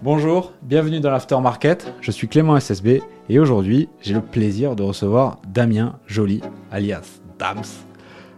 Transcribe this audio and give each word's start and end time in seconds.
Bonjour, 0.00 0.52
bienvenue 0.62 1.00
dans 1.00 1.10
l'Aftermarket, 1.10 1.92
je 2.00 2.12
suis 2.12 2.28
Clément 2.28 2.58
SSB 2.58 3.02
et 3.28 3.38
aujourd'hui 3.40 3.88
j'ai 4.00 4.14
le 4.14 4.20
plaisir 4.20 4.76
de 4.76 4.84
recevoir 4.84 5.40
Damien 5.48 5.98
Joly, 6.06 6.40
alias 6.70 7.18
Dams. 7.36 7.64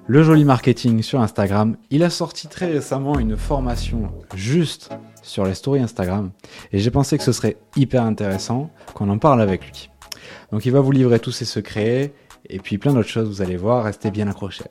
Le 0.06 0.22
Joly 0.22 0.46
Marketing 0.46 1.02
sur 1.02 1.20
Instagram, 1.20 1.76
il 1.90 2.02
a 2.02 2.08
sorti 2.08 2.48
très 2.48 2.72
récemment 2.72 3.18
une 3.18 3.36
formation 3.36 4.10
juste 4.34 4.88
sur 5.22 5.44
les 5.44 5.52
stories 5.52 5.82
Instagram 5.82 6.30
et 6.72 6.78
j'ai 6.78 6.90
pensé 6.90 7.18
que 7.18 7.24
ce 7.24 7.32
serait 7.32 7.58
hyper 7.76 8.04
intéressant 8.04 8.70
qu'on 8.94 9.10
en 9.10 9.18
parle 9.18 9.42
avec 9.42 9.66
lui. 9.66 9.90
Donc 10.52 10.64
il 10.64 10.72
va 10.72 10.80
vous 10.80 10.92
livrer 10.92 11.18
tous 11.18 11.32
ses 11.32 11.44
secrets 11.44 12.14
et 12.48 12.58
puis 12.58 12.78
plein 12.78 12.94
d'autres 12.94 13.10
choses, 13.10 13.28
vous 13.28 13.42
allez 13.42 13.58
voir, 13.58 13.84
restez 13.84 14.10
bien 14.10 14.28
accrochés. 14.28 14.64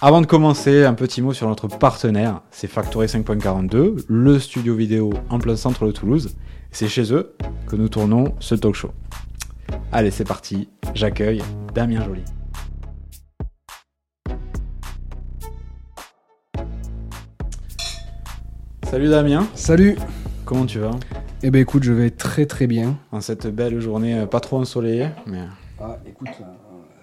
Avant 0.00 0.20
de 0.20 0.26
commencer, 0.26 0.84
un 0.84 0.94
petit 0.94 1.22
mot 1.22 1.32
sur 1.32 1.48
notre 1.48 1.68
partenaire, 1.68 2.42
c'est 2.50 2.66
Factory 2.66 3.06
5.42, 3.06 4.04
le 4.08 4.38
studio 4.38 4.74
vidéo 4.74 5.12
en 5.30 5.38
plein 5.38 5.56
centre 5.56 5.86
de 5.86 5.92
Toulouse. 5.92 6.34
C'est 6.72 6.88
chez 6.88 7.12
eux 7.12 7.34
que 7.68 7.76
nous 7.76 7.88
tournons 7.88 8.34
ce 8.40 8.54
talk 8.54 8.74
show. 8.74 8.90
Allez, 9.92 10.10
c'est 10.10 10.24
parti, 10.26 10.68
j'accueille 10.94 11.42
Damien 11.74 12.04
Joly. 12.04 12.24
Salut 18.90 19.08
Damien, 19.08 19.46
Salut 19.54 19.96
comment 20.44 20.66
tu 20.66 20.78
vas? 20.80 20.90
Eh 21.42 21.50
ben 21.50 21.60
écoute, 21.60 21.82
je 21.82 21.92
vais 21.92 22.10
très 22.10 22.46
très 22.46 22.66
bien. 22.66 22.96
En 23.12 23.20
cette 23.20 23.46
belle 23.46 23.80
journée 23.80 24.18
euh, 24.18 24.26
pas 24.26 24.40
trop 24.40 24.58
ensoleillée, 24.58 25.08
mais 25.26 25.42
Ah 25.80 25.98
écoute, 26.06 26.28
euh, 26.40 26.44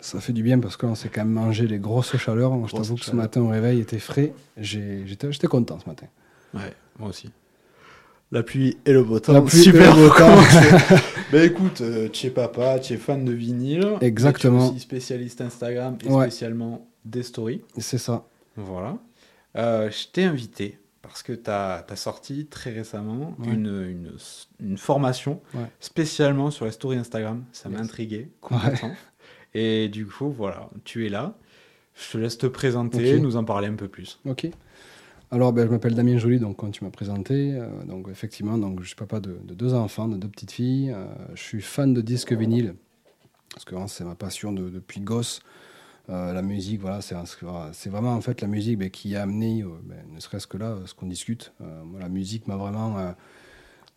ça 0.01 0.19
fait 0.19 0.33
du 0.33 0.43
bien 0.43 0.59
parce 0.59 0.75
qu'on 0.77 0.95
s'est 0.95 1.09
quand 1.09 1.21
même 1.23 1.33
mangé 1.33 1.67
les 1.67 1.79
grosses 1.79 2.17
chaleurs. 2.17 2.51
Moi, 2.51 2.67
je 2.69 2.75
t'avoue 2.75 2.95
que 2.95 3.05
ce 3.05 3.15
matin 3.15 3.41
au 3.41 3.47
réveil 3.49 3.79
était 3.79 3.99
frais. 3.99 4.33
J'étais 4.57 5.47
content 5.47 5.79
ce 5.79 5.87
matin. 5.87 6.07
ouais, 6.53 6.73
moi 6.99 7.09
aussi. 7.09 7.29
La 8.33 8.43
pluie 8.43 8.77
et 8.85 8.93
le 8.93 9.03
beau 9.03 9.19
temps, 9.19 9.33
La 9.33 9.41
pluie 9.41 9.59
et 9.59 9.63
super 9.63 9.93
le 9.95 10.07
beau 10.07 10.15
temps. 10.15 10.37
Bah 11.33 11.43
écoute, 11.45 11.81
euh, 11.81 12.07
tu 12.09 12.27
es 12.27 12.29
papa, 12.29 12.79
tu 12.79 12.93
es 12.93 12.97
fan 12.97 13.23
de 13.25 13.31
vinyle. 13.33 13.97
Exactement. 14.01 14.59
Tu 14.59 14.65
es 14.65 14.69
aussi 14.71 14.79
spécialiste 14.79 15.41
Instagram 15.41 15.97
et 16.05 16.09
Ouais. 16.09 16.23
spécialement 16.27 16.87
des 17.05 17.23
stories. 17.23 17.61
C'est 17.77 17.97
ça. 17.97 18.25
Voilà. 18.57 18.97
Euh, 19.57 19.89
je 19.91 20.07
t'ai 20.07 20.23
invité 20.23 20.77
parce 21.01 21.23
que 21.23 21.33
tu 21.33 21.49
as, 21.49 21.85
sorti 21.95 22.45
très 22.45 22.71
récemment 22.71 23.35
Ouais. 23.39 23.47
une, 23.53 23.65
une, 23.89 24.11
une 24.61 24.77
formation 24.77 25.41
Ouais. 25.53 25.65
spécialement 25.81 26.51
sur 26.51 26.63
les 26.65 26.71
stories 26.71 26.97
Instagram. 26.97 27.43
Ça 27.51 27.67
m'a 27.69 27.79
intrigué 27.79 28.29
complètement. 28.39 28.91
Et 29.53 29.89
du 29.89 30.05
coup, 30.05 30.29
voilà, 30.31 30.69
tu 30.83 31.05
es 31.05 31.09
là. 31.09 31.35
Je 31.95 32.13
te 32.13 32.17
laisse 32.17 32.37
te 32.37 32.47
présenter, 32.47 33.15
Ok. 33.15 33.21
nous 33.21 33.35
en 33.35 33.43
parler 33.43 33.67
un 33.67 33.75
peu 33.75 33.87
plus. 33.87 34.19
Ok. 34.25 34.47
Alors, 35.29 35.53
ben, 35.53 35.65
je 35.65 35.71
m'appelle 35.71 35.95
Damien 35.95 36.17
Joly, 36.17 36.39
donc 36.39 36.57
comme 36.57 36.71
tu 36.71 36.83
m'as 36.83 36.89
présenté, 36.89 37.53
euh, 37.55 37.67
donc 37.85 38.07
effectivement, 38.09 38.57
donc 38.57 38.81
je 38.81 38.87
suis 38.87 38.95
papa 38.95 39.19
de, 39.19 39.37
de 39.45 39.53
deux 39.53 39.73
enfants, 39.73 40.07
de 40.07 40.17
deux 40.17 40.27
petites 40.27 40.51
filles. 40.51 40.91
Euh, 40.91 41.05
je 41.35 41.41
suis 41.41 41.61
fan 41.61 41.93
de 41.93 42.01
disques 42.01 42.33
vinyles 42.33 42.75
parce 43.53 43.65
que 43.65 43.71
vraiment, 43.71 43.87
c'est 43.87 44.03
ma 44.03 44.15
passion 44.15 44.51
de- 44.51 44.69
depuis 44.69 45.01
gosse. 45.01 45.41
Euh, 46.09 46.33
la 46.33 46.41
musique, 46.41 46.81
voilà, 46.81 46.99
c'est 47.01 47.89
vraiment 47.89 48.13
en 48.13 48.21
fait 48.21 48.41
la 48.41 48.47
musique 48.47 48.79
ben, 48.79 48.89
qui 48.89 49.15
a 49.15 49.23
amené, 49.23 49.63
ben, 49.83 49.97
ne 50.13 50.19
serait-ce 50.19 50.47
que 50.47 50.57
là, 50.57 50.77
ce 50.85 50.93
qu'on 50.93 51.07
discute. 51.07 51.53
Moi, 51.59 51.99
la 51.99 52.09
musique 52.09 52.47
m'a 52.47 52.57
vraiment, 52.57 53.13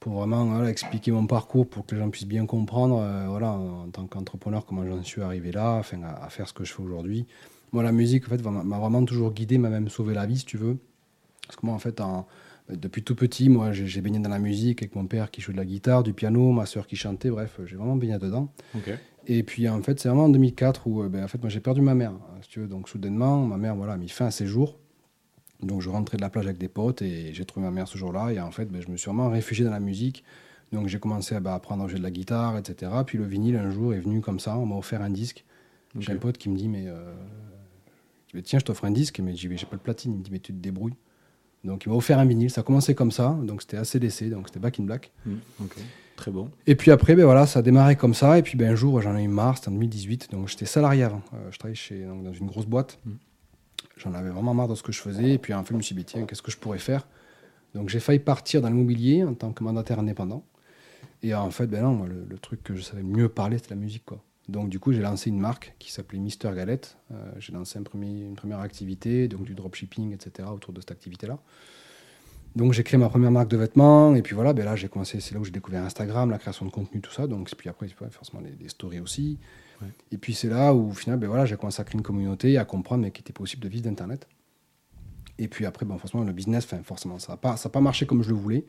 pour 0.05 0.13
vraiment 0.19 0.45
voilà, 0.45 0.69
expliquer 0.69 1.13
mon 1.13 1.27
parcours, 1.27 1.67
pour 1.67 1.87
que 1.87 1.95
les 1.95 2.01
gens 2.03 2.11
puissent 2.11 2.27
bien 2.27 2.45
comprendre, 2.45 2.99
euh, 3.01 3.27
voilà, 3.27 3.53
en, 3.53 3.85
en 3.85 3.89
tant 3.89 4.07
qu'entrepreneur, 4.07 4.67
comment 4.67 4.85
j'en 4.87 5.03
suis 5.03 5.23
arrivé 5.23 5.51
là, 5.51 5.77
enfin, 5.79 6.03
à, 6.03 6.27
à 6.27 6.29
faire 6.29 6.47
ce 6.47 6.53
que 6.53 6.63
je 6.63 6.75
fais 6.75 6.83
aujourd'hui. 6.83 7.27
Moi, 7.73 7.83
la 7.83 7.91
musique, 7.91 8.27
en 8.27 8.29
fait, 8.29 8.43
m'a 8.45 8.79
vraiment 8.79 9.03
toujours 9.07 9.33
guidé, 9.33 9.57
m'a 9.57 9.71
même 9.71 9.89
sauvé 9.89 10.13
la 10.13 10.27
vie, 10.27 10.37
si 10.37 10.45
tu 10.45 10.59
veux. 10.59 10.77
Parce 11.47 11.57
que 11.57 11.65
moi, 11.65 11.75
en 11.75 11.79
fait, 11.79 12.03
en- 12.03 12.27
depuis 12.69 13.03
tout 13.03 13.15
petit, 13.15 13.49
moi, 13.49 13.73
j'ai 13.73 14.01
baigné 14.03 14.19
dans 14.19 14.29
la 14.29 14.39
musique 14.39 14.83
avec 14.83 14.95
mon 14.95 15.07
père 15.07 15.31
qui 15.31 15.41
jouait 15.41 15.55
de 15.55 15.59
la 15.59 15.65
guitare, 15.65 16.03
du 16.03 16.13
piano, 16.13 16.53
ma 16.53 16.67
soeur 16.67 16.87
qui 16.87 16.97
chantait, 16.97 17.31
bref, 17.31 17.59
j'ai 17.65 17.77
vraiment 17.77 17.97
baigné 17.97 18.19
dedans. 18.19 18.51
Et 19.27 19.43
puis, 19.43 19.67
en 19.71 19.81
fait, 19.81 19.99
c'est 19.99 20.09
vraiment 20.11 20.25
en 20.25 20.29
2004 20.29 20.87
où, 20.87 21.03
euh, 21.03 21.09
ben, 21.09 21.25
en 21.25 21.29
fait, 21.29 21.41
moi, 21.41 21.49
j'ai 21.49 21.61
perdu 21.61 21.81
ma 21.81 21.95
mère, 21.95 22.11
hein, 22.13 22.39
si 22.43 22.51
tu 22.51 22.61
veux. 22.61 22.67
Donc, 22.69 22.91
soudainement, 22.91 23.39
ma 23.47 23.57
mère, 23.57 23.75
voilà, 23.75 23.95
a 23.95 23.97
mis 23.97 24.11
fin 24.11 24.27
à 24.27 24.31
ses 24.31 24.45
jours. 24.47 24.77
Donc, 25.63 25.81
je 25.81 25.89
rentrais 25.89 26.17
de 26.17 26.23
la 26.23 26.31
plage 26.31 26.45
avec 26.47 26.59
des 26.59 26.69
potes 26.69 27.03
et 27.03 27.33
j'ai 27.33 27.45
trouvé 27.45 27.65
ma 27.65 27.71
mère 27.73 27.89
ce 27.89 27.97
jour-là. 27.97 28.33
Et 28.33 28.41
en 28.41 28.51
fait, 28.51 28.67
ben, 28.67 28.83
je 28.83 28.91
me 28.91 28.97
suis 28.97 29.07
vraiment 29.09 29.29
réfugié 29.29 29.65
dans 29.65 29.71
la 29.71 29.81
musique. 29.81 30.25
Donc, 30.73 30.89
j'ai 30.89 30.99
commencé 30.99 31.35
à 31.35 31.41
bah, 31.41 31.55
apprendre 31.55 31.85
à 31.85 31.89
jouer 31.89 31.99
de 31.99 32.03
la 32.05 32.11
guitare, 32.11 32.59
etc. 32.59 32.91
Puis, 33.07 33.19
le 33.19 33.25
vinyle, 33.25 33.57
un 33.57 33.71
jour, 33.71 33.95
est 33.95 34.01
venu 34.01 34.21
comme 34.21 34.41
ça. 34.41 34.59
On 34.59 34.67
m'a 34.67 34.77
offert 34.77 35.03
un 35.03 35.11
disque. 35.11 35.45
J'ai 35.99 36.13
un 36.13 36.17
pote 36.17 36.39
qui 36.39 36.49
me 36.49 36.57
dit, 36.57 36.69
mais 36.69 36.85
euh, 36.89 37.15
tiens, 38.43 38.59
je 38.59 38.65
t'offre 38.65 38.85
un 38.85 38.91
disque, 38.91 39.21
mais 39.21 39.37
j'ai 39.37 39.49
pas 39.67 39.77
de 39.77 39.83
platine. 39.83 40.13
Il 40.13 40.19
me 40.19 40.23
dit, 40.25 40.31
mais 40.33 40.41
tu 40.41 40.53
te 40.53 40.59
débrouilles. 40.59 40.95
Donc 41.65 41.87
il 41.87 41.89
m'a 41.89 41.95
offert 41.95 42.19
un 42.19 42.27
vinyle, 42.27 42.51
ça 42.51 42.61
a 42.61 42.65
commencé 42.65 42.95
comme 42.95 43.11
ça, 43.11 43.39
donc 43.43 43.63
c'était 43.63 43.79
ACDC, 43.79 44.29
donc 44.29 44.49
c'était 44.49 44.61
Back 44.61 44.79
in 44.79 44.85
Black. 44.85 45.11
Mm, 45.25 45.33
ok. 45.63 45.77
Très 46.17 46.31
bon. 46.31 46.51
Et 46.67 46.75
puis 46.77 46.91
après, 46.91 47.17
ben 47.17 47.25
voilà, 47.25 47.47
ça 47.47 47.61
a 47.61 47.63
démarré 47.63 47.97
comme 47.97 48.15
ça, 48.15 48.39
et 48.39 48.43
puis 48.43 48.57
ben, 48.59 48.71
un 48.73 48.75
jour 48.75 49.01
j'en 49.01 49.17
ai 49.17 49.25
eu 49.25 49.29
marre, 49.29 49.57
c'était 49.57 49.71
en 49.71 49.73
2018, 49.73 50.31
donc 50.31 50.49
j'étais 50.49 50.67
salarié 50.67 51.05
avant, 51.05 51.23
Euh, 51.33 51.51
je 51.51 51.59
travaillais 51.59 51.75
chez, 51.75 52.05
donc, 52.05 52.23
dans 52.23 52.33
une 52.33 52.47
grosse 52.47 52.67
boîte, 52.67 52.99
Mm. 53.07 53.11
J'en 53.97 54.15
avais 54.15 54.31
vraiment 54.31 54.55
marre 54.55 54.69
de 54.69 54.75
ce 54.75 54.83
que 54.83 54.93
je 54.93 55.01
faisais, 55.01 55.33
et 55.33 55.39
puis 55.39 55.55
en 55.55 55.63
fait 55.65 55.73
je 55.73 55.79
me 55.79 55.83
suis 55.83 55.95
dit, 55.95 56.05
tiens, 56.05 56.25
qu'est-ce 56.27 56.43
que 56.43 56.51
je 56.51 56.59
pourrais 56.59 56.79
faire? 56.79 57.07
Donc 57.75 57.89
j'ai 57.89 58.01
failli 58.01 58.21
partir 58.21 58.63
dans 58.63 58.69
l'immobilier 58.69 59.25
en 59.25 59.35
tant 59.35 59.53
que 59.53 59.65
mandataire 59.65 59.99
indépendant, 59.99 60.45
et 61.25 61.35
en 61.35 61.51
fait, 61.51 61.67
ben 61.67 61.83
non, 61.83 62.05
le, 62.05 62.39
truc 62.39 62.63
que 62.63 62.77
je 62.77 62.83
savais 62.83 63.03
mieux 63.03 63.31
parler, 63.31 63.57
c'était 63.57 63.71
la 63.71 63.81
musique, 63.81 64.05
quoi. 64.05 64.23
Donc 64.47 64.69
du 64.69 64.79
coup, 64.79 64.93
j'ai 64.93 65.01
lancé 65.01 65.31
une 65.31 65.41
marque 65.41 65.75
qui 65.79 65.91
s'appelait 65.91 66.19
Mister 66.19 66.51
Galette. 66.55 66.99
Euh, 67.13 67.33
j'ai 67.39 67.55
lancé 67.55 67.79
une 67.79 68.35
première 68.35 68.61
activité, 68.61 69.27
donc 69.27 69.45
du 69.45 69.55
dropshipping, 69.55 70.13
etc., 70.13 70.47
autour 70.53 70.75
de 70.75 70.81
cette 70.81 70.91
activité-là. 70.91 71.39
Donc 72.55 72.75
j'ai 72.75 72.85
créé 72.85 72.99
ma 72.99 73.09
première 73.09 73.31
marque 73.31 73.49
de 73.49 73.57
vêtements, 73.57 74.15
et 74.15 74.21
puis 74.21 74.35
voilà, 74.35 74.53
ben 74.53 74.67
là 74.67 74.77
j'ai 74.77 74.89
commencé, 74.89 75.19
c'est 75.21 75.35
là 75.35 75.41
où 75.41 75.45
j'ai 75.45 75.51
découvert 75.51 75.83
Instagram, 75.83 76.31
la 76.31 76.39
création 76.39 76.67
de 76.67 76.71
contenu, 76.71 77.01
tout 77.01 77.11
ça. 77.11 77.27
Donc 77.27 77.51
puis 77.57 77.71
après, 77.71 77.89
forcément 77.89 78.43
les 78.43 78.69
stories 78.69 79.01
aussi. 79.01 79.39
Ouais. 79.83 79.89
Et 80.13 80.19
puis 80.19 80.35
c'est 80.35 80.49
là 80.49 80.73
où 80.75 80.89
au 80.91 80.93
final, 80.93 81.19
ben 81.19 81.27
voilà, 81.29 81.47
j'ai 81.47 81.57
commencé 81.57 81.81
à 81.81 81.85
créer 81.85 81.97
une 81.99 82.03
communauté, 82.05 82.59
à 82.59 82.65
comprendre 82.65 83.03
mais 83.03 83.11
qu'il 83.11 83.23
était 83.23 83.33
possible 83.33 83.63
de 83.63 83.69
vivre 83.69 83.85
d'internet. 83.85 84.27
Et 85.39 85.49
puis 85.49 85.67
après, 85.67 85.85
ben, 85.85 85.99
forcément 85.99 86.23
le 86.25 86.33
business, 86.33 86.67
forcément, 86.85 87.19
ça 87.19 87.33
n'a 87.33 87.37
pas, 87.37 87.57
ça 87.57 87.69
a 87.69 87.71
pas 87.73 87.81
marché 87.81 88.07
comme 88.07 88.23
je 88.23 88.29
le 88.29 88.37
voulais. 88.37 88.65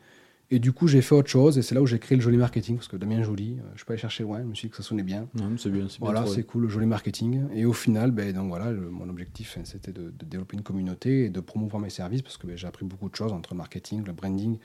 Et 0.52 0.60
du 0.60 0.72
coup, 0.74 0.88
j'ai 0.88 1.02
fait 1.02 1.16
autre 1.16 1.30
chose, 1.30 1.58
et 1.58 1.64
c'est 1.64 1.74
là 1.74 1.82
où 1.82 1.88
j'ai 1.88 1.98
créé 1.98 2.16
le 2.16 2.22
Joli 2.22 2.38
Marketing, 2.38 2.76
parce 2.76 2.88
que 2.88 2.98
Damien 2.98 3.24
Joli, 3.24 3.58
euh, 3.60 3.64
je 3.74 3.78
suis 3.80 3.86
pas 3.86 3.94
allé 3.94 4.02
chercher 4.02 4.22
loin, 4.22 4.42
je 4.42 4.46
me 4.46 4.54
suis 4.54 4.68
dit 4.68 4.72
que 4.72 4.78
ça 4.78 4.84
sonnait 4.84 5.02
bien. 5.02 5.28
Non, 5.34 5.50
mais 5.50 5.58
c'est 5.58 5.72
bien, 5.72 5.88
c'est 5.90 6.00
bien 6.00 6.12
Voilà, 6.12 6.28
c'est 6.28 6.44
cool, 6.44 6.64
le 6.64 6.70
joli 6.70 6.86
marketing. 6.86 7.46
Et 7.56 7.66
au 7.66 7.74
final, 7.74 8.12
ben, 8.12 8.32
donc 8.32 8.50
voilà, 8.50 8.72
le- 8.72 8.92
mon 8.92 9.10
objectif, 9.10 9.58
hein, 9.60 9.62
c'était 9.64 9.92
de, 9.92 10.12
de 10.12 10.26
développer 10.26 10.56
une 10.56 10.62
communauté 10.62 11.26
et 11.26 11.30
de 11.32 11.40
promouvoir 11.40 11.82
mes 11.82 11.90
services 11.90 12.22
parce 12.22 12.38
que 12.38 12.46
ben, 12.46 12.56
j'ai 12.56 12.68
appris 12.68 12.86
beaucoup 12.86 13.10
de 13.10 13.16
choses 13.16 13.34
entre 13.34 13.54
le 13.54 13.58
marketing, 13.58 14.04
le 14.06 14.14
branding, 14.14 14.60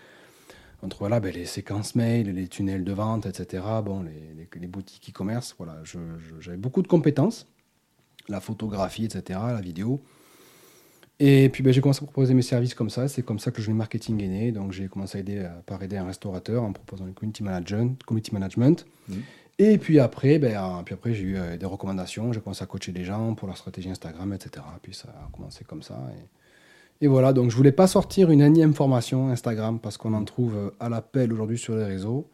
entre 0.83 0.99
voilà, 0.99 1.21
ben, 1.21 1.33
les 1.33 1.45
séquences 1.47 1.95
mail, 1.95 2.31
les 2.31 2.49
tunnels 2.49 2.85
de 2.85 2.93
vente, 2.93 3.27
etc. 3.27 3.63
Bon, 3.85 4.03
les, 4.03 4.13
les- 4.37 4.61
les 4.61 4.67
boutiques 4.67 5.11
e-commerce, 5.11 5.55
voilà, 5.59 5.77
j'avais 6.41 6.57
beaucoup 6.57 6.83
de 6.83 6.89
compétences, 6.89 7.47
la 8.29 8.41
photographie, 8.41 9.05
etc., 9.05 9.39
la 9.53 9.61
vidéo. 9.61 10.01
Et 11.23 11.51
puis 11.51 11.63
ben, 11.63 11.71
j'ai 11.73 11.83
commencé 11.83 12.03
à 12.03 12.07
proposer 12.07 12.33
mes 12.33 12.41
services 12.43 12.73
comme 12.75 12.89
ça. 12.89 13.07
C'est 13.07 13.23
comme 13.23 13.39
ça 13.39 13.51
que 13.51 13.59
le 13.59 13.63
joli 13.65 13.77
marketing 13.77 14.23
est 14.23 14.29
né. 14.29 14.53
Donc 14.53 14.73
j'ai 14.73 14.89
commencé 14.89 15.19
à 15.19 15.21
aider, 15.21 15.37
euh, 15.39 15.49
par 15.67 15.83
aider 15.83 15.99
un 15.99 16.07
restaurateur 16.07 16.63
en 16.63 16.73
proposant 16.73 17.05
le 17.05 17.12
community 17.12 17.43
management. 17.43 18.03
Community 18.05 18.33
management. 18.33 18.87
Mhm. 19.09 19.23
Et 19.59 19.77
puis 19.77 20.01
après, 20.01 20.39
ben, 20.39 20.83
puis 20.87 20.95
après 20.95 21.12
j'ai 21.12 21.25
eu 21.25 21.37
euh, 21.37 21.59
des 21.59 21.67
recommandations. 21.67 22.33
J'ai 22.33 22.41
commencé 22.41 22.62
à 22.62 22.67
coacher 22.67 22.93
des 22.93 23.05
gens 23.05 23.35
pour 23.35 23.49
leur 23.49 23.59
stratégie 23.59 23.91
Instagram, 23.91 24.33
etc. 24.33 24.65
Puis 24.83 24.95
ça 24.95 25.09
a 25.11 25.29
commencé 25.31 25.62
comme 25.65 25.83
ça. 25.83 25.99
Et, 26.17 26.25
et 27.00 27.06
voilà, 27.06 27.33
donc 27.33 27.50
je 27.50 27.56
voulais 27.56 27.72
pas 27.72 27.87
sortir 27.87 28.31
une 28.31 28.41
énième 28.41 28.75
formation 28.75 29.28
Instagram 29.31 29.78
parce 29.81 29.97
qu'on 29.97 30.12
en 30.15 30.25
trouve 30.25 30.56
euh, 30.56 30.71
à 30.81 30.88
l'appel 30.88 31.33
aujourd'hui 31.33 31.59
sur 31.59 31.75
les 31.75 31.84
réseaux. 31.84 32.28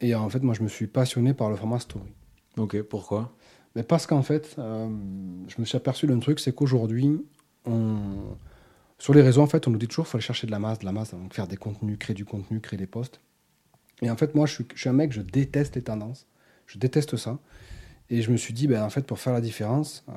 Et 0.00 0.14
en 0.14 0.28
fait, 0.28 0.42
moi, 0.42 0.54
je 0.54 0.62
me 0.62 0.68
suis 0.68 0.86
passionné 0.86 1.34
par 1.34 1.50
le 1.50 1.56
format 1.56 1.78
story. 1.78 2.12
Ok, 2.56 2.80
pourquoi? 2.82 3.34
Mais 3.74 3.82
parce 3.82 4.06
qu'en 4.06 4.22
fait, 4.22 4.54
euh, 4.58 4.88
je 5.48 5.54
me 5.58 5.64
suis 5.64 5.76
aperçu 5.76 6.06
d'un 6.06 6.18
truc, 6.18 6.38
c'est 6.40 6.54
qu'aujourd'hui, 6.54 7.24
on... 7.64 7.98
sur 8.98 9.14
les 9.14 9.22
réseaux, 9.22 9.42
en 9.42 9.46
fait, 9.46 9.66
on 9.66 9.70
nous 9.70 9.78
dit 9.78 9.88
toujours 9.88 10.04
qu'il 10.04 10.10
faut 10.10 10.16
aller 10.18 10.24
chercher 10.24 10.46
de 10.46 10.52
la 10.52 10.58
masse, 10.58 10.80
de 10.80 10.84
la 10.84 10.92
masse, 10.92 11.12
donc 11.12 11.32
faire 11.34 11.46
des 11.46 11.56
contenus, 11.56 11.96
créer 11.98 12.14
du 12.14 12.24
contenu, 12.24 12.60
créer 12.60 12.78
des 12.78 12.86
posts. 12.86 13.20
Et 14.02 14.10
en 14.10 14.16
fait, 14.16 14.34
moi, 14.34 14.46
je 14.46 14.54
suis, 14.54 14.66
je 14.74 14.80
suis 14.80 14.88
un 14.88 14.92
mec, 14.92 15.12
je 15.12 15.22
déteste 15.22 15.76
les 15.76 15.82
tendances. 15.82 16.26
Je 16.66 16.78
déteste 16.78 17.16
ça. 17.16 17.38
Et 18.10 18.22
je 18.22 18.30
me 18.30 18.36
suis 18.36 18.54
dit, 18.54 18.66
ben, 18.66 18.82
en 18.82 18.90
fait, 18.90 19.06
pour 19.06 19.18
faire 19.18 19.34
la 19.34 19.40
différence, 19.40 20.04
euh, 20.08 20.12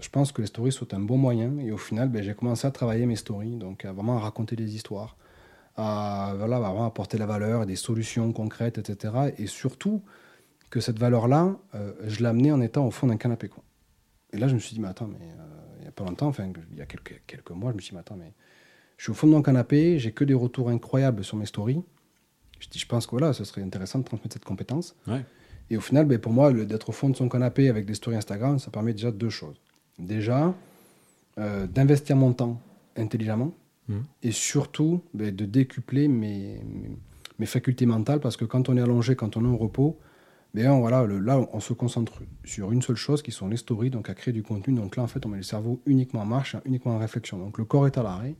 je 0.00 0.08
pense 0.08 0.32
que 0.32 0.40
les 0.40 0.48
stories 0.48 0.72
sont 0.72 0.92
un 0.92 0.98
bon 0.98 1.16
moyen. 1.16 1.58
Et 1.58 1.70
au 1.70 1.76
final, 1.76 2.08
ben, 2.08 2.22
j'ai 2.22 2.34
commencé 2.34 2.66
à 2.66 2.70
travailler 2.70 3.06
mes 3.06 3.16
stories, 3.16 3.56
donc 3.56 3.84
à 3.84 3.92
vraiment 3.92 4.18
raconter 4.18 4.56
des 4.56 4.74
histoires, 4.74 5.16
à 5.76 6.34
voilà, 6.36 6.58
vraiment 6.58 6.86
apporter 6.86 7.16
la 7.16 7.26
valeur 7.26 7.62
et 7.62 7.66
des 7.66 7.76
solutions 7.76 8.32
concrètes, 8.32 8.78
etc. 8.78 9.32
Et 9.38 9.46
surtout, 9.46 10.02
que 10.70 10.80
cette 10.80 10.98
valeur-là, 10.98 11.56
euh, 11.74 11.92
je 12.06 12.24
amenée 12.24 12.52
en 12.52 12.60
étant 12.60 12.86
au 12.86 12.90
fond 12.90 13.06
d'un 13.06 13.16
canapé. 13.16 13.48
Quoi. 13.48 13.62
Et 14.32 14.38
là, 14.38 14.48
je 14.48 14.54
me 14.54 14.58
suis 14.58 14.74
dit, 14.74 14.80
mais 14.80 14.88
attends, 14.88 15.06
mais 15.06 15.24
euh, 15.24 15.76
il 15.78 15.82
n'y 15.82 15.88
a 15.88 15.92
pas 15.92 16.04
longtemps, 16.04 16.26
enfin, 16.26 16.50
il 16.72 16.78
y 16.78 16.80
a 16.80 16.86
quelques, 16.86 17.22
quelques 17.26 17.50
mois, 17.50 17.70
je 17.70 17.76
me 17.76 17.80
suis 17.80 17.90
dit, 17.90 17.94
mais 17.94 18.00
attends, 18.00 18.16
mais 18.16 18.32
je 18.96 19.04
suis 19.04 19.12
au 19.12 19.14
fond 19.14 19.26
de 19.26 19.32
mon 19.32 19.42
canapé, 19.42 19.98
j'ai 19.98 20.12
que 20.12 20.24
des 20.24 20.34
retours 20.34 20.70
incroyables 20.70 21.22
sur 21.22 21.36
mes 21.36 21.46
stories. 21.46 21.82
Je 22.58 22.68
dis, 22.68 22.78
je 22.78 22.86
pense 22.86 23.06
que 23.06 23.12
voilà, 23.12 23.32
ce 23.32 23.44
serait 23.44 23.62
intéressant 23.62 23.98
de 23.98 24.04
transmettre 24.04 24.32
cette 24.32 24.44
compétence. 24.44 24.96
Ouais. 25.06 25.24
Et 25.70 25.76
au 25.76 25.80
final, 25.80 26.06
ben, 26.06 26.18
pour 26.18 26.32
moi, 26.32 26.52
d'être 26.52 26.88
au 26.90 26.92
fond 26.92 27.08
de 27.08 27.16
son 27.16 27.28
canapé 27.28 27.68
avec 27.68 27.86
des 27.86 27.94
stories 27.94 28.16
Instagram, 28.16 28.58
ça 28.58 28.70
permet 28.70 28.92
déjà 28.92 29.10
deux 29.10 29.30
choses. 29.30 29.56
Déjà, 29.98 30.54
euh, 31.38 31.66
d'investir 31.66 32.16
mon 32.16 32.32
temps 32.32 32.60
intelligemment 32.96 33.52
Mhm. 33.88 34.02
et 34.22 34.32
surtout 34.32 35.02
ben, 35.14 35.34
de 35.34 35.44
décupler 35.44 36.08
mes, 36.08 36.60
mes- 36.64 36.96
mes 37.38 37.46
facultés 37.46 37.86
mentales, 37.86 38.20
parce 38.20 38.36
que 38.36 38.44
quand 38.44 38.68
on 38.68 38.76
est 38.76 38.80
allongé, 38.80 39.14
quand 39.16 39.36
on 39.36 39.44
est 39.44 39.48
en 39.48 39.56
repos, 39.56 39.98
ben, 40.54 40.78
voilà, 40.80 41.04
le- 41.04 41.18
là, 41.18 41.46
on 41.52 41.60
se 41.60 41.72
concentre 41.74 42.22
sur 42.44 42.72
une 42.72 42.80
seule 42.82 42.96
chose, 42.96 43.20
qui 43.22 43.30
sont 43.32 43.48
les 43.48 43.56
stories, 43.58 43.90
donc 43.90 44.08
à 44.08 44.14
créer 44.14 44.32
du 44.32 44.42
contenu. 44.42 44.74
Donc 44.74 44.96
là, 44.96 45.02
en 45.02 45.06
fait, 45.06 45.24
on 45.26 45.28
met 45.28 45.36
le 45.36 45.42
cerveau 45.42 45.80
uniquement 45.86 46.22
en 46.22 46.26
marche, 46.26 46.56
uniquement 46.64 46.92
en 46.94 46.98
réflexion. 46.98 47.38
Donc 47.38 47.58
le 47.58 47.64
corps 47.64 47.86
est 47.86 47.98
à 47.98 48.02
l'arrêt. 48.02 48.34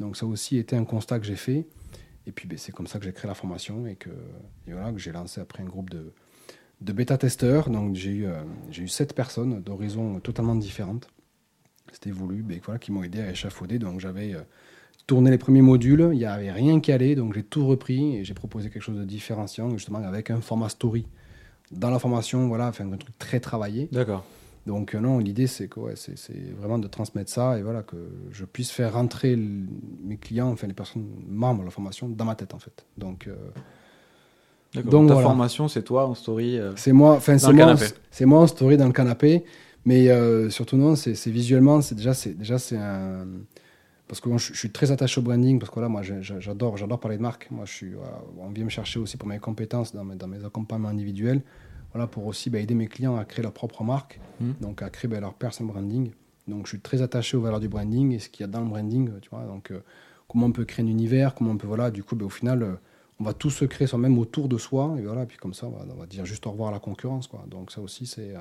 Donc 0.00 0.16
ça 0.16 0.24
aussi 0.26 0.56
été 0.56 0.74
un 0.76 0.84
constat 0.84 1.18
que 1.20 1.26
j'ai 1.26 1.36
fait. 1.36 1.66
Et 2.26 2.32
puis 2.32 2.48
ben, 2.48 2.56
c'est 2.56 2.72
comme 2.72 2.86
ça 2.86 2.98
que 2.98 3.04
j'ai 3.04 3.12
créé 3.12 3.28
la 3.28 3.34
formation 3.34 3.86
et 3.86 3.96
que, 3.96 4.08
et 4.66 4.72
voilà, 4.72 4.90
que 4.92 4.98
j'ai 4.98 5.12
lancé 5.12 5.40
après 5.42 5.62
un 5.62 5.66
groupe 5.66 5.90
de, 5.90 6.10
de 6.80 6.92
bêta-testeurs. 6.92 7.70
Donc 7.70 7.94
j'ai 7.94 8.10
eu, 8.10 8.26
euh, 8.26 8.42
eu 8.78 8.88
sept 8.88 9.14
personnes 9.14 9.60
d'horizons 9.62 10.20
totalement 10.20 10.54
différentes. 10.54 11.08
C'était 11.92 12.10
voulu, 12.10 12.42
ben, 12.42 12.58
voilà, 12.64 12.78
qui 12.78 12.92
m'ont 12.92 13.02
aidé 13.02 13.20
à 13.20 13.30
échafauder. 13.30 13.78
Donc 13.78 14.00
j'avais 14.00 14.34
euh, 14.34 14.40
tourné 15.06 15.30
les 15.30 15.38
premiers 15.38 15.62
modules, 15.62 16.10
il 16.12 16.18
n'y 16.18 16.24
avait 16.24 16.50
rien 16.50 16.80
qui 16.80 16.92
allait, 16.92 17.14
donc 17.14 17.34
j'ai 17.34 17.42
tout 17.42 17.66
repris 17.66 18.16
et 18.16 18.24
j'ai 18.24 18.34
proposé 18.34 18.70
quelque 18.70 18.82
chose 18.82 18.98
de 18.98 19.04
différenciant, 19.04 19.70
justement 19.70 19.98
avec 19.98 20.30
un 20.30 20.40
format 20.40 20.68
story. 20.68 21.06
Dans 21.70 21.90
la 21.90 21.98
formation, 21.98 22.48
voilà, 22.48 22.68
enfin, 22.68 22.90
un 22.90 22.96
truc 22.96 23.18
très 23.18 23.40
travaillé. 23.40 23.88
D'accord. 23.92 24.24
Donc 24.66 24.94
euh, 24.94 25.00
non, 25.00 25.18
l'idée 25.18 25.46
c'est 25.46 25.68
que 25.68 25.80
ouais, 25.80 25.94
c'est 25.96 26.50
vraiment 26.56 26.78
de 26.78 26.88
transmettre 26.88 27.30
ça 27.30 27.58
et 27.58 27.62
voilà 27.62 27.82
que 27.82 27.96
je 28.30 28.44
puisse 28.44 28.70
faire 28.70 28.94
rentrer 28.94 29.36
mes 29.36 30.16
clients, 30.16 30.50
enfin 30.50 30.66
les 30.66 30.74
personnes 30.74 31.06
membres 31.26 31.60
de 31.60 31.66
la 31.66 31.70
formation 31.70 32.08
dans 32.08 32.24
ma 32.24 32.34
tête 32.34 32.54
en 32.54 32.58
fait. 32.58 32.86
Donc 32.96 33.26
euh. 33.26 33.36
Donc, 34.82 35.08
Ta 35.08 35.14
voilà. 35.14 35.28
formation, 35.28 35.68
c'est 35.68 35.82
toi 35.82 36.06
en 36.06 36.14
story. 36.14 36.58
euh, 36.58 36.72
c'est 36.76 36.92
moi, 36.92 37.14
enfin 37.14 37.38
c'est 37.38 37.52
moi, 37.52 37.76
c'est 38.10 38.24
moi 38.26 38.40
en 38.40 38.46
story 38.46 38.76
dans 38.76 38.86
le 38.86 38.92
canapé, 38.92 39.44
mais 39.84 40.08
euh, 40.10 40.50
surtout 40.50 40.76
non, 40.76 40.96
c'est 40.96 41.12
visuellement, 41.30 41.80
c'est 41.80 41.94
déjà 41.94 42.14
c'est 42.14 42.36
déjà 42.36 42.58
c'est 42.58 42.76
un 42.76 43.26
parce 44.06 44.20
que 44.20 44.28
moi, 44.28 44.36
je, 44.38 44.52
je 44.52 44.58
suis 44.58 44.70
très 44.70 44.92
attaché 44.92 45.18
au 45.20 45.24
branding 45.24 45.58
parce 45.58 45.70
que 45.70 45.80
là 45.80 45.88
moi 45.88 46.02
j'adore 46.02 46.76
j'adore 46.76 47.00
parler 47.00 47.16
de 47.16 47.22
marque. 47.22 47.48
Moi 47.50 47.64
je 47.66 47.72
suis 47.72 47.90
voilà, 47.92 48.20
on 48.38 48.50
vient 48.50 48.64
me 48.64 48.68
chercher 48.70 48.98
aussi 48.98 49.16
pour 49.16 49.28
mes 49.28 49.38
compétences 49.38 49.94
dans 49.94 50.04
mes, 50.04 50.14
dans 50.16 50.26
mes 50.28 50.44
accompagnements 50.44 50.88
individuels, 50.90 51.40
voilà 51.92 52.06
pour 52.06 52.26
aussi 52.26 52.50
bah, 52.50 52.58
aider 52.58 52.74
mes 52.74 52.86
clients 52.88 53.16
à 53.16 53.24
créer 53.24 53.42
leur 53.42 53.52
propre 53.52 53.82
marque, 53.84 54.20
Mhm. 54.40 54.54
donc 54.60 54.82
à 54.82 54.90
créer 54.90 55.08
bah, 55.08 55.20
leur 55.20 55.34
personal 55.34 55.72
branding. 55.72 56.10
Donc 56.48 56.66
je 56.66 56.70
suis 56.70 56.80
très 56.80 57.00
attaché 57.00 57.36
aux 57.36 57.40
valeurs 57.40 57.60
du 57.60 57.68
branding 57.68 58.12
et 58.12 58.18
ce 58.18 58.28
qu'il 58.28 58.40
y 58.42 58.44
a 58.44 58.48
dans 58.48 58.60
le 58.60 58.66
branding, 58.66 59.08
tu 59.22 59.30
vois. 59.30 59.44
Donc 59.46 59.70
euh, 59.70 59.80
comment 60.28 60.46
on 60.46 60.52
peut 60.52 60.64
créer 60.66 60.84
un 60.84 60.88
univers, 60.88 61.34
comment 61.34 61.52
on 61.52 61.56
peut 61.56 61.66
voilà, 61.68 61.90
du 61.90 62.02
coup 62.02 62.16
bah, 62.16 62.26
au 62.26 62.30
final 62.30 62.62
euh, 62.62 62.72
on 63.20 63.24
va 63.24 63.32
tous 63.32 63.50
se 63.50 63.64
créer 63.64 63.86
soi-même 63.86 64.18
autour 64.18 64.48
de 64.48 64.58
soi 64.58 64.94
et 64.98 65.02
voilà 65.02 65.26
puis 65.26 65.36
comme 65.38 65.54
ça 65.54 65.66
on 65.66 65.70
va, 65.70 65.84
on 65.88 65.98
va 65.98 66.06
dire 66.06 66.24
juste 66.24 66.46
au 66.46 66.50
revoir 66.50 66.70
à 66.70 66.72
la 66.72 66.80
concurrence 66.80 67.26
quoi. 67.26 67.44
Donc 67.48 67.70
ça 67.70 67.80
aussi 67.80 68.06
c'est 68.06 68.34
euh, 68.34 68.40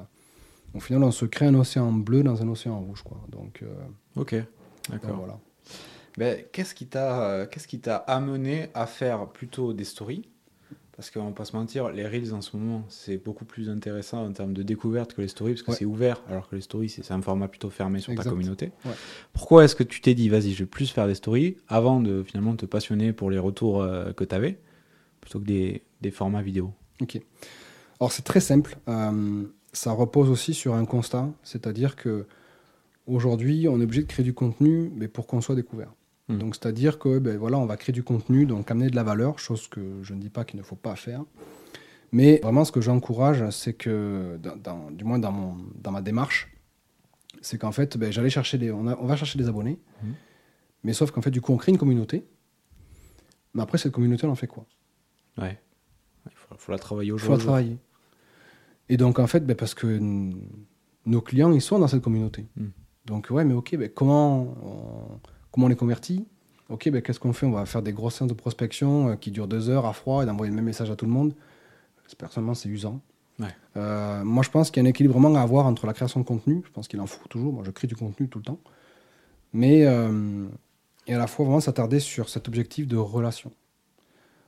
au 0.73 0.79
final 0.79 1.03
on 1.03 1.11
se 1.11 1.25
crée 1.25 1.45
un 1.45 1.55
océan 1.55 1.91
bleu 1.91 2.23
dans 2.23 2.41
un 2.41 2.47
océan 2.47 2.79
rouge 2.79 3.03
quoi. 3.03 3.17
Donc, 3.29 3.61
euh, 3.63 3.73
Ok. 4.15 4.35
D'accord. 4.89 5.15
voilà. 5.15 5.39
Ben, 6.17 6.43
qu'est-ce 6.51 6.75
qui 6.75 6.87
t'a 6.87 7.23
euh, 7.23 7.45
qu'est-ce 7.47 7.67
qui 7.67 7.79
t'a 7.79 7.95
amené 7.97 8.67
à 8.73 8.85
faire 8.85 9.27
plutôt 9.27 9.73
des 9.73 9.85
stories? 9.85 10.27
Parce 10.95 11.09
qu'on 11.09 11.25
va 11.25 11.31
pas 11.31 11.45
se 11.45 11.55
mentir, 11.55 11.89
les 11.89 12.05
reels 12.07 12.35
en 12.35 12.41
ce 12.41 12.55
moment, 12.55 12.85
c'est 12.87 13.17
beaucoup 13.17 13.45
plus 13.45 13.67
intéressant 13.69 14.23
en 14.27 14.31
termes 14.31 14.53
de 14.53 14.61
découverte 14.61 15.13
que 15.15 15.21
les 15.21 15.27
stories 15.27 15.53
parce 15.53 15.63
que 15.63 15.71
Ouais. 15.71 15.77
c'est 15.77 15.85
ouvert, 15.85 16.21
alors 16.29 16.47
que 16.47 16.55
les 16.55 16.61
stories, 16.61 16.89
c'est 16.89 17.11
un 17.11 17.21
format 17.21 17.47
plutôt 17.47 17.71
fermé 17.71 17.99
sur 17.99 18.11
Exact. 18.11 18.25
ta 18.25 18.29
communauté. 18.29 18.71
Ouais. 18.85 18.91
Pourquoi 19.33 19.63
est-ce 19.63 19.75
que 19.75 19.81
tu 19.83 20.01
t'es 20.01 20.13
dit, 20.13 20.29
vas-y, 20.29 20.51
je 20.53 20.59
vais 20.59 20.65
plus 20.69 20.91
faire 20.91 21.07
des 21.07 21.15
stories 21.15 21.57
avant 21.67 21.99
de 21.99 22.21
finalement 22.21 22.55
te 22.55 22.67
passionner 22.67 23.11
pour 23.11 23.31
les 23.31 23.39
retours 23.39 23.81
euh, 23.81 24.13
que 24.13 24.23
tu 24.23 24.35
avais 24.35 24.59
plutôt 25.19 25.39
que 25.39 25.45
des, 25.45 25.81
des 26.01 26.11
formats 26.11 26.43
vidéo? 26.43 26.71
Ok. 27.01 27.19
Alors 27.99 28.11
c'est 28.11 28.21
très 28.23 28.39
simple. 28.39 28.77
Euh, 28.87 29.43
ça 29.71 29.93
repose 29.93 30.29
aussi 30.29 30.53
sur 30.53 30.75
un 30.75 30.85
constat, 30.85 31.27
c'est-à-dire 31.41 31.95
que 31.95 32.27
aujourd'hui, 33.07 33.67
on 33.67 33.79
est 33.79 33.83
obligé 33.83 34.03
de 34.03 34.07
créer 34.07 34.23
du 34.23 34.33
contenu, 34.35 34.91
mais 34.95 35.07
pour 35.07 35.25
qu'on 35.25 35.41
soit 35.41 35.55
découvert. 35.55 35.91
Mhm. 36.29 36.37
Donc 36.39 36.55
c'est-à-dire 36.55 36.99
que 36.99 37.19
ben, 37.19 37.37
voilà, 37.37 37.57
on 37.57 37.65
va 37.65 37.75
créer 37.77 37.93
du 37.93 38.03
contenu, 38.03 38.45
donc 38.45 38.69
amener 38.71 38.89
de 38.89 38.95
la 38.95 39.03
valeur, 39.03 39.39
chose 39.39 39.67
que 39.67 39.81
je 40.03 40.13
ne 40.13 40.19
dis 40.21 40.29
pas 40.29 40.45
qu'il 40.45 40.57
ne 40.57 40.63
faut 40.63 40.75
pas 40.75 40.95
faire. 40.95 41.23
Mais 42.11 42.39
vraiment, 42.43 42.63
ce 42.63 42.71
que 42.71 42.79
j'encourage, 42.81 43.49
c'est 43.49 43.73
que, 43.73 44.37
dans- 44.41 44.55
dans- 44.55 44.91
du 44.91 45.03
moins 45.03 45.17
dans, 45.19 45.31
mon, 45.31 45.57
dans 45.75 45.91
ma 45.91 46.01
démarche, 46.01 46.47
c'est 47.41 47.57
qu'en 47.57 47.71
fait, 47.71 47.97
ben, 47.97 48.11
j'allais 48.11 48.29
chercher 48.29 48.57
des, 48.57 48.71
on, 48.71 48.87
a- 48.87 48.97
on 48.99 49.05
va 49.07 49.15
chercher 49.15 49.37
des 49.39 49.47
abonnés, 49.49 49.79
Mhm. 50.03 50.13
mais 50.83 50.93
sauf 50.93 51.11
qu'en 51.11 51.21
fait, 51.21 51.31
du 51.31 51.41
coup, 51.41 51.51
on 51.53 51.57
crée 51.57 51.71
une 51.71 51.77
communauté. 51.77 52.25
Mais 53.55 53.61
après, 53.63 53.77
cette 53.77 53.91
communauté, 53.91 54.25
on 54.25 54.31
en 54.31 54.35
fait 54.35 54.47
quoi? 54.47 54.65
Ouais. 55.37 55.59
Il 56.27 56.31
faut, 56.35 56.55
faut 56.57 56.71
la 56.71 56.77
travailler 56.79 57.11
au 57.11 57.17
Il 57.17 57.19
faut 57.21 57.31
la 57.33 57.37
travailler. 57.39 57.77
Et 58.89 58.97
donc, 58.97 59.19
en 59.19 59.27
fait, 59.27 59.45
ben, 59.45 59.55
parce 59.55 59.73
que 59.73 59.99
nos 61.05 61.21
clients, 61.21 61.51
ils 61.51 61.61
sont 61.61 61.79
dans 61.79 61.87
cette 61.87 62.01
communauté. 62.03 62.45
Mm. 62.55 62.67
Donc, 63.05 63.27
ouais, 63.31 63.43
mais 63.43 63.53
ok, 63.53 63.75
ben, 63.75 63.89
comment, 63.89 64.41
on, 64.63 65.19
comment 65.53 65.67
on 65.67 65.69
les 65.69 65.77
convertit 65.77 66.25
Ok, 66.69 66.89
ben, 66.89 67.01
qu'est-ce 67.01 67.19
qu'on 67.19 67.33
fait? 67.33 67.45
On 67.45 67.51
va 67.51 67.65
faire 67.65 67.81
des 67.81 67.93
grosses 67.93 68.15
séances 68.15 68.29
de 68.29 68.33
prospection 68.33 69.09
euh, 69.09 69.15
qui 69.15 69.31
durent 69.31 69.47
deux 69.47 69.69
heures 69.69 69.85
à 69.85 69.93
froid 69.93 70.23
et 70.23 70.25
d'envoyer 70.25 70.49
le 70.49 70.55
même 70.55 70.65
message 70.65 70.89
à 70.89 70.95
tout 70.95 71.05
le 71.05 71.11
monde. 71.11 71.33
Personnellement, 72.17 72.53
c'est 72.53 72.69
usant. 72.69 73.01
Ouais. 73.39 73.47
Euh, 73.77 74.23
moi, 74.23 74.43
je 74.43 74.49
pense 74.49 74.69
qu'il 74.71 74.81
y 74.81 74.85
a 74.85 74.87
un 74.87 74.89
équilibre 74.89 75.17
vraiment 75.17 75.35
à 75.35 75.41
avoir 75.41 75.65
entre 75.65 75.87
la 75.87 75.93
création 75.93 76.19
de 76.19 76.25
contenu. 76.25 76.61
Je 76.65 76.71
pense 76.71 76.87
qu'il 76.87 76.99
en 76.99 77.07
faut 77.07 77.27
toujours. 77.27 77.53
Moi, 77.53 77.63
je 77.65 77.71
crée 77.71 77.87
du 77.87 77.95
contenu 77.95 78.27
tout 78.27 78.39
le 78.39 78.43
temps. 78.43 78.59
Mais, 79.51 79.85
euh, 79.85 80.45
et 81.07 81.13
à 81.13 81.17
la 81.17 81.27
fois, 81.27 81.45
vraiment 81.45 81.59
s'attarder 81.59 81.99
sur 81.99 82.29
cet 82.29 82.47
objectif 82.47 82.87
de 82.87 82.97
relation. 82.97 83.51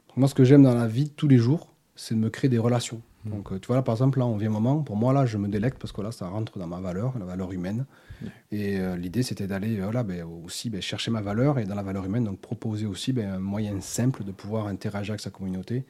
Donc, 0.09 0.17
moi, 0.17 0.27
ce 0.27 0.35
que 0.35 0.43
j'aime 0.43 0.63
dans 0.63 0.73
la 0.73 0.87
vie 0.87 1.05
de 1.05 1.09
tous 1.09 1.27
les 1.27 1.37
jours, 1.37 1.69
c'est 1.95 2.15
de 2.15 2.19
me 2.19 2.29
créer 2.29 2.49
des 2.49 2.59
relations. 2.59 3.01
Mm. 3.25 3.29
Donc, 3.29 3.51
euh, 3.51 3.59
tu 3.59 3.67
vois, 3.67 3.75
là, 3.75 3.81
par 3.81 3.95
exemple, 3.95 4.19
là, 4.19 4.25
on 4.25 4.37
vient 4.37 4.49
un 4.49 4.53
moment, 4.53 4.81
pour 4.81 4.95
moi, 4.95 5.13
là, 5.13 5.25
je 5.25 5.37
me 5.37 5.47
délecte 5.47 5.79
parce 5.79 5.91
que 5.91 6.01
là, 6.01 6.11
ça 6.11 6.27
rentre 6.27 6.57
dans 6.59 6.67
ma 6.67 6.79
valeur, 6.79 7.17
la 7.17 7.25
valeur 7.25 7.51
humaine. 7.51 7.85
Ouais. 8.21 8.29
Et 8.51 8.79
euh, 8.79 8.95
l'idée, 8.95 9.23
c'était 9.23 9.47
d'aller 9.47 9.79
euh, 9.79 10.03
ben, 10.03 10.23
aussi 10.23 10.69
ben, 10.69 10.81
chercher 10.81 11.11
ma 11.11 11.21
valeur 11.21 11.59
et 11.59 11.65
dans 11.65 11.75
la 11.75 11.83
valeur 11.83 12.05
humaine, 12.05 12.23
donc 12.23 12.39
proposer 12.39 12.85
aussi 12.85 13.13
ben, 13.13 13.29
un 13.29 13.39
moyen 13.39 13.79
simple 13.81 14.23
de 14.23 14.31
pouvoir 14.31 14.67
interagir 14.67 15.11
avec 15.11 15.21
sa 15.21 15.29
communauté 15.29 15.85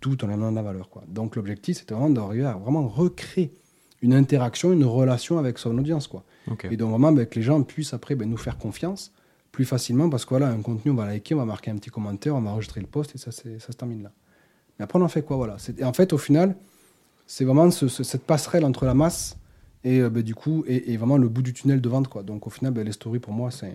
tout 0.00 0.22
en 0.24 0.28
amenant 0.28 0.50
de 0.50 0.56
la 0.56 0.62
valeur. 0.62 0.90
Quoi. 0.90 1.04
Donc, 1.08 1.36
l'objectif, 1.36 1.78
c'était 1.78 1.94
vraiment 1.94 2.10
d'arriver 2.10 2.44
à 2.44 2.54
vraiment 2.54 2.86
recréer 2.86 3.52
une 4.02 4.12
interaction, 4.12 4.72
une 4.72 4.84
relation 4.84 5.38
avec 5.38 5.58
son 5.58 5.76
audience. 5.78 6.06
Quoi. 6.06 6.22
Et 6.70 6.76
donc, 6.76 6.90
vraiment, 6.90 7.12
ben, 7.12 7.26
que 7.26 7.36
les 7.36 7.42
gens 7.42 7.62
puissent 7.62 7.94
après 7.94 8.14
nous 8.14 8.36
faire 8.36 8.58
confiance 8.58 9.12
plus 9.56 9.64
facilement 9.64 10.10
parce 10.10 10.26
que 10.26 10.30
voilà, 10.30 10.48
un 10.48 10.60
contenu, 10.60 10.90
on 10.90 10.94
va 10.94 11.06
liker, 11.06 11.34
on 11.34 11.38
va 11.38 11.46
marquer 11.46 11.70
un 11.70 11.76
petit 11.76 11.88
commentaire, 11.88 12.34
on 12.34 12.42
va 12.42 12.50
enregistrer 12.50 12.82
le 12.82 12.86
post 12.86 13.14
et 13.14 13.18
ça, 13.18 13.32
ça 13.32 13.42
se 13.42 13.72
termine 13.72 14.02
là. 14.02 14.12
Mais 14.78 14.84
après, 14.84 14.98
on 14.98 15.02
en 15.02 15.08
fait 15.08 15.22
quoi 15.22 15.36
voilà. 15.36 15.56
Et 15.78 15.84
en 15.84 15.92
fait, 15.92 16.12
au 16.12 16.18
final, 16.18 16.56
c'est 17.26 17.44
vraiment 17.44 17.70
ce- 17.70 17.88
ce- 17.88 18.02
cette 18.04 18.24
passerelle 18.24 18.64
entre 18.64 18.84
la 18.84 18.94
masse 18.94 19.36
et 19.84 20.00
euh, 20.00 20.10
ben, 20.10 20.22
du 20.22 20.34
coup, 20.34 20.64
et, 20.66 20.96
vraiment 20.96 21.16
le 21.18 21.28
bout 21.28 21.42
du 21.42 21.52
tunnel 21.52 21.80
de 21.80 21.88
vente. 21.88 22.24
Donc, 22.24 22.46
au 22.46 22.50
final, 22.50 22.72
ben, 22.72 22.84
les 22.84 22.92
stories, 22.92 23.18
pour 23.20 23.32
moi, 23.32 23.50
c'est 23.50 23.72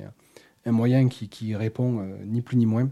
un- 0.65 0.71
moyen 0.71 1.07
qui, 1.09 1.55
répond 1.55 1.99
euh, 2.01 2.17
ni 2.25 2.41
plus 2.41 2.57
ni 2.57 2.65
moins 2.65 2.89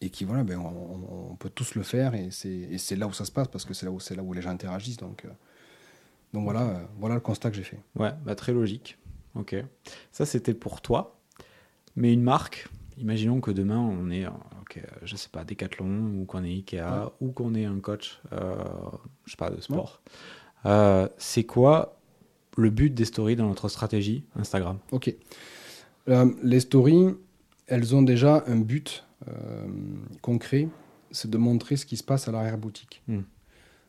et 0.00 0.10
qui, 0.10 0.24
voilà, 0.24 0.44
ben, 0.44 0.58
on, 0.58 1.34
peut 1.36 1.50
tous 1.50 1.74
le 1.74 1.82
faire 1.82 2.14
et 2.14 2.30
c'est 2.30 2.96
là 2.96 3.06
où 3.06 3.12
ça 3.12 3.24
se 3.24 3.32
passe 3.32 3.48
parce 3.48 3.64
que 3.64 3.74
c'est 3.74 3.84
là, 3.86 3.92
où- 3.92 3.98
là 4.14 4.22
où 4.22 4.32
les 4.32 4.42
gens 4.42 4.50
interagissent. 4.50 4.96
Donc, 4.98 5.24
euh, 5.24 5.28
voilà, 6.32 6.88
voilà 6.98 7.14
le 7.14 7.20
constat 7.20 7.50
que 7.50 7.56
j'ai 7.56 7.62
fait. 7.62 7.80
Ouais, 7.96 8.12
bah, 8.24 8.34
très 8.34 8.52
logique. 8.52 8.98
Ok. 9.34 9.54
Ça, 10.12 10.26
c'était 10.26 10.54
pour 10.54 10.80
toi. 10.80 11.18
Mais 11.94 12.12
une 12.12 12.22
marque, 12.22 12.68
imaginons 12.98 13.40
que 13.40 13.50
demain, 13.50 13.78
on 13.78 14.10
est, 14.10 14.24
euh, 14.24 14.30
ok, 14.62 14.80
je 15.04 15.16
sais 15.16 15.28
pas, 15.28 15.44
Decathlon, 15.44 16.20
ou 16.20 16.24
qu'on 16.24 16.44
est 16.44 16.50
Ikea, 16.52 16.76
Ouais. 16.80 17.08
ou 17.20 17.32
qu'on 17.32 17.54
est 17.54 17.64
un 17.64 17.78
coach, 17.80 18.20
euh, 18.32 18.54
je 19.24 19.32
sais 19.32 19.36
pas, 19.36 19.50
de 19.50 19.60
sport. 19.60 20.00
Euh, 20.64 21.08
c'est 21.18 21.44
quoi 21.44 21.98
le 22.56 22.70
but 22.70 22.92
des 22.92 23.04
stories 23.04 23.36
dans 23.36 23.46
notre 23.46 23.68
stratégie 23.68 24.24
Instagram? 24.36 24.78
Ok. 24.92 25.14
Euh, 26.08 26.32
les 26.42 26.60
stories, 26.60 27.14
elles 27.66 27.94
ont 27.94 28.02
déjà 28.02 28.44
un 28.46 28.56
but 28.56 29.04
concret, 30.22 30.68
c'est 31.10 31.30
de 31.30 31.38
montrer 31.38 31.76
ce 31.76 31.84
qui 31.86 31.96
se 31.96 32.04
passe 32.04 32.28
à 32.28 32.32
l'arrière-boutique. 32.32 33.02
Hmm. 33.08 33.22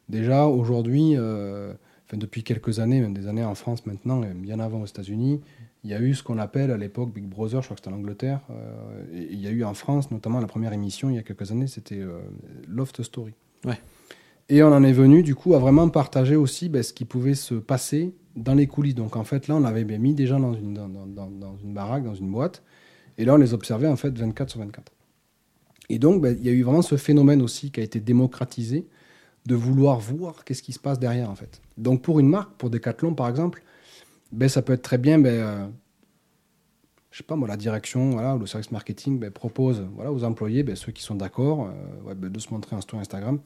Déjà, 0.10 0.48
aujourd'hui, 0.48 1.14
enfin, 1.16 2.18
depuis 2.18 2.44
quelques 2.44 2.80
années, 2.80 3.02
même 3.02 3.14
des 3.14 3.28
années 3.28 3.44
en 3.44 3.54
France 3.54 3.86
maintenant, 3.86 4.24
et 4.24 4.34
bien 4.34 4.60
avant 4.60 4.82
aux 4.82 4.86
États-Unis, 4.86 5.42
il 5.88 5.92
y 5.92 5.94
a 5.94 6.02
eu 6.02 6.14
ce 6.14 6.22
qu'on 6.22 6.38
appelle 6.38 6.70
à 6.72 6.76
l'époque 6.78 7.14
Big 7.14 7.24
Brother, 7.24 7.62
je 7.62 7.68
crois 7.68 7.76
que 7.78 7.82
c'était 7.82 7.96
en 7.96 7.98
Angleterre, 7.98 8.42
euh, 8.52 9.06
et 9.14 9.30
il 9.32 9.40
y 9.40 9.48
a 9.48 9.52
eu 9.52 9.64
en 9.64 9.74
France, 9.74 10.12
notamment 10.12 10.42
la 10.42 10.48
première 10.48 10.74
émission 10.74 11.10
il 11.10 11.16
y 11.16 11.18
a 11.18 11.24
quelques 11.24 11.50
années, 11.54 11.68
c'était 11.68 12.00
euh, 12.02 12.20
Loft 12.68 13.02
Story. 13.04 13.34
Ouais. 13.64 13.80
Et 14.50 14.62
on 14.64 14.68
en 14.68 14.84
est 14.84 14.92
venu 14.92 15.24
du 15.24 15.34
coup 15.34 15.54
à 15.56 15.60
vraiment 15.60 15.88
partager 15.88 16.36
aussi 16.36 16.68
ben, 16.68 16.84
ce 16.84 16.92
qui 16.92 17.06
pouvait 17.06 17.36
se 17.36 17.56
passer 17.56 18.14
dans 18.36 18.54
les 18.54 18.68
coulisses. 18.68 18.96
Donc 18.96 19.16
en 19.16 19.24
fait 19.24 19.48
là, 19.48 19.56
on 19.56 19.64
avait 19.64 19.86
ben, 19.86 20.02
mis 20.02 20.14
des 20.14 20.28
gens 20.28 20.42
dans 20.42 20.54
une, 20.54 20.74
dans, 20.74 20.90
dans- 20.90 21.06
dans- 21.08 21.30
dans 21.32 21.58
une 21.64 21.74
baraque, 21.74 22.04
dans 22.04 22.16
une 22.16 22.32
boîte, 22.32 22.64
et 23.18 23.24
là 23.24 23.36
on 23.36 23.38
les 23.38 23.54
observait 23.54 23.88
en 23.88 23.96
fait 23.96 24.10
24 24.18 24.50
sur 24.50 24.60
24. 24.60 24.92
Et 25.90 26.00
donc 26.00 26.22
ben, 26.22 26.36
il 26.38 26.46
y 26.46 26.50
a 26.50 26.52
eu 26.52 26.64
vraiment 26.64 26.82
ce 26.82 26.98
phénomène 26.98 27.42
aussi 27.42 27.72
qui 27.72 27.80
a 27.80 27.84
été 27.84 28.02
démocratisé 28.02 28.86
de 29.46 29.56
vouloir 29.56 30.00
voir 30.02 30.44
qu'est-ce 30.44 30.62
qui 30.62 30.74
se 30.74 30.80
passe 30.80 31.00
derrière 31.00 31.30
en 31.32 31.36
fait. 31.36 31.62
Donc 31.78 32.02
pour 32.02 32.20
une 32.20 32.28
marque, 32.28 32.52
pour 32.58 32.70
Decathlon 32.70 33.14
par 33.14 33.30
exemple, 33.30 33.64
ben, 34.32 34.50
ça 34.50 34.62
peut 34.62 34.74
être 34.74 34.82
très 34.82 34.98
bien, 34.98 35.20
ben, 35.20 35.30
euh, 35.30 35.68
je 37.12 37.18
sais 37.18 37.24
pas 37.24 37.36
moi, 37.36 37.48
la 37.48 37.58
direction 37.58 38.12
voilà, 38.12 38.36
ou 38.36 38.40
le 38.40 38.46
service 38.46 38.72
marketing 38.72 39.20
ben, 39.20 39.32
propose 39.32 39.86
voilà, 39.96 40.12
aux 40.12 40.24
employés, 40.24 40.64
ben, 40.64 40.76
ceux 40.76 40.92
qui 40.92 41.04
sont 41.04 41.16
d'accord, 41.16 41.68
euh, 41.68 42.08
ouais, 42.08 42.16
ben, 42.16 42.30
de 42.30 42.40
se 42.40 42.52
montrer 42.52 42.76
en 42.76 42.82
story 42.82 43.02
Instagram. 43.02 43.40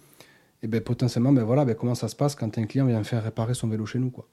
Et 0.63 0.67
ben, 0.67 0.81
potentiellement, 0.81 1.31
ben, 1.31 1.43
voilà, 1.43 1.65
ben, 1.65 1.75
comment 1.75 1.95
ça 1.95 2.07
se 2.07 2.15
passe 2.15 2.35
quand 2.35 2.57
un 2.57 2.65
client 2.65 2.85
vient 2.85 3.03
faire 3.03 3.23
réparer 3.23 3.53
son 3.53 3.67
vélo 3.67 3.85
chez 3.85 3.99
nous. 3.99 4.11
Quoi. 4.11 4.27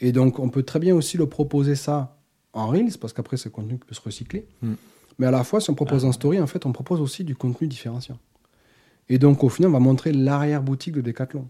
Et 0.00 0.12
donc 0.12 0.38
on 0.38 0.48
peut 0.48 0.62
très 0.62 0.78
bien 0.78 0.94
aussi 0.94 1.16
le 1.16 1.26
proposer 1.26 1.74
ça 1.74 2.16
en 2.52 2.68
Reels, 2.68 2.98
parce 3.00 3.12
qu'après 3.12 3.36
c'est 3.36 3.50
contenu 3.50 3.78
qui 3.78 3.86
peut 3.86 3.94
se 3.94 4.00
recycler. 4.00 4.46
Mm. 4.62 4.74
Mais 5.18 5.26
à 5.26 5.30
la 5.30 5.44
fois, 5.44 5.60
si 5.60 5.70
on 5.70 5.74
propose 5.74 6.04
Ah. 6.04 6.08
en 6.08 6.12
story, 6.12 6.40
en 6.40 6.46
fait, 6.46 6.66
on 6.66 6.72
propose 6.72 7.00
aussi 7.00 7.24
du 7.24 7.36
contenu 7.36 7.68
différenciant. 7.68 8.18
Et 9.08 9.18
donc, 9.18 9.44
au 9.44 9.48
final, 9.48 9.70
on 9.70 9.74
va 9.74 9.78
montrer 9.78 10.12
l'arrière-boutique 10.12 10.94
de 10.94 11.00
Decathlon. 11.00 11.48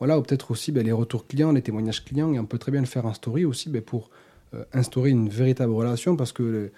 Voilà, 0.00 0.18
ou 0.18 0.22
peut-être 0.22 0.50
aussi 0.50 0.72
ben, 0.72 0.82
les 0.84 0.92
retours 0.92 1.26
clients, 1.26 1.52
les 1.52 1.62
témoignages 1.62 2.04
clients, 2.04 2.32
et 2.32 2.38
on 2.38 2.46
peut 2.46 2.58
très 2.58 2.72
bien 2.72 2.80
le 2.80 2.86
faire 2.86 3.06
en 3.06 3.14
story 3.14 3.44
aussi 3.44 3.68
ben, 3.68 3.82
pour 3.82 4.10
euh, 4.54 4.64
instaurer 4.72 5.10
une 5.10 5.28
véritable 5.28 5.72
relation, 5.72 6.16
parce 6.16 6.32
que 6.32 6.42
le- 6.42 6.72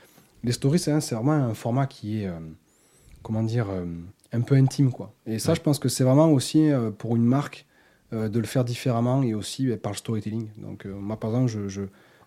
les 0.44 0.52
stories, 0.52 0.80
c'est 0.80 0.92
vraiment 1.14 1.32
un 1.32 1.54
format 1.54 1.86
qui 1.86 2.22
est, 2.22 2.26
euh, 2.26 2.38
comment 3.22 3.42
dire, 3.44 3.70
euh, 3.70 3.86
un 4.32 4.40
peu 4.40 4.56
intime, 4.56 4.90
quoi. 4.90 5.14
Et 5.24 5.38
ça, 5.38 5.50
Ouais. 5.52 5.56
je 5.56 5.62
pense 5.62 5.78
que 5.78 5.88
c'est 5.88 6.04
vraiment 6.04 6.30
aussi 6.32 6.68
pour 6.98 7.14
une 7.16 7.24
marque 7.24 7.64
de 8.10 8.38
le 8.38 8.44
faire 8.46 8.64
différemment 8.64 9.22
et 9.22 9.32
aussi 9.34 9.66
ben, 9.68 9.78
par 9.78 9.92
le 9.92 9.96
storytelling. 9.96 10.48
Donc, 10.58 10.84
moi, 10.84 11.18
par 11.18 11.30
exemple, 11.30 11.50
je, 11.50 11.68
je, 11.68 11.82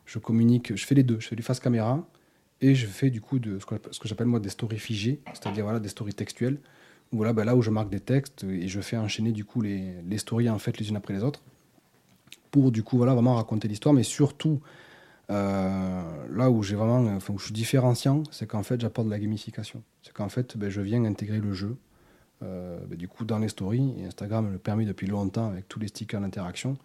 je 0.06 0.18
communique, 0.20 0.75
je 0.75 0.86
fais 0.86 0.96
les 0.96 1.04
deux. 1.04 1.20
Je 1.20 1.28
fais 1.28 1.36
du 1.36 1.44
face 1.44 1.60
caméra 1.60 2.08
et 2.62 2.74
je 2.74 2.88
fais 2.88 3.10
du 3.10 3.22
coup 3.22 3.38
de 3.38 3.60
ce 3.60 3.66
que, 3.66 3.75
ce 3.92 4.00
que 4.00 4.08
j'appelle 4.08 4.28
moi 4.28 4.40
des 4.40 4.50
stories 4.50 4.80
figées, 4.80 5.20
c'est-à-dire 5.34 5.64
voilà, 5.66 5.80
des 5.80 5.90
stories 5.90 6.14
textuelles. 6.14 6.60
Voilà, 7.12 7.34
ben, 7.34 7.46
là 7.46 7.56
où 7.56 7.62
je 7.62 7.70
marque 7.70 7.90
des 7.90 8.00
textes 8.00 8.44
et 8.44 8.68
je 8.68 8.82
fais 8.82 8.98
enchaîner 8.98 9.32
du 9.32 9.46
coup 9.46 9.62
les, 9.62 9.94
les 10.08 10.18
stories 10.18 10.50
en 10.50 10.60
fait 10.60 10.78
les 10.80 10.90
unes 10.90 10.98
après 10.98 11.14
les 11.14 11.24
autres 11.24 11.42
pour 12.56 12.72
du 12.72 12.84
coup 12.84 12.96
voilà 12.96 13.14
vraiment 13.14 13.36
raconter 13.36 13.68
l'histoire, 13.68 13.94
mais 13.94 14.04
surtout 14.04 14.62
euh, 15.30 16.02
là 16.32 16.50
où 16.50 16.64
j'ai 16.64 16.76
vraiment, 16.76 17.06
enfin 17.14 17.34
où 17.34 17.38
je 17.38 17.46
suis 17.46 17.54
différenciant, 17.54 18.24
c'est 18.32 18.48
qu'en 18.48 18.64
fait 18.64 18.80
j'apporte 18.80 19.08
de 19.08 19.12
la 19.12 19.20
gamification. 19.20 19.84
C'est 20.04 20.14
qu'en 20.14 20.30
fait 20.30 20.56
ben, 20.56 20.70
je 20.70 20.80
viens 20.80 21.04
intégrer 21.04 21.40
le 21.40 21.52
jeu 21.52 21.76
euh, 22.44 22.80
ben, 22.88 22.98
du 22.98 23.10
coup 23.10 23.26
dans 23.26 23.40
les 23.40 23.50
stories 23.50 23.96
et 24.00 24.06
Instagram 24.06 24.54
le 24.54 24.58
permet 24.58 24.86
depuis 24.86 25.06
longtemps 25.06 25.50
avec 25.50 25.68
tous 25.68 25.80
les 25.80 25.90
stickers 25.90 26.22
d'interaction. 26.22 26.78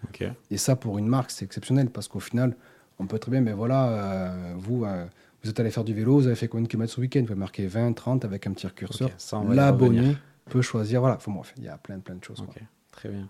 Et 0.50 0.56
ça, 0.56 0.74
pour 0.74 0.98
une 0.98 1.06
marque, 1.06 1.30
c'est 1.30 1.44
exceptionnel 1.44 1.88
parce 1.88 2.08
qu'au 2.08 2.20
final, 2.20 2.56
on 2.98 3.06
peut 3.06 3.20
très 3.20 3.30
bien, 3.30 3.40
mais 3.40 3.52
voilà, 3.52 3.88
euh, 3.90 4.54
vous, 4.58 4.84
vous 5.42 5.50
êtes 5.50 5.58
allé 5.60 5.70
faire 5.70 5.84
du 5.84 5.94
vélo, 5.94 6.14
vous 6.18 6.26
avez 6.26 6.36
fait 6.36 6.48
combien 6.48 6.64
de 6.64 6.68
kilomètres 6.68 6.92
ce 6.92 7.00
week-end? 7.00 7.20
Vous 7.20 7.26
pouvez 7.26 7.38
marquer 7.38 7.66
20, 7.66 7.92
30 7.92 8.24
avec 8.24 8.46
un 8.46 8.52
petit 8.52 8.66
curseur. 8.74 9.10
Ça, 9.18 9.42
L'abonné 9.48 10.16
peut 10.48 10.62
choisir. 10.62 11.00
Voilà, 11.00 11.18
faut, 11.18 11.32
il 11.56 11.64
y 11.64 11.68
a 11.68 11.78
plein, 11.78 11.98
plein 11.98 12.16
de 12.16 12.24
choses. 12.24 12.38
quoi. 12.38 12.48
Ok, 12.54 12.62
très 12.92 13.08
bien. 13.08 13.28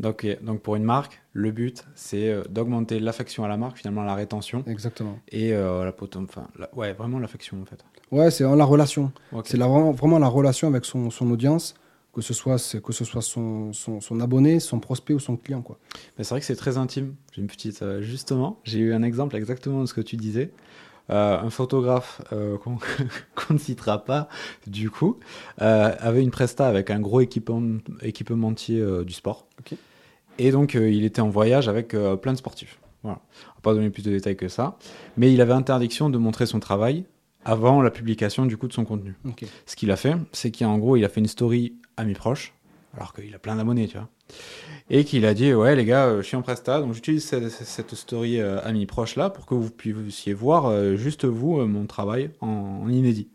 Donc, 0.00 0.26
donc 0.42 0.60
pour 0.60 0.74
une 0.74 0.82
marque, 0.82 1.22
le 1.32 1.52
but, 1.52 1.84
c'est 1.94 2.28
euh, 2.28 2.42
d'augmenter 2.50 2.98
l'affection 2.98 3.44
à 3.44 3.48
la 3.48 3.56
marque, 3.56 3.78
finalement 3.78 4.02
la 4.02 4.16
rétention, 4.16 4.64
Exactement. 4.66 5.20
et 5.28 5.52
euh, 5.54 5.84
la 5.84 5.92
potom- 5.92 6.24
enfin, 6.24 6.48
la- 6.58 6.68
ouais, 6.74 6.92
vraiment 6.94 7.20
l'affection 7.20 7.62
en 7.62 7.64
fait. 7.64 7.84
Ouais, 8.10 8.30
c'est 8.32 8.42
la 8.42 8.64
relation. 8.64 9.12
Ok. 9.32 9.46
C'est 9.46 9.56
vraiment, 9.56 9.92
vraiment 9.92 10.18
la 10.18 10.26
relation 10.26 10.66
avec 10.66 10.84
son, 10.84 11.10
son 11.10 11.30
audience, 11.30 11.74
que 12.12 12.22
ce 12.22 12.34
soit, 12.34 12.56
que 12.82 12.92
ce 12.92 13.04
soit 13.04 13.22
son, 13.22 13.72
son, 13.72 14.00
son 14.00 14.20
abonné, 14.20 14.58
son 14.58 14.80
prospect 14.80 15.14
ou 15.14 15.20
son 15.20 15.36
client. 15.36 15.62
Quoi. 15.62 15.78
Mais 16.18 16.24
c'est 16.24 16.30
vrai 16.30 16.40
que 16.40 16.46
c'est 16.46 16.56
très 16.56 16.76
intime. 16.76 17.14
J'ai 17.32 17.40
une 17.42 17.46
petite. 17.48 17.82
euh, 17.82 18.02
justement, 18.02 18.58
j'ai 18.64 18.80
eu 18.80 18.94
un 18.94 19.02
exemple 19.04 19.36
exactement 19.36 19.80
de 19.82 19.86
ce 19.86 19.94
que 19.94 20.00
tu 20.00 20.16
disais. 20.16 20.50
Euh, 21.10 21.38
un 21.38 21.50
photographe 21.50 22.22
euh, 22.32 22.56
qu'on 23.34 23.54
ne 23.54 23.58
citera 23.58 24.04
pas, 24.04 24.28
du 24.66 24.90
coup, 24.90 25.18
euh, 25.60 25.94
avait 25.98 26.22
une 26.22 26.30
presta 26.30 26.66
avec 26.66 26.90
un 26.90 27.00
gros 27.00 27.20
équipement, 27.20 27.62
équipementier 28.02 28.82
du 29.04 29.12
sport. 29.12 29.46
Et 30.38 30.50
donc, 30.50 30.74
il 30.74 31.04
était 31.04 31.20
en 31.20 31.28
voyage 31.28 31.68
avec 31.68 31.94
plein 32.22 32.32
de 32.32 32.38
sportifs. 32.38 32.80
Voilà. 33.02 33.20
On 33.48 33.54
va 33.56 33.60
pas 33.62 33.74
donner 33.74 33.90
plus 33.90 34.02
de 34.02 34.10
détails 34.10 34.36
que 34.36 34.48
ça. 34.48 34.76
Mais 35.16 35.32
il 35.32 35.40
avait 35.40 35.52
interdiction 35.52 36.10
de 36.10 36.18
montrer 36.18 36.46
son 36.46 36.58
travail 36.58 37.04
avant 37.44 37.82
la 37.82 37.90
publication 37.90 38.46
du 38.46 38.56
coup 38.56 38.66
de 38.66 38.72
son 38.72 38.84
contenu. 38.84 39.14
Ce 39.66 39.76
qu'il 39.76 39.90
a 39.90 39.96
fait, 39.96 40.16
c'est 40.32 40.50
qu'en 40.50 40.78
gros, 40.78 40.96
il 40.96 41.04
a 41.04 41.08
fait 41.08 41.20
une 41.20 41.28
story 41.28 41.74
amis 41.96 42.14
proches, 42.14 42.54
alors 42.96 43.12
qu'il 43.12 43.32
a 43.34 43.38
plein 43.38 43.56
d'abonnés, 43.56 43.86
tu 43.86 43.96
vois. 43.96 44.08
Et 44.90 45.04
qu'il 45.04 45.24
a 45.24 45.32
dit, 45.32 45.54
ouais, 45.54 45.74
les 45.76 45.84
gars, 45.86 46.06
euh, 46.06 46.22
je 46.22 46.26
suis 46.26 46.36
en 46.36 46.42
Presta, 46.42 46.80
donc 46.80 46.92
j'utilise 46.92 47.24
cette, 47.24 47.48
cette 47.48 47.94
story 47.94 48.38
euh, 48.40 48.60
amis 48.64 48.84
proches 48.84 49.16
là 49.16 49.30
pour 49.30 49.46
que 49.46 49.54
vous 49.54 49.70
puissiez 49.70 50.34
voir 50.34 50.66
euh, 50.66 50.96
juste 50.96 51.24
vous, 51.24 51.58
euh, 51.58 51.66
mon 51.66 51.86
travail 51.86 52.30
en, 52.40 52.82
en 52.84 52.88
inédit. 52.90 53.28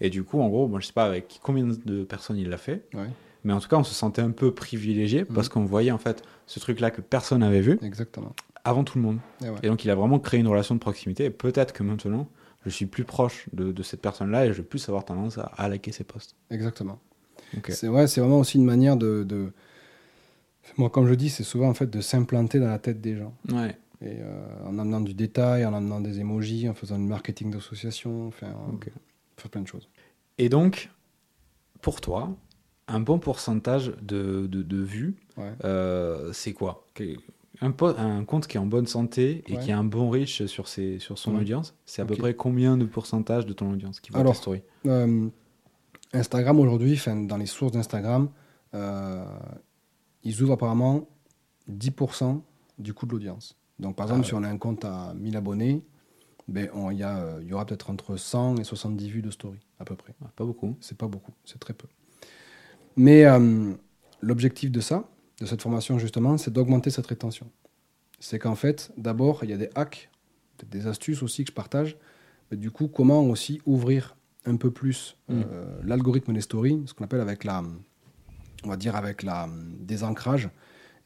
Et 0.00 0.08
du 0.08 0.24
coup, 0.24 0.40
en 0.40 0.48
gros, 0.48 0.66
bon, 0.66 0.80
je 0.80 0.86
sais 0.86 0.92
pas 0.94 1.04
avec 1.04 1.40
combien 1.42 1.66
de 1.66 2.04
personnes 2.04 2.38
il 2.38 2.48
l'a 2.48 2.56
fait, 2.56 2.86
Ouais, 2.94 3.08
mais 3.44 3.52
en 3.52 3.60
tout 3.60 3.68
cas, 3.68 3.76
on 3.76 3.84
se 3.84 3.94
sentait 3.94 4.22
un 4.22 4.30
peu 4.30 4.52
privilégié 4.52 5.24
parce 5.26 5.48
qu'on 5.50 5.64
voyait 5.64 5.90
en 5.92 5.98
fait 5.98 6.22
ce 6.46 6.58
truc-là 6.58 6.90
que 6.90 7.00
personne 7.02 7.40
n'avait 7.40 7.60
vu 7.60 7.78
exactement. 7.82 8.34
avant 8.64 8.82
tout 8.82 8.96
le 8.98 9.04
monde. 9.04 9.18
Et 9.44 9.50
ouais. 9.50 9.56
Et 9.62 9.68
donc, 9.68 9.84
il 9.84 9.90
a 9.90 9.94
vraiment 9.94 10.18
créé 10.18 10.40
une 10.40 10.48
relation 10.48 10.74
de 10.74 10.80
proximité. 10.80 11.26
Et 11.26 11.30
peut-être 11.30 11.72
que 11.74 11.82
maintenant, 11.82 12.28
je 12.64 12.70
suis 12.70 12.86
plus 12.86 13.04
proche 13.04 13.46
de, 13.52 13.70
de 13.72 13.82
cette 13.82 14.00
personne-là 14.00 14.46
et 14.46 14.48
je 14.48 14.54
vais 14.54 14.62
plus 14.62 14.88
avoir 14.88 15.04
tendance 15.04 15.36
à, 15.38 15.52
à 15.56 15.68
liker 15.68 15.92
ses 15.92 16.04
posts. 16.04 16.34
Exactement. 16.50 16.98
C'est 17.68 17.88
ouais, 17.88 18.06
c'est 18.06 18.20
vraiment 18.20 18.40
aussi 18.40 18.56
une 18.58 18.64
manière 18.64 18.96
de, 18.96 19.22
de- 19.22 19.52
Moi, 20.76 20.90
comme 20.90 21.06
je 21.08 21.14
dis, 21.14 21.28
c'est 21.30 21.44
souvent 21.44 21.68
en 21.68 21.74
fait 21.74 21.88
de 21.90 22.00
s'implanter 22.00 22.60
dans 22.60 22.68
la 22.68 22.78
tête 22.78 23.00
des 23.00 23.16
gens. 23.16 23.34
Ouais. 23.52 23.76
Et 24.00 24.18
euh, 24.20 24.46
en 24.66 24.78
amenant 24.78 25.00
du 25.00 25.14
détail, 25.14 25.64
en 25.64 25.74
amenant 25.74 26.00
des 26.00 26.20
emojis, 26.20 26.68
en 26.68 26.74
faisant 26.74 26.98
du 26.98 27.04
marketing 27.06 27.50
d'association, 27.50 28.28
enfin, 28.28 28.54
faire 29.36 29.50
plein 29.50 29.62
de 29.62 29.66
choses. 29.66 29.88
Et 30.38 30.48
donc, 30.48 30.90
pour 31.82 32.00
toi, 32.00 32.30
un 32.86 33.00
bon 33.00 33.18
pourcentage 33.18 33.92
de, 34.02 34.46
de, 34.46 34.62
de 34.62 34.76
vues, 34.82 35.16
Ouais. 35.36 35.52
euh, 35.64 36.32
c'est 36.32 36.52
quoi? 36.52 36.84
Un, 37.60 38.24
compte 38.24 38.46
qui 38.46 38.56
est 38.56 38.60
en 38.60 38.66
bonne 38.66 38.86
santé 38.86 39.42
et 39.48 39.54
Ouais. 39.54 39.58
qui 39.58 39.72
a 39.72 39.78
un 39.78 39.84
bon 39.84 40.10
reach 40.10 40.44
sur, 40.46 40.68
ses, 40.68 40.98
sur 41.00 41.18
son 41.18 41.34
Ouais. 41.34 41.40
audience, 41.40 41.74
c'est 41.86 42.02
à 42.02 42.04
peu 42.04 42.14
près 42.14 42.34
combien 42.34 42.76
de 42.76 42.84
pourcentage 42.84 43.46
de 43.46 43.52
ton 43.52 43.72
audience 43.72 43.98
qui 44.00 44.10
voit 44.12 44.20
Alors, 44.20 44.34
tes 44.34 44.38
stories 44.38 44.62
Euh, 44.86 45.28
Instagram 46.12 46.60
aujourd'hui, 46.60 47.00
dans 47.26 47.36
les 47.36 47.46
sources 47.46 47.72
d'Instagram, 47.72 48.28
ils 50.24 50.42
ouvrent 50.42 50.54
apparemment 50.54 51.08
10% 51.70 52.42
du 52.78 52.94
coût 52.94 53.06
de 53.06 53.12
l'audience. 53.12 53.56
Donc 53.78 53.96
par 53.96 54.06
Ah 54.06 54.08
exemple, 54.10 54.22
ouais. 54.22 54.28
si 54.28 54.34
on 54.34 54.42
a 54.42 54.48
un 54.48 54.58
compte 54.58 54.84
à 54.84 55.14
1000 55.14 55.36
abonnés, 55.36 55.82
ben, 56.48 56.68
on- 56.74 56.90
il 56.90 56.98
y, 56.98 57.02
a, 57.02 57.18
euh, 57.18 57.42
y 57.44 57.52
aura 57.52 57.66
peut-être 57.66 57.90
entre 57.90 58.16
100 58.16 58.56
et 58.56 58.64
70 58.64 59.08
vues 59.10 59.22
de 59.22 59.30
story, 59.30 59.58
à 59.78 59.84
peu 59.84 59.94
près. 59.96 60.14
Ah, 60.24 60.30
Pas 60.34 60.44
beaucoup. 60.44 60.76
C'est 60.80 60.96
pas 60.96 61.06
beaucoup, 61.08 61.32
c'est 61.44 61.58
très 61.60 61.74
peu. 61.74 61.86
Mais 62.96 63.24
euh, 63.26 63.72
l'objectif 64.20 64.70
de 64.70 64.80
ça, 64.80 65.04
de 65.40 65.46
cette 65.46 65.62
formation 65.62 65.98
justement, 65.98 66.36
c'est 66.38 66.52
d'augmenter 66.52 66.90
cette 66.90 67.06
rétention. 67.06 67.50
C'est 68.18 68.38
qu'en 68.38 68.56
fait, 68.56 68.90
d'abord, 68.96 69.44
il 69.44 69.50
y 69.50 69.52
a 69.52 69.56
des 69.56 69.70
hacks, 69.74 70.10
des 70.70 70.86
astuces 70.88 71.22
aussi 71.22 71.44
que 71.44 71.50
je 71.50 71.54
partage. 71.54 71.96
Mais 72.50 72.56
du 72.56 72.70
coup, 72.70 72.88
comment 72.88 73.22
aussi 73.22 73.60
ouvrir 73.66 74.16
un 74.46 74.56
peu 74.56 74.70
plus 74.70 75.16
Mm. 75.28 75.42
euh, 75.44 75.80
l'algorithme 75.84 76.32
des 76.32 76.40
stories, 76.40 76.82
ce 76.86 76.94
qu'on 76.94 77.04
appelle 77.04 77.20
avec 77.20 77.44
la, 77.44 77.62
on 78.68 78.70
va 78.70 78.76
dire 78.76 78.94
avec 78.96 79.22
la 79.22 79.48
désancrage. 79.80 80.50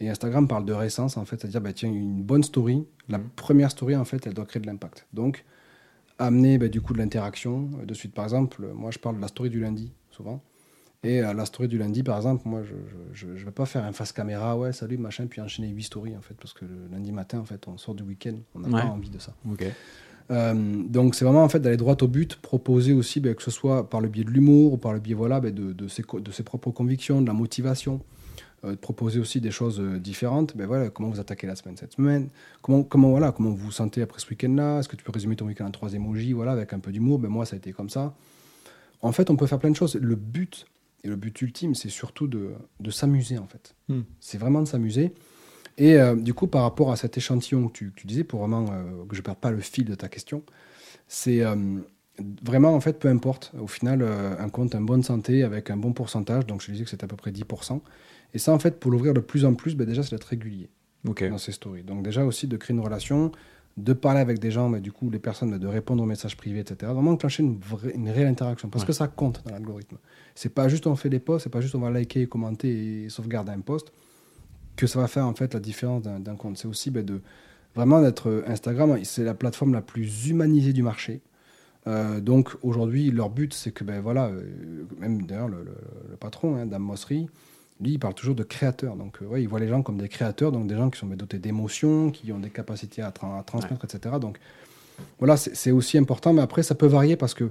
Et 0.01 0.11
Instagram 0.11 0.49
parle 0.49 0.65
de 0.65 0.73
récence 0.73 1.17
en 1.17 1.25
fait, 1.25 1.41
c'est-à-dire 1.41 1.61
bah, 1.61 1.73
tiens 1.73 1.89
une 1.89 2.23
bonne 2.25 2.43
story, 2.43 2.85
la 3.09 3.19
Mm. 3.19 3.29
première 3.37 3.71
story 3.71 3.95
en 3.97 4.05
fait, 4.05 4.27
elle 4.27 4.35
doit 4.35 4.45
créer 4.47 4.61
de 4.61 4.67
l'impact. 4.67 5.07
Donc 5.13 5.45
amener 6.19 6.59
bah, 6.59 6.69
du 6.69 6.81
coup 6.81 6.93
de 6.93 6.99
l'interaction 6.99 7.71
euh, 7.81 7.87
de 7.87 7.95
suite. 7.95 8.13
Par 8.13 8.25
exemple, 8.25 8.67
moi 8.75 8.91
je 8.91 8.99
parle 8.99 9.17
de 9.17 9.21
la 9.21 9.29
story 9.29 9.49
du 9.49 9.61
lundi 9.61 9.93
souvent. 10.11 10.43
Et 11.05 11.21
euh, 11.23 11.33
la 11.35 11.45
story 11.47 11.69
du 11.69 11.79
lundi, 11.79 12.03
par 12.05 12.17
exemple, 12.17 12.49
moi, 12.49 12.63
je 13.13 13.27
ne 13.27 13.33
vais 13.35 13.51
pas 13.51 13.67
faire 13.67 13.85
un 13.85 13.93
face 13.93 14.13
caméra, 14.13 14.57
ouais, 14.57 14.73
salut, 14.73 14.99
machin, 14.99 15.27
puis 15.27 15.41
enchaîner 15.41 15.67
8 15.69 15.83
stories, 15.83 16.17
en 16.17 16.21
fait, 16.21 16.35
parce 16.35 16.53
que 16.53 16.65
le 16.65 16.87
lundi 16.93 17.11
matin, 17.11 17.41
en 17.41 17.45
fait, 17.45 17.67
on 17.67 17.77
sort 17.77 17.97
du 17.97 18.05
week-end, 18.05 18.37
on 18.55 18.61
n'a 18.61 18.69
Ouais. 18.69 18.83
pas 18.83 18.87
envie 18.89 19.11
de 19.11 19.19
ça. 19.19 19.35
Euh, 20.33 20.83
donc, 20.89 21.15
c'est 21.15 21.25
vraiment, 21.25 21.45
en 21.45 21.49
fait, 21.49 21.61
d'aller 21.61 21.77
droit 21.77 21.97
au 22.01 22.09
but, 22.09 22.37
proposer 22.37 22.93
aussi, 22.95 23.21
ben, 23.21 23.35
que 23.35 23.43
ce 23.43 23.51
soit 23.51 23.89
par 23.91 24.01
le 24.01 24.09
biais 24.09 24.25
de 24.25 24.31
l'humour, 24.31 24.73
ou 24.73 24.79
par 24.79 24.93
le 24.93 24.99
biais, 24.99 25.15
voilà, 25.15 25.41
ben, 25.41 25.55
de, 25.55 25.73
de, 25.73 25.89
ses, 25.89 26.03
co- 26.03 26.21
de 26.21 26.31
ses 26.33 26.43
propres 26.43 26.71
convictions, 26.71 27.21
de 27.21 27.27
la 27.27 27.35
motivation, 27.35 28.01
euh, 28.65 28.71
de 28.71 28.77
proposer 28.77 29.21
aussi 29.21 29.41
des 29.41 29.51
choses 29.51 29.79
euh, 29.79 29.99
différentes. 29.99 30.57
Ben, 30.57 30.67
voilà, 30.67 30.89
comment 30.89 31.11
vous 31.11 31.21
attaquez 31.21 31.47
la 31.47 31.55
semaine 31.55 31.77
cette 31.77 31.93
semaine, 31.93 32.31
comment, 32.63 32.83
comment, 32.83 33.11
voilà, 33.11 33.31
comment 33.33 33.51
vous 33.51 33.57
vous 33.57 33.73
sentez 33.73 34.01
après 34.01 34.21
ce 34.21 34.29
week-end-là, 34.31 34.79
est-ce 34.79 34.89
que 34.89 34.97
tu 34.97 35.05
peux 35.05 35.13
résumer 35.13 35.37
ton 35.37 35.47
week-end 35.47 35.67
en 35.67 35.71
trois 35.71 35.93
emojis, 35.93 36.33
voilà, 36.33 36.53
avec 36.53 36.73
un 36.73 36.79
peu 36.81 36.93
d'humour, 36.93 37.19
ben, 37.19 37.29
moi, 37.29 37.45
ça 37.45 37.55
a 37.55 37.59
été 37.59 37.73
comme 37.73 37.91
ça. 37.91 38.15
En 39.03 39.13
fait, 39.13 39.29
on 39.29 39.37
peut 39.37 39.47
faire 39.47 39.59
plein 39.59 39.71
de 39.71 39.77
choses. 39.77 39.97
Le 39.97 40.15
but, 40.15 40.67
et 41.05 41.09
le 41.09 41.17
but 41.17 41.43
ultime, 41.43 41.75
c'est 41.75 41.91
surtout 41.91 42.29
de, 42.29 42.53
de 42.81 42.91
s'amuser, 42.91 43.37
en 43.37 43.49
fait. 43.49 43.75
Hmm. 43.89 44.03
C'est 44.21 44.39
vraiment 44.39 44.61
de 44.63 44.69
s'amuser. 44.69 45.13
Et 45.79 45.97
euh, 45.97 46.15
du 46.15 46.35
coup, 46.35 46.47
par 46.47 46.63
rapport 46.63 46.93
à 46.93 46.97
cet 46.97 47.17
échantillon 47.17 47.69
que 47.69 47.73
tu, 47.73 47.91
que 47.91 48.01
tu 48.01 48.07
disais, 48.07 48.25
pour 48.25 48.41
vraiment 48.41 48.67
euh, 48.71 49.05
que 49.09 49.15
je 49.17 49.21
ne 49.21 49.25
perde 49.25 49.39
pas 49.39 49.51
le 49.51 49.61
fil 49.61 49.85
de 49.85 49.95
ta 49.95 50.09
question, 50.09 50.43
c'est 51.09 51.43
euh, 51.43 51.57
vraiment, 52.43 52.75
en 52.75 52.81
fait, 52.81 52.99
peu 52.99 53.09
importe. 53.09 53.53
Au 53.61 53.67
final, 53.67 54.03
un 54.39 54.49
compte 54.49 54.75
en 54.75 54.81
bonne 54.83 55.03
santé 55.03 55.43
avec 55.43 55.71
un 55.71 55.77
bon 55.77 55.93
pourcentage, 55.93 56.47
donc 56.47 56.63
je 56.63 56.71
disais 56.73 56.85
que 56.85 56.91
c'est 56.91 57.03
à 57.05 57.07
peu 57.07 57.17
près 57.17 57.31
10%. 57.33 57.81
Et 58.35 58.39
ça, 58.39 58.53
en 58.53 58.59
fait, 58.59 58.79
pour 58.81 58.91
l'ouvrir 58.91 59.15
de 59.15 59.21
plus 59.21 59.45
en 59.45 59.55
plus, 59.55 59.75
ben, 59.77 59.87
déjà, 59.87 60.03
c'est 60.03 60.11
d'être 60.13 60.25
régulier 60.25 60.69
dans 61.05 61.39
ces 61.39 61.53
stories. 61.53 61.83
Donc 61.83 62.05
déjà 62.05 62.25
aussi 62.25 62.47
de 62.47 62.57
créer 62.57 62.75
une 62.77 62.83
relation, 62.83 63.33
de 63.77 63.93
parler 63.93 64.21
avec 64.21 64.39
des 64.39 64.51
gens, 64.53 64.69
mais 64.69 64.81
du 64.81 64.93
coup 64.93 65.11
les 65.11 65.19
personnes, 65.19 65.59
de 65.59 65.67
répondre 65.67 66.01
aux 66.03 66.07
messages 66.07 66.37
privés, 66.37 66.61
etc. 66.61 66.93
Vraiment 66.93 67.11
enclencher 67.13 67.43
une, 67.43 67.59
vraie- 67.59 67.93
une 67.95 68.09
réelle 68.09 68.29
interaction, 68.29 68.69
parce 68.69 68.85
Ouais. 68.85 68.87
que 68.89 68.93
ça 68.93 69.09
compte 69.09 69.43
dans 69.45 69.51
l'algorithme. 69.51 69.97
C'est 70.37 70.51
pas 70.55 70.69
juste 70.69 70.87
on 70.87 70.95
fait 70.95 71.09
des 71.09 71.19
posts, 71.19 71.45
c'est 71.45 71.51
pas 71.51 71.61
juste 71.61 71.75
on 71.75 71.81
va 71.81 71.91
liker, 71.91 72.27
commenter 72.29 73.05
et 73.05 73.09
sauvegarder 73.09 73.51
un 73.51 73.61
post 73.63 73.93
que 74.77 74.87
ça 74.87 74.99
va 75.01 75.07
faire 75.09 75.27
en 75.27 75.35
fait 75.35 75.55
la 75.55 75.61
différence 75.61 76.03
d'un 76.03 76.37
compte. 76.37 76.57
C'est 76.59 76.69
aussi 76.69 76.91
ben, 76.91 77.05
de 77.05 77.21
vraiment 77.75 78.01
d'être 78.03 78.29
euh, 78.29 78.43
Instagram, 78.47 78.99
c'est 79.05 79.25
la 79.25 79.35
plateforme 79.35 79.73
la 79.73 79.81
plus 79.83 80.29
humanisée 80.29 80.73
du 80.73 80.83
marché. 80.83 81.21
Euh, 81.87 82.21
donc 82.21 82.51
aujourd'hui, 82.63 83.11
leur 83.11 83.29
but, 83.31 83.53
c'est 83.53 83.73
que, 83.73 83.83
ben 83.85 84.01
voilà, 84.01 84.27
euh, 84.27 84.43
même 85.01 85.23
d'ailleurs 85.23 85.49
le, 85.49 85.65
le- 85.65 85.77
le 86.11 86.17
patron, 86.17 86.57
hein, 86.57 86.67
Dame 86.67 86.83
Mossery, 86.83 87.29
lui, 87.81 87.93
il 87.93 87.99
parle 87.99 88.15
toujours 88.15 88.35
de 88.37 88.45
créateurs. 88.45 88.95
Donc, 88.97 89.19
euh, 89.21 89.27
ouais, 89.27 89.43
il 89.43 89.49
voit 89.49 89.59
les 89.59 89.67
gens 89.69 89.83
comme 89.83 89.99
des 89.99 90.09
créateurs, 90.09 90.53
donc 90.53 90.69
des 90.69 90.77
gens 90.77 90.91
qui 90.91 90.99
sont 91.01 91.07
ben, 91.07 91.17
dotés 91.17 91.39
d'émotions, 91.39 92.11
qui 92.11 92.31
ont 92.31 92.39
des 92.39 92.51
capacités 92.51 93.03
à, 93.03 93.11
tra- 93.11 93.39
à 93.39 93.43
transmettre, 93.43 93.85
etc. 93.85 94.17
Donc, 94.21 94.39
voilà, 95.19 95.37
c'est 95.37 95.73
aussi 95.73 95.99
important. 95.99 96.33
Mais 96.33 96.43
après, 96.43 96.63
ça 96.63 96.75
peut 96.77 96.87
varier 96.87 97.17
parce 97.17 97.35
que 97.35 97.51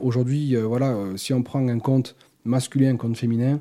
aujourd'hui, 0.00 0.54
voilà, 0.56 0.94
si 1.16 1.32
on 1.32 1.42
prend 1.42 1.66
un 1.66 1.78
compte 1.78 2.14
masculin, 2.44 2.92
un 2.94 2.96
compte 2.96 3.16
féminin, 3.16 3.60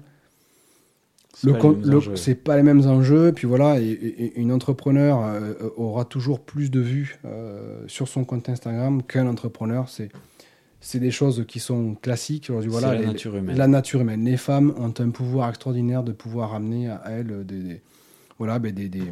C'est 2.16 2.36
pas 2.36 2.56
les 2.56 2.64
mêmes 2.64 2.86
enjeux. 2.88 3.32
Puis 3.34 3.48
voilà, 3.48 3.80
et, 3.80 3.86
et- 3.86 4.24
et 4.26 4.40
une 4.40 4.52
entrepreneur 4.52 5.22
euh, 5.24 5.54
aura 5.78 6.06
toujours 6.06 6.40
plus 6.40 6.70
de 6.72 6.80
vues 6.80 7.20
euh, 7.26 7.84
sur 7.88 8.08
son 8.08 8.24
compte 8.24 8.50
Instagram 8.50 9.02
qu'un 9.04 9.28
entrepreneur. 9.28 9.90
C'est 9.90 10.10
c'est 10.86 11.00
des 11.00 11.12
choses 11.12 11.46
qui 11.48 11.60
sont 11.62 11.96
classiques. 11.96 12.48
C'est 12.48 12.68
voilà, 12.68 12.94
la 12.94 13.00
les- 13.00 13.06
nature 13.08 13.36
humaine. 13.38 13.58
la 13.58 13.68
nature 13.68 14.02
humaine. 14.02 14.26
Les 14.26 14.36
femmes 14.38 14.74
ont 14.78 14.94
un 15.00 15.10
pouvoir 15.12 15.50
extraordinaire 15.50 16.04
de 16.04 16.12
pouvoir 16.12 16.54
amener 16.54 16.90
à 16.90 17.02
elles 17.10 17.46
des, 17.46 17.60
des- 17.64 17.82
voilà, 18.38 18.60
ben, 18.60 18.74
des, 18.74 18.90
des, 18.90 19.04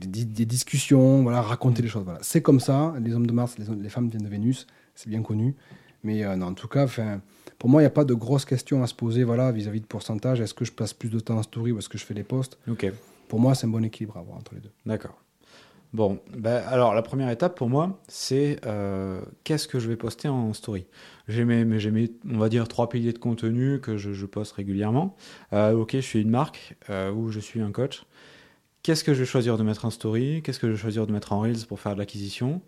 des- 0.00 0.24
des 0.24 0.46
discussions, 0.46 1.22
voilà, 1.22 1.42
raconter 1.42 1.82
les 1.82 1.88
choses. 1.88 2.04
Voilà. 2.04 2.20
C'est 2.22 2.40
comme 2.42 2.60
ça. 2.60 2.94
Les 3.04 3.12
hommes 3.14 3.26
de 3.26 3.32
Mars, 3.32 3.56
les, 3.58 3.88
femmes 3.90 4.08
viennent 4.08 4.22
de 4.22 4.28
Vénus, 4.28 4.66
c'est 4.94 5.10
bien 5.10 5.20
connu. 5.22 5.54
Mais 6.02 6.24
euh, 6.24 6.34
non, 6.36 6.46
en 6.46 6.54
tout 6.54 6.68
cas, 6.68 6.84
enfin, 6.84 7.20
pour 7.58 7.68
moi, 7.68 7.80
il 7.82 7.84
n'y 7.84 7.88
a 7.88 7.90
pas 7.90 8.04
de 8.04 8.14
grosses 8.14 8.44
questions 8.44 8.82
à 8.82 8.86
se 8.86 8.94
poser 8.94 9.24
voilà, 9.24 9.50
vis-à-vis 9.52 9.80
de 9.80 9.86
pourcentage. 9.86 10.40
Est-ce 10.40 10.54
que 10.54 10.64
je 10.64 10.72
passe 10.72 10.94
plus 10.94 11.08
de 11.08 11.20
temps 11.20 11.38
en 11.38 11.42
story 11.42 11.72
ou 11.72 11.78
est-ce 11.78 11.88
que 11.88 11.98
je 11.98 12.04
fais 12.04 12.14
les 12.14 12.24
posts? 12.24 12.58
Ok. 12.68 12.92
Pour 13.28 13.40
moi, 13.40 13.54
c'est 13.54 13.66
un 13.66 13.70
bon 13.70 13.84
équilibre 13.84 14.16
à 14.16 14.20
avoir 14.20 14.38
entre 14.38 14.54
les 14.54 14.60
deux. 14.60 14.70
D'accord. 14.86 15.18
Bon, 15.94 16.20
ben, 16.36 16.62
alors 16.66 16.94
la 16.94 17.00
première 17.00 17.30
étape 17.30 17.56
pour 17.56 17.70
moi, 17.70 17.98
c'est 18.08 18.60
euh, 18.66 19.22
qu'est-ce 19.44 19.66
que 19.66 19.78
je 19.78 19.88
vais 19.88 19.96
poster 19.96 20.28
en 20.28 20.52
story? 20.52 20.86
J'ai 21.28 21.44
mes, 21.44 21.64
on 22.30 22.38
va 22.38 22.50
dire, 22.50 22.68
trois 22.68 22.90
piliers 22.90 23.14
de 23.14 23.18
contenu 23.18 23.80
que 23.80 23.96
je, 23.96 24.12
je 24.12 24.26
poste 24.26 24.52
régulièrement. 24.52 25.16
Euh, 25.54 25.72
ok, 25.72 25.92
je 25.94 26.00
suis 26.00 26.20
une 26.20 26.30
marque 26.30 26.76
euh, 26.90 27.10
ou 27.10 27.30
je 27.30 27.40
suis 27.40 27.60
un 27.60 27.72
coach. 27.72 28.02
Qu'est-ce 28.82 29.02
que 29.02 29.14
je 29.14 29.20
vais 29.20 29.26
choisir 29.26 29.56
de 29.56 29.62
mettre 29.62 29.86
en 29.86 29.90
story? 29.90 30.42
Qu'est-ce 30.42 30.58
que 30.58 30.66
je 30.66 30.72
vais 30.72 30.78
choisir 30.78 31.06
de 31.06 31.12
mettre 31.12 31.32
en 31.32 31.40
Reels 31.40 31.66
pour 31.66 31.80
faire 31.80 31.94
de 31.94 31.98
l'acquisition? 31.98 32.60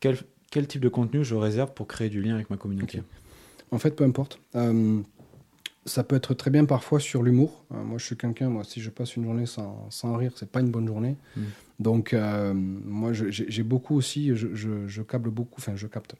Quel, 0.00 0.18
quel 0.50 0.66
type 0.66 0.82
de 0.82 0.88
contenu 0.88 1.24
je 1.24 1.34
réserve 1.34 1.72
pour 1.72 1.86
créer 1.86 2.10
du 2.10 2.22
lien 2.22 2.34
avec 2.34 2.50
ma 2.50 2.56
communauté? 2.56 3.02
En 3.70 3.78
fait, 3.78 3.92
peu 3.92 4.04
importe. 4.04 4.40
Euh, 4.54 5.00
ça 5.84 6.04
peut 6.04 6.16
être 6.16 6.34
très 6.34 6.50
bien 6.50 6.64
parfois 6.64 7.00
sur 7.00 7.22
l'humour. 7.22 7.64
Euh, 7.72 7.82
moi, 7.82 7.98
je 7.98 8.04
suis 8.04 8.16
quelqu'un, 8.16 8.48
moi, 8.48 8.64
si 8.64 8.80
je 8.80 8.90
passe 8.90 9.16
une 9.16 9.24
journée 9.24 9.46
sans, 9.46 9.86
sans 9.90 10.16
rire, 10.16 10.32
c'est 10.36 10.50
pas 10.50 10.60
une 10.60 10.70
bonne 10.70 10.86
journée. 10.86 11.16
Mm. 11.36 11.40
Donc, 11.80 12.12
euh, 12.12 12.52
moi, 12.54 13.12
j'ai 13.12 13.62
beaucoup 13.62 13.96
aussi, 13.96 14.34
je, 14.34 14.54
je, 14.54 14.86
je 14.86 15.02
câble 15.02 15.30
beaucoup, 15.30 15.60
enfin, 15.60 15.76
je 15.76 15.86
capte. 15.86 16.14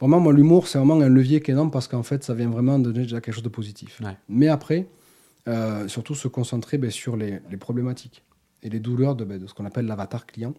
Vraiment, 0.00 0.20
moi, 0.20 0.32
l'humour, 0.32 0.68
c'est 0.68 0.78
vraiment 0.78 1.00
un 1.00 1.08
levier 1.08 1.40
qui 1.40 1.50
est 1.50 1.54
énorme 1.54 1.70
parce 1.70 1.88
qu'en 1.88 2.02
fait, 2.02 2.24
ça 2.24 2.34
vient 2.34 2.50
vraiment 2.50 2.78
donner 2.78 3.00
déjà 3.00 3.20
quelque 3.20 3.34
chose 3.34 3.44
de 3.44 3.48
positif. 3.48 4.00
Ouais. 4.02 4.16
Mais 4.28 4.48
après, 4.48 4.86
surtout 5.88 6.14
se 6.14 6.28
concentrer 6.28 6.78
ben, 6.78 6.90
sur 6.90 7.16
les, 7.16 7.40
les 7.50 7.56
problématiques 7.56 8.22
et 8.62 8.70
les 8.70 8.80
douleurs 8.80 9.14
de, 9.14 9.24
ben, 9.24 9.38
de 9.38 9.46
ce 9.46 9.54
qu'on 9.54 9.66
appelle 9.66 9.86
l'avatar 9.86 10.26
client. 10.26 10.54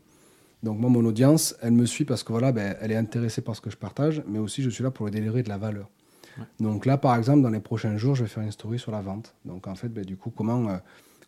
Donc 0.65 0.79
moi, 0.79 0.89
mon 0.89 1.05
audience, 1.05 1.55
elle 1.61 1.73
me 1.73 1.85
suit 1.85 2.05
parce 2.05 2.23
que 2.23 2.31
voilà, 2.31 2.51
ben, 2.51 2.75
elle 2.81 2.91
est 2.91 2.95
intéressée 2.95 3.41
par 3.41 3.55
ce 3.55 3.61
que 3.61 3.69
je 3.69 3.77
partage, 3.77 4.23
mais 4.27 4.39
aussi 4.39 4.63
je 4.63 4.69
suis 4.71 4.83
là 4.83 4.89
pour 4.89 5.05
lui 5.05 5.11
délivrer 5.11 5.43
de 5.43 5.49
la 5.49 5.59
valeur. 5.59 5.87
Ouais. 6.39 6.45
Donc 6.59 6.87
là, 6.87 6.97
par 6.97 7.15
exemple, 7.15 7.43
dans 7.43 7.51
les 7.51 7.59
prochains 7.59 7.97
jours, 7.97 8.15
je 8.15 8.23
vais 8.23 8.27
faire 8.27 8.41
une 8.41 8.51
story 8.51 8.79
sur 8.79 8.91
la 8.91 8.99
vente. 8.99 9.35
Donc 9.45 9.67
en 9.67 9.75
fait, 9.75 9.89
ben, 9.89 10.03
du 10.03 10.17
coup, 10.17 10.31
comment, 10.31 10.67
euh, 10.69 10.77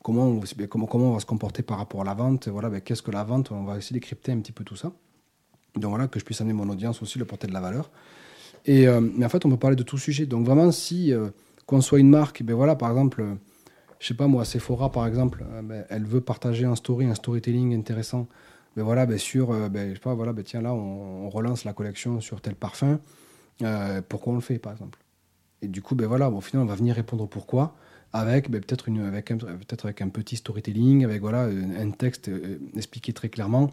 comment, 0.04 0.24
on, 0.24 0.42
ben, 0.58 0.68
comment, 0.68 0.88
comment 0.88 1.12
on 1.12 1.14
va 1.14 1.20
se 1.20 1.28
comporter 1.28 1.62
par 1.62 1.78
rapport 1.78 2.02
à 2.02 2.04
la 2.04 2.16
vente 2.16 2.48
Voilà, 2.48 2.82
qu'est-ce 2.82 3.04
que 3.04 3.12
la 3.12 3.24
vente 3.24 3.52
On 3.52 3.64
va 3.64 3.78
essayer 3.78 3.94
de 3.94 4.00
décrypter 4.00 4.32
un 4.32 4.40
petit 4.40 4.52
peu 4.52 4.64
tout 4.64 4.76
ça. 4.76 4.92
Donc 5.76 5.92
voilà, 5.92 6.08
que 6.08 6.20
je 6.20 6.26
puisse 6.26 6.42
amener 6.42 6.54
mon 6.54 6.68
audience 6.70 7.04
aussi, 7.04 7.20
le 7.20 7.26
porter 7.26 7.46
de 7.46 7.54
la 7.54 7.62
valeur. 7.62 7.92
Et, 8.66 8.88
euh, 8.88 9.02
mais 9.02 9.24
en 9.24 9.30
fait, 9.30 9.46
on 9.46 9.52
peut 9.52 9.58
parler 9.58 9.76
de 9.76 9.84
tout 9.84 10.00
sujet. 10.00 10.26
Donc 10.26 10.48
vraiment, 10.48 10.72
si 10.72 11.14
euh, 11.14 11.30
qu'on 11.68 11.82
soit 11.82 12.00
une 12.00 12.10
marque, 12.10 12.42
ben 12.42 12.56
voilà, 12.56 12.76
par 12.76 12.90
exemple, 12.90 13.24
je 14.00 14.08
sais 14.08 14.16
pas 14.16 14.26
moi, 14.26 14.46
Sephora 14.46 14.92
par 14.92 15.06
exemple, 15.06 15.46
elle 15.90 16.06
veut 16.06 16.22
partager 16.22 16.66
un 16.66 16.76
story, 16.76 17.06
un 17.06 17.14
storytelling 17.14 17.76
intéressant. 17.76 18.28
Ben 18.78 18.84
voilà, 18.84 19.08
ben 19.08 19.18
sur, 19.18 19.50
euh, 19.50 19.70
ben, 19.70 19.90
je 19.90 19.96
sais 19.96 20.00
pas, 20.00 20.14
voilà, 20.14 20.34
ben 20.34 20.44
tiens 20.44 20.62
là, 20.62 20.72
on, 20.72 21.32
relance 21.32 21.64
la 21.64 21.74
collection 21.74 22.22
sur 22.22 22.42
tel 22.42 22.54
parfum. 22.54 23.00
Euh, 23.64 24.04
pourquoi 24.08 24.34
on 24.34 24.36
le 24.36 24.42
fait, 24.42 24.60
par 24.60 24.72
exemple? 24.72 25.00
Et 25.64 25.68
du 25.68 25.82
coup, 25.82 25.98
voilà, 25.98 26.30
au 26.30 26.42
final, 26.42 26.62
on 26.62 26.68
va 26.68 26.76
venir 26.76 26.94
répondre 26.96 27.28
pourquoi 27.28 27.76
avec 28.14 28.52
peut-être 28.52 28.88
une, 28.88 29.04
avec 29.04 29.32
un, 29.32 30.10
petit 30.10 30.36
storytelling, 30.36 31.04
avec 31.04 31.22
voilà 31.22 31.46
un, 31.46 31.90
texte 31.90 32.30
euh, 32.30 32.60
expliqué 32.76 33.14
très 33.14 33.30
clairement. 33.30 33.72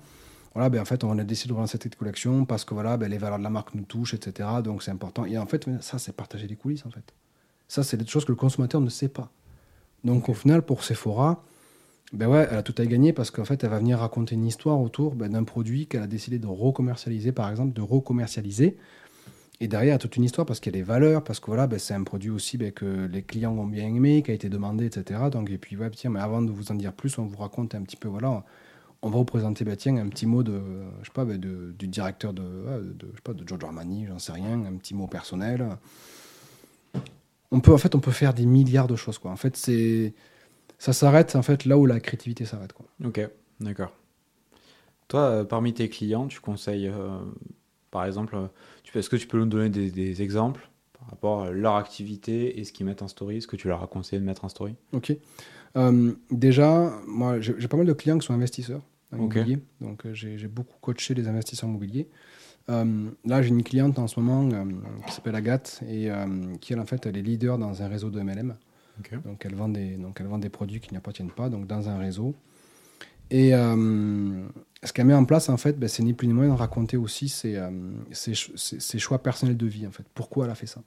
Voilà, 0.55 0.81
en 0.81 0.85
fait, 0.87 1.05
on 1.05 1.19
a 1.19 1.25
décidé 1.25 1.51
de 1.51 1.55
relancer 1.55 1.79
cette 1.83 1.97
collection 1.97 2.47
parce 2.47 2.65
que 2.65 2.73
voilà, 2.73 2.97
les 2.97 3.19
valeurs 3.19 3.39
de 3.39 3.45
la 3.45 3.51
marque 3.51 3.75
nous 3.75 3.85
touchent, 3.85 4.15
etc. 4.15 4.49
Donc 4.65 4.83
c'est 4.83 4.91
important. 4.91 5.27
Et 5.27 5.37
en 5.37 5.45
fait, 5.45 5.69
ça, 5.83 5.99
c'est 5.99 6.17
partager 6.17 6.47
les 6.47 6.57
coulisses, 6.57 6.87
en 6.87 6.91
fait. 6.91 7.13
Ça, 7.69 7.83
c'est 7.83 7.99
des 7.99 8.07
choses 8.07 8.25
que 8.25 8.33
le 8.33 8.37
consommateur 8.37 8.81
ne 8.81 8.89
sait 8.89 9.09
pas. 9.09 9.31
Donc 10.03 10.31
au 10.31 10.35
final, 10.35 10.63
pour 10.63 10.83
Sephora, 10.83 11.45
ben 12.13 12.29
ouais, 12.29 12.47
elle 12.51 12.59
a 12.59 12.63
tout 12.63 12.75
à 12.79 12.87
gagner 12.87 13.13
parce 13.13 13.31
qu'en 13.31 13.45
fait, 13.45 13.65
elle 13.65 13.71
va 13.71 13.79
venir 13.79 13.99
raconter 13.99 14.35
une 14.35 14.47
histoire 14.47 14.81
autour 14.81 15.15
ben, 15.15 15.31
d'un 15.31 15.45
produit 15.45 15.87
qu'elle 15.87 16.03
a 16.03 16.07
décidé 16.07 16.39
de 16.39 16.47
recommercialiser, 16.47 17.33
par 17.33 17.51
exemple, 17.51 17.73
de 17.73 17.83
recommercialiser. 17.83 18.77
Et 19.61 19.69
derrière, 19.69 19.99
toute 19.99 20.17
une 20.17 20.25
histoire 20.25 20.47
parce 20.47 20.61
qu'il 20.61 20.73
y 20.73 20.77
a 20.77 20.79
des 20.79 20.85
valeurs, 20.85 21.25
parce 21.25 21.41
que 21.41 21.47
voilà, 21.47 21.67
ben, 21.67 21.79
c'est 21.79 21.95
un 21.95 22.05
produit 22.05 22.31
aussi 22.31 22.59
ben, 22.59 22.73
que 22.73 23.07
les 23.07 23.23
clients 23.23 23.57
ont 23.57 23.67
bien 23.67 23.87
aimé, 23.87 24.23
qui 24.23 24.31
a 24.31 24.35
été 24.35 24.49
demandé, 24.49 24.87
etc. 24.87 25.23
Donc, 25.31 25.51
et 25.51 25.59
puis, 25.59 25.77
ouais, 25.77 25.91
tiens, 25.91 26.11
mais 26.11 26.21
avant 26.21 26.43
de 26.43 26.51
vous 26.51 26.71
en 26.71 26.75
dire 26.75 26.93
plus, 26.93 27.19
on 27.19 27.25
vous 27.25 27.39
raconte 27.39 27.75
un 27.75 27.83
petit 27.83 27.97
peu, 27.97 28.09
voilà, 28.09 28.45
on 29.03 29.11
va 29.11 29.17
vous 29.19 29.25
présenter, 29.25 29.65
ben, 29.65 29.77
tiens, 29.77 29.97
un 29.97 30.09
petit 30.09 30.27
mot 30.27 30.43
de, 30.43 30.61
je 31.01 31.07
sais 31.07 31.13
pas, 31.13 31.25
de, 31.25 31.75
du 31.79 31.89
directeur 31.89 32.33
de, 32.33 32.43
de, 32.43 33.09
je 33.11 33.17
sais 33.17 33.23
pas, 33.23 33.33
de 33.33 33.47
Giorgio 33.47 33.67
Armani, 33.67 34.07
j'en 34.07 34.19
sais 34.19 34.33
rien, 34.33 34.65
un 34.67 34.77
petit 34.77 34.95
mot 34.95 35.07
personnel. 35.07 35.67
On 37.51 37.61
peut, 37.61 37.73
en 37.73 37.79
fait, 37.79 37.95
on 37.95 38.01
peut 38.01 38.13
faire 38.13 38.35
des 38.35 38.47
milliards 38.47 38.89
de 38.89 38.97
choses, 38.97 39.19
quoi. 39.19 39.31
En 39.31 39.37
fait, 39.37 39.57
c'est, 39.57 40.15
ça 40.85 40.93
s'arrête, 40.93 41.35
en 41.35 41.43
fait, 41.43 41.65
là 41.65 41.79
où 41.79 41.87
la 41.87 41.99
créativité 41.99 42.45
s'arrête, 42.45 42.75
quoi. 42.75 42.85
Ok, 43.05 43.21
d'accord. 43.61 43.93
Toi, 45.09 45.21
euh, 45.21 45.45
parmi 45.45 45.73
tes 45.73 45.89
clients, 45.89 46.27
tu 46.27 46.41
conseilles, 46.41 46.89
euh, 46.89 47.19
par 47.91 48.05
exemple, 48.05 48.37
euh, 48.37 48.47
tu, 48.83 48.97
est-ce 48.99 49.09
que 49.09 49.17
tu 49.17 49.27
peux 49.27 49.39
nous 49.39 49.47
donner 49.47 49.71
des, 49.71 49.91
des 49.91 50.21
exemples 50.21 50.69
par 50.99 51.09
rapport 51.09 51.43
à 51.45 51.51
leur 51.51 51.77
activité 51.77 52.59
et 52.59 52.65
ce 52.65 52.73
qu'ils 52.73 52.85
mettent 52.85 53.01
en 53.03 53.09
story 53.09 53.41
Ce 53.41 53.47
que 53.47 53.57
tu 53.57 53.67
leur 53.69 53.83
as 53.83 53.87
conseillé 53.87 54.21
de 54.21 54.27
mettre 54.27 54.45
en 54.45 54.51
story? 54.51 54.75
Ok. 54.93 55.17
Déjà, 56.31 56.93
moi, 57.07 57.41
j'ai 57.41 57.55
j'ai 57.59 57.67
pas 57.69 57.77
mal 57.77 57.87
de 57.87 57.93
clients 57.95 58.19
qui 58.19 58.27
sont 58.27 58.35
investisseurs 58.35 58.83
en 59.13 59.17
Ok. 59.19 59.35
immobilier. 59.37 59.59
Donc, 59.81 60.07
j'ai 60.13 60.39
j'ai 60.39 60.49
beaucoup 60.49 60.77
coaché 60.81 61.15
les 61.15 61.27
investisseurs 61.29 61.69
immobiliers. 61.69 62.09
Euh, 62.69 63.11
là, 63.25 63.43
j'ai 63.43 63.49
une 63.49 63.63
cliente 63.63 63.99
en 63.99 64.07
ce 64.07 64.21
moment 64.21 64.49
euh, 64.53 64.65
qui 65.07 65.13
s'appelle 65.15 65.35
Agathe 65.35 65.81
et 65.89 66.11
euh, 66.11 66.27
qui, 66.61 66.73
elle, 66.73 66.81
en 66.81 66.87
fait, 66.87 67.05
elle 67.07 67.17
est 67.17 67.23
leader 67.23 67.59
dans 67.59 67.83
un 67.83 67.89
réseau 67.89 68.11
de 68.11 68.21
MLM. 68.21 68.55
Donc, 69.25 69.45
elle 69.45 69.55
vend 69.55 69.69
des, 69.69 69.97
donc, 69.97 70.19
elle 70.21 70.27
vend 70.27 70.39
des 70.39 70.49
produits 70.49 70.81
qui 70.81 70.91
n'y 70.93 70.97
appartiennent 70.97 71.31
pas, 71.31 71.49
donc 71.49 71.67
dans 71.67 71.89
un 71.89 71.99
réseau. 71.99 72.35
Et 73.31 73.55
euh, 73.55 74.45
ce 74.83 74.93
qu'elle 74.93 75.07
met 75.07 75.15
en 75.15 75.25
place, 75.25 75.49
en 75.49 75.57
fait, 75.57 75.79
ben, 75.79 75.89
c'est 75.89 76.03
ni 76.03 76.13
plus 76.13 76.27
ni 76.27 76.35
moins 76.35 76.47
de 76.47 76.53
raconter 76.53 76.97
aussi 76.97 77.29
ses, 77.29 77.57
euh, 77.57 77.71
ses, 78.13 78.35
ses- 78.35 78.99
choix 78.99 79.23
personnels 79.23 79.57
de 79.57 79.67
vie, 79.67 79.87
en 79.87 79.91
fait. 79.91 80.05
Pourquoi 80.15 80.45
elle 80.45 80.51
a 80.51 80.55
fait 80.55 80.67
ça. 80.67 80.83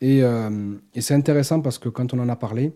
Et, 0.00 0.22
euh, 0.22 0.76
et 0.94 1.00
c'est 1.00 1.14
intéressant 1.14 1.60
parce 1.60 1.78
que 1.78 1.88
quand 1.88 2.14
on 2.14 2.20
en 2.20 2.28
a 2.28 2.36
parlé, 2.36 2.72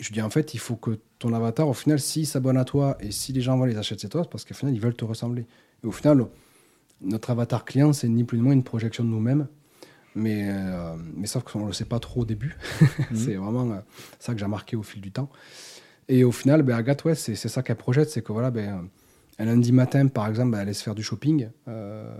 je 0.00 0.12
dis 0.12 0.20
en 0.20 0.30
fait, 0.30 0.52
il 0.54 0.60
faut 0.60 0.76
que 0.76 0.98
ton 1.18 1.32
avatar, 1.32 1.68
au 1.68 1.72
final, 1.72 1.98
s'il 2.00 2.26
s'abonne 2.26 2.58
à 2.58 2.64
toi 2.64 2.98
et 3.00 3.10
si 3.10 3.32
les 3.32 3.40
gens 3.40 3.56
vont 3.56 3.64
les 3.64 3.78
acheter 3.78 3.96
c'est 3.98 4.08
toi, 4.10 4.24
parce 4.28 4.44
qu'au 4.44 4.54
final, 4.54 4.74
ils 4.74 4.80
veulent 4.80 4.96
te 4.96 5.04
ressembler. 5.04 5.46
Et 5.82 5.86
au 5.86 5.92
final, 5.92 6.26
notre 7.00 7.30
avatar 7.30 7.64
client, 7.64 7.92
c'est 7.92 8.08
ni 8.08 8.24
plus 8.24 8.38
ni 8.38 8.44
moins 8.44 8.52
une 8.52 8.64
projection 8.64 9.04
de 9.04 9.08
nous-mêmes. 9.08 9.46
Mais, 10.16 10.48
euh, 10.48 10.96
mais 11.14 11.26
sauf 11.26 11.44
qu'on 11.44 11.60
ne 11.60 11.66
le 11.66 11.72
sait 11.72 11.84
pas 11.84 12.00
trop 12.00 12.22
au 12.22 12.24
début. 12.24 12.56
c'est 13.14 13.34
vraiment 13.34 13.70
euh, 13.70 13.80
ça 14.18 14.32
que 14.32 14.38
j'ai 14.38 14.44
remarqué 14.44 14.74
au 14.74 14.82
fil 14.82 15.00
du 15.00 15.12
temps. 15.12 15.30
Et 16.08 16.24
au 16.24 16.32
final, 16.32 16.62
ben, 16.62 16.76
Agathe, 16.76 17.04
ouais, 17.04 17.14
c'est 17.14 17.34
c'est 17.34 17.48
ça 17.48 17.62
qu'elle 17.62 17.76
projette, 17.76 18.10
c'est 18.10 18.22
que 18.22 18.32
voilà, 18.32 18.50
ben, 18.50 18.88
un 19.38 19.44
lundi 19.44 19.72
matin, 19.72 20.08
par 20.08 20.26
exemple, 20.26 20.52
ben, 20.52 20.58
elle 20.58 20.62
allait 20.62 20.74
se 20.74 20.82
faire 20.82 20.94
du 20.94 21.02
shopping 21.02 21.48
euh, 21.68 22.14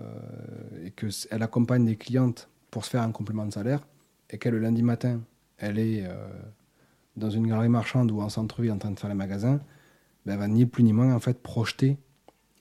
et 0.85 0.90
qu'elle 0.90 1.42
accompagne 1.42 1.85
des 1.85 1.96
clientes 1.96 2.48
pour 2.70 2.85
se 2.85 2.90
faire 2.90 3.02
un 3.02 3.12
complément 3.12 3.46
de 3.46 3.52
salaire 3.52 3.80
et 4.30 4.38
qu'elle, 4.38 4.54
le 4.54 4.61
lundi 4.61 4.82
matin, 4.82 5.20
elle 5.59 5.78
est 5.78 6.04
dans 7.16 7.30
une 7.30 7.46
galerie 7.46 7.68
marchande 7.68 8.11
ou 8.11 8.20
en 8.20 8.28
centre-ville 8.28 8.72
en 8.72 8.78
train 8.78 8.90
de 8.90 8.98
faire 8.98 9.09
les 9.09 9.16
magasins, 9.16 9.61
ben, 10.24 10.35
elle 10.35 10.38
va 10.38 10.48
ni 10.48 10.66
plus 10.66 10.82
ni 10.82 10.92
moins 10.92 11.14
en 11.14 11.20
fait 11.20 11.40
projeter 11.40 11.96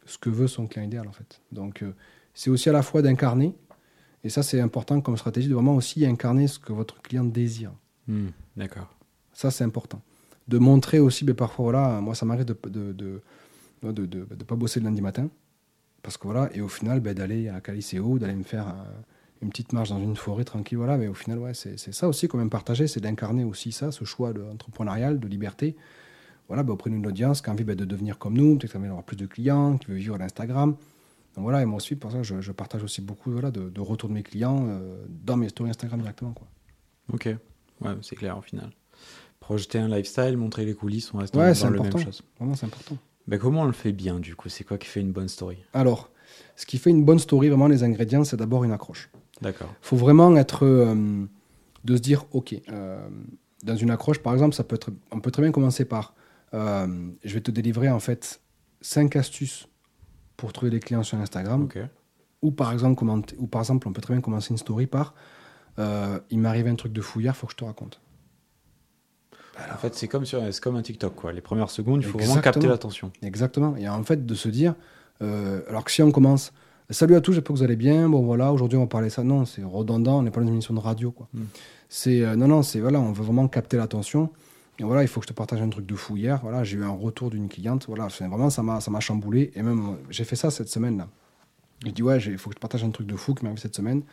ce 0.06 0.18
que 0.18 0.30
veut 0.30 0.48
son 0.48 0.68
client 0.68 0.86
idéal 0.86 1.08
en 1.08 1.12
fait. 1.12 1.42
Donc 1.52 1.82
euh, 1.82 1.94
c'est 2.34 2.50
aussi 2.50 2.70
à 2.70 2.72
la 2.72 2.84
fois 2.84 3.02
d'incarner 3.02 3.56
et 4.26 4.30
ça 4.30 4.44
c'est 4.44 4.60
important 4.60 5.00
comme 5.00 5.16
stratégie 5.16 5.48
de 5.48 5.54
vraiment 5.54 5.76
aussi 5.76 6.06
incarner 6.06 6.48
ce 6.48 6.60
que 6.60 6.74
votre 6.74 7.02
client 7.02 7.24
désire. 7.24 7.72
Hmm, 8.08 8.28
d'accord. 8.58 8.96
Ça, 9.36 9.52
c'est 9.52 9.66
important. 9.66 10.02
De 10.48 10.58
montrer 10.58 11.00
aussi, 11.00 11.26
ben, 11.26 11.36
parfois, 11.36 11.64
voilà, 11.64 12.02
moi, 12.02 12.16
ça 12.16 12.26
m'arrive 12.26 12.46
de 12.46 12.56
ne 12.66 13.92
de, 13.92 14.06
de, 14.06 14.06
de, 14.06 14.44
pas 14.46 14.56
bosser 14.56 14.80
le 14.80 14.86
lundi 14.86 15.02
matin. 15.02 15.30
Parce 16.02 16.18
que 16.18 16.24
voilà, 16.24 16.50
et 16.56 16.62
au 16.62 16.70
final, 16.70 17.02
ben, 17.02 17.14
d'aller 17.14 17.50
à 17.50 17.60
Caliceo, 17.60 18.18
d'aller 18.18 18.36
me 18.36 18.44
faire 18.44 18.70
euh, 18.70 18.84
une 19.42 19.50
petite 19.50 19.74
marche 19.74 19.90
dans 19.90 20.00
une 20.00 20.16
forêt 20.16 20.46
tranquille, 20.46 20.78
voilà, 20.78 20.98
mais 20.98 21.08
au 21.08 21.14
final, 21.14 21.40
ouais, 21.40 21.54
c'est 21.54 21.78
ça 21.78 22.08
aussi, 22.08 22.28
quand 22.28 22.38
même, 22.38 22.50
partager, 22.50 22.88
c'est 22.88 23.02
d'incarner 23.02 23.44
aussi 23.44 23.72
ça, 23.72 23.92
ce 23.92 24.06
choix 24.06 24.32
entrepreneurial, 24.52 25.20
de 25.20 25.28
liberté. 25.28 25.76
Voilà, 26.48 26.64
ben, 26.64 26.74
auprès 26.74 26.90
d'une 26.90 27.06
audience 27.06 27.42
qui 27.42 27.50
a 27.50 27.54
envie 27.54 27.66
ben, 27.66 27.76
de 27.76 27.86
devenir 27.86 28.18
comme 28.18 28.36
nous, 28.36 28.58
peut-être 28.58 28.72
qui 28.72 28.78
a 28.78 28.80
envie 28.80 28.88
d'avoir 28.88 29.04
plus 29.04 29.18
de 29.18 29.26
clients, 29.26 29.78
qui 29.78 29.88
veut 29.88 29.98
vivre 29.98 30.18
l'Instagram. 30.18 30.76
Donc 31.36 31.44
voilà, 31.44 31.62
et 31.62 31.66
moi 31.66 31.78
aussi, 31.78 31.96
pour 31.96 32.12
ça, 32.12 32.24
je, 32.24 32.40
je 32.42 32.52
partage 32.52 32.84
aussi 32.84 33.02
beaucoup 33.02 33.32
voilà, 33.32 33.52
de, 33.52 33.70
de 33.70 33.82
retours 33.82 34.10
de 34.10 34.14
mes 34.14 34.24
clients 34.24 34.66
euh, 34.70 35.06
dans 35.10 35.36
mes 35.38 35.50
stories 35.50 35.70
Instagram 35.72 36.00
directement. 36.02 36.32
Quoi. 36.34 36.48
Ok. 37.14 37.26
Ouais, 37.82 37.92
c'est 38.02 38.16
clair 38.16 38.38
au 38.38 38.42
final. 38.42 38.72
Projeter 39.40 39.80
un 39.80 39.88
lifestyle, 39.90 40.38
montrer 40.38 40.66
les 40.66 40.74
coulisses, 40.74 41.14
on 41.14 41.18
reste 41.18 41.36
Ouais, 41.36 41.54
dans 41.54 41.70
le 41.70 41.78
même 41.78 41.88
important. 41.88 42.06
chose. 42.06 42.24
Vraiment, 42.40 42.56
c'est 42.56 42.66
important. 42.66 42.98
Ben, 43.28 43.38
comment 43.40 43.62
on 43.62 43.66
le 43.66 43.74
fait 43.74 43.92
bien 43.92 44.20
du 44.20 44.36
coup? 44.36 44.50
C'est 44.50 44.64
quoi 44.64 44.78
qui 44.78 44.88
fait 44.88 45.02
une 45.02 45.12
bonne 45.12 45.28
story? 45.28 45.58
Alors, 45.74 46.10
ce 46.56 46.66
qui 46.66 46.78
fait 46.78 46.90
une 46.90 47.04
bonne 47.04 47.20
story, 47.20 47.50
vraiment, 47.50 47.68
les 47.68 47.84
ingrédients, 47.84 48.24
c'est 48.24 48.38
d'abord 48.38 48.64
une 48.64 48.72
accroche. 48.72 49.10
D'accord. 49.42 49.70
Il 49.82 49.86
faut 49.88 49.98
vraiment 49.98 50.36
être. 50.38 50.64
euh, 50.66 51.26
de 51.84 51.96
se 51.98 52.02
dire, 52.02 52.26
ok, 52.32 52.56
euh, 52.70 53.08
dans 53.62 53.76
une 53.76 53.92
accroche, 53.92 54.18
par 54.20 54.34
exemple, 54.34 54.56
ça 54.56 54.64
peut 54.64 54.76
être, 54.76 54.90
on 55.12 55.20
peut 55.20 55.30
très 55.30 55.44
bien 55.44 55.52
commencer 55.52 55.86
par, 55.86 56.16
je 56.52 57.34
vais 57.34 57.42
te 57.42 57.52
délivrer 57.52 57.90
en 57.90 58.00
fait 58.00 58.42
cinq 58.82 59.16
astuces 59.16 59.68
pour 60.38 60.54
trouver 60.54 60.72
des 60.72 60.80
clients 60.80 61.04
sur 61.04 61.18
Instagram. 61.18 61.68
Ou 62.42 62.52
par 62.52 62.72
exemple, 62.74 62.96
commenter- 63.00 63.36
ou 63.40 63.48
par 63.48 63.62
exemple, 63.62 63.88
on 63.88 63.94
peut 63.94 64.02
très 64.02 64.14
bien 64.14 64.22
commencer 64.22 64.52
une 64.52 64.58
story 64.58 64.86
par, 64.88 65.16
euh, 65.80 66.20
il 66.30 66.40
m'est 66.40 66.50
arrivé 66.50 66.70
un 66.70 66.76
truc 66.76 66.94
de 66.94 67.02
fou 67.02 67.20
hier, 67.20 67.36
faut 67.36 67.48
que 67.48 67.54
je 67.54 67.58
te 67.58 67.66
raconte. 67.66 68.00
En 69.74 69.78
fait, 69.78 69.96
c'est 69.96 70.08
comme, 70.08 70.26
sur, 70.26 70.42
c'est 70.52 70.62
comme 70.62 70.76
un 70.76 70.82
TikTok. 70.82 71.16
Quoi. 71.16 71.32
Les 71.32 71.42
premières 71.42 71.70
secondes, 71.70 72.02
il 72.02 72.08
faut 72.08 72.18
vraiment 72.18 72.42
capter 72.42 72.68
l'attention. 72.68 73.12
Exactement. 73.22 73.76
Et 73.78 73.88
en 73.88 74.04
fait, 74.04 74.26
de 74.26 74.36
se 74.36 74.50
dire, 74.50 74.76
euh, 75.22 75.62
alors 75.70 75.86
que 75.86 75.92
si 75.92 76.02
on 76.04 76.12
commence, 76.12 76.52
salut 76.90 77.16
à 77.16 77.22
tous, 77.22 77.32
j'espère 77.32 77.54
que 77.54 77.58
vous 77.60 77.64
allez 77.64 77.78
bien. 77.78 78.10
Bon 78.10 78.22
voilà, 78.24 78.52
aujourd'hui 78.52 78.78
on 78.78 78.82
va 78.82 78.88
parler 78.88 79.08
de 79.08 79.14
ça. 79.14 79.24
Non, 79.24 79.46
c'est 79.46 79.64
redondant. 79.64 80.20
On 80.20 80.24
n'est 80.24 80.32
pas 80.32 80.42
dans 80.42 80.48
une 80.48 80.54
émission 80.54 80.74
de 80.74 80.80
radio, 80.82 81.12
quoi. 81.12 81.30
Mm. 81.34 81.44
C'est 81.88 82.22
euh, 82.22 82.36
non, 82.36 82.48
non, 82.50 82.64
c'est 82.64 82.82
voilà, 82.82 83.00
on 83.00 83.14
veut 83.14 83.24
vraiment 83.24 83.48
capter 83.48 83.78
l'attention. 83.78 84.30
Et 84.80 84.84
voilà, 84.84 85.02
il 85.04 85.08
faut 85.08 85.20
que 85.22 85.26
je 85.26 85.30
te 85.30 85.34
partage 85.38 85.62
un 85.62 85.70
truc 85.70 85.86
de 85.86 85.96
fou 85.96 86.18
hier. 86.18 86.40
Voilà, 86.42 86.64
j'ai 86.64 86.78
eu 86.78 86.84
un 86.84 86.90
retour 86.90 87.30
d'une 87.30 87.48
cliente. 87.48 87.86
Voilà, 87.88 88.08
vraiment 88.08 88.50
ça 88.50 88.62
m'a 88.64 88.82
ça 88.82 88.92
m'a 88.92 89.00
chamboulé. 89.00 89.52
Et 89.56 89.62
même 89.62 89.98
j'ai 90.10 90.24
fait 90.26 90.36
ça 90.36 90.52
cette 90.52 90.68
semaine 90.70 90.98
là. 90.98 91.08
Je 91.86 91.92
dis 91.92 92.04
ouais, 92.04 92.18
il 92.20 92.38
faut 92.38 92.50
que 92.50 92.54
je 92.54 92.58
te 92.58 92.62
partage 92.62 92.84
un 92.84 92.90
truc 92.90 93.08
de 93.08 93.16
fou 93.16 93.34
qui 93.34 93.44
m'est 93.44 93.50
arrivé 93.50 93.62
cette 93.62 93.76
semaine. 93.76 94.04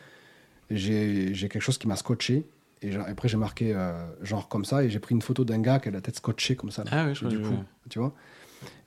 J'ai 0.71 1.33
j'ai 1.33 1.49
quelque 1.49 1.61
chose 1.61 1.77
qui 1.77 1.87
m'a 1.87 1.95
scotché. 1.95 2.45
Et 2.81 2.91
genre- 2.91 3.05
après 3.07 3.27
j'ai 3.27 3.37
marqué 3.37 3.73
euh, 3.73 4.05
genre 4.23 4.47
comme 4.49 4.65
ça 4.65 4.83
et 4.83 4.89
j'ai 4.89 4.99
pris 4.99 5.15
une 5.15 5.21
photo 5.21 5.43
d'un 5.45 5.59
gars 5.59 5.79
qui 5.79 5.89
a 5.89 5.91
la 5.91 6.01
tête 6.01 6.15
scotchée 6.17 6.55
comme 6.55 6.71
ça. 6.71 6.83
là. 6.83 6.89
Ah 6.93 7.05
oui, 7.07 7.15
je 7.15 7.25
Et 7.25 7.29
du 7.29 7.39
coup, 7.39 7.55
tu 7.89 7.99
vois. 7.99 8.13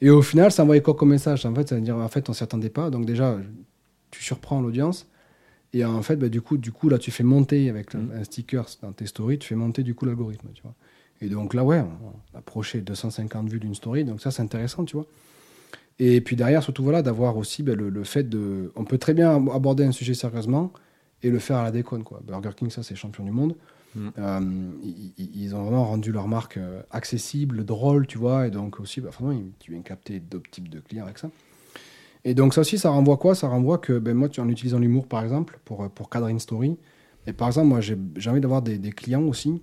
Et 0.01 0.11
au 0.11 0.21
final, 0.23 0.51
ça 0.53 0.63
envoyait 0.63 0.83
quoi 0.83 0.95
comme 0.95 1.11
message? 1.11 1.45
En 1.47 1.55
fait, 1.55 1.69
ça 1.69 1.75
veut 1.75 1.81
dire, 1.81 1.97
en 1.97 2.09
fait, 2.09 2.29
on 2.29 2.33
s'y 2.35 2.43
attendait 2.45 2.69
pas. 2.71 2.91
Donc 2.91 3.07
déjà, 3.07 3.39
tu 4.11 4.23
surprends 4.23 4.61
l'audience. 4.61 5.07
Et 5.73 5.85
en 5.85 6.03
fait, 6.03 6.17
bah, 6.17 6.29
du 6.29 6.41
coup, 6.43 6.57
du 6.59 6.73
coup, 6.73 6.89
là, 6.91 6.99
tu 6.99 7.11
fais 7.11 7.25
monter 7.25 7.69
avec 7.71 7.95
le- 7.95 8.01
Mhm. 8.01 8.13
un 8.21 8.25
sticker 8.25 8.67
dans 8.83 8.93
tes 8.93 9.07
stories, 9.07 9.39
tu 9.39 9.49
fais 9.49 9.55
monter 9.55 9.83
du 9.83 9.95
coup 9.95 10.05
l'algorithme, 10.07 10.49
tu 10.55 10.63
vois. 10.63 10.75
Et 11.21 11.29
donc 11.29 11.55
là, 11.55 11.65
ouais, 11.65 11.81
on 11.81 12.37
a 12.37 12.39
approché 12.39 12.81
250 12.81 13.49
vues 13.49 13.61
d'une 13.61 13.75
story. 13.75 14.05
Donc 14.05 14.21
ça, 14.21 14.31
c'est 14.31 14.43
intéressant, 14.43 14.85
tu 14.85 14.97
vois. 14.97 15.07
Et 15.99 16.21
puis 16.21 16.37
derrière, 16.37 16.63
surtout, 16.63 16.83
voilà, 16.83 17.03
d'avoir 17.03 17.37
aussi 17.37 17.63
bah, 17.63 17.75
le, 17.75 17.89
le 17.89 18.05
fait 18.05 18.29
de... 18.29 18.71
On 18.77 18.85
peut 18.85 18.99
très 18.99 19.15
bien 19.15 19.31
aborder 19.49 19.85
un 19.85 19.93
sujet 19.93 20.15
sérieusement 20.15 20.73
et 21.23 21.31
le 21.31 21.39
faire 21.39 21.57
à 21.57 21.65
la 21.65 21.71
déconne, 21.71 22.05
quoi. 22.05 22.21
Burger 22.27 22.51
King, 22.55 22.71
ça, 22.71 22.83
c'est 22.83 22.95
champion 22.95 23.25
du 23.25 23.31
monde. 23.31 23.57
Mhm. 23.95 24.13
Euh, 24.19 24.71
ils, 25.17 25.55
ont 25.55 25.63
vraiment 25.63 25.87
rendu 25.87 26.13
leur 26.13 26.29
marque 26.29 26.59
euh, 26.59 26.83
accessible, 26.91 27.65
drôle, 27.65 28.07
tu 28.07 28.19
vois, 28.19 28.47
et 28.47 28.51
donc 28.51 28.79
aussi, 28.79 29.01
vraiment, 29.01 29.33
ils- 29.33 29.53
tu 29.59 29.73
viens 29.73 29.81
capter 29.81 30.21
d'autres 30.21 30.51
types 30.51 30.69
de 30.69 30.81
clients 30.81 31.05
avec 31.05 31.17
ça. 31.17 31.31
Et 32.25 32.35
donc 32.35 32.53
ça 32.53 32.61
aussi, 32.61 32.77
ça 32.77 32.91
renvoie 32.91 33.17
quoi? 33.17 33.35
Ça 33.35 33.49
renvoie 33.49 33.79
que 33.79 33.99
ben, 33.99 34.15
moi, 34.15 34.29
tu, 34.29 34.41
en 34.41 34.49
utilisant 34.51 34.79
l'humour, 34.79 35.07
par 35.07 35.23
exemple, 35.23 35.59
pour, 35.65 35.85
euh, 35.85 35.89
pour 35.89 36.11
cadrer 36.11 36.31
une 36.31 36.41
story, 36.41 36.77
et 37.27 37.33
par 37.33 37.49
exemple, 37.49 37.69
moi, 37.69 37.81
j'ai 37.81 37.97
j'ai 38.17 38.29
envie 38.29 38.41
d'avoir 38.43 38.61
des, 38.61 38.77
des 38.79 38.93
clients 38.93 39.23
aussi 39.23 39.63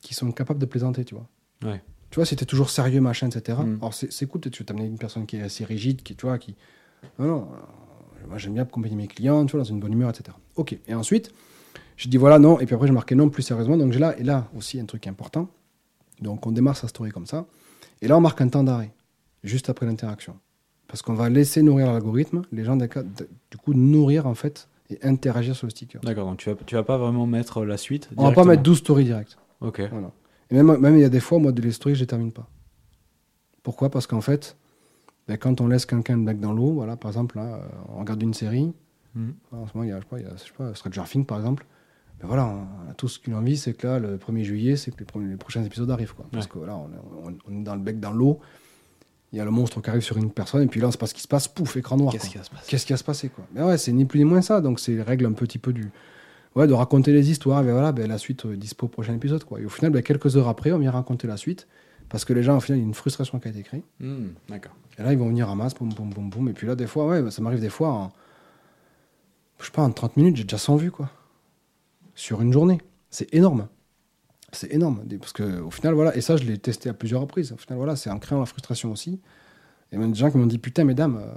qui 0.00 0.14
sont 0.14 0.30
capables 0.32 0.60
de 0.60 0.66
plaisanter, 0.66 1.04
tu 1.04 1.14
vois. 1.14 1.28
Ouais. 1.64 1.82
Tu 2.10 2.16
vois, 2.16 2.26
si 2.26 2.36
t'es 2.36 2.44
toujours 2.44 2.70
sérieux, 2.70 3.00
machin, 3.00 3.28
etc. 3.28 3.58
Mm. 3.64 3.76
Alors 3.80 3.94
c'est 3.94 4.12
c'est 4.12 4.26
cool, 4.26 4.40
tu 4.40 4.50
veux 4.50 4.64
t'amener 4.64 4.86
une 4.86 4.98
personne 4.98 5.26
qui 5.26 5.36
est 5.36 5.42
assez 5.42 5.64
rigide, 5.64 6.02
qui, 6.02 6.14
tu 6.14 6.26
vois, 6.26 6.38
qui... 6.38 6.54
Non, 7.18 7.26
non, 7.26 7.48
euh, 7.52 8.26
moi 8.28 8.38
j'aime 8.38 8.54
bien 8.54 8.62
accompagner 8.62 8.96
mes 8.96 9.06
clients, 9.06 9.44
tu 9.46 9.52
vois, 9.52 9.60
dans 9.60 9.68
une 9.68 9.80
bonne 9.80 9.92
humeur, 9.92 10.10
etc. 10.10 10.36
Ok, 10.56 10.78
et 10.86 10.94
ensuite, 10.94 11.32
je 11.96 12.08
dis 12.08 12.16
voilà, 12.16 12.38
non, 12.38 12.60
et 12.60 12.66
puis 12.66 12.74
après 12.74 12.88
je 12.88 12.92
marquais 12.92 13.14
non 13.14 13.28
plus 13.28 13.42
sérieusement, 13.42 13.76
donc 13.76 13.92
j'ai 13.92 13.98
là, 13.98 14.18
et 14.18 14.22
là 14.22 14.48
aussi 14.56 14.80
un 14.80 14.84
truc 14.84 15.06
important. 15.06 15.48
Donc 16.20 16.46
on 16.46 16.52
démarre 16.52 16.76
sa 16.76 16.88
story 16.88 17.10
comme 17.10 17.26
ça, 17.26 17.46
et 18.00 18.08
là 18.08 18.16
on 18.16 18.20
marque 18.20 18.40
un 18.40 18.48
temps 18.48 18.64
d'arrêt, 18.64 18.92
juste 19.44 19.68
après 19.68 19.86
l'interaction. 19.86 20.38
Parce 20.88 21.02
qu'on 21.02 21.14
va 21.14 21.28
laisser 21.28 21.62
nourrir 21.62 21.92
l'algorithme, 21.92 22.42
les 22.52 22.64
gens, 22.64 22.76
du 22.76 22.86
coup, 23.60 23.74
nourrir 23.74 24.26
en 24.26 24.34
fait, 24.34 24.68
et 24.88 24.98
interagir 25.02 25.56
sur 25.56 25.66
le 25.66 25.70
sticker. 25.70 26.00
D'accord, 26.02 26.26
donc 26.26 26.38
tu 26.38 26.48
vas, 26.48 26.56
tu 26.64 26.76
vas 26.76 26.84
pas 26.84 26.96
vraiment 26.96 27.26
mettre 27.26 27.64
la 27.64 27.76
suite 27.76 28.08
On 28.16 28.28
va 28.28 28.32
pas 28.32 28.44
mettre 28.44 28.62
12 28.62 28.78
stories 28.78 29.04
directes. 29.04 29.36
Ok. 29.60 29.80
Voilà. 29.90 30.10
Et 30.50 30.54
même, 30.54 30.76
même 30.78 30.94
il 30.96 31.00
y 31.00 31.04
a 31.04 31.08
des 31.08 31.20
fois, 31.20 31.38
moi, 31.38 31.52
de 31.52 31.60
les 31.62 31.72
stories, 31.72 31.94
je 31.96 32.00
les 32.00 32.06
termine 32.06 32.32
pas. 32.32 32.48
Pourquoi? 33.62 33.90
Parce 33.90 34.06
qu'en 34.06 34.20
fait, 34.20 34.56
ben, 35.28 35.36
quand 35.36 35.60
on 35.60 35.66
laisse 35.66 35.86
quelqu'un 35.86 36.16
le 36.16 36.24
bec 36.24 36.38
dans 36.40 36.52
l'eau, 36.52 36.72
voilà, 36.72 36.96
par 36.96 37.10
exemple, 37.10 37.36
là, 37.36 37.60
on 37.88 37.98
regarde 38.00 38.22
une 38.22 38.34
série, 38.34 38.72
Mhm. 39.14 39.34
en 39.52 39.66
ce 39.66 39.72
moment, 39.74 39.84
il 39.84 39.90
y 39.90 39.92
a, 39.92 39.96
je 39.96 40.02
sais 40.02 40.08
pas, 40.08 40.18
il 40.20 40.24
y 40.24 40.28
a, 40.28 40.32
je 40.36 40.42
sais 40.42 40.52
pas, 40.56 40.74
Stranger 40.74 41.02
Things, 41.10 41.24
par 41.24 41.38
exemple, 41.38 41.64
ben 42.20 42.28
voilà, 42.28 42.46
on 42.46 42.90
a 42.90 42.94
tous 42.94 43.18
qu'une 43.18 43.34
envie, 43.34 43.56
c'est 43.56 43.72
que 43.74 43.86
là, 43.86 43.98
le 43.98 44.18
1er 44.18 44.44
juillet, 44.44 44.76
c'est 44.76 44.90
que 44.90 44.98
les, 44.98 45.04
premiers- 45.04 45.30
les 45.30 45.36
prochains 45.36 45.62
épisodes 45.64 45.90
arrivent, 45.90 46.14
quoi. 46.14 46.26
Parce 46.32 46.46
que 46.46 46.58
là, 46.60 46.76
on, 46.76 46.88
est- 46.88 47.28
on- 47.28 47.38
on 47.52 47.60
est 47.60 47.64
dans 47.64 47.74
le 47.74 47.80
bec 47.80 47.98
dans 47.98 48.12
l'eau, 48.12 48.40
il 49.32 49.38
y 49.38 49.40
a 49.40 49.44
le 49.44 49.50
monstre 49.50 49.80
qui 49.82 49.90
arrive 49.90 50.02
sur 50.02 50.16
une 50.16 50.30
personne, 50.30 50.62
et 50.62 50.66
puis 50.66 50.80
là, 50.80 50.88
on 50.88 50.90
sait 50.90 50.98
pas 50.98 51.06
ce 51.06 51.14
qui 51.14 51.20
se 51.22 51.28
passe, 51.28 51.48
pouf, 51.48 51.76
écran 51.76 51.96
noir. 51.96 52.12
Qu'est-ce 52.12 52.30
qui 52.30 52.38
va 52.38 52.44
se 52.44 52.50
passer? 52.50 52.64
Qu'est-ce 52.68 52.86
qui 52.86 52.92
va 52.92 52.96
se 52.98 53.04
passer 53.04 53.28
quoi? 53.30 53.44
Mais 53.52 53.62
ouais, 53.62 53.76
c'est 53.78 53.92
ni 53.92 54.04
plus 54.04 54.18
ni 54.20 54.24
moins 54.24 54.40
ça. 54.42 54.60
Donc 54.60 54.78
c'est 54.80 54.92
les 54.92 55.02
règles 55.02 55.26
un 55.26 55.32
petit 55.32 55.58
peu 55.58 55.72
du 55.72 55.90
ouais 56.56 56.66
de 56.66 56.72
raconter 56.72 57.12
les 57.12 57.30
histoires. 57.30 57.62
Et 57.62 57.70
voilà, 57.70 57.92
ben, 57.92 58.08
la 58.08 58.18
suite 58.18 58.46
euh, 58.46 58.56
dispo 58.56 58.86
au 58.86 58.88
prochain 58.88 59.14
épisode 59.14 59.44
quoi. 59.44 59.60
Et 59.60 59.64
au 59.64 59.68
final, 59.68 59.92
ben, 59.92 60.02
quelques 60.02 60.36
heures 60.36 60.48
après, 60.48 60.72
on 60.72 60.78
vient 60.78 60.90
raconter 60.90 61.28
la 61.28 61.36
suite 61.36 61.68
parce 62.08 62.24
que 62.24 62.32
les 62.32 62.42
gens 62.42 62.56
au 62.56 62.60
final, 62.60 62.78
il 62.78 62.82
y 62.82 62.84
a 62.84 62.88
une 62.88 62.94
frustration 62.94 63.38
qui 63.38 63.48
a 63.48 63.50
été 63.50 63.62
créée. 63.62 63.84
Hmm, 64.00 64.30
D'accord. 64.48 64.74
Et 64.98 65.02
là, 65.02 65.12
ils 65.12 65.18
vont 65.18 65.28
venir 65.28 65.48
en 65.50 65.54
masse, 65.54 65.74
boum 65.74 65.92
boum 65.92 66.10
boum 66.10 66.30
boum. 66.30 66.48
Et 66.48 66.52
puis 66.52 66.66
là, 66.66 66.74
des 66.74 66.86
fois, 66.86 67.06
ouais, 67.06 67.22
ben, 67.22 67.30
ça 67.30 67.42
m'arrive 67.42 67.60
des 67.60 67.70
fois 67.70 67.88
en 67.88 68.12
je 69.60 69.66
sais 69.66 69.72
pas 69.72 69.82
en 69.82 69.90
30 69.90 70.16
minutes, 70.16 70.36
j'ai 70.36 70.44
déjà 70.44 70.58
100 70.58 70.76
vues 70.76 70.90
quoi. 70.90 71.10
Sur 72.14 72.40
une 72.40 72.52
journée, 72.52 72.80
c'est 73.10 73.32
énorme. 73.34 73.68
C'est 74.52 74.72
énorme 74.72 75.02
parce 75.20 75.32
que 75.32 75.60
au 75.60 75.70
final 75.70 75.94
voilà 75.94 76.16
et 76.16 76.20
ça 76.20 76.36
je 76.36 76.44
l'ai 76.44 76.56
testé 76.56 76.88
à 76.88 76.94
plusieurs 76.94 77.20
reprises. 77.20 77.52
Au 77.52 77.56
final 77.56 77.78
voilà, 77.78 77.96
c'est 77.96 78.10
en 78.10 78.18
créant 78.18 78.40
la 78.40 78.46
frustration 78.46 78.92
aussi. 78.92 79.20
Et 79.92 79.96
même 79.96 80.12
des 80.12 80.18
gens 80.18 80.30
qui 80.30 80.38
m'ont 80.38 80.46
dit 80.46 80.58
putain 80.58 80.84
mesdames, 80.84 81.20
euh, 81.22 81.30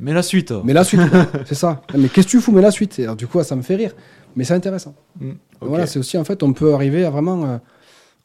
Mais 0.00 0.12
la 0.12 0.22
suite 0.22 0.52
mais 0.64 0.72
la 0.72 0.84
suite, 0.84 1.00
c'est 1.44 1.54
ça. 1.54 1.82
Mais 1.96 2.08
qu'est-ce 2.08 2.26
que 2.26 2.32
tu 2.32 2.40
fous 2.40 2.52
Mais 2.52 2.62
la 2.62 2.70
suite? 2.70 2.98
Et 2.98 3.04
alors, 3.04 3.16
du 3.16 3.26
coup, 3.26 3.42
ça 3.42 3.56
me 3.56 3.62
fait 3.62 3.76
rire. 3.76 3.94
Mais 4.36 4.44
c'est 4.44 4.54
intéressant. 4.54 4.94
Ok. 5.20 5.36
Voilà, 5.60 5.86
c'est 5.86 5.98
aussi, 5.98 6.18
en 6.18 6.24
fait, 6.24 6.42
on 6.42 6.52
peut 6.52 6.74
arriver 6.74 7.04
à 7.04 7.10
vraiment. 7.10 7.44
euh, 7.44 7.58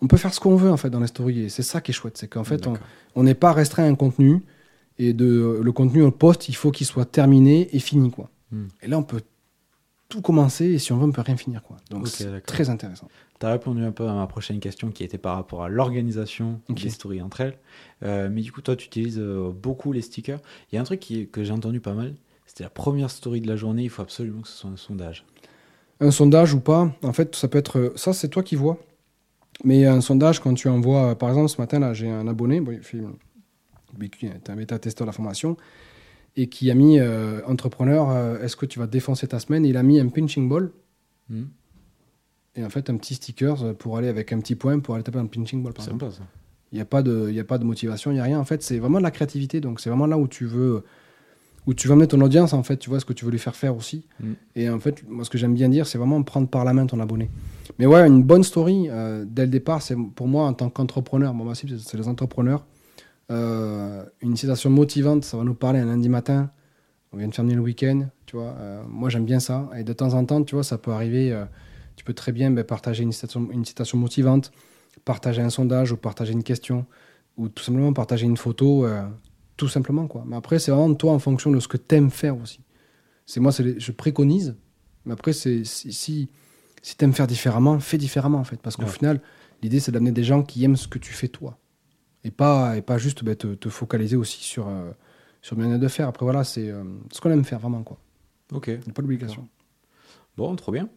on 0.01 0.07
peut 0.07 0.17
faire 0.17 0.33
ce 0.33 0.39
qu'on 0.39 0.55
veut, 0.55 0.71
en 0.71 0.77
fait, 0.77 0.89
dans 0.89 0.99
les 0.99 1.07
stories. 1.07 1.41
Et 1.43 1.49
c'est 1.49 1.63
ça 1.63 1.81
qui 1.81 1.91
est 1.91 1.93
chouette. 1.93 2.17
C'est 2.17 2.27
qu'en 2.27 2.43
fait, 2.43 2.67
on 3.15 3.23
n'est 3.23 3.33
pas 3.33 3.51
restreint 3.51 3.83
à 3.83 3.87
un 3.87 3.95
contenu. 3.95 4.43
Et 4.97 5.13
de, 5.13 5.59
le 5.63 5.71
contenu, 5.71 6.03
on 6.03 6.07
le 6.07 6.11
poste, 6.11 6.49
il 6.49 6.55
faut 6.55 6.71
qu'il 6.71 6.85
soit 6.85 7.05
terminé 7.05 7.69
et 7.73 7.79
fini, 7.79 8.11
quoi. 8.11 8.29
Hmm. 8.51 8.67
Et 8.81 8.87
là, 8.87 8.97
on 8.97 9.03
peut 9.03 9.21
tout 10.09 10.21
commencer. 10.21 10.65
Et 10.65 10.79
si 10.79 10.91
on 10.91 10.97
veut, 10.97 11.05
on 11.05 11.11
peut 11.11 11.21
rien 11.21 11.37
finir, 11.37 11.63
quoi. 11.63 11.77
Donc, 11.89 12.07
c'est 12.07 12.41
très 12.41 12.69
intéressant. 12.69 13.07
Tu 13.39 13.45
as 13.45 13.51
répondu 13.51 13.83
un 13.83 13.91
peu 13.91 14.07
à 14.07 14.13
ma 14.13 14.27
prochaine 14.27 14.59
question 14.59 14.89
qui 14.91 15.03
était 15.03 15.17
par 15.17 15.35
rapport 15.35 15.63
à 15.63 15.69
l'organisation 15.69 16.59
Ok. 16.69 16.81
des 16.81 16.89
stories 16.89 17.21
entre 17.21 17.41
elles. 17.41 17.57
Euh, 18.03 18.29
mais 18.31 18.41
du 18.41 18.51
coup, 18.51 18.61
toi, 18.61 18.75
tu 18.75 18.87
utilises 18.87 19.17
euh, 19.19 19.51
beaucoup 19.51 19.93
les 19.93 20.01
stickers. 20.01 20.39
Il 20.71 20.75
y 20.75 20.77
a 20.77 20.81
un 20.81 20.83
truc 20.83 20.99
qui, 20.99 21.27
que 21.29 21.43
j'ai 21.43 21.53
entendu 21.53 21.79
pas 21.79 21.93
mal. 21.93 22.15
C'était 22.45 22.63
la 22.63 22.69
première 22.69 23.09
story 23.11 23.39
de 23.41 23.47
la 23.47 23.55
journée. 23.55 23.83
Il 23.83 23.89
faut 23.89 24.01
absolument 24.01 24.41
que 24.41 24.47
ce 24.47 24.57
soit 24.57 24.69
un 24.71 24.77
sondage. 24.77 25.25
Un 26.01 26.11
sondage 26.11 26.53
ou 26.53 26.59
pas, 26.59 26.91
en 27.03 27.13
fait, 27.13 27.35
ça 27.35 27.47
peut 27.47 27.57
être. 27.59 27.93
Ça, 27.95 28.11
c'est 28.13 28.29
toi 28.29 28.41
qui 28.43 28.55
vois. 28.55 28.77
Mais 29.63 29.85
un 29.85 30.01
sondage, 30.01 30.39
quand 30.39 30.53
tu 30.53 30.67
envoies. 30.69 31.15
Par 31.17 31.29
exemple, 31.29 31.49
ce 31.49 31.59
matin, 31.61 31.79
là, 31.79 31.93
j'ai 31.93 32.09
un 32.09 32.27
abonné, 32.27 32.59
bon, 32.61 32.71
il 32.71 32.81
fait- 32.81 33.03
qui 34.17 34.25
est 34.27 34.49
un 34.49 34.55
bêta-testeur 34.55 35.05
de 35.05 35.09
la 35.09 35.13
formation, 35.13 35.57
et 36.41 36.47
qui 36.47 36.71
a 36.71 36.73
mis 36.75 36.99
euh, 36.99 37.41
entrepreneur, 37.45 38.09
euh, 38.09 38.41
est-ce 38.43 38.55
que 38.55 38.65
tu 38.65 38.79
vas 38.79 38.87
défoncer 38.87 39.27
ta 39.27 39.39
semaine? 39.39 39.65
Et 39.65 39.69
il 39.69 39.77
a 39.77 39.83
mis 39.83 39.99
un 39.99 40.07
pinching 40.07 40.47
ball, 40.49 40.71
Hmm, 41.29 41.43
et 42.55 42.63
en 42.63 42.69
fait, 42.69 42.89
un 42.89 42.97
petit 42.97 43.13
sticker 43.15 43.63
euh, 43.63 43.73
pour 43.73 43.97
aller 43.97 44.07
avec 44.07 44.33
un 44.33 44.39
petit 44.39 44.55
point 44.55 44.79
pour 44.79 44.95
aller 44.95 45.03
taper 45.03 45.19
un 45.19 45.27
pinching 45.27 45.61
ball, 45.61 45.73
par. 45.73 45.85
Sympa 45.85 46.09
ça. 46.11 46.23
Il 46.71 46.75
n'y 46.75 46.81
a, 46.81 46.85
pas 46.85 47.01
de- 47.03 47.29
y 47.31 47.39
a 47.39 47.43
pas 47.43 47.57
de 47.57 47.63
motivation, 47.63 48.11
il 48.11 48.15
n'y 48.15 48.19
a 48.19 48.23
rien. 48.23 48.39
En 48.39 48.45
fait, 48.45 48.61
c'est 48.63 48.77
vraiment 48.79 48.97
de 48.99 49.03
la 49.03 49.11
créativité. 49.11 49.59
Donc, 49.59 49.79
c'est 49.79 49.89
vraiment 49.89 50.05
là 50.07 50.17
où 50.17 50.27
tu 50.27 50.45
veux 50.45 50.83
où 51.67 51.73
tu 51.73 51.87
veux 51.87 51.93
amener 51.93 52.07
ton 52.07 52.21
audience, 52.21 52.53
en 52.53 52.63
fait. 52.63 52.77
Tu 52.77 52.89
vois 52.89 52.99
ce 52.99 53.05
que 53.05 53.13
tu 53.13 53.25
veux 53.25 53.31
lui 53.31 53.37
faire 53.39 53.55
faire 53.55 53.75
aussi. 53.75 54.05
Mm. 54.19 54.31
Et 54.55 54.69
en 54.69 54.79
fait, 54.79 55.03
moi, 55.07 55.23
ce 55.25 55.29
que 55.29 55.37
j'aime 55.37 55.53
bien 55.53 55.69
dire, 55.69 55.85
c'est 55.87 55.97
vraiment 55.99 56.21
prendre 56.23 56.47
par 56.47 56.63
la 56.65 56.73
main 56.73 56.85
ton 56.87 56.99
abonné. 56.99 57.29
Mais 57.79 57.85
ouais, 57.85 58.07
une 58.07 58.23
bonne 58.23 58.43
story, 58.43 58.87
euh, 58.89 59.25
dès 59.27 59.43
le 59.45 59.51
départ, 59.51 59.81
c'est 59.81 59.95
pour 60.15 60.27
moi, 60.27 60.45
en 60.47 60.53
tant 60.53 60.69
qu'entrepreneur, 60.69 61.33
moi, 61.33 61.45
ma 61.45 61.53
cible, 61.55 61.77
c'est- 61.77 61.89
c'est 61.89 61.97
les 61.97 62.07
entrepreneurs. 62.07 62.65
Euh, 63.31 64.05
une 64.21 64.35
citation 64.35 64.69
motivante, 64.69 65.23
ça 65.23 65.37
va 65.37 65.43
nous 65.43 65.53
parler 65.53 65.79
un 65.79 65.85
lundi 65.85 66.09
matin. 66.09 66.51
On 67.11 67.17
vient 67.17 67.27
de 67.27 67.33
terminer 67.33 67.55
le 67.55 67.61
week-end, 67.61 68.07
tu 68.25 68.35
vois. 68.37 68.55
Euh, 68.59 68.83
moi, 68.87 69.09
j'aime 69.09 69.25
bien 69.25 69.39
ça. 69.39 69.69
Et 69.77 69.83
de 69.83 69.93
temps 69.93 70.13
en 70.13 70.25
temps, 70.25 70.43
tu 70.43 70.55
vois, 70.55 70.63
ça 70.63 70.77
peut 70.77 70.91
arriver. 70.91 71.31
euh, 71.31 71.45
tu 71.95 72.05
peux 72.05 72.13
très 72.13 72.31
bien 72.31 72.49
ben, 72.51 72.63
partager 72.63 73.03
une 73.03 73.11
citation, 73.11 73.49
une 73.51 73.65
citation 73.65 73.97
motivante, 73.97 74.51
partager 75.05 75.41
un 75.41 75.49
sondage 75.49 75.91
ou 75.91 75.97
partager 75.97 76.31
une 76.31 76.43
question 76.43 76.85
ou 77.35 77.49
tout 77.49 77.61
simplement 77.63 77.91
partager 77.93 78.25
une 78.25 78.37
photo, 78.37 78.85
tout 79.57 79.67
simplement 79.67 80.07
quoi. 80.07 80.23
Mais 80.25 80.35
après, 80.37 80.59
c'est 80.59 80.71
vraiment 80.71 80.93
toi 80.93 81.11
en 81.13 81.19
fonction 81.19 81.51
de 81.51 81.59
ce 81.59 81.67
que 81.67 81.75
tu 81.77 81.95
aimes 81.95 82.09
faire 82.09 82.37
aussi. 82.41 82.61
C'est 83.25 83.39
moi, 83.41 83.51
les- 83.59 83.79
je 83.79 83.91
préconise. 83.91 84.55
Mais 85.05 85.11
après, 85.13 85.33
c'est 85.33 85.63
si 85.65 85.91
si, 85.91 86.29
si 86.81 86.95
tu 86.97 87.03
aimes 87.05 87.13
faire 87.13 87.27
différemment, 87.27 87.79
fais 87.81 87.97
différemment 87.97 88.39
en 88.39 88.43
fait, 88.45 88.61
parce 88.61 88.75
qu'au 88.77 88.83
Ouais. 88.83 88.89
final, 88.89 89.21
l'idée 89.61 89.79
c'est 89.81 89.91
d'amener 89.91 90.11
des 90.13 90.23
gens 90.23 90.41
qui 90.43 90.63
aiment 90.63 90.75
ce 90.77 90.87
que 90.87 90.99
tu 90.99 91.11
fais 91.13 91.27
toi, 91.27 91.57
et 92.23 92.31
pas 92.31 92.77
et 92.77 92.81
pas 92.81 92.97
juste 92.97 93.23
ben, 93.23 93.35
te, 93.35 93.55
te 93.55 93.69
focaliser 93.69 94.15
aussi 94.15 94.43
sur 94.43 94.67
euh, 94.67 94.91
sur 95.41 95.55
bien 95.55 95.77
de 95.77 95.87
faire. 95.87 96.07
Après 96.07 96.25
voilà, 96.25 96.43
c'est 96.43 96.69
euh, 96.69 96.83
ce 97.11 97.21
qu'on 97.21 97.31
aime 97.31 97.45
faire 97.45 97.59
vraiment 97.59 97.83
quoi. 97.83 97.97
Ok. 98.51 98.67
Il 98.67 98.73
n'y 98.73 98.89
a 98.89 98.93
pas 98.93 99.01
d'obligation. 99.01 99.47
Bon, 100.37 100.55
trop 100.55 100.71
bien. 100.71 100.89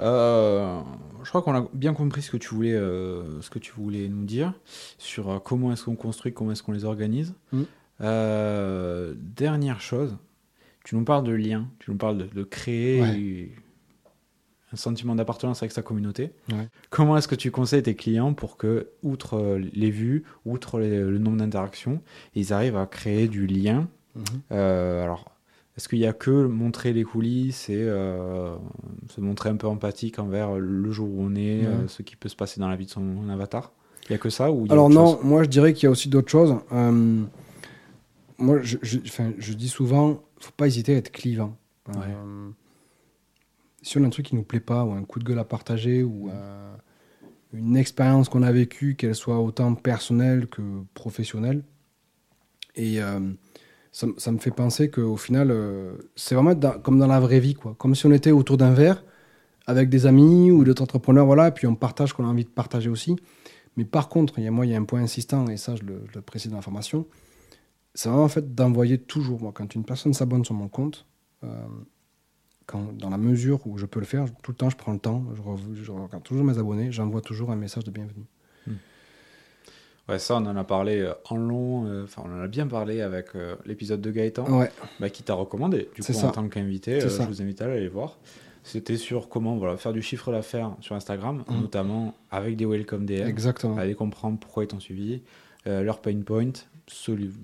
Euh, 0.00 0.80
je 1.22 1.28
crois 1.28 1.42
qu'on 1.42 1.54
a 1.54 1.68
bien 1.74 1.92
compris 1.92 2.22
ce 2.22 2.30
que 2.30 2.38
tu 2.38 2.54
voulais, 2.54 2.72
euh, 2.72 3.40
ce 3.42 3.50
que 3.50 3.58
tu 3.58 3.72
voulais 3.72 4.08
nous 4.08 4.24
dire 4.24 4.54
sur 4.96 5.42
comment 5.42 5.72
est-ce 5.72 5.84
qu'on 5.84 5.96
construit, 5.96 6.32
comment 6.32 6.52
est-ce 6.52 6.62
qu'on 6.62 6.72
les 6.72 6.84
organise. 6.84 7.34
Euh, 8.00 9.14
dernière 9.18 9.82
chose, 9.82 10.16
tu 10.84 10.96
nous 10.96 11.04
parles 11.04 11.24
de 11.24 11.32
lien, 11.32 11.68
tu 11.80 11.90
nous 11.90 11.98
parles 11.98 12.16
de, 12.16 12.24
de 12.24 12.42
créer 12.42 13.54
un 14.72 14.76
sentiment 14.76 15.14
d'appartenance 15.14 15.62
avec 15.62 15.72
sa 15.72 15.82
communauté. 15.82 16.32
Ouais. 16.52 16.68
Comment 16.90 17.16
est-ce 17.16 17.26
que 17.28 17.34
tu 17.34 17.50
conseilles 17.50 17.82
tes 17.82 17.94
clients 17.96 18.34
pour 18.34 18.56
que, 18.56 18.88
outre 19.02 19.34
euh, 19.36 19.58
les 19.72 19.90
vues, 19.90 20.24
outre 20.46 20.78
les- 20.78 21.00
le 21.00 21.18
nombre 21.18 21.38
d'interactions, 21.38 22.00
ils 22.34 22.52
arrivent 22.52 22.76
à 22.76 22.86
créer 22.86 23.26
du 23.28 23.46
lien? 23.46 23.88
Mhm. 24.14 24.22
Euh, 24.52 25.02
Alors, 25.04 25.24
est-ce 25.76 25.88
qu'il 25.88 25.98
y 25.98 26.06
a 26.06 26.12
que 26.12 26.30
montrer 26.46 26.92
les 26.92 27.04
coulisses 27.04 27.68
et 27.68 27.76
euh, 27.82 28.54
se 29.08 29.20
montrer 29.20 29.48
un 29.50 29.56
peu 29.56 29.66
empathique 29.66 30.18
envers 30.18 30.56
le 30.58 30.90
jour 30.92 31.08
où 31.08 31.20
on 31.22 31.34
est, 31.34 31.60
Ouais. 31.60 31.66
euh, 31.66 31.88
ce 31.88 32.02
qui 32.02 32.16
peut 32.16 32.28
se 32.28 32.36
passer 32.36 32.60
dans 32.60 32.68
la 32.68 32.76
vie 32.76 32.86
de 32.86 32.90
son 32.90 33.28
avatar? 33.28 33.72
Il 34.08 34.12
y 34.12 34.14
a 34.14 34.18
que 34.18 34.30
ça 34.30 34.50
ou 34.50 34.66
Alors 34.70 34.88
non, 34.90 35.18
moi 35.22 35.42
je 35.44 35.48
dirais 35.48 35.72
qu'il 35.72 35.84
y 35.84 35.86
a 35.86 35.90
aussi 35.90 36.08
d'autres 36.08 36.30
choses. 36.30 36.54
Moi, 38.38 38.60
je, 38.62 38.78
je- 38.82 38.98
je 39.38 39.52
dis 39.52 39.68
souvent, 39.68 40.22
faut 40.40 40.52
pas 40.56 40.66
hésiter 40.66 40.94
à 40.94 40.98
être 40.98 41.12
clivant. 41.12 41.56
Euh, 41.90 42.48
si 43.82 43.98
on 43.98 44.04
a 44.04 44.06
un 44.06 44.10
truc 44.10 44.26
qui 44.26 44.34
nous 44.34 44.42
plaît 44.42 44.60
pas, 44.60 44.84
ou 44.84 44.92
un 44.92 45.04
coup 45.04 45.18
de 45.18 45.24
gueule 45.24 45.38
à 45.38 45.44
partager, 45.44 46.02
ou 46.02 46.28
euh, 46.30 46.74
une 47.52 47.76
expérience 47.76 48.28
qu'on 48.28 48.42
a 48.42 48.52
vécue, 48.52 48.94
qu'elle 48.94 49.14
soit 49.14 49.40
autant 49.40 49.74
personnelle 49.74 50.46
que 50.46 50.62
professionnelle, 50.94 51.62
et 52.76 53.02
euh, 53.02 53.20
ça, 53.92 54.06
me 54.06 54.38
fait 54.38 54.50
penser 54.50 54.90
qu'au 54.90 55.16
final, 55.16 55.50
euh, 55.50 55.94
c'est 56.14 56.34
vraiment 56.34 56.54
comme 56.82 56.98
dans 56.98 57.06
la 57.06 57.20
vraie 57.20 57.40
vie, 57.40 57.54
quoi. 57.54 57.74
Comme 57.78 57.94
si 57.94 58.06
on 58.06 58.12
était 58.12 58.30
autour 58.30 58.56
d'un 58.56 58.72
verre 58.72 59.04
avec 59.66 59.88
des 59.88 60.06
amis 60.06 60.50
ou 60.50 60.64
d'autres 60.64 60.82
entrepreneurs, 60.82 61.26
voilà, 61.26 61.48
et 61.48 61.50
puis 61.52 61.66
on 61.66 61.74
partage 61.74 62.10
ce 62.10 62.14
qu'on 62.14 62.24
a 62.24 62.28
envie 62.28 62.44
de 62.44 62.50
partager 62.50 62.88
aussi. 62.88 63.16
Mais 63.76 63.84
par 63.84 64.08
contre, 64.08 64.38
il 64.38 64.44
y 64.44 64.48
a, 64.48 64.50
moi, 64.50 64.66
il 64.66 64.72
y 64.72 64.74
a 64.74 64.78
un 64.78 64.84
point 64.84 65.00
insistant, 65.00 65.48
et 65.48 65.56
ça, 65.56 65.76
je 65.76 65.82
le, 65.82 66.02
je 66.08 66.14
le 66.14 66.22
précise 66.22 66.50
dans 66.50 66.56
la 66.56 66.62
formation, 66.62 67.06
c'est 67.94 68.08
vraiment 68.08 68.24
en 68.24 68.28
fait 68.28 68.54
d'envoyer 68.54 68.98
toujours, 68.98 69.40
moi, 69.42 69.52
quand 69.54 69.74
une 69.74 69.84
personne 69.84 70.14
s'abonne 70.14 70.44
sur 70.44 70.54
mon 70.54 70.68
compte, 70.68 71.06
quand, 72.70 72.96
dans 72.96 73.10
la 73.10 73.18
mesure 73.18 73.66
où 73.66 73.78
je 73.78 73.86
peux 73.86 74.00
le 74.00 74.06
faire, 74.06 74.26
tout 74.42 74.52
le 74.52 74.56
temps, 74.56 74.70
je 74.70 74.76
prends 74.76 74.92
le 74.92 74.98
temps, 74.98 75.24
je, 75.34 75.42
rev- 75.42 75.74
je 75.74 75.90
regarde 75.90 76.22
toujours 76.22 76.44
mes 76.44 76.58
abonnés, 76.58 76.92
j'envoie 76.92 77.20
toujours 77.20 77.50
un 77.50 77.56
message 77.56 77.84
de 77.84 77.90
bienvenue. 77.90 78.24
Ouais, 80.08 80.18
ça, 80.18 80.34
on 80.36 80.46
en 80.46 80.56
a 80.56 80.64
parlé 80.64 81.00
euh, 81.00 81.12
en 81.28 81.36
long, 81.36 81.86
euh, 81.86 82.02
enfin, 82.04 82.22
on 82.26 82.32
en 82.36 82.42
a 82.42 82.48
bien 82.48 82.66
parlé 82.66 83.00
avec 83.00 83.26
euh, 83.36 83.54
l'épisode 83.64 84.00
de 84.00 84.10
Gaëtan, 84.10 84.44
Ouais, 84.58 84.70
bah, 84.98 85.08
qui 85.08 85.22
t'a 85.22 85.34
recommandé, 85.34 85.88
du 85.94 86.02
coup, 86.02 86.12
ça. 86.12 86.26
en 86.28 86.30
tant 86.32 86.48
qu'invité. 86.48 87.00
Je 87.00 87.06
vous 87.08 87.40
invite 87.42 87.62
à 87.62 87.66
aller 87.66 87.88
voir. 87.88 88.18
C'était 88.64 88.96
sur 88.96 89.28
comment 89.28 89.56
voilà, 89.56 89.76
faire 89.76 89.92
du 89.92 90.02
chiffre 90.02 90.32
d'affaires 90.32 90.72
sur 90.80 90.94
Instagram, 90.96 91.44
Mhm. 91.48 91.60
notamment 91.60 92.14
avec 92.30 92.56
des 92.56 92.66
welcome 92.66 93.06
DM. 93.06 93.26
exactement. 93.26 93.76
Aller 93.78 93.94
comprendre 93.94 94.38
pourquoi 94.38 94.64
ils 94.64 94.66
t'ont 94.68 94.80
suivi, 94.80 95.22
leur 95.64 96.00
pain 96.00 96.20
point, 96.22 96.50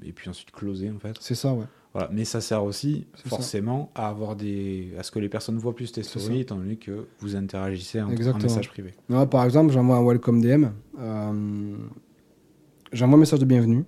et 0.04 0.12
puis 0.12 0.28
ensuite 0.28 0.50
closer 0.50 0.90
en 0.90 0.98
fait. 0.98 1.16
C'est 1.20 1.36
ça, 1.36 1.52
ouais. 1.54 1.64
Voilà. 1.96 2.10
Mais 2.12 2.26
ça 2.26 2.42
sert 2.42 2.62
aussi 2.62 3.06
ça. 3.14 3.30
forcément 3.30 3.90
à 3.94 4.08
avoir 4.08 4.36
des, 4.36 4.92
à 4.98 5.02
ce 5.02 5.10
que 5.10 5.18
les 5.18 5.30
personnes 5.30 5.56
voient 5.56 5.74
plus 5.74 5.92
tes 5.92 6.02
stories, 6.02 6.40
étant 6.40 6.56
donné 6.56 6.76
que 6.76 7.06
vous 7.20 7.36
interagissez 7.36 8.02
en, 8.02 8.10
message 8.10 8.68
privé. 8.68 8.92
Moi, 9.08 9.24
par 9.24 9.42
exemple, 9.46 9.72
j'envoie 9.72 9.96
un 9.96 10.06
welcome 10.06 10.42
DM. 10.42 10.66
euh, 10.98 11.76
j'envoie 12.92 13.16
un 13.16 13.20
message 13.20 13.38
de 13.38 13.46
bienvenue. 13.46 13.86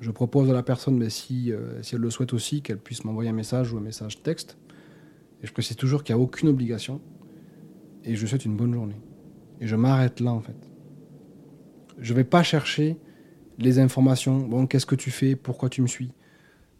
Je 0.00 0.10
propose 0.10 0.48
à 0.48 0.54
la 0.54 0.62
personne, 0.62 0.96
mais 0.96 1.10
si, 1.10 1.52
euh, 1.52 1.82
si 1.82 1.96
elle 1.96 2.00
le 2.00 2.08
souhaite 2.08 2.32
aussi, 2.32 2.62
qu'elle 2.62 2.78
puisse 2.78 3.04
m'envoyer 3.04 3.28
un 3.28 3.34
message 3.34 3.74
ou 3.74 3.76
un 3.76 3.82
message 3.82 4.22
texte. 4.22 4.56
Et 5.42 5.46
je 5.46 5.52
précise 5.52 5.76
toujours 5.76 6.02
qu'il 6.02 6.16
n'y 6.16 6.22
a 6.22 6.24
aucune 6.24 6.48
obligation. 6.48 7.02
Et 8.04 8.16
je 8.16 8.26
souhaite 8.26 8.46
une 8.46 8.56
bonne 8.56 8.72
journée. 8.72 8.96
Et 9.60 9.66
je 9.66 9.76
m'arrête 9.76 10.20
là, 10.20 10.32
en 10.32 10.40
fait. 10.40 10.56
Je 11.98 12.10
ne 12.14 12.16
vais 12.16 12.24
pas 12.24 12.42
chercher 12.42 12.96
les 13.58 13.80
informations. 13.80 14.38
Bon, 14.38 14.66
qu'est-ce 14.66 14.86
que 14.86 14.94
tu 14.94 15.10
fais? 15.10 15.36
Pourquoi 15.36 15.68
tu 15.68 15.82
me 15.82 15.88
suis? 15.88 16.10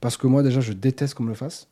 Parce 0.05 0.19
que 0.19 0.27
moi, 0.27 0.43
déjà, 0.43 0.61
je 0.61 0.75
déteste 0.75 1.15
qu'on 1.15 1.23
me 1.23 1.31
le 1.31 1.35
fasse. 1.35 1.67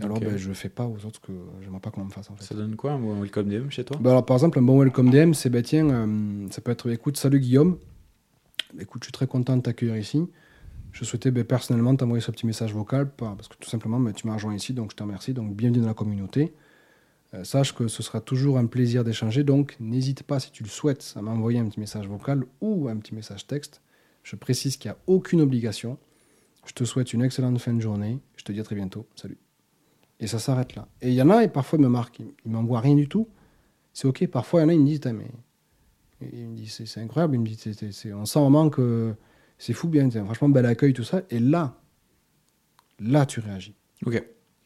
Alors, 0.00 0.18
ben, 0.18 0.36
je 0.36 0.48
ne 0.48 0.54
fais 0.54 0.68
pas 0.68 0.84
aux 0.84 1.06
autres 1.06 1.20
que 1.20 1.30
j'aimerais 1.60 1.78
pas 1.78 1.92
qu'on 1.92 2.04
me 2.04 2.10
fasse, 2.10 2.28
en 2.28 2.34
fait. 2.34 2.42
Ça 2.42 2.56
donne 2.56 2.74
quoi 2.74 2.90
un 2.90 2.98
bon 2.98 3.20
welcome 3.20 3.48
DM 3.48 3.70
chez 3.70 3.84
toi? 3.84 3.96
Bah 4.00 4.10
alors, 4.10 4.26
par 4.26 4.34
exemple, 4.34 4.58
un 4.58 4.62
bon 4.62 4.80
welcome 4.80 5.10
DM, 5.10 5.32
c'est 5.32 5.48
bah, 5.48 5.62
tiens, 5.62 5.88
euh, 5.88 6.48
ça 6.50 6.60
peut 6.60 6.72
être 6.72 6.90
écoute, 6.90 7.16
salut 7.16 7.38
Guillaume. 7.38 7.78
Écoute, 8.80 9.04
je 9.04 9.06
suis 9.06 9.12
très 9.12 9.28
content 9.28 9.56
de 9.56 9.62
t'accueillir 9.62 9.96
ici. 9.96 10.28
Je 10.90 11.04
souhaitais 11.04 11.30
bah, 11.30 11.44
personnellement 11.44 11.94
t'envoyer 11.94 12.20
ce 12.20 12.32
petit 12.32 12.46
message 12.46 12.74
vocal 12.74 13.08
par- 13.12 13.36
parce 13.36 13.46
que 13.46 13.54
tout 13.60 13.70
simplement, 13.70 14.10
tu 14.10 14.26
m'as 14.26 14.34
rejoint 14.34 14.56
ici, 14.56 14.72
donc 14.72 14.90
je 14.90 14.96
te 14.96 15.02
remercie. 15.04 15.32
Donc, 15.32 15.54
bienvenue 15.54 15.82
dans 15.82 15.86
la 15.86 15.94
communauté. 15.94 16.52
Euh, 17.34 17.44
sache 17.44 17.76
que 17.76 17.86
ce 17.86 18.02
sera 18.02 18.20
toujours 18.20 18.58
un 18.58 18.66
plaisir 18.66 19.04
d'échanger, 19.04 19.44
donc 19.44 19.76
n'hésite 19.78 20.24
pas, 20.24 20.40
si 20.40 20.50
tu 20.50 20.64
le 20.64 20.68
souhaites, 20.68 21.14
à 21.14 21.22
m'envoyer 21.22 21.60
un 21.60 21.66
petit 21.68 21.78
message 21.78 22.08
vocal 22.08 22.44
ou 22.60 22.88
un 22.88 22.96
petit 22.96 23.14
message 23.14 23.46
texte. 23.46 23.82
Je 24.24 24.34
précise 24.34 24.76
qu'il 24.78 24.90
n'y 24.90 24.96
a 24.96 24.98
aucune 25.06 25.40
obligation. 25.40 25.96
Je 26.66 26.72
te 26.72 26.84
souhaite 26.84 27.12
une 27.12 27.22
excellente 27.22 27.58
fin 27.58 27.72
de 27.74 27.80
journée. 27.80 28.20
Je 28.36 28.44
te 28.44 28.52
dis 28.52 28.60
à 28.60 28.62
très 28.64 28.74
bientôt. 28.76 29.06
Salut. 29.16 29.38
Et 30.20 30.26
ça 30.26 30.38
s'arrête 30.38 30.74
là. 30.76 30.86
Et 31.00 31.08
il 31.08 31.14
y 31.14 31.22
en 31.22 31.30
a, 31.30 31.42
et 31.42 31.48
parfois, 31.48 31.78
ils 31.78 31.82
me 31.82 31.88
marquent. 31.88 32.20
Ils 32.44 32.50
m'envoient 32.50 32.80
rien 32.80 32.94
du 32.94 33.08
tout. 33.08 33.28
C'est 33.92 34.06
OK. 34.06 34.26
Parfois, 34.28 34.60
il 34.60 34.62
y 34.62 34.66
en 34.66 34.68
a, 34.68 34.72
ils 34.74 34.80
me 34.80 34.86
disent, 34.86 35.00
mais. 35.06 35.30
Ils 36.32 36.46
me 36.48 36.56
disent, 36.56 36.82
c'est 36.86 37.00
incroyable. 37.00 37.34
Ils 37.34 37.40
me 37.40 37.46
disent, 37.46 37.58
c'est- 37.60 37.72
c'est- 37.72 37.92
c'est- 37.92 38.12
on 38.12 38.24
sent 38.24 38.38
vraiment 38.40 38.70
que 38.70 39.14
c'est 39.58 39.72
fou 39.72 39.88
bien. 39.88 40.08
Franchement, 40.10 40.48
bel 40.48 40.66
accueil, 40.66 40.92
tout 40.92 41.02
ça. 41.02 41.22
Et 41.30 41.40
là, 41.40 41.74
là, 43.00 43.26
tu 43.26 43.40
réagis. 43.40 43.74
Ok. 44.06 44.22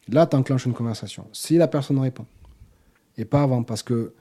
Là, 0.09 0.27
tu 0.27 0.35
enclenches 0.35 0.65
une 0.67 0.73
conversation. 0.73 1.27
Si 1.33 1.57
la 1.57 1.67
personne 1.67 1.97
répond. 1.99 2.25
Et 3.17 3.25
pas 3.25 3.41
avant. 3.41 3.63
Parce 3.63 3.81
que. 3.83 4.13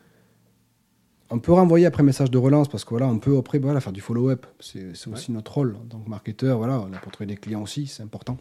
On 1.30 1.38
peut 1.40 1.52
renvoyer 1.52 1.86
après 1.86 2.02
message 2.02 2.30
de 2.30 2.38
relance 2.38 2.68
parce 2.68 2.84
que 2.84 2.90
voilà, 2.90 3.08
on 3.08 3.18
peut 3.18 3.36
après 3.36 3.58
voilà, 3.58 3.80
faire 3.80 3.92
du 3.92 4.00
follow-up. 4.00 4.46
C'est 4.60 4.92
aussi 5.08 5.32
notre 5.32 5.52
rôle 5.54 5.76
en 5.76 5.84
tant 5.86 5.98
que 5.98 6.08
marketeur. 6.08 6.58
Voilà, 6.58 6.80
on 6.80 6.92
a 6.92 6.98
pour 6.98 7.10
trouver 7.10 7.26
des 7.26 7.36
clients 7.36 7.62
aussi, 7.62 7.86
c'est 7.88 8.02
important. 8.02 8.38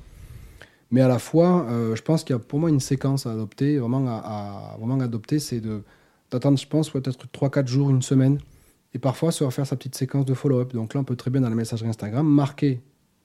Mais 0.91 1.02
à 1.02 1.08
la 1.08 1.17
fois, 1.17 1.65
euh, 1.69 1.95
je 1.95 2.02
pense 2.04 2.24
qu'il 2.24 2.36
y 2.36 2.38
a 2.38 2.39
pour 2.39 2.60
moi 2.60 2.69
une 2.69 2.80
séquence 2.80 3.26
à 3.26 3.32
adopter, 3.32 3.80
vraiment 3.80 4.06
à, 4.08 4.74
à- 4.74 4.78
vraiment 4.78 5.00
adopter, 5.00 5.39
c'est 5.39 5.60
de 5.62 5.82
d'attendre, 6.32 6.58
je 6.58 6.67
pense, 6.67 6.89
peut-être 6.89 7.28
3-4 7.32 7.67
jours, 7.67 7.89
une 7.91 8.02
semaine, 8.02 8.39
et 8.93 9.00
parfois 9.00 9.32
se 9.32 9.43
refaire 9.43 9.65
sa 9.65 9.76
petite 9.76 9.95
séquence 9.95 10.26
de 10.26 10.34
follow-up. 10.34 10.74
Donc 10.74 10.93
là, 10.93 11.00
on 11.00 11.04
peut 11.04 11.15
très 11.15 11.30
bien 11.32 11.41
dans 11.41 11.50
la 11.50 11.56
messagerie 11.56 11.88
Instagram 11.89 12.28
marquer 12.28 12.82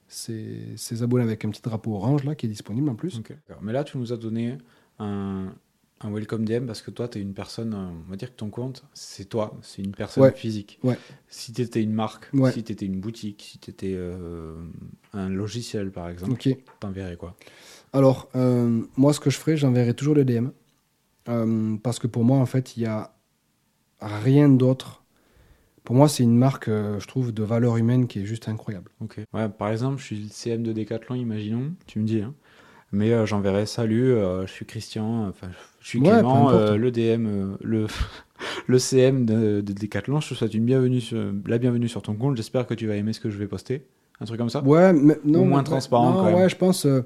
ses, 0.08 0.58
ses 0.76 1.02
abonnés 1.02 1.24
avec 1.24 1.44
un 1.44 1.50
petit 1.50 1.62
drapeau 1.62 1.94
orange 1.94 2.24
là 2.24 2.34
qui 2.34 2.46
est 2.46 2.48
disponible 2.48 2.88
en 2.90 2.94
plus. 2.94 3.16
Mais 3.62 3.72
là, 3.72 3.84
tu 3.84 3.96
nous 3.98 4.12
as 4.12 4.16
donné 4.16 4.58
un, 4.98 5.46
un 6.02 6.10
welcome 6.10 6.44
DM 6.44 6.66
parce 6.66 6.82
que 6.82 6.90
toi, 6.90 7.08
tu 7.08 7.18
es 7.18 7.22
une 7.22 7.34
personne, 7.34 7.74
euh, 7.74 7.88
on 8.06 8.10
va 8.10 8.16
dire 8.16 8.30
que 8.30 8.36
ton 8.36 8.48
compte, 8.50 8.84
c'est 8.94 9.26
toi, 9.28 9.56
c'est 9.62 9.82
une 9.82 9.92
personne 9.92 10.24
Ouais. 10.24 10.32
physique. 10.34 10.78
Ouais. 10.82 10.96
Si 11.28 11.52
tu 11.52 11.60
étais 11.62 11.82
une 11.82 11.92
marque, 11.92 12.28
Ouais. 12.32 12.52
si 12.52 12.62
tu 12.64 12.72
étais 12.72 12.86
une 12.86 13.00
boutique, 13.00 13.42
si 13.52 13.58
tu 13.58 13.70
étais 13.70 13.98
un 15.12 15.28
logiciel 15.28 15.90
par 15.90 16.08
exemple, 16.08 16.32
Ok. 16.32 16.48
t'enverrais 16.80 17.16
quoi? 17.16 17.36
Alors, 17.92 18.28
euh, 18.36 18.82
moi, 18.96 19.12
ce 19.12 19.20
que 19.20 19.30
je 19.30 19.36
ferai, 19.38 19.56
j'enverrai 19.56 19.94
toujours 19.94 20.14
le 20.14 20.24
DM. 20.24 20.48
Euh, 21.28 21.76
parce 21.82 21.98
que 21.98 22.06
pour 22.06 22.24
moi, 22.24 22.38
en 22.38 22.46
fait, 22.46 22.76
il 22.76 22.80
n'y 22.80 22.86
a 22.86 23.12
rien 24.00 24.48
d'autre. 24.48 25.04
Pour 25.84 25.96
moi, 25.96 26.08
c'est 26.08 26.22
une 26.22 26.36
marque, 26.36 26.68
euh, 26.68 26.98
je 27.00 27.06
trouve, 27.08 27.32
de 27.32 27.42
valeur 27.42 27.76
humaine 27.76 28.06
qui 28.06 28.20
est 28.20 28.24
juste 28.26 28.48
incroyable. 28.48 28.90
Ok. 29.00 29.20
Ouais, 29.34 29.48
par 29.48 29.70
exemple, 29.70 29.98
je 29.98 30.04
suis 30.04 30.16
le 30.22 30.28
CM 30.30 30.62
de 30.62 30.72
Decathlon, 30.72 31.14
imaginons, 31.16 31.72
tu 31.86 31.98
me 31.98 32.06
dis. 32.06 32.20
hein. 32.22 32.34
Mais 32.92 33.12
euh, 33.12 33.24
j'enverrai 33.26 33.66
salut, 33.66 34.12
euh, 34.12 34.46
je 34.46 34.52
suis 34.52 34.66
Christian, 34.66 35.28
enfin, 35.28 35.48
je 35.80 35.88
suis 35.88 36.00
Ouais, 36.00 36.08
Clément, 36.10 36.50
euh, 36.50 36.76
le 36.76 36.90
DM, 36.90 37.26
euh, 37.26 37.56
le, 37.60 37.86
le 38.66 38.78
CM 38.78 39.24
de, 39.26 39.60
de 39.60 39.72
Decathlon. 39.72 40.20
Je 40.20 40.30
te 40.30 40.34
souhaite 40.34 40.54
une 40.54 40.64
bienvenue 40.64 41.00
sur, 41.00 41.18
la 41.46 41.58
bienvenue 41.58 41.88
sur 41.88 42.02
ton 42.02 42.14
compte. 42.14 42.36
J'espère 42.36 42.66
que 42.66 42.74
tu 42.74 42.86
vas 42.88 42.96
aimer 42.96 43.12
ce 43.12 43.20
que 43.20 43.30
je 43.30 43.38
vais 43.38 43.46
poster. 43.46 43.86
Un 44.22 44.26
truc 44.26 44.38
comme 44.38 44.50
ça 44.50 44.62
Ouais, 44.62 44.92
mais 44.92 45.18
non. 45.24 45.46
Moins 45.46 45.58
mais- 45.58 45.64
transparent, 45.64 46.10
non, 46.10 46.16
quand 46.18 46.24
même. 46.26 46.34
Ouais, 46.34 46.48
je 46.48 46.56
pense. 46.56 46.84
euh, 46.84 47.00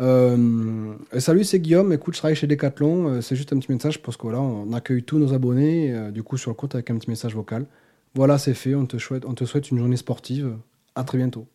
euh, 0.00 0.92
salut, 1.18 1.42
c'est 1.44 1.58
Guillaume. 1.58 1.92
Écoute, 1.92 2.14
je 2.14 2.20
travaille 2.20 2.36
chez 2.36 2.46
Decathlon. 2.46 3.08
Euh, 3.08 3.20
c'est 3.22 3.34
juste 3.34 3.52
un 3.52 3.58
petit 3.58 3.72
message 3.72 4.00
parce 4.02 4.16
que 4.16 4.22
voilà, 4.22 4.40
on 4.40 4.72
accueille 4.72 5.02
tous 5.02 5.18
nos 5.18 5.32
abonnés, 5.34 5.92
euh, 5.92 6.10
du 6.12 6.22
coup, 6.22 6.36
sur 6.36 6.50
le 6.50 6.54
compte 6.54 6.74
avec 6.74 6.90
un 6.90 6.96
petit 6.96 7.10
message 7.10 7.34
vocal. 7.34 7.66
Voilà, 8.14 8.38
c'est 8.38 8.54
fait. 8.54 8.74
On 8.74 8.86
te, 8.86 8.98
souhaite, 8.98 9.24
on 9.24 9.34
te 9.34 9.44
souhaite 9.44 9.70
une 9.70 9.78
journée 9.78 9.96
sportive. 9.96 10.54
À 10.94 11.02
très 11.02 11.18
bientôt. 11.18 11.46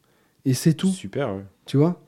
Et 0.43 0.53
c'est 0.53 0.73
tout. 0.73 0.87
Super, 0.89 1.33
ouais. 1.35 1.45
Tu 1.65 1.77
vois? 1.77 2.01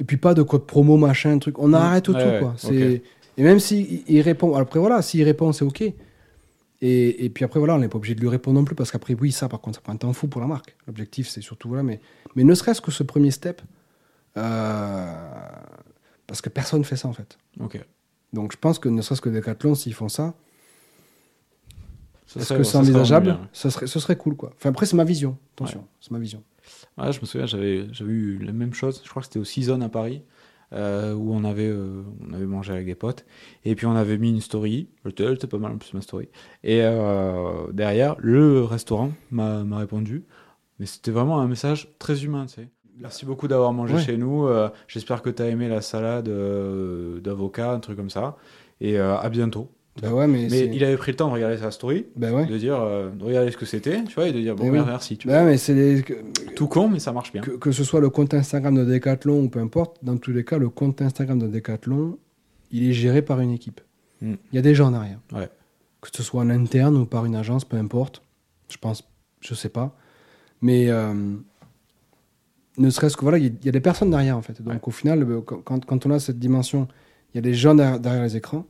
Et 0.00 0.04
puis 0.04 0.16
pas 0.16 0.34
de 0.34 0.42
code 0.42 0.66
promo, 0.66 0.96
machin, 0.96 1.38
truc. 1.38 1.58
On 1.58 1.72
arrête 1.72 2.04
tout, 2.04 2.14
Ouais, 2.14 2.40
quoi. 2.40 2.54
Et 3.36 3.42
même 3.42 3.60
s'il 3.60 4.02
il 4.08 4.20
répond, 4.22 4.54
après 4.56 4.80
voilà, 4.80 5.02
s'il 5.02 5.22
répond, 5.22 5.52
c'est 5.52 5.64
OK. 5.64 5.82
Et, 6.82 7.24
et 7.24 7.30
puis 7.30 7.44
après, 7.44 7.58
voilà, 7.58 7.74
on 7.74 7.78
n'est 7.78 7.88
pas 7.88 7.98
obligé 7.98 8.14
de 8.14 8.20
lui 8.20 8.28
répondre 8.28 8.58
non 8.58 8.64
plus, 8.64 8.74
parce 8.74 8.90
qu'après, 8.90 9.14
oui, 9.14 9.32
ça, 9.32 9.48
par 9.48 9.60
contre, 9.60 9.76
ça 9.76 9.82
prend 9.82 9.92
un 9.92 9.96
temps 9.96 10.12
fou 10.12 10.28
pour 10.28 10.40
la 10.40 10.46
marque. 10.46 10.74
L'objectif, 10.86 11.28
c'est 11.28 11.42
surtout, 11.42 11.68
voilà, 11.68 11.82
mais, 11.82 12.00
mais 12.34 12.44
ne 12.44 12.54
serait-ce 12.54 12.80
que 12.80 12.90
ce 12.90 13.02
premier 13.02 13.30
step, 13.30 13.60
euh, 14.36 15.12
parce 16.26 16.40
que 16.40 16.48
personne 16.48 16.80
ne 16.80 16.84
fait 16.84 16.96
ça, 16.96 17.08
en 17.08 17.12
fait. 17.12 17.38
Ok. 17.60 17.78
Donc 18.32 18.52
je 18.52 18.56
pense 18.56 18.78
que 18.78 18.88
ne 18.88 19.02
serait-ce 19.02 19.20
que 19.20 19.28
Decathlon, 19.28 19.74
s'ils 19.74 19.94
font 19.94 20.08
ça, 20.08 20.34
Ça 22.26 22.40
est-ce 22.40 22.54
que 22.54 22.62
ça 22.62 22.72
c'est 22.72 22.78
envisageable 22.78 23.38
ce, 23.52 23.70
serait, 23.70 23.86
ce 23.86 24.00
serait 24.00 24.16
cool, 24.16 24.36
quoi. 24.36 24.52
Enfin, 24.56 24.70
après, 24.70 24.86
c'est 24.86 24.96
ma 24.96 25.04
vision. 25.04 25.36
Attention, 25.56 25.84
c'est 26.00 26.10
ma 26.12 26.18
vision. 26.18 26.42
Je 26.98 27.20
me 27.20 27.26
souviens, 27.26 27.46
j'avais, 27.46 27.86
eu 28.00 28.38
la 28.38 28.52
même 28.52 28.74
chose. 28.74 29.00
Je 29.04 29.08
crois 29.08 29.20
que 29.22 29.26
c'était 29.26 29.38
au 29.38 29.44
Season 29.44 29.80
à 29.80 29.88
Paris, 29.88 30.22
euh, 30.72 31.14
où 31.14 31.32
on 31.32 31.44
avait, 31.44 31.68
euh, 31.68 32.02
on 32.28 32.32
avait 32.32 32.46
mangé 32.46 32.72
avec 32.72 32.86
des 32.86 32.94
potes. 32.94 33.24
Et 33.64 33.74
puis 33.74 33.86
on 33.86 33.96
avait 33.96 34.18
mis 34.18 34.30
une 34.30 34.40
story. 34.40 34.88
Elle 35.04 35.12
était, 35.12 35.24
elle 35.24 35.34
était 35.34 35.46
pas 35.46 35.58
mal 35.58 35.72
en 35.72 35.78
plus, 35.78 35.92
ma 35.94 36.00
story. 36.00 36.28
Et 36.62 36.80
euh, 36.82 37.72
derrière, 37.72 38.16
le 38.18 38.64
restaurant 38.64 39.12
m'a, 39.30 39.64
m'a 39.64 39.78
répondu. 39.78 40.24
Mais 40.78 40.86
c'était 40.86 41.10
vraiment 41.10 41.40
un 41.40 41.48
message 41.48 41.88
très 41.98 42.24
humain, 42.24 42.46
tu 42.46 42.54
sais. 42.54 42.68
Merci 42.98 43.24
beaucoup 43.24 43.48
d'avoir 43.48 43.72
mangé 43.72 43.94
Ouais. 43.94 44.02
chez 44.02 44.16
nous. 44.18 44.46
j'espère 44.86 45.22
que 45.22 45.30
tu 45.30 45.40
as 45.40 45.48
aimé 45.48 45.68
la 45.68 45.80
salade 45.80 46.28
d'avocat, 47.22 47.72
un 47.72 47.80
truc 47.80 47.96
comme 47.96 48.10
ça. 48.10 48.36
Et 48.82 48.98
à 48.98 49.26
bientôt. 49.30 49.70
Bah 50.02 50.12
ouais, 50.14 50.26
mais, 50.26 50.46
il 50.46 50.82
avait 50.84 50.96
pris 50.96 51.12
le 51.12 51.16
temps 51.16 51.28
de 51.28 51.34
regarder 51.34 51.58
sa 51.58 51.70
story, 51.70 52.06
bah 52.16 52.32
ouais. 52.32 52.46
de 52.46 52.56
dire, 52.56 52.80
euh, 52.80 53.10
de 53.10 53.22
regarder 53.24 53.50
ce 53.50 53.56
que 53.56 53.66
c'était, 53.66 54.02
tu 54.04 54.14
vois, 54.14 54.28
et 54.28 54.32
de 54.32 54.40
dire, 54.40 54.56
bon, 54.56 54.64
Eh 54.66 54.70
oui. 54.70 54.78
merci, 54.86 55.16
tu 55.18 55.26
Bah 55.28 55.40
vois. 55.42 55.50
mais 55.50 55.58
c'est 55.58 55.74
les- 55.74 56.02
Tout 56.56 56.68
con, 56.68 56.88
mais 56.88 56.98
ça 56.98 57.12
marche 57.12 57.32
bien. 57.32 57.42
que, 57.42 57.50
que 57.50 57.70
ce 57.72 57.84
soit 57.84 58.00
le 58.00 58.08
compte 58.08 58.32
Instagram 58.32 58.74
de 58.74 58.84
Decathlon 58.84 59.42
ou 59.44 59.48
peu 59.48 59.58
importe, 59.60 59.98
dans 60.02 60.16
tous 60.16 60.32
les 60.32 60.44
cas, 60.44 60.56
le 60.58 60.68
compte 60.70 61.02
Instagram 61.02 61.38
de 61.38 61.48
Decathlon, 61.48 62.18
il 62.70 62.88
est 62.88 62.92
géré 62.92 63.20
par 63.22 63.40
une 63.40 63.50
équipe. 63.50 63.80
Mm. 64.22 64.34
Il 64.52 64.56
y 64.56 64.58
a 64.58 64.62
des 64.62 64.74
gens 64.74 64.88
en 64.88 64.94
arrière. 64.94 65.18
Ouais. 65.32 65.48
Que 66.00 66.08
ce 66.12 66.22
soit 66.22 66.40
en 66.42 66.50
interne 66.50 66.96
ou 66.96 67.04
par 67.04 67.26
une 67.26 67.34
agence, 67.36 67.64
peu 67.66 67.76
importe. 67.76 68.22
Je 68.70 68.76
pense, 68.78 69.02
je 69.40 69.54
sais 69.54 69.68
pas. 69.68 69.94
Mais 70.62 70.88
euh, 70.88 71.12
ne 72.78 72.90
serait-ce 72.90 73.16
que 73.16 73.22
voilà, 73.22 73.38
il 73.38 73.44
y, 73.44 73.46
a- 73.48 73.50
il 73.60 73.66
y 73.66 73.68
a 73.68 73.72
des 73.72 73.80
personnes 73.80 74.10
derrière 74.10 74.36
en 74.36 74.42
fait. 74.42 74.62
Donc 74.62 74.72
Ouais. 74.74 74.80
au 74.82 74.90
final, 74.90 75.26
quand, 75.44 75.58
quand- 75.62 75.84
quand 75.84 76.06
on 76.06 76.10
a 76.10 76.18
cette 76.18 76.38
dimension, 76.38 76.88
il 77.34 77.36
y 77.36 77.38
a 77.38 77.42
des 77.42 77.54
gens 77.54 77.74
derrière, 77.74 78.00
derrière 78.00 78.22
les 78.22 78.36
écrans. 78.36 78.64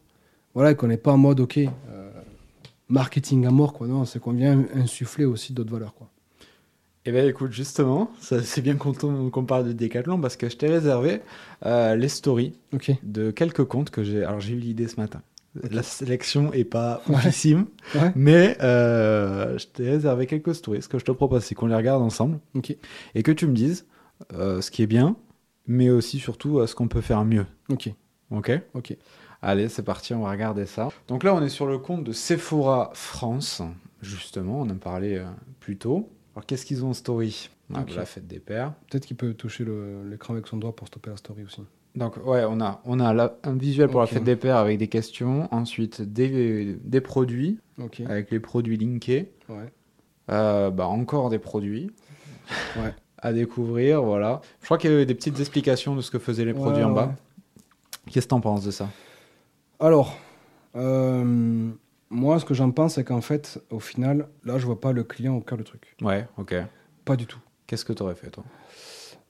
Voilà, 0.55 0.73
et 0.73 0.75
qu'on 0.75 0.89
n'est 0.89 0.97
pas 0.97 1.13
en 1.13 1.19
mode 1.19 1.41
ok, 1.41 1.59
euh, 1.59 2.11
marketing 2.89 3.47
à 3.47 3.51
mort 3.51 3.73
quoi. 3.73 3.87
Non, 3.87 4.05
c'est 4.05 4.19
qu'on 4.19 4.33
vient 4.33 4.65
insuffler 4.75 5.25
aussi 5.25 5.53
d'autres 5.53 5.73
valeurs 5.73 5.95
quoi. 5.95 6.09
Eh 7.07 7.13
bien, 7.13 7.27
écoute, 7.27 7.51
justement, 7.53 8.11
c'est 8.21 8.61
bien 8.61 8.77
qu'on 8.77 9.45
parle 9.47 9.69
de 9.69 9.73
Decathlon 9.73 10.21
parce 10.21 10.37
que 10.37 10.51
je 10.51 10.57
t'ai 10.59 10.69
réservé 10.69 11.23
euh, 11.65 11.97
les 11.97 12.09
stories 12.11 12.53
de 13.03 13.31
quelques 13.31 13.65
comptes 13.65 13.89
que 13.89 14.05
j'ai. 14.05 14.23
Alors, 14.23 14.41
j'ai 14.41 14.53
eu 14.53 14.59
l'idée 14.59 14.87
ce 14.87 14.97
matin. 15.01 15.23
La 15.71 15.83
sélection 15.83 16.53
est 16.53 16.65
pas 16.65 17.01
Ouais. 17.09 17.15
oufissime, 17.17 17.67
Ouais. 17.95 18.13
mais 18.15 18.59
euh, 18.61 19.57
je 19.57 19.67
t'ai 19.67 19.89
réservé 19.89 20.27
quelques 20.27 20.55
stories. 20.55 20.83
Ce 20.83 20.89
que 20.89 20.99
je 20.99 21.05
te 21.07 21.11
propose, 21.11 21.43
c'est 21.43 21.55
qu'on 21.55 21.67
les 21.69 21.75
regarde 21.75 22.03
ensemble 22.03 22.39
et 23.15 23.23
que 23.23 23.33
tu 23.33 23.47
me 23.47 23.55
dises 23.55 23.87
euh, 24.35 24.61
ce 24.61 24.71
qui 24.71 24.83
est 24.83 24.87
bien, 24.87 25.17
mais 25.67 25.89
aussi 25.89 26.19
surtout 26.19 26.65
ce 26.67 26.75
qu'on 26.75 26.87
peut 26.87 27.01
faire 27.01 27.25
mieux. 27.25 27.47
Ok. 27.71 27.91
Ok? 28.31 28.53
Ok. 28.75 28.95
Allez, 29.43 29.69
c'est 29.69 29.83
parti, 29.83 30.13
on 30.15 30.23
va 30.23 30.31
regarder 30.31 30.67
ça. 30.67 30.89
Donc 31.09 31.25
là, 31.25 31.35
on 31.35 31.43
est 31.43 31.49
sur 31.49 31.67
le 31.67 31.79
compte 31.79 32.05
de 32.05 32.13
Sephora 32.13 32.91
France, 32.95 33.63
justement, 34.03 34.61
on 34.61 34.69
en 34.71 34.77
parlait 34.77 35.17
euh, 35.19 35.25
plus 35.61 35.77
tôt. 35.79 36.11
Alors, 36.35 36.45
qu'est-ce 36.47 36.67
qu'ils 36.67 36.85
ont 36.85 36.91
en 36.91 36.95
story? 36.95 37.49
Ah. 37.75 37.85
La 37.97 38.05
fête 38.05 38.27
des 38.27 38.41
pères. 38.41 38.75
Peut-être 38.91 39.07
qu'il 39.07 39.17
peut 39.17 39.33
toucher 39.33 39.65
l'écran 40.11 40.35
avec 40.35 40.47
son 40.49 40.57
doigt 40.57 40.75
pour 40.75 40.89
stopper 40.89 41.11
la 41.11 41.17
story 41.17 41.45
aussi. 41.45 41.63
Donc, 41.97 42.17
ouais, 42.25 42.45
on 42.49 42.61
a, 42.61 42.81
on 42.85 43.01
a 43.01 43.15
la- 43.15 43.37
un 43.45 43.55
visuel 43.55 43.89
pour 43.89 44.01
la 44.01 44.07
fête 44.07 44.25
des 44.25 44.37
pères 44.37 44.57
avec 44.57 44.79
des 44.79 44.89
questions, 44.89 45.49
ensuite 45.53 46.03
des, 46.03 46.77
des 46.85 47.01
produits, 47.01 47.59
avec 48.07 48.31
les 48.31 48.41
produits 48.41 48.77
linkés, 48.77 49.33
Ouais. 49.49 49.73
Euh, 50.31 50.71
bah, 50.71 50.87
encore 50.87 51.29
des 51.31 51.39
produits 51.41 51.91
Ouais. 52.77 52.95
à 53.19 53.33
découvrir, 53.33 54.03
voilà. 54.03 54.41
Je 54.61 54.67
crois 54.67 54.79
qu'il 54.79 54.91
y 54.91 54.95
avait 54.95 55.07
des 55.07 55.15
petites 55.15 55.41
explications 55.41 55.97
de 55.97 56.01
ce 56.03 56.11
que 56.11 56.19
faisaient 56.19 56.45
les 56.45 56.55
produits 56.55 56.83
Ouais, 56.85 56.91
en 56.91 56.93
bas. 56.93 57.15
Qu'est-ce 58.11 58.27
que 58.27 58.31
t'en 58.31 58.41
penses 58.41 58.65
de 58.65 58.71
ça? 58.71 58.89
Alors, 59.81 60.19
euh, 60.77 61.71
moi, 62.11 62.39
ce 62.39 62.45
que 62.45 62.55
j'en 62.55 62.71
pense, 62.71 62.95
c'est 62.95 63.05
qu'en 63.05 63.21
fait, 63.21 63.63
au 63.71 63.81
final, 63.81 64.29
là, 64.45 64.59
je 64.59 64.67
vois 64.67 64.81
pas 64.81 64.93
le 64.93 65.05
client 65.05 65.35
au 65.37 65.41
cœur 65.41 65.59
du 65.59 65.65
truc. 65.65 65.97
Ouais, 66.03 66.27
ok. 66.39 66.55
Pas 67.05 67.17
du 67.17 67.27
tout. 67.27 67.41
Qu'est-ce 67.67 67.85
que 67.85 67.93
t'aurais 67.93 68.15
fait, 68.15 68.31
toi? 68.31 68.45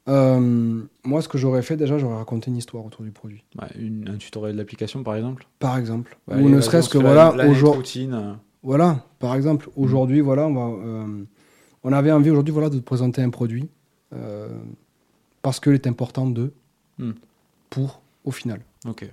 Euh, 0.08 0.82
moi, 1.04 1.22
ce 1.22 1.28
que 1.28 1.38
j'aurais 1.38 1.62
fait, 1.62 1.76
déjà, 1.76 1.98
j'aurais 1.98 2.16
raconté 2.16 2.50
une 2.50 2.56
histoire 2.56 2.84
autour 2.84 3.04
du 3.04 3.12
produit. 3.12 3.44
Ouais, 3.60 3.68
une- 3.78 4.08
Un 4.08 4.16
tutoriel 4.16 4.56
d'application, 4.56 5.02
par 5.02 5.14
exemple? 5.14 5.46
Par 5.58 5.76
exemple. 5.78 6.18
Ou 6.28 6.48
ne 6.48 6.60
serait-ce 6.60 6.88
que, 6.88 6.98
voilà, 6.98 7.32
aujourd'hui. 7.48 8.08
euh. 8.12 8.34
Voilà, 8.62 9.04
par 9.18 9.34
exemple, 9.36 9.68
aujourd'hui, 9.76 10.20
voilà, 10.20 10.46
on, 10.46 10.54
va, 10.54 10.84
euh, 10.86 11.24
on 11.84 11.92
avait 11.92 12.12
envie 12.12 12.30
aujourd'hui 12.30 12.52
voilà, 12.52 12.68
de 12.70 12.78
te 12.78 12.82
présenter 12.84 13.22
un 13.22 13.30
produit 13.30 13.70
euh, 14.12 14.48
parce 15.42 15.60
qu'il 15.60 15.72
est 15.74 15.86
important 15.86 16.28
de, 16.28 16.52
Hmm. 16.98 17.12
pour, 17.70 18.02
au 18.24 18.30
final. 18.30 18.60
Ok. 18.86 19.10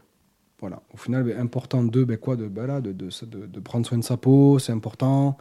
Voilà, 0.59 0.81
au 0.93 0.97
final, 0.97 1.23
ben, 1.23 1.39
important 1.39 1.83
de, 1.83 2.03
ben, 2.03 2.17
quoi, 2.17 2.35
de, 2.35 2.47
ben, 2.47 2.65
là, 2.65 2.81
de, 2.81 2.91
de, 2.91 3.09
de- 3.25 3.45
de 3.45 3.59
prendre 3.59 3.85
soin 3.85 3.97
de 3.97 4.03
sa 4.03 4.17
peau, 4.17 4.57
c'est 4.59 4.71
important. 4.71 5.37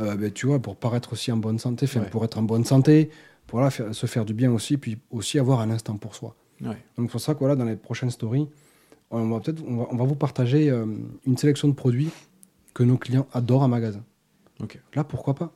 Euh, 0.00 0.16
ben, 0.16 0.30
tu 0.32 0.46
vois, 0.46 0.58
pour 0.58 0.76
paraître 0.76 1.12
aussi 1.12 1.30
en 1.30 1.36
bonne 1.36 1.58
santé, 1.58 1.86
Ouais. 1.96 2.10
pour 2.10 2.24
être 2.24 2.36
en 2.38 2.42
bonne 2.42 2.64
santé, 2.64 3.10
pour 3.46 3.64
faire- 3.70 3.94
se 3.94 4.06
faire 4.06 4.24
du 4.24 4.34
bien 4.34 4.50
aussi, 4.52 4.76
puis 4.76 4.98
aussi 5.10 5.38
avoir 5.38 5.60
un 5.60 5.70
instant 5.70 5.96
pour 5.96 6.14
soi. 6.16 6.34
Ouais. 6.62 6.76
Donc, 6.98 7.10
pour 7.10 7.20
ça 7.20 7.34
que 7.34 7.38
voilà, 7.38 7.54
dans 7.54 7.64
les 7.64 7.76
prochaines 7.76 8.10
stories, 8.10 8.48
on 9.12 9.28
va 9.28 9.38
peut-être, 9.40 9.62
on 9.68 9.76
va, 9.76 9.86
on 9.90 9.96
va 9.96 10.04
vous 10.04 10.16
partager 10.16 10.68
euh, 10.68 10.84
une 11.26 11.36
sélection 11.36 11.68
de 11.68 11.74
produits 11.74 12.10
que 12.74 12.82
nos 12.82 12.96
clients 12.98 13.28
adorent 13.32 13.62
en 13.62 13.68
magasin. 13.68 14.02
Ok. 14.60 14.80
Là, 14.94 15.04
pourquoi 15.04 15.34
pas? 15.34 15.52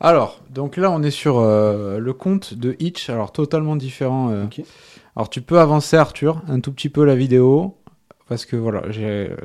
Alors, 0.00 0.40
donc 0.50 0.76
là, 0.76 0.90
on 0.90 1.02
est 1.02 1.10
sur 1.10 1.38
euh, 1.38 1.98
le 1.98 2.12
compte 2.12 2.54
de 2.54 2.76
Itch, 2.78 3.10
alors 3.10 3.32
totalement 3.32 3.76
différent. 3.76 4.30
euh. 4.30 4.46
Alors, 5.16 5.28
tu 5.28 5.42
peux 5.42 5.58
avancer, 5.60 5.96
Arthur, 5.96 6.42
un 6.48 6.60
tout 6.60 6.72
petit 6.72 6.88
peu 6.88 7.04
la 7.04 7.16
vidéo, 7.16 7.76
parce 8.28 8.44
que 8.44 8.56
voilà, 8.56 8.82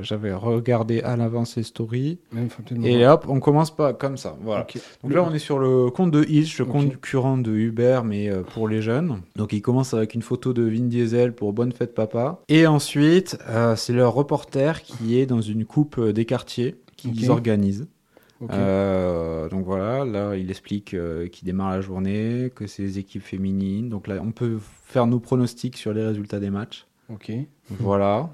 j'avais 0.01 0.33
regardé 0.33 1.01
à 1.01 1.15
l'avance 1.15 1.55
les 1.55 1.63
stories. 1.63 2.19
Même, 2.31 2.49
Et 2.83 3.05
hop, 3.05 3.25
on 3.27 3.39
commence 3.39 3.75
pas 3.75 3.93
comme 3.93 4.17
ça. 4.17 4.37
Voilà. 4.41 4.65
Donc 5.03 5.13
là, 5.13 5.23
on 5.23 5.33
est 5.33 5.39
sur 5.39 5.59
le 5.59 5.89
compte 5.91 6.11
de 6.11 6.23
Itch, 6.27 6.57
le 6.59 6.65
Ok. 6.65 6.71
concurrent 6.71 7.37
de 7.37 7.51
Uber, 7.51 8.01
mais 8.03 8.29
euh, 8.29 8.41
pour 8.41 8.67
les 8.67 8.81
jeunes. 8.81 9.21
Donc 9.35 9.53
il 9.53 9.61
commence 9.61 9.93
avec 9.93 10.15
une 10.15 10.21
photo 10.21 10.53
de 10.53 10.63
Vin 10.63 10.87
Diesel 10.87 11.33
pour 11.33 11.53
Bonne 11.53 11.71
Fête 11.71 11.93
Papa. 11.93 12.41
Et 12.49 12.65
ensuite, 12.67 13.37
euh, 13.49 13.75
c'est 13.75 13.93
leur 13.93 14.13
reporter 14.13 14.81
qui 14.81 15.17
est 15.19 15.25
dans 15.25 15.41
une 15.41 15.65
coupe 15.65 15.97
euh, 15.97 16.13
des 16.13 16.25
quartiers 16.25 16.75
qu'ils 16.97 17.31
organisent. 17.31 17.87
Euh, 18.49 19.49
donc 19.49 19.65
voilà, 19.65 20.03
là, 20.03 20.35
il 20.35 20.49
explique 20.49 20.93
euh, 20.93 21.27
qu'il 21.27 21.45
démarre 21.45 21.71
la 21.71 21.81
journée, 21.81 22.51
que 22.55 22.65
c'est 22.67 22.81
les 22.81 22.97
équipes 22.99 23.21
féminines. 23.21 23.89
Donc 23.89 24.07
là, 24.07 24.15
on 24.23 24.31
peut 24.31 24.57
faire 24.85 25.05
nos 25.07 25.19
pronostics 25.19 25.77
sur 25.77 25.93
les 25.93 26.03
résultats 26.03 26.39
des 26.39 26.49
matchs. 26.49 26.87
Ok. 27.13 27.31
Voilà. 27.69 28.29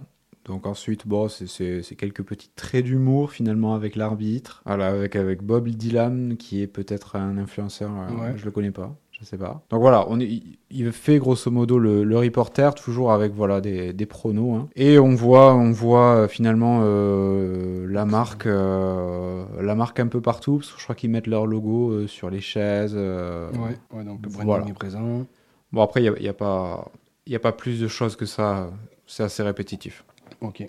Donc 0.47 0.65
ensuite, 0.65 1.05
bon, 1.07 1.27
c'est- 1.27 1.81
quelques 1.97 2.23
petits 2.23 2.49
traits 2.55 2.85
d'humour 2.85 3.31
finalement 3.31 3.75
avec 3.75 3.95
l'arbitre. 3.95 4.61
Voilà, 4.65 4.87
avec, 4.87 5.15
avec 5.15 5.43
Bob 5.43 5.67
Dylan 5.67 6.37
qui 6.37 6.61
est 6.61 6.67
peut-être 6.67 7.15
un 7.17 7.37
influenceur, 7.37 7.91
euh, 7.91 8.13
Ouais. 8.31 8.33
je 8.37 8.45
le 8.45 8.51
connais 8.51 8.71
pas, 8.71 8.95
je 9.11 9.25
sais 9.25 9.37
pas. 9.37 9.61
Donc 9.69 9.81
voilà, 9.81 10.05
on 10.09 10.19
est, 10.21 10.25
il- 10.71 10.91
fait 10.93 11.17
grosso 11.17 11.51
modo 11.51 11.79
le, 11.79 12.03
le 12.05 12.17
reporter, 12.17 12.73
toujours 12.75 13.11
avec 13.11 13.33
voilà 13.33 13.59
des, 13.61 13.91
des 13.91 14.05
pronos. 14.05 14.55
hein. 14.55 14.69
Et 14.77 14.97
on 14.99 15.15
voit, 15.15 15.53
on 15.53 15.71
voit 15.71 16.15
euh, 16.15 16.27
finalement 16.29 16.79
euh, 16.83 17.85
la 17.89 18.05
marque, 18.05 18.45
euh, 18.45 19.43
la 19.61 19.75
marque 19.75 19.99
un 19.99 20.07
peu 20.07 20.21
partout, 20.21 20.57
parce 20.59 20.71
que 20.71 20.77
je 20.79 20.83
crois 20.85 20.95
qu'ils 20.95 21.09
mettent 21.09 21.27
leur 21.27 21.45
logo 21.45 22.07
sur 22.07 22.29
les 22.29 22.41
chaises. 22.41 22.95
Ouais, 22.95 23.77
ouais, 23.93 24.03
donc 24.05 24.19
le 24.23 24.29
branding 24.29 24.45
voilà. 24.45 24.65
est 24.67 24.73
présent. 24.73 25.25
Bon 25.73 25.81
après, 25.81 25.99
il 26.01 26.03
n'y 26.03 26.09
a, 26.09 26.13
il 26.19 26.23
y 26.25 26.29
a 26.29 26.33
pas, 26.33 26.89
il 27.25 27.33
y 27.33 27.35
a 27.35 27.39
pas 27.39 27.51
plus 27.51 27.81
de 27.81 27.87
choses 27.89 28.15
que 28.15 28.25
ça. 28.25 28.69
C'est 29.09 29.23
assez 29.23 29.41
répétitif. 29.43 30.03
Ok. 30.41 30.65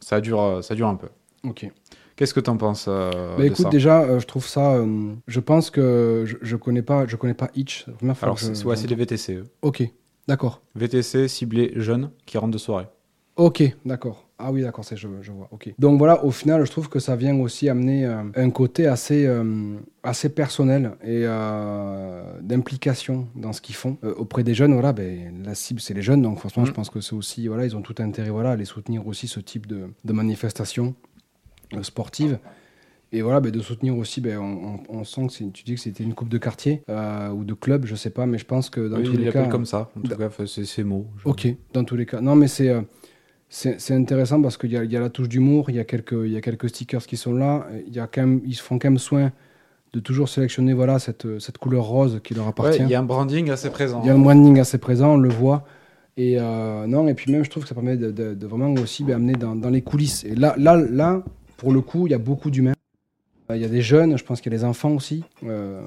Ça 0.00 0.20
dure, 0.20 0.40
euh, 0.40 0.62
ça 0.62 0.74
dure 0.74 0.88
un 0.88 0.94
peu. 0.96 1.08
Ok. 1.44 1.70
Qu'est-ce 2.16 2.34
que 2.34 2.40
t'en 2.40 2.56
penses 2.56 2.86
euh, 2.88 3.10
Bah, 3.36 3.42
de 3.42 3.44
écoute, 3.44 3.64
ça 3.64 3.68
déjà, 3.70 4.02
euh, 4.02 4.18
je 4.18 4.26
trouve 4.26 4.46
ça. 4.46 4.74
euh, 4.74 5.12
je 5.28 5.40
pense 5.40 5.70
que 5.70 6.24
je, 6.26 6.36
je 6.42 6.56
connais 6.56 6.82
pas, 6.82 7.06
je 7.06 7.14
connais 7.16 7.34
pas 7.34 7.48
Itch. 7.54 7.84
C'est 7.84 7.90
la 7.92 7.96
première 7.96 8.16
fois 8.18 8.26
Alors, 8.26 8.36
que 8.36 8.40
je- 8.42 8.54
c'est 8.54 8.64
ouais, 8.64 8.74
c'est 8.76 8.82
j'entends. 8.82 8.88
des 8.96 9.00
VTC. 9.02 9.34
eux. 9.34 9.44
Ok. 9.62 9.82
D'accord. 10.26 10.60
VTC 10.74 11.28
ciblés 11.28 11.72
jeunes 11.76 12.10
qui 12.26 12.36
rentrent 12.38 12.52
de 12.52 12.58
soirée. 12.58 12.86
Ok. 13.36 13.62
D'accord. 13.84 14.27
Ah 14.40 14.52
oui, 14.52 14.62
d'accord, 14.62 14.84
c'est 14.84 14.96
je, 14.96 15.08
je 15.20 15.32
vois. 15.32 15.48
Ok. 15.50 15.74
Donc 15.80 15.98
voilà, 15.98 16.24
au 16.24 16.30
final, 16.30 16.64
je 16.64 16.70
trouve 16.70 16.88
que 16.88 17.00
ça 17.00 17.16
vient 17.16 17.34
aussi 17.40 17.68
amener 17.68 18.06
euh, 18.06 18.22
un 18.36 18.50
côté 18.50 18.86
assez, 18.86 19.26
euh, 19.26 19.76
assez 20.04 20.28
personnel 20.28 20.92
et 21.02 21.22
euh, 21.24 22.22
d'implication 22.40 23.26
dans 23.34 23.52
ce 23.52 23.60
qu'ils 23.60 23.74
font 23.74 23.98
auprès 24.16 24.44
des 24.44 24.54
jeunes. 24.54 24.72
Voilà, 24.74 24.92
ben, 24.92 25.42
la 25.44 25.56
cible 25.56 25.80
c'est 25.80 25.92
les 25.94 26.02
jeunes, 26.02 26.22
donc 26.22 26.38
franchement, 26.38 26.62
Mhm. 26.62 26.68
je 26.68 26.72
pense 26.72 26.88
que 26.90 27.00
c'est 27.00 27.14
aussi, 27.14 27.48
voilà, 27.48 27.64
ils 27.66 27.76
ont 27.76 27.82
tout 27.82 27.96
intérêt, 27.98 28.30
voilà, 28.30 28.50
à 28.52 28.56
les 28.56 28.64
soutenir 28.64 29.06
aussi 29.08 29.26
ce 29.26 29.40
type 29.40 29.66
de, 29.66 29.88
de 30.04 30.12
manifestation 30.12 30.94
sportive. 31.82 32.38
Et 33.10 33.22
voilà, 33.22 33.40
ben, 33.40 33.50
de 33.50 33.60
soutenir 33.60 33.96
aussi, 33.96 34.20
ben, 34.20 34.38
on, 34.38 34.74
on- 34.92 34.98
on 35.00 35.04
sent 35.04 35.26
que 35.28 35.32
c'est- 35.32 35.50
tu 35.52 35.64
dis 35.64 35.74
que 35.74 35.80
c'était 35.80 36.04
une 36.04 36.12
coupe 36.14 36.28
de 36.28 36.36
quartier 36.38 36.82
euh, 36.90 37.30
ou 37.30 37.42
de 37.42 37.54
club, 37.54 37.86
je 37.86 37.94
sais 37.94 38.10
pas, 38.10 38.26
mais 38.26 38.36
je 38.36 38.44
pense 38.44 38.68
que 38.68 38.86
dans 38.86 38.98
Oui, 38.98 39.04
tous 39.04 39.16
les 39.16 39.32
cas. 39.32 39.48
comme 39.48 39.64
ça. 39.64 39.90
En 39.96 40.02
tout 40.02 40.14
cas, 40.14 40.28
c'est 40.46 40.66
ces 40.66 40.84
mots. 40.84 41.06
Ok, 41.24 41.48
dans 41.72 41.84
tous 41.84 41.96
les 41.96 42.04
cas. 42.04 42.20
Non, 42.20 42.36
mais 42.36 42.48
c'est 42.48 42.68
euh, 42.68 42.82
c'est 43.50 43.94
intéressant 43.94 44.42
parce 44.42 44.56
qu'il 44.56 44.70
y, 44.70 44.74
y 44.74 44.96
a 44.96 45.00
la 45.00 45.08
touche 45.10 45.28
d'humour, 45.28 45.70
il 45.70 45.76
y 45.76 45.80
a 45.80 45.84
quelques 45.84 46.16
y 46.26 46.36
a 46.36 46.40
quelques 46.40 46.68
stickers 46.68 47.06
qui 47.06 47.16
sont 47.16 47.32
là. 47.34 47.66
Y 47.90 47.98
a 47.98 48.06
quand 48.06 48.20
même, 48.22 48.40
ils 48.44 48.54
se 48.54 48.62
font 48.62 48.78
quand 48.78 48.88
même 48.90 48.98
soin 48.98 49.32
de 49.94 50.00
toujours 50.00 50.28
sélectionner 50.28 50.74
voilà 50.74 50.98
cette 50.98 51.38
cette 51.40 51.56
couleur 51.58 51.84
rose 51.84 52.20
qui 52.22 52.34
leur 52.34 52.46
appartient. 52.46 52.82
il 52.82 52.88
y 52.90 52.94
a 52.94 53.00
un 53.00 53.04
branding 53.04 53.50
assez 53.50 53.70
présent. 53.70 54.00
Il 54.04 54.08
y 54.08 54.10
a 54.10 54.14
un 54.14 54.18
branding 54.18 54.58
assez 54.58 54.76
présent, 54.78 55.14
on 55.14 55.18
le 55.18 55.30
voit. 55.30 55.64
Et 56.18 56.34
euh, 56.38 56.86
non, 56.86 57.06
et 57.08 57.14
puis 57.14 57.30
même, 57.32 57.44
je 57.44 57.48
trouve 57.50 57.62
que 57.62 57.68
ça 57.68 57.74
permet 57.76 57.96
de, 57.96 58.10
de- 58.10 58.34
de 58.34 58.46
vraiment 58.46 58.72
aussi 58.74 59.10
amener 59.12 59.34
dans, 59.34 59.54
dans 59.54 59.70
les 59.70 59.82
coulisses. 59.82 60.24
Et 60.24 60.34
là, 60.34 60.54
là, 60.58 60.76
là, 60.76 61.22
pour 61.56 61.72
le 61.72 61.80
coup, 61.80 62.06
il 62.06 62.10
y 62.10 62.14
a 62.14 62.18
beaucoup 62.18 62.50
d'humains. 62.50 62.72
Euh, 63.50 63.56
Il 63.56 63.62
y 63.62 63.64
a 63.64 63.68
des 63.68 63.80
jeunes, 63.82 64.18
je 64.18 64.24
pense 64.24 64.40
qu'il 64.40 64.52
y 64.52 64.54
a 64.56 64.58
des 64.58 64.64
enfants 64.64 64.90
aussi. 64.90 65.22
Euh, 65.44 65.80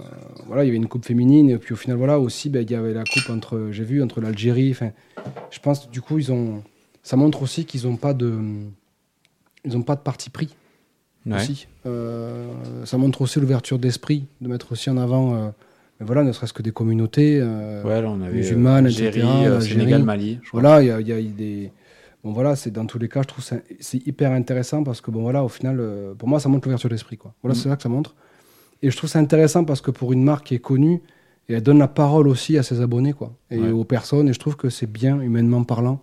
voilà, 0.47 0.63
il 0.63 0.67
y 0.67 0.69
avait 0.69 0.77
une 0.77 0.87
coupe 0.87 1.05
féminine, 1.05 1.49
et 1.49 1.57
puis 1.57 1.73
au 1.73 1.75
final, 1.75 1.97
voilà, 1.97 2.17
aussi, 2.17 2.49
ben, 2.49 2.61
il 2.63 2.71
y 2.71 2.75
avait 2.75 2.93
la 2.93 3.03
coupe 3.03 3.29
entre, 3.29 3.67
j'ai 3.71 3.83
vu, 3.83 4.01
entre 4.01 4.21
l'Algérie. 4.21 4.73
Je 5.51 5.59
pense, 5.59 5.91
du 5.91 5.99
coup, 6.01 6.17
ils 6.17 6.31
ont, 6.31 6.63
ça 7.03 7.15
montre 7.17 7.41
aussi 7.41 7.65
qu'ils 7.65 7.83
n'ont 7.87 7.95
pas 7.97 8.13
de, 8.13 8.37
ils 9.65 9.77
ont 9.77 9.81
pas 9.83 9.95
de 9.95 10.01
parti 10.01 10.29
pris 10.29 10.55
Ouais. 11.25 11.35
aussi. 11.35 11.67
Euh, 11.85 12.47
ça 12.85 12.97
montre 12.97 13.21
aussi 13.21 13.39
l'ouverture 13.39 13.77
d'esprit, 13.77 14.25
de 14.41 14.47
mettre 14.47 14.71
aussi 14.71 14.89
en 14.89 14.97
avant, 14.97 15.35
euh, 15.35 15.49
voilà, 15.99 16.23
ne 16.23 16.31
serait-ce 16.31 16.53
que 16.53 16.63
des 16.63 16.71
communautés. 16.71 17.39
euh, 17.39 17.83
Ouais, 17.83 18.01
là, 18.01 18.09
on 18.09 18.21
avait 18.21 18.33
musulmanes, 18.37 18.87
etc., 18.87 19.21
euh, 19.23 19.55
Algérie. 19.57 19.61
Sénégal, 19.79 20.03
Mali. 20.03 20.39
je 20.41 20.47
crois. 20.49 20.61
voilà, 20.61 20.81
il 20.81 20.87
y 21.07 21.11
a, 21.13 21.19
y 21.19 21.27
des. 21.29 21.71
Bon 22.23 22.31
voilà, 22.33 22.55
c'est 22.55 22.71
dans 22.71 22.85
tous 22.85 22.97
les 22.99 23.07
cas, 23.09 23.21
je 23.23 23.27
trouve 23.27 23.43
c'est 23.43 23.63
c'est 23.79 24.05
hyper 24.07 24.31
intéressant 24.31 24.83
parce 24.83 25.01
que 25.01 25.09
bon 25.11 25.21
voilà, 25.21 25.43
au 25.43 25.47
final, 25.47 25.79
pour 26.17 26.27
moi, 26.27 26.39
ça 26.39 26.49
montre 26.49 26.67
l'ouverture 26.67 26.89
d'esprit 26.89 27.17
quoi. 27.17 27.33
Voilà, 27.43 27.53
Mm. 27.55 27.61
c'est 27.61 27.69
ça 27.69 27.75
que 27.75 27.83
ça 27.83 27.89
montre. 27.89 28.15
Et 28.83 28.89
je 28.91 28.97
trouve 28.97 29.09
ça 29.09 29.19
intéressant 29.19 29.63
parce 29.63 29.81
que 29.81 29.89
pour 29.91 30.13
une 30.13 30.23
marque 30.23 30.47
qui 30.47 30.55
est 30.55 30.59
connue, 30.59 31.01
et 31.49 31.53
elle 31.53 31.61
donne 31.63 31.79
la 31.79 31.87
parole 31.87 32.27
aussi 32.27 32.57
à 32.57 32.63
ses 32.63 32.79
abonnés 32.81 33.13
quoi, 33.13 33.31
et 33.51 33.59
Ouais. 33.59 33.69
aux 33.71 33.83
personnes. 33.83 34.27
Et 34.29 34.33
je 34.33 34.39
trouve 34.39 34.55
que 34.55 34.69
c'est 34.69 34.85
bien, 34.91 35.19
humainement 35.21 35.63
parlant, 35.63 35.99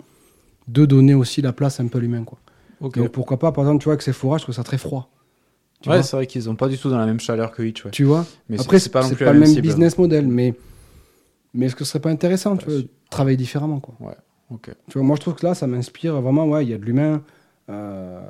de 0.69 0.87
donner 0.87 1.15
aussi 1.15 1.43
la 1.43 1.53
place 1.53 1.81
un 1.81 1.87
peu 1.89 1.99
à 1.99 2.01
l'humain 2.01 2.25
quoi. 2.25 2.39
Ok. 2.81 2.97
Donc 2.99 3.09
pourquoi 3.11 3.39
pas, 3.39 3.51
par 3.53 3.65
exemple, 3.65 3.81
tu 3.81 3.85
vois, 3.87 3.95
avec 3.95 4.03
Sephora, 4.03 4.39
je 4.39 4.45
trouve 4.45 4.55
ça 4.55 4.63
très 4.63 4.79
froid. 4.79 5.11
Tu 5.81 5.89
ouais, 5.91 6.03
c'est 6.03 6.17
vrai 6.17 6.27
qu'ils 6.27 6.49
ont 6.51 6.57
pas 6.57 6.69
du 6.69 6.77
tout 6.79 6.91
dans 6.91 6.99
la 6.99 7.07
même 7.07 7.21
chaleur 7.21 7.51
que 7.53 7.63
Hitch. 7.63 7.85
Ouais. 7.85 7.91
tu 7.91 8.05
vois 8.05 8.25
Mais 8.49 8.61
Après, 8.61 8.79
c'est 8.79 8.91
pas 8.91 9.03
non 9.03 9.09
c'est 9.09 9.15
plus 9.17 9.25
pas 9.25 9.33
le 9.33 9.41
même 9.41 9.49
cible. 9.49 9.63
business 9.63 9.97
model, 9.99 10.27
mais, 10.27 10.55
mais 11.55 11.67
est-ce 11.67 11.77
que 11.77 11.85
ce 11.85 11.91
serait 11.91 12.01
pas 12.01 12.11
intéressant, 12.11 12.57
tu 12.57 12.67
de 12.69 12.89
travailler 13.11 13.37
différemment, 13.37 13.81
quoi 13.81 13.95
Ok. 14.51 14.71
Tu 14.89 14.99
vois, 14.99 15.03
moi, 15.07 15.17
je 15.17 15.21
trouve 15.21 15.35
que 15.35 15.45
là, 15.47 15.55
ça 15.55 15.67
m'inspire 15.67 16.21
vraiment, 16.21 16.47
ouais, 16.47 16.65
il 16.65 16.71
y 16.71 16.75
a 16.75 16.79
de 16.79 16.85
l'humain, 16.85 17.23
euh, 17.71 18.21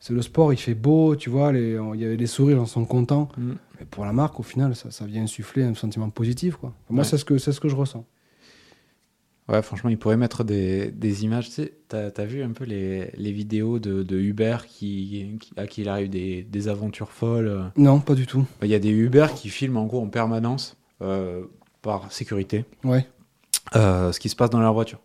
c'est 0.00 0.12
le 0.14 0.22
sport, 0.22 0.52
il 0.52 0.56
fait 0.56 0.74
beau, 0.74 1.16
tu 1.16 1.30
vois, 1.30 1.52
les- 1.52 1.78
il 1.94 2.00
y 2.00 2.06
a 2.06 2.16
des 2.16 2.26
sourires, 2.26 2.58
ils 2.62 2.66
sont 2.68 2.84
contents. 2.84 3.28
Mm. 3.36 3.52
Mais 3.80 3.86
pour 3.90 4.04
la 4.04 4.12
marque, 4.12 4.38
au 4.40 4.42
final, 4.44 4.74
ça, 4.76 4.90
ça 4.90 5.04
vient 5.04 5.22
insuffler 5.22 5.64
un 5.64 5.74
sentiment 5.74 6.08
positif, 6.10 6.56
quoi. 6.56 6.72
Moi, 6.88 7.00
Ouais. 7.02 7.08
c'est 7.08 7.18
ce, 7.18 7.24
que, 7.24 7.38
c'est 7.38 7.52
ce 7.52 7.60
que 7.60 7.68
je 7.68 7.76
ressens. 7.76 8.04
Ouais, 9.48 9.62
franchement, 9.62 9.88
ils 9.88 9.98
pourraient 9.98 10.16
mettre 10.18 10.44
des, 10.44 10.90
des 10.90 11.24
images. 11.24 11.46
Tu 11.46 11.52
sais, 11.52 11.72
t'as 11.88 12.10
as 12.14 12.24
vu 12.26 12.42
un 12.42 12.50
peu 12.50 12.64
les, 12.64 13.10
les 13.16 13.32
vidéos 13.32 13.78
de, 13.78 14.02
de 14.02 14.18
Uber 14.18 14.58
qui, 14.66 15.36
qui- 15.40 15.52
à 15.56 15.66
qui 15.66 15.80
il 15.82 15.88
arrive 15.88 16.10
des, 16.10 16.42
des 16.42 16.68
aventures 16.68 17.10
folles? 17.12 17.70
Non, 17.76 18.00
pas 18.00 18.14
du 18.14 18.26
tout. 18.26 18.44
Il 18.62 18.68
y 18.68 18.74
a 18.74 18.78
des 18.78 18.90
Uber 18.90 19.28
qui 19.34 19.48
filment 19.48 19.78
en 19.78 19.86
gros 19.86 20.02
en 20.02 20.08
permanence, 20.08 20.76
euh, 21.00 21.44
par 21.80 22.12
sécurité, 22.12 22.64
Ouais, 22.84 23.06
euh, 23.76 24.12
ce 24.12 24.20
qui 24.20 24.28
se 24.28 24.36
passe 24.36 24.50
dans 24.50 24.60
leur 24.60 24.74
voiture. 24.74 24.98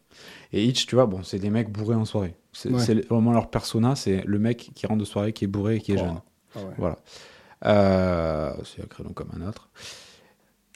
Et 0.52 0.66
Hitch, 0.66 0.88
tu 0.88 0.96
vois, 0.96 1.06
bon, 1.06 1.24
c'est 1.24 1.40
des 1.40 1.50
mecs 1.50 1.72
bourrés 1.72 1.96
en 1.96 2.06
soirée. 2.06 2.36
C'est 2.52 2.70
Ouais. 2.70 3.02
vraiment 3.10 3.32
leur 3.32 3.50
persona, 3.50 3.96
c'est 3.96 4.24
le 4.26 4.40
mec 4.40 4.72
qui 4.76 4.86
rentre 4.88 5.00
de 5.00 5.06
soirée, 5.06 5.32
qui 5.34 5.46
est 5.46 5.48
bourré 5.48 5.78
et 5.78 5.80
qui 5.80 5.94
est 5.94 5.96
Oh. 5.96 6.04
jeune. 6.06 6.22
Ah 6.56 6.60
ouais. 6.60 6.74
Voilà. 6.78 6.98
Euh, 7.66 8.54
c'est 8.66 8.84
un 8.84 8.88
créneau 8.88 9.12
comme 9.12 9.30
un 9.40 9.48
autre. 9.48 9.70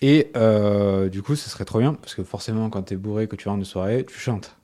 Et 0.01 0.31
euh, 0.35 1.09
du 1.09 1.21
coup, 1.23 1.35
ce 1.35 1.49
serait 1.49 1.65
trop 1.65 1.79
bien, 1.79 1.93
parce 1.93 2.13
que 2.13 2.23
forcément, 2.23 2.69
quand 2.69 2.83
t'es 2.83 2.95
bourré, 2.95 3.27
que 3.27 3.35
tu 3.35 3.47
rentres 3.47 3.61
de 3.61 3.65
soirée, 3.65 4.05
tu 4.05 4.17
chantes. 4.19 4.55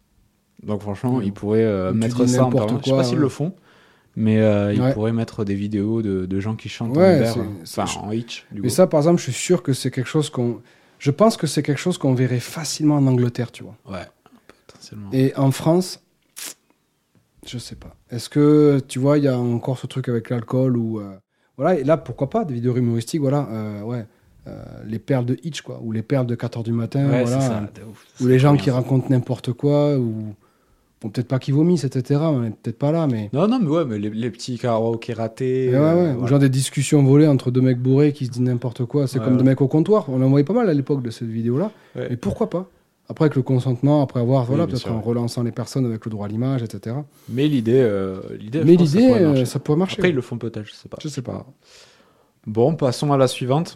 Donc 0.61 0.81
franchement, 0.81 1.21
ils 1.21 1.33
pourraient 1.33 1.63
euh, 1.63 1.91
mettre 1.93 2.25
ça 2.27 2.45
en 2.45 2.51
permanence. 2.51 2.81
Je 2.81 2.85
sais 2.85 2.89
quoi, 2.91 2.97
pas 2.99 3.03
s'ils 3.03 3.17
le 3.17 3.29
font, 3.29 3.53
mais 4.15 4.39
euh, 4.39 4.73
ils 4.73 4.79
Ouais. 4.81 4.93
pourraient 4.93 5.11
mettre 5.11 5.43
des 5.43 5.55
vidéos 5.55 6.01
de, 6.03 6.25
de 6.25 6.39
gens 6.39 6.55
qui 6.55 6.69
chantent 6.69 6.95
Ouais, 6.95 7.27
en 7.29 7.33
Uber, 7.41 7.49
enfin 7.63 7.85
en 8.01 8.11
Hitch. 8.11 8.45
Du 8.51 8.61
Mais 8.61 8.69
coup. 8.69 8.73
ça, 8.75 8.85
par 8.87 8.99
exemple, 8.99 9.17
je 9.17 9.23
suis 9.23 9.33
sûr 9.33 9.63
que 9.63 9.73
c'est 9.73 9.89
quelque 9.91 10.07
chose 10.09 10.29
qu'on. 10.29 10.61
Je 10.99 11.11
pense 11.11 11.35
que 11.35 11.47
c'est 11.47 11.63
quelque 11.63 11.79
chose 11.81 11.97
qu'on 11.97 12.13
verrait 12.13 12.39
facilement 12.39 12.95
en 12.95 13.07
Angleterre, 13.07 13.51
tu 13.51 13.63
vois. 13.63 13.75
Ouais, 13.89 14.05
potentiellement. 14.67 15.09
Et 15.11 15.35
en 15.35 15.51
France, 15.51 15.99
je 17.45 17.57
sais 17.57 17.75
pas. 17.75 17.95
Est-ce 18.09 18.29
que, 18.29 18.79
tu 18.87 18.99
vois, 18.99 19.17
il 19.17 19.25
y 19.25 19.27
a 19.27 19.37
encore 19.37 19.77
ce 19.79 19.87
truc 19.87 20.07
avec 20.09 20.29
l'alcool 20.29 20.77
ou. 20.77 20.99
euh, 20.99 21.15
voilà, 21.57 21.77
et 21.79 21.83
là, 21.83 21.97
pourquoi 21.97 22.29
pas, 22.29 22.45
des 22.45 22.53
vidéos 22.53 22.75
humoristiques, 22.77 23.21
voilà, 23.21 23.83
ouais. 23.83 24.05
Euh, 24.47 24.63
les 24.85 24.99
perles 24.99 25.25
de 25.25 25.37
Hitch, 25.43 25.61
quoi, 25.61 25.79
ou 25.83 25.91
les 25.91 26.01
perles 26.01 26.27
de 26.27 26.35
4h 26.35 26.63
du 26.63 26.71
matin, 26.73 27.09
ouais, 27.09 27.23
voilà, 27.23 27.41
c'est 27.41 27.47
ça. 27.47 27.69
de 27.75 27.89
ouf. 27.89 28.05
ou 28.21 28.27
les 28.27 28.39
gens 28.39 28.55
qui 28.57 28.69
racontent 28.71 29.07
n'importe 29.09 29.53
quoi, 29.53 29.97
ou. 29.97 30.33
Bon, 31.01 31.09
peut-être 31.09 31.27
pas 31.27 31.39
qui 31.39 31.51
vomissent, 31.51 31.83
etc., 31.83 32.21
on 32.23 32.45
est 32.45 32.49
peut-être 32.51 32.77
pas 32.79 32.93
là, 32.93 33.07
mais. 33.07 33.29
Non, 33.33 33.47
non, 33.47 33.59
mais 33.61 33.67
ouais, 33.67 33.83
mais 33.85 33.99
les, 33.99 34.09
les 34.09 34.29
petits 34.29 34.57
karaokés 34.57 35.11
ratés. 35.13 35.69
Ouais, 35.69 35.75
ouais, 35.77 35.81
euh, 35.81 36.15
ou 36.15 36.27
genre 36.27 36.39
des 36.39 36.47
discussions 36.47 37.03
volées 37.03 37.27
entre 37.27 37.51
deux 37.51 37.59
mecs 37.59 37.79
bourrés 37.79 38.13
qui 38.13 38.25
se 38.25 38.31
disent 38.31 38.41
n'importe 38.41 38.85
quoi. 38.85 39.05
C'est 39.07 39.19
comme 39.19 39.35
des 39.37 39.43
mecs 39.43 39.59
au 39.59 39.67
comptoir. 39.67 40.05
On 40.07 40.21
en 40.21 40.29
voyait 40.29 40.45
pas 40.45 40.53
mal 40.53 40.69
à 40.69 40.73
l'époque 40.73 41.01
de 41.01 41.09
cette 41.09 41.27
vidéo-là. 41.27 41.71
Mais 41.95 42.15
pourquoi 42.15 42.49
pas? 42.49 42.69
Après, 43.09 43.25
avec 43.25 43.35
le 43.35 43.41
consentement, 43.41 44.01
après 44.01 44.21
avoir, 44.21 44.45
voilà, 44.45 44.63
Oui, 44.63 44.71
peut-être 44.71 44.89
en 44.89 45.01
relançant 45.01 45.43
les 45.43 45.51
personnes 45.51 45.85
avec 45.85 46.05
le 46.05 46.11
droit 46.11 46.25
à 46.25 46.29
l'image, 46.29 46.63
etc. 46.63 46.95
Mais 47.27 47.47
l'idée, 47.49 47.81
euh, 47.81 48.21
l'idée, 48.39 48.63
Mais 48.63 48.77
l'idée, 48.77 48.85
ça 48.85 48.99
pourrait 48.99 49.19
marcher. 49.25 49.45
ça 49.45 49.59
pourrait 49.59 49.77
marcher. 49.77 49.99
Après, 49.99 50.09
ils 50.09 50.15
le 50.15 50.21
font 50.21 50.37
peut-être, 50.37 50.65
je 50.65 50.73
sais 50.73 50.87
pas. 50.87 50.97
Je 51.01 51.09
sais 51.09 51.21
pas. 51.21 51.45
Bon, 52.47 52.75
passons 52.75 53.11
à 53.11 53.17
la 53.17 53.27
suivante. 53.27 53.75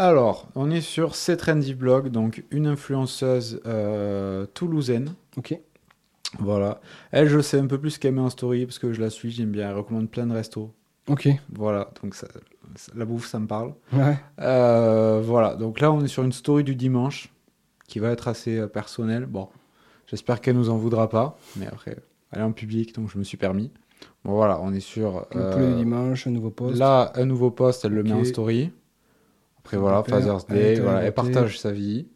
Alors, 0.00 0.48
on 0.54 0.70
est 0.70 0.80
sur 0.80 1.14
C 1.14 1.36
Trendy 1.36 1.74
Blog, 1.74 2.08
donc 2.08 2.42
une 2.50 2.66
influenceuse 2.66 3.60
euh, 3.66 4.46
toulousaine. 4.54 5.12
Ok. 5.36 5.60
Voilà. 6.38 6.80
Elle, 7.10 7.28
je 7.28 7.38
sais 7.40 7.58
un 7.58 7.66
peu 7.66 7.76
plus 7.78 7.98
qu'elle 7.98 8.14
met 8.14 8.22
en 8.22 8.30
story 8.30 8.64
parce 8.64 8.78
que 8.78 8.94
je 8.94 9.00
la 9.02 9.10
suis, 9.10 9.30
j'aime 9.30 9.50
bien. 9.50 9.68
Elle 9.68 9.76
recommande 9.76 10.08
plein 10.08 10.26
de 10.26 10.32
restos. 10.32 10.72
Ok. 11.06 11.28
Voilà, 11.52 11.90
donc 12.02 12.14
ça- 12.14 12.28
la 12.94 13.04
bouffe, 13.04 13.26
ça 13.26 13.38
me 13.40 13.46
parle. 13.46 13.74
Ouais. 13.92 14.16
Euh, 14.40 15.20
voilà, 15.22 15.54
donc 15.54 15.80
là, 15.80 15.92
on 15.92 16.02
est 16.02 16.08
sur 16.08 16.22
une 16.22 16.32
story 16.32 16.64
du 16.64 16.74
dimanche 16.76 17.30
qui 17.86 17.98
va 17.98 18.08
être 18.10 18.26
assez 18.26 18.56
euh, 18.58 18.68
personnelle. 18.68 19.26
Bon, 19.26 19.48
j'espère 20.06 20.40
qu'elle 20.40 20.56
nous 20.56 20.70
en 20.70 20.78
voudra 20.78 21.10
pas, 21.10 21.36
mais 21.56 21.66
après, 21.66 21.98
elle 22.32 22.40
est 22.40 22.44
en 22.44 22.52
public, 22.52 22.94
donc 22.94 23.10
je 23.12 23.18
me 23.18 23.24
suis 23.24 23.36
permis. 23.36 23.70
Bon, 24.24 24.32
voilà, 24.32 24.60
on 24.62 24.72
est 24.72 24.80
sur. 24.80 25.26
Le 25.34 25.42
euh, 25.42 25.52
poulet 25.52 25.68
du 25.72 25.74
dimanche, 25.74 26.26
un 26.26 26.30
nouveau 26.30 26.50
post. 26.50 26.78
Là, 26.78 27.12
un 27.16 27.26
nouveau 27.26 27.50
post, 27.50 27.84
elle 27.84 27.92
le 27.92 28.02
met 28.02 28.12
en 28.12 28.24
story. 28.24 28.70
Après, 29.70 29.76
voilà, 29.78 30.02
Super. 30.04 30.18
Father's 30.20 30.46
Day, 30.46 30.80
voilà, 30.80 31.02
elle 31.02 31.14
partage 31.14 31.58
sa 31.60 31.70
vie. 31.70 32.08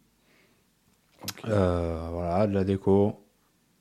Euh, 1.48 2.09
voilà, 2.12 2.46
de 2.46 2.52
la 2.55 2.64
déco. 2.64 3.20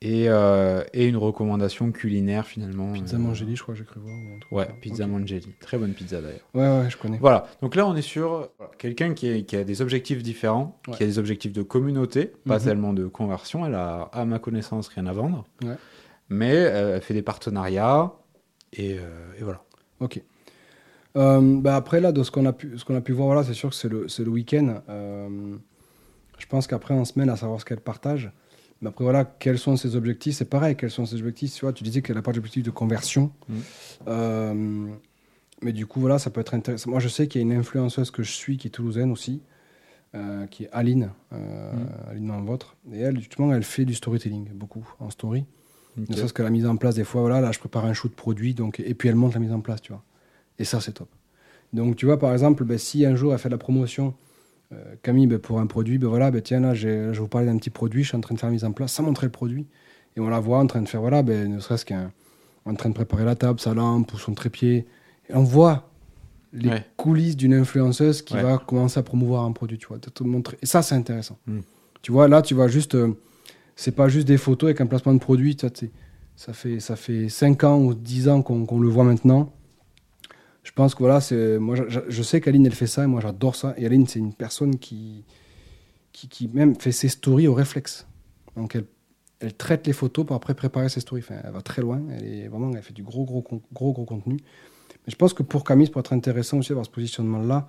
Et, 0.05 0.25
euh, 0.27 0.83
et 0.93 1.07
une 1.07 1.15
recommandation 1.15 1.91
culinaire, 1.93 2.45
finalement. 2.45 2.91
Pizza 2.91 3.15
euh, 3.15 3.19
Mangeli, 3.19 3.55
je 3.55 3.63
crois 3.63 3.73
j'ai 3.73 3.85
cru 3.85 4.01
voir. 4.01 4.13
Ouais, 4.51 4.67
pizza 4.81 5.05
Ok. 5.05 5.09
Mangeli. 5.11 5.47
Très 5.61 5.77
bonne 5.77 5.93
pizza 5.93 6.21
d'ailleurs. 6.21 6.41
Ouais, 6.53 6.83
ouais, 6.83 6.89
je 6.89 6.97
connais. 6.97 7.17
Voilà, 7.19 7.47
donc 7.61 7.75
là 7.75 7.87
on 7.87 7.95
est 7.95 8.01
sur 8.01 8.49
quelqu'un 8.77 9.13
qui, 9.13 9.27
est- 9.29 9.43
qui 9.43 9.55
a 9.55 9.63
des 9.63 9.81
objectifs 9.81 10.21
différents, 10.21 10.77
Ouais. 10.89 10.97
qui 10.97 11.03
a 11.03 11.05
des 11.05 11.19
objectifs 11.19 11.53
de 11.53 11.61
communauté, 11.63 12.33
pas 12.45 12.59
Mhm. 12.59 12.65
tellement 12.65 12.93
de 12.93 13.07
conversion. 13.07 13.65
Elle 13.65 13.75
a, 13.75 14.09
à 14.11 14.25
ma 14.25 14.39
connaissance, 14.39 14.89
rien 14.89 15.05
à 15.07 15.13
vendre. 15.13 15.45
Ouais. 15.63 15.75
Mais 16.27 16.53
euh, 16.53 16.95
elle 16.97 17.01
fait 17.01 17.13
des 17.13 17.21
partenariats 17.21 18.11
et, 18.73 18.95
et 18.95 19.41
voilà. 19.43 19.63
Ok. 20.01 20.21
Euh, 21.15 21.59
bah 21.61 21.75
après, 21.75 21.99
là, 22.01 22.11
de 22.11 22.23
ce 22.23 22.31
qu'on 22.31 22.45
a, 22.45 22.53
pu- 22.53 22.77
ce 22.77 22.85
qu'on 22.85 22.95
a 22.95 23.01
pu 23.01 23.11
voir, 23.11 23.27
voilà, 23.27 23.43
c'est 23.43 23.53
sûr 23.53 23.69
que 23.69 23.75
c'est 23.75 23.89
le, 23.89 24.07
c'est 24.07 24.23
le 24.23 24.31
week-end. 24.31 24.81
Euh, 24.89 25.55
je 26.39 26.45
pense 26.47 26.65
qu'après, 26.67 26.93
en 26.93 27.05
semaine, 27.05 27.29
à 27.29 27.35
savoir 27.35 27.59
ce 27.59 27.65
qu'elle 27.65 27.79
partage. 27.81 28.31
Mais 28.81 28.89
après, 28.89 29.03
voilà, 29.03 29.23
quels 29.23 29.59
sont 29.59 29.77
ses 29.77 29.95
objectifs? 29.95 30.35
C'est 30.35 30.49
pareil, 30.49 30.75
quels 30.75 30.91
sont 30.91 31.05
ses 31.05 31.17
objectifs? 31.17 31.53
Tu 31.53 31.61
vois, 31.61 31.71
tu 31.73 31.83
disais 31.83 32.01
qu'elle 32.01 32.15
n'a 32.15 32.21
pas 32.21 32.31
d'objectif 32.33 32.63
de 32.63 32.71
conversion. 32.71 33.31
Mhm. 33.47 33.55
Euh, 34.07 34.87
mais 35.61 35.71
du 35.71 35.85
coup, 35.85 35.99
voilà, 36.01 36.19
ça 36.19 36.29
peut 36.31 36.41
être 36.41 36.53
intéressant. 36.55 36.89
Moi, 36.89 36.99
je 36.99 37.07
sais 37.07 37.27
qu'il 37.27 37.39
y 37.41 37.43
a 37.43 37.47
une 37.47 37.57
influenceuse 37.57 38.11
que 38.11 38.23
je 38.23 38.31
suis 38.31 38.57
qui 38.57 38.67
est 38.67 38.71
toulousaine 38.71 39.11
aussi, 39.11 39.41
qui 40.51 40.63
est 40.65 40.69
Aline, 40.73 41.11
Mhm. 41.31 41.39
Aline 42.09 42.27
dans 42.27 42.41
votre. 42.41 42.75
Et 42.91 42.99
elle, 42.99 43.17
justement, 43.19 43.53
elle 43.53 43.63
fait 43.63 43.85
du 43.85 43.93
storytelling, 43.93 44.49
beaucoup, 44.53 44.85
en 44.99 45.09
story. 45.09 45.45
Ok. 45.97 46.09
Ne 46.09 46.15
serait-ce 46.15 46.33
que 46.33 46.43
la 46.43 46.49
mise 46.49 46.65
en 46.65 46.75
place, 46.75 46.95
des 46.95 47.03
fois, 47.03 47.21
voilà, 47.21 47.39
là, 47.39 47.51
je 47.51 47.59
prépare 47.59 47.85
un 47.85 47.93
shoot 47.93 48.13
produit, 48.13 48.53
donc, 48.55 48.79
et 48.79 48.93
puis 48.95 49.09
elle 49.09 49.15
monte 49.15 49.35
la 49.35 49.39
mise 49.39 49.53
en 49.53 49.61
place, 49.61 49.81
tu 49.81 49.91
vois. 49.93 50.03
Et 50.59 50.65
ça, 50.65 50.79
c'est 50.81 50.93
top. 50.93 51.09
Donc, 51.73 51.95
tu 51.95 52.05
vois, 52.05 52.19
par 52.19 52.31
exemple, 52.33 52.63
ben, 52.63 52.77
si 52.77 53.05
un 53.05 53.15
jour 53.15 53.33
elle 53.33 53.39
fait 53.39 53.49
de 53.49 53.53
la 53.53 53.57
promotion, 53.57 54.13
euh, 54.71 54.95
Camille, 55.01 55.27
ben, 55.27 55.39
pour 55.39 55.59
un 55.59 55.65
produit, 55.67 55.97
ben 55.97 56.07
voilà, 56.07 56.29
ben, 56.31 56.41
tiens, 56.41 56.59
là, 56.59 56.73
je 56.73 57.11
vous 57.19 57.27
parler 57.27 57.47
d'un 57.47 57.57
petit 57.57 57.69
produit, 57.71 58.03
je 58.03 58.09
suis 58.09 58.17
en 58.17 58.21
train 58.21 58.35
de 58.35 58.39
faire 58.39 58.49
la 58.49 58.53
mise 58.53 58.63
en 58.65 58.71
place, 58.71 58.91
sans 58.93 59.03
montrer 59.03 59.27
le 59.27 59.31
produit. 59.31 59.65
Et 60.15 60.19
on 60.19 60.29
la 60.29 60.39
voit 60.39 60.59
en 60.59 60.67
train 60.67 60.81
de 60.81 60.87
faire, 60.87 61.01
voilà, 61.01 61.23
ben, 61.23 61.51
ne 61.55 61.59
serait-ce 61.59 61.85
qu'en 61.85 62.11
en 62.65 62.75
train 62.75 62.89
de 62.89 62.93
préparer 62.93 63.25
la 63.25 63.35
table, 63.35 63.59
sa 63.59 63.73
lampe 63.73 64.13
ou 64.13 64.17
son 64.17 64.33
trépied. 64.33 64.85
Et 65.29 65.33
on 65.35 65.43
voit 65.43 65.89
les 66.53 66.69
Ouais. 66.69 66.85
coulisses 66.97 67.35
d'une 67.35 67.53
influenceuse 67.55 68.21
qui 68.21 68.35
Ouais. 68.35 68.43
va 68.43 68.59
commencer 68.59 68.99
à 68.99 69.03
promouvoir 69.03 69.43
un 69.45 69.51
produit, 69.53 69.79
tu 69.79 69.87
vois. 69.87 69.97
de 69.97 70.09
te 70.09 70.23
montrer. 70.23 70.57
Et 70.61 70.67
ça, 70.67 70.83
c'est 70.83 70.93
intéressant. 70.95 71.37
Mm. 71.47 71.59
Tu 72.03 72.11
vois, 72.11 72.27
là, 72.27 72.41
tu 72.43 72.53
vois 72.53 72.67
juste. 72.67 72.93
euh, 72.95 73.13
c'est 73.75 73.95
pas 73.95 74.07
juste 74.07 74.27
des 74.27 74.37
photos 74.37 74.67
avec 74.67 74.81
un 74.81 74.85
placement 74.85 75.13
de 75.15 75.19
produit. 75.19 75.57
Ça 76.35 76.53
fait, 76.53 76.79
ça 76.79 76.95
fait 76.95 77.27
5 77.27 77.63
ans 77.63 77.79
ou 77.79 77.95
10 77.95 78.27
ans 78.29 78.43
qu'on 78.43 78.67
qu'on 78.67 78.79
le 78.79 78.87
voit 78.87 79.03
maintenant. 79.03 79.51
Je 80.63 80.71
pense 80.71 80.95
que 80.95 80.99
voilà, 80.99 81.19
c'est 81.19 81.59
moi 81.59 81.75
je, 81.87 82.23
sais 82.23 82.39
qu'Aline 82.39 82.65
elle 82.65 82.73
fait 82.73 82.87
ça 82.87 83.03
et 83.03 83.07
moi 83.07 83.21
j'adore 83.21 83.55
ça. 83.55 83.73
Et 83.77 83.85
Aline 83.85 84.07
c'est 84.07 84.19
une 84.19 84.33
personne 84.33 84.79
qui, 84.79 85.25
qui, 86.13 86.29
qui 86.29 86.47
même 86.47 86.75
fait 86.75 86.93
ses 86.93 87.09
stories 87.09 87.47
au 87.47 87.53
réflexe. 87.53 88.07
Donc 88.55 88.75
elle, 88.75 88.85
elle 89.39 89.53
traite 89.53 89.85
les 89.87 89.93
photos 89.93 90.25
pour 90.25 90.35
après 90.35 90.53
préparer 90.53 90.87
ses 90.87 91.01
stories. 91.01 91.23
Elle 91.29 91.51
va 91.51 91.61
très 91.61 91.81
loin. 91.81 92.01
Elle 92.11 92.25
est 92.25 92.47
vraiment, 92.47 92.71
elle 92.73 92.81
fait 92.81 92.93
du 92.93 93.03
gros 93.03 93.25
gros 93.25 93.43
gros 93.73 93.91
gros 93.91 94.05
contenu. 94.05 94.37
Mais 95.05 95.11
je 95.11 95.15
pense 95.17 95.33
que 95.33 95.43
pour 95.43 95.65
Camille, 95.65 95.89
pourrait 95.89 96.01
être 96.01 96.13
intéressant 96.13 96.59
aussi 96.59 96.69
d'avoir 96.69 96.85
ce 96.85 96.91
positionnement 96.91 97.39
là. 97.39 97.67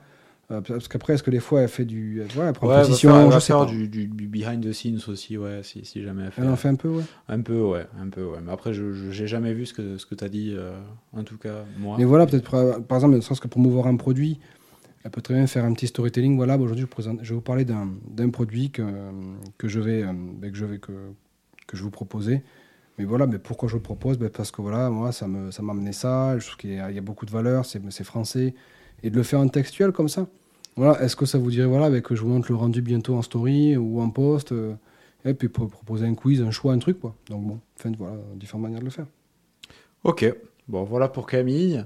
Parce 0.49 0.89
qu'après, 0.89 1.15
est-ce 1.15 1.23
que 1.23 1.31
des 1.31 1.41
fois 1.41 1.63
elle 1.63 1.69
fait 1.69 1.85
du, 1.85 2.21
ouais, 2.21 2.27
elle 2.47 2.53
prend 2.53 2.67
Ouais, 2.67 2.75
elle 2.75 2.81
va 2.83 2.87
position, 2.87 3.11
faire, 3.11 3.21
elle 3.21 3.27
je 3.29 3.35
va 3.35 3.41
sais 3.41 3.47
faire 3.49 3.59
pas. 3.61 3.67
du, 3.67 3.89
du- 3.89 4.07
du 4.07 4.29
behind 4.29 4.65
the 4.65 4.73
scenes 4.73 5.01
aussi, 5.09 5.39
ouais, 5.39 5.61
si, 5.63 5.85
si 5.85 6.03
jamais 6.03 6.25
elle 6.25 6.31
fait. 6.33 6.43
Elle 6.43 6.49
en 6.49 6.57
fait 6.57 6.69
un 6.69 6.75
peu, 6.75 6.89
ouais. 6.89 7.05
Un 7.29 7.41
peu, 7.41 7.61
ouais, 7.63 7.87
un 8.01 8.09
peu, 8.09 8.25
ouais. 8.25 8.39
Mais 8.45 8.53
après, 8.53 8.73
je 8.75 9.11
j'ai 9.11 9.27
jamais 9.27 9.55
vu 9.55 9.67
ce 9.67 9.75
que, 9.75 9.97
ce 9.99 10.07
que 10.07 10.15
tu 10.15 10.25
as 10.25 10.29
dit, 10.29 10.53
euh, 10.57 10.73
en 11.13 11.23
tout 11.25 11.39
cas, 11.39 11.65
moi. 11.79 11.97
Mais 11.99 12.05
voilà, 12.05 12.27
peut-être 12.27 12.51
par, 12.87 12.99
exemple, 12.99 13.17
ne 13.17 13.21
serait-ce 13.21 13.41
que 13.41 13.49
promouvoir 13.49 13.87
un 13.87 13.97
produit, 13.97 14.39
elle 15.05 15.11
peut 15.11 15.23
très 15.23 15.35
bien 15.35 15.47
faire 15.47 15.65
un 15.65 15.73
petit 15.73 15.87
storytelling. 15.87 16.37
Voilà, 16.37 16.57
bah, 16.59 16.65
aujourd'hui, 16.65 16.85
je, 16.85 16.91
présente- 16.91 17.21
je 17.23 17.31
vais 17.31 17.35
vous 17.37 17.41
parler 17.41 17.65
d'un 17.65 17.89
d'un 18.11 18.31
produit 18.31 18.71
que, 18.71 18.83
que, 19.59 19.69
je 19.69 19.81
vais, 19.81 20.03
euh, 20.03 20.13
que, 20.43 20.55
je 20.55 20.65
vais, 20.67 20.79
que, 20.79 20.93
que 21.67 21.77
je 21.77 21.83
vous 21.83 21.91
proposer. 21.91 22.43
Mais 22.99 23.05
voilà, 23.05 23.27
mais 23.27 23.39
pourquoi 23.39 23.69
je 23.69 23.75
le 23.75 23.83
propose? 23.83 24.19
Ben, 24.19 24.31
Parce 24.31 24.51
que 24.51 24.63
voilà, 24.63 24.89
moi, 24.91 25.11
ça 25.13 25.27
m'a 25.27 25.51
ça 25.51 25.63
m'a 25.63 25.73
amené 25.73 25.93
ça. 25.93 26.39
Je 26.39 26.47
trouve 26.47 26.59
qu'il 26.59 26.71
y, 26.71 26.75
y 26.75 26.99
a 26.99 27.01
beaucoup 27.01 27.27
de 27.27 27.31
valeur, 27.33 27.65
c'est 27.67 27.83
c'est 27.91 28.05
français. 28.05 28.55
Et 29.05 29.11
de 29.11 29.17
le 29.17 29.23
faire 29.23 29.39
en 29.39 29.49
textuel 29.49 29.93
comme 29.93 30.09
ça. 30.09 30.27
Voilà, 30.77 31.01
est-ce 31.03 31.15
que 31.15 31.27
ça 31.27 31.39
vous 31.39 31.51
dirait 31.51 31.67
voilà, 31.67 32.01
que 32.01 32.17
je 32.17 32.23
vous 32.23 32.29
montre 32.29 32.51
le 32.51 32.57
rendu 32.57 32.83
bientôt 32.83 33.15
en 33.15 33.23
story 33.23 33.77
ou 33.77 34.01
en 34.01 34.11
post 34.11 34.51
euh, 34.51 34.75
Et 35.25 35.35
puis 35.35 35.49
pour 35.49 35.69
proposer 35.69 36.07
un 36.07 36.15
quiz, 36.15 36.43
un 36.43 36.51
choix, 36.51 36.73
un 36.73 36.79
truc, 36.79 36.99
quoi. 36.99 37.15
Donc 37.29 37.47
bon, 37.47 37.61
enfin, 37.79 37.93
voilà, 37.97 38.17
différentes 38.35 38.63
manières 38.63 38.81
de 38.81 38.87
le 38.87 38.91
faire. 38.91 39.07
Ok, 40.03 40.27
bon, 40.67 40.83
voilà 40.83 41.09
pour 41.09 41.27
Camille. 41.27 41.85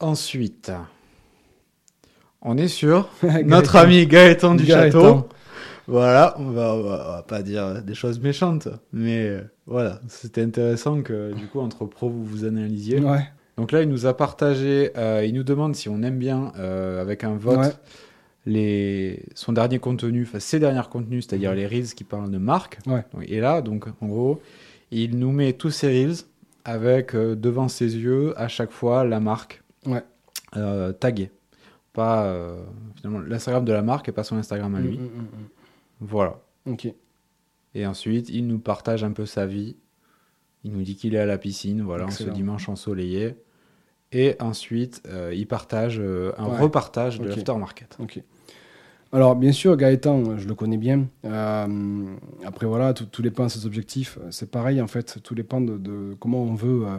Ensuite, 0.00 0.72
on 2.40 2.56
est 2.56 2.68
sur 2.68 3.10
notre 3.44 3.76
ami 3.76 4.06
Gaëtan 4.06 4.54
du 4.54 4.64
Gaëtan. 4.64 5.00
Château. 5.02 5.28
Voilà, 5.86 6.34
on 6.38 6.50
va, 6.50 6.74
on 6.74 6.82
va, 6.82 7.06
on 7.08 7.12
va 7.12 7.22
pas 7.22 7.42
dire 7.42 7.82
des 7.82 7.94
choses 7.94 8.18
méchantes, 8.18 8.68
mais 8.92 9.26
euh, 9.26 9.42
voilà, 9.66 10.00
c'était 10.08 10.40
intéressant 10.40 11.02
que 11.02 11.34
du 11.34 11.46
coup, 11.46 11.60
entre 11.60 11.84
pros, 11.84 12.08
vous 12.08 12.24
vous 12.24 12.44
analysiez. 12.46 13.00
Ouais, 13.00 13.28
Donc 13.56 13.70
là, 13.72 13.82
il 13.82 13.88
nous 13.88 14.06
a 14.06 14.16
partagé, 14.16 14.90
euh, 14.96 15.24
il 15.24 15.34
nous 15.34 15.44
demande 15.44 15.76
si 15.76 15.88
on 15.88 16.02
aime 16.02 16.18
bien, 16.18 16.52
euh, 16.58 17.00
avec 17.00 17.22
un 17.24 17.36
vote, 17.36 17.58
Ouais. 17.58 17.72
les, 18.46 19.22
son 19.34 19.52
dernier 19.52 19.78
contenu, 19.78 20.22
enfin 20.24 20.40
ses 20.40 20.58
derniers 20.58 20.82
contenus, 20.90 21.26
c'est-à-dire 21.26 21.50
Mhm. 21.52 21.56
les 21.56 21.66
reels 21.66 21.94
qui 21.94 22.04
parlent 22.04 22.30
de 22.30 22.38
marque. 22.38 22.78
Ouais. 22.86 23.04
Et 23.26 23.40
là, 23.40 23.62
donc, 23.62 23.86
en 24.00 24.06
gros, 24.06 24.40
il 24.90 25.18
nous 25.18 25.30
met 25.32 25.52
tous 25.52 25.70
ses 25.70 25.86
reels 25.88 26.16
avec 26.64 27.14
euh, 27.14 27.36
devant 27.36 27.68
ses 27.68 27.96
yeux, 27.96 28.38
à 28.38 28.48
chaque 28.48 28.70
fois, 28.72 29.04
la 29.04 29.20
marque 29.20 29.62
Ouais. 29.86 30.02
taguée. 31.00 31.30
Pas, 31.92 32.34
finalement, 32.96 33.20
l'Instagram 33.20 33.64
de 33.64 33.72
la 33.72 33.82
marque 33.82 34.08
et 34.08 34.12
pas 34.12 34.24
son 34.24 34.36
Instagram 34.36 34.74
à 34.74 34.80
lui. 34.80 34.98
Mm, 34.98 35.02
mm, 35.02 35.06
mm, 35.06 35.26
Voilà. 36.00 36.40
mm. 36.66 36.72
Ok. 36.72 36.88
Et 37.76 37.86
ensuite, 37.86 38.28
il 38.30 38.46
nous 38.48 38.58
partage 38.58 39.04
un 39.04 39.12
peu 39.12 39.26
sa 39.26 39.46
vie. 39.46 39.76
Il 40.64 40.72
nous 40.72 40.82
dit 40.82 40.96
qu'il 40.96 41.14
est 41.14 41.18
à 41.18 41.26
la 41.26 41.38
piscine, 41.38 41.82
voilà, 41.82 42.06
en 42.06 42.10
ce 42.10 42.24
dimanche 42.24 42.68
ensoleillé. 42.68 43.36
Et 44.14 44.36
ensuite, 44.40 45.02
euh, 45.08 45.32
il 45.34 45.46
partage 45.46 45.98
euh, 46.00 46.32
un 46.38 46.46
Ouais. 46.48 46.60
repartage 46.60 47.18
de 47.20 47.24
Ok. 47.28 47.30
l'aftermarket. 47.36 47.96
Ok. 48.00 48.20
Alors, 49.12 49.36
bien 49.36 49.52
sûr, 49.52 49.76
Gaëtan, 49.76 50.38
je 50.38 50.48
le 50.48 50.54
connais 50.54 50.76
bien. 50.76 51.06
Euh, 51.24 52.04
après, 52.44 52.66
voilà, 52.66 52.94
tout, 52.94 53.04
tout 53.06 53.22
dépend 53.22 53.44
de 53.44 53.50
ses 53.50 53.66
objectifs. 53.66 54.18
C'est 54.30 54.50
pareil, 54.50 54.80
en 54.80 54.86
fait. 54.88 55.18
Tout 55.22 55.34
dépend 55.34 55.60
de, 55.60 55.76
de 55.78 56.16
comment 56.18 56.42
on 56.42 56.54
veut. 56.54 56.86
euh, 56.86 56.96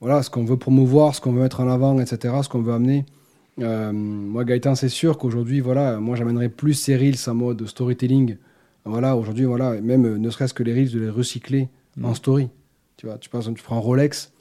voilà, 0.00 0.22
ce 0.22 0.30
qu'on 0.30 0.44
veut 0.44 0.56
promouvoir, 0.56 1.14
ce 1.14 1.20
qu'on 1.20 1.32
veut 1.32 1.42
mettre 1.42 1.60
en 1.60 1.68
avant, 1.68 1.98
etc., 2.00 2.34
ce 2.42 2.48
qu'on 2.48 2.62
veut 2.62 2.72
amener. 2.72 3.04
Euh, 3.60 3.92
moi, 3.92 4.44
Gaëtan, 4.44 4.74
c'est 4.74 4.88
sûr 4.88 5.18
qu'aujourd'hui, 5.18 5.60
voilà, 5.60 5.98
moi, 5.98 6.16
j'amènerai 6.16 6.48
plus 6.48 6.74
ces 6.74 6.96
reels 6.96 7.16
en 7.28 7.34
mode 7.34 7.66
storytelling. 7.66 8.36
Voilà, 8.84 9.16
aujourd'hui, 9.16 9.44
voilà, 9.44 9.80
même 9.80 10.16
ne 10.16 10.30
serait-ce 10.30 10.54
que 10.54 10.62
les 10.62 10.72
reels, 10.72 10.90
de 10.92 11.00
les 11.00 11.10
recycler 11.10 11.68
en 12.02 12.10
Mm. 12.10 12.14
story. 12.14 12.48
Tu 12.96 13.06
vois, 13.06 13.18
tu, 13.18 13.28
tu 13.28 13.62
prends 13.62 13.80
Rolex, 13.80 14.32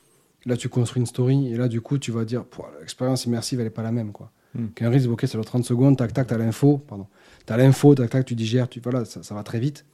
là, 0.45 0.57
tu 0.57 0.69
construis 0.69 0.99
une 1.01 1.05
story, 1.05 1.51
et 1.53 1.57
là, 1.57 1.67
du 1.67 1.81
coup, 1.81 1.97
tu 1.97 2.11
vas 2.11 2.25
dire, 2.25 2.45
l'expérience 2.79 3.25
immersive, 3.25 3.59
elle 3.59 3.65
n'est 3.65 3.69
pas 3.71 3.83
la 3.83 3.91
même, 3.91 4.11
quoi. 4.11 4.31
Mm. 4.55 4.67
Qu'un 4.75 4.89
Reels, 4.89 5.07
ok, 5.07 5.21
ça 5.21 5.37
dure 5.37 5.45
30 5.45 5.65
secondes, 5.65 5.97
tac, 5.97 6.13
tac, 6.13 6.27
t'as 6.27 6.37
l'info, 6.37 6.77
pardon. 6.77 7.07
T'as 7.45 7.57
l'info, 7.57 7.93
tac, 7.95 8.09
tac, 8.09 8.25
tu 8.25 8.35
digères, 8.35 8.67
tu, 8.69 8.79
voilà, 8.79 9.05
ça, 9.05 9.21
ça 9.23 9.35
va 9.35 9.43
très 9.43 9.59
vite. 9.59 9.85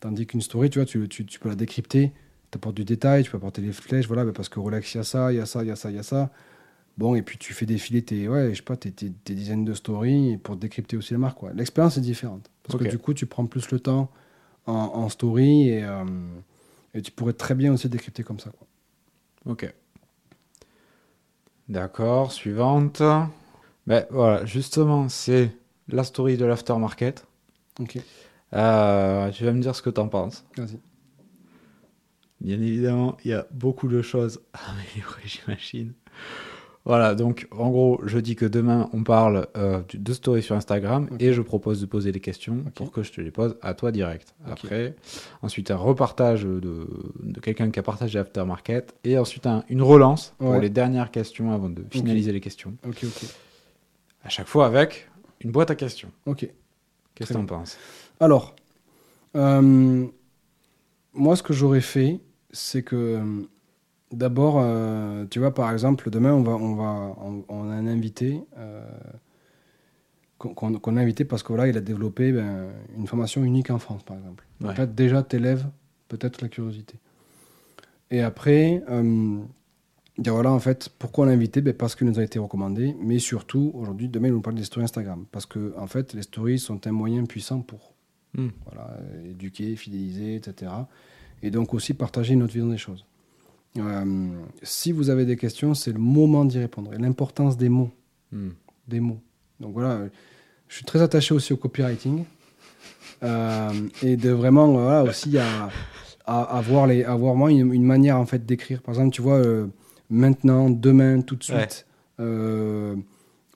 Tandis 0.00 0.26
qu'une 0.26 0.40
story, 0.40 0.70
tu 0.70 0.78
vois, 0.78 0.86
tu, 0.86 1.08
tu, 1.08 1.24
tu 1.26 1.38
peux 1.38 1.48
la 1.48 1.54
décrypter, 1.54 2.12
tu 2.50 2.56
apportes 2.56 2.76
du 2.76 2.84
détail, 2.84 3.22
tu 3.22 3.30
peux 3.30 3.36
apporter 3.36 3.62
des 3.62 3.72
flèches, 3.72 4.06
voilà, 4.06 4.24
mais 4.24 4.32
parce 4.32 4.48
que 4.48 4.58
Rolex, 4.60 4.94
il 4.94 4.98
y 4.98 5.00
a 5.00 5.04
ça, 5.04 5.32
il 5.32 5.36
y 5.36 5.40
a 5.40 5.46
ça, 5.46 5.62
il 5.62 5.68
y 5.68 5.70
a 5.70 5.76
ça, 5.76 5.90
il 5.90 5.96
y 5.96 5.98
a 5.98 6.02
ça. 6.02 6.30
Bon, 6.98 7.14
et 7.14 7.22
puis 7.22 7.38
tu 7.38 7.54
fais 7.54 7.64
défiler 7.66 8.02
tes, 8.02 8.28
ouais, 8.28 8.50
je 8.50 8.56
sais 8.56 8.62
pas, 8.62 8.76
tes, 8.76 8.90
tes- 8.92 9.10
tes 9.24 9.34
dizaines 9.34 9.64
de 9.64 9.72
stories 9.74 10.36
pour 10.38 10.56
décrypter 10.56 10.96
aussi 10.96 11.14
la 11.14 11.18
marque, 11.18 11.38
quoi. 11.38 11.52
L'expérience 11.54 11.96
est 11.96 12.02
différente. 12.02 12.50
Parce 12.64 12.78
que 12.78 12.88
du 12.88 12.98
coup, 12.98 13.14
tu 13.14 13.26
prends 13.26 13.46
plus 13.46 13.70
le 13.70 13.80
temps 13.80 14.10
en, 14.66 14.72
en 14.74 15.08
story 15.08 15.68
et, 15.68 15.84
euh, 15.84 16.04
et 16.94 17.00
tu 17.02 17.10
pourrais 17.10 17.32
très 17.32 17.54
bien 17.54 17.72
aussi 17.72 17.88
décrypter 17.88 18.22
comme 18.22 18.38
ça, 18.38 18.50
quoi. 18.50 18.66
Ok. 19.46 19.72
D'accord, 21.68 22.32
suivante. 22.32 23.02
Ben 23.86 24.06
voilà, 24.10 24.44
justement, 24.44 25.08
c'est 25.08 25.50
la 25.88 26.04
story 26.04 26.36
de 26.36 26.44
l'aftermarket. 26.44 27.24
Ok, 27.80 27.98
Euh, 28.54 29.30
tu 29.30 29.44
vas 29.44 29.52
me 29.52 29.60
dire 29.62 29.74
ce 29.74 29.80
que 29.82 29.90
t'en 29.90 30.08
penses. 30.08 30.44
vas-y. 30.56 30.78
Bien 32.40 32.60
évidemment, 32.60 33.16
il 33.24 33.30
y 33.30 33.34
a 33.34 33.46
beaucoup 33.52 33.88
de 33.88 34.02
choses 34.02 34.40
à 34.52 34.72
améliorer, 34.72 35.22
j'imagine. 35.24 35.94
Voilà, 36.84 37.14
donc 37.14 37.46
en 37.52 37.70
gros, 37.70 38.00
je 38.04 38.18
dis 38.18 38.34
que 38.34 38.44
demain, 38.44 38.90
on 38.92 39.04
parle 39.04 39.46
euh, 39.56 39.82
de 39.94 40.12
story 40.12 40.42
sur 40.42 40.56
Instagram 40.56 41.08
et 41.20 41.32
je 41.32 41.40
propose 41.40 41.80
de 41.80 41.86
poser 41.86 42.10
des 42.10 42.18
questions 42.18 42.64
pour 42.74 42.90
que 42.90 43.04
je 43.04 43.12
te 43.12 43.20
les 43.20 43.30
pose 43.30 43.56
à 43.62 43.74
toi 43.74 43.92
direct. 43.92 44.34
Après, 44.46 44.96
ensuite 45.42 45.70
un 45.70 45.76
repartage 45.76 46.42
de, 46.42 46.60
de 47.22 47.40
quelqu'un 47.40 47.70
qui 47.70 47.78
a 47.78 47.84
partagé 47.84 48.18
Aftermarket 48.18 48.94
et 49.04 49.16
ensuite 49.16 49.46
un- 49.46 49.62
une 49.68 49.80
relance 49.82 50.34
pour 50.38 50.54
les 50.60 50.70
dernières 50.70 51.12
questions 51.12 51.52
avant 51.52 51.68
de 51.68 51.84
finaliser 51.90 52.32
les 52.32 52.40
questions. 52.40 52.74
Ok, 52.84 53.04
ok. 53.04 53.28
À 54.24 54.28
chaque 54.28 54.48
fois 54.48 54.66
avec 54.66 55.08
une 55.40 55.52
boîte 55.52 55.70
à 55.70 55.76
questions. 55.76 56.10
Ok. 56.26 56.48
Qu'est-ce 57.14 57.28
que 57.28 57.34
t'en 57.34 57.46
penses? 57.46 57.76
Alors, 58.18 58.56
euh, 59.36 60.06
moi, 61.14 61.36
ce 61.36 61.42
que 61.44 61.52
j'aurais 61.52 61.80
fait, 61.80 62.18
c'est 62.50 62.82
que 62.82 62.96
euh, 62.96 63.42
d'abord, 64.12 64.56
euh, 64.58 65.24
tu 65.30 65.38
vois, 65.38 65.52
par 65.54 65.70
exemple, 65.72 66.10
demain, 66.10 66.32
on 66.32 66.42
va, 66.42 66.52
on 66.52 66.74
va, 66.74 67.16
on, 67.20 67.44
on 67.48 67.70
a 67.70 67.74
un 67.74 67.86
invité 67.86 68.40
euh, 68.58 68.84
qu'on 70.38 70.96
a 70.96 71.00
invité 71.00 71.24
parce 71.24 71.42
que 71.42 71.48
voilà, 71.48 71.68
il 71.68 71.76
a 71.76 71.80
développé 71.80 72.32
ben, 72.32 72.70
une 72.96 73.06
formation 73.06 73.44
unique 73.44 73.70
en 73.70 73.78
France, 73.78 74.02
par 74.02 74.16
exemple. 74.16 74.44
En 74.64 74.74
fait, 74.74 74.94
déjà, 74.94 75.22
t'élèves 75.22 75.66
peut-être 76.08 76.42
la 76.42 76.48
curiosité. 76.48 76.96
Et 78.10 78.22
après, 78.22 78.82
euh, 78.90 79.38
dire 80.18 80.34
voilà, 80.34 80.50
en 80.50 80.58
fait, 80.58 80.88
pourquoi 80.98 81.24
on 81.24 81.28
l'a 81.28 81.34
invité 81.34 81.60
ben, 81.60 81.72
Parce 81.72 81.94
qu'il 81.94 82.08
nous 82.08 82.18
a 82.18 82.24
été 82.24 82.38
recommandé, 82.40 82.96
mais 83.00 83.20
surtout, 83.20 83.70
aujourd'hui, 83.74 84.08
demain, 84.08 84.28
il 84.28 84.34
nous 84.34 84.40
parle 84.40 84.56
des 84.56 84.64
stories 84.64 84.84
Instagram. 84.84 85.26
Parce 85.30 85.46
que, 85.46 85.72
en 85.78 85.86
fait, 85.86 86.12
les 86.12 86.22
stories 86.22 86.58
sont 86.58 86.86
un 86.86 86.92
moyen 86.92 87.24
puissant 87.24 87.60
pour 87.60 87.92
Hmm. 88.34 88.48
voilà, 88.64 88.96
éduquer, 89.26 89.76
fidéliser, 89.76 90.36
etc. 90.36 90.72
Et 91.42 91.50
donc 91.50 91.74
aussi 91.74 91.92
partager 91.92 92.34
notre 92.34 92.54
vision 92.54 92.68
des 92.68 92.78
choses. 92.78 93.04
Euh, 93.78 94.28
si 94.62 94.92
vous 94.92 95.08
avez 95.10 95.24
des 95.24 95.36
questions, 95.36 95.74
c'est 95.74 95.92
le 95.92 95.98
moment 95.98 96.44
d'y 96.44 96.58
répondre. 96.58 96.92
Et 96.94 96.98
l'importance 96.98 97.56
des 97.56 97.68
mots. 97.68 97.90
Hmm. 98.30 98.50
Des 98.88 99.00
mots. 99.00 99.20
Donc 99.60 99.72
voilà, 99.74 100.00
je 100.68 100.74
suis 100.74 100.84
très 100.84 101.00
attaché 101.00 101.34
aussi 101.34 101.52
au 101.52 101.56
copywriting. 101.56 102.24
Euh, 103.22 103.70
et 104.02 104.16
de 104.16 104.30
vraiment, 104.30 104.72
voilà, 104.72 105.04
aussi 105.04 105.38
à, 105.38 105.70
à, 106.26 106.62
les, 106.88 107.04
avoir 107.04 107.34
moi 107.34 107.50
une, 107.50 107.72
une 107.72 107.84
manière 107.84 108.18
en 108.18 108.26
fait 108.26 108.44
d'écrire. 108.44 108.82
Par 108.82 108.94
exemple, 108.94 109.14
tu 109.14 109.22
vois, 109.22 109.36
euh, 109.36 109.66
maintenant, 110.10 110.68
demain, 110.68 111.20
tout 111.20 111.36
de 111.36 111.44
suite. 111.44 111.86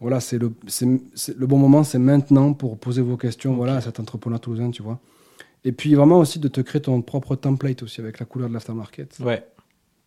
Voilà, 0.01 0.21
c'est 0.21 0.39
le, 0.39 0.53
c'est, 0.67 0.87
c'est- 1.15 1.37
le 1.39 1.47
bon 1.47 1.57
moment, 1.59 1.83
c'est 1.83 1.99
maintenant 1.99 2.53
pour 2.53 2.77
poser 2.79 3.01
vos 3.01 3.17
questions 3.17 3.55
voilà, 3.55 3.77
à 3.77 3.81
cet 3.81 3.99
entrepreneur 3.99 4.39
toulousain, 4.39 4.71
tu 4.71 4.83
vois. 4.83 5.01
Et 5.65 5.73
puis 5.73 5.95
vraiment 5.95 6.19
aussi 6.19 6.39
de 6.39 6.49
te 6.49 6.61
créer 6.61 6.83
ton 6.83 7.01
propre 7.03 7.35
template 7.35 7.83
aussi 7.83 8.01
avec 8.01 8.21
la 8.21 8.27
couleur 8.27 8.49
de 8.49 8.55
l'aftermarket. 8.55 9.17
Ouais. 9.21 9.43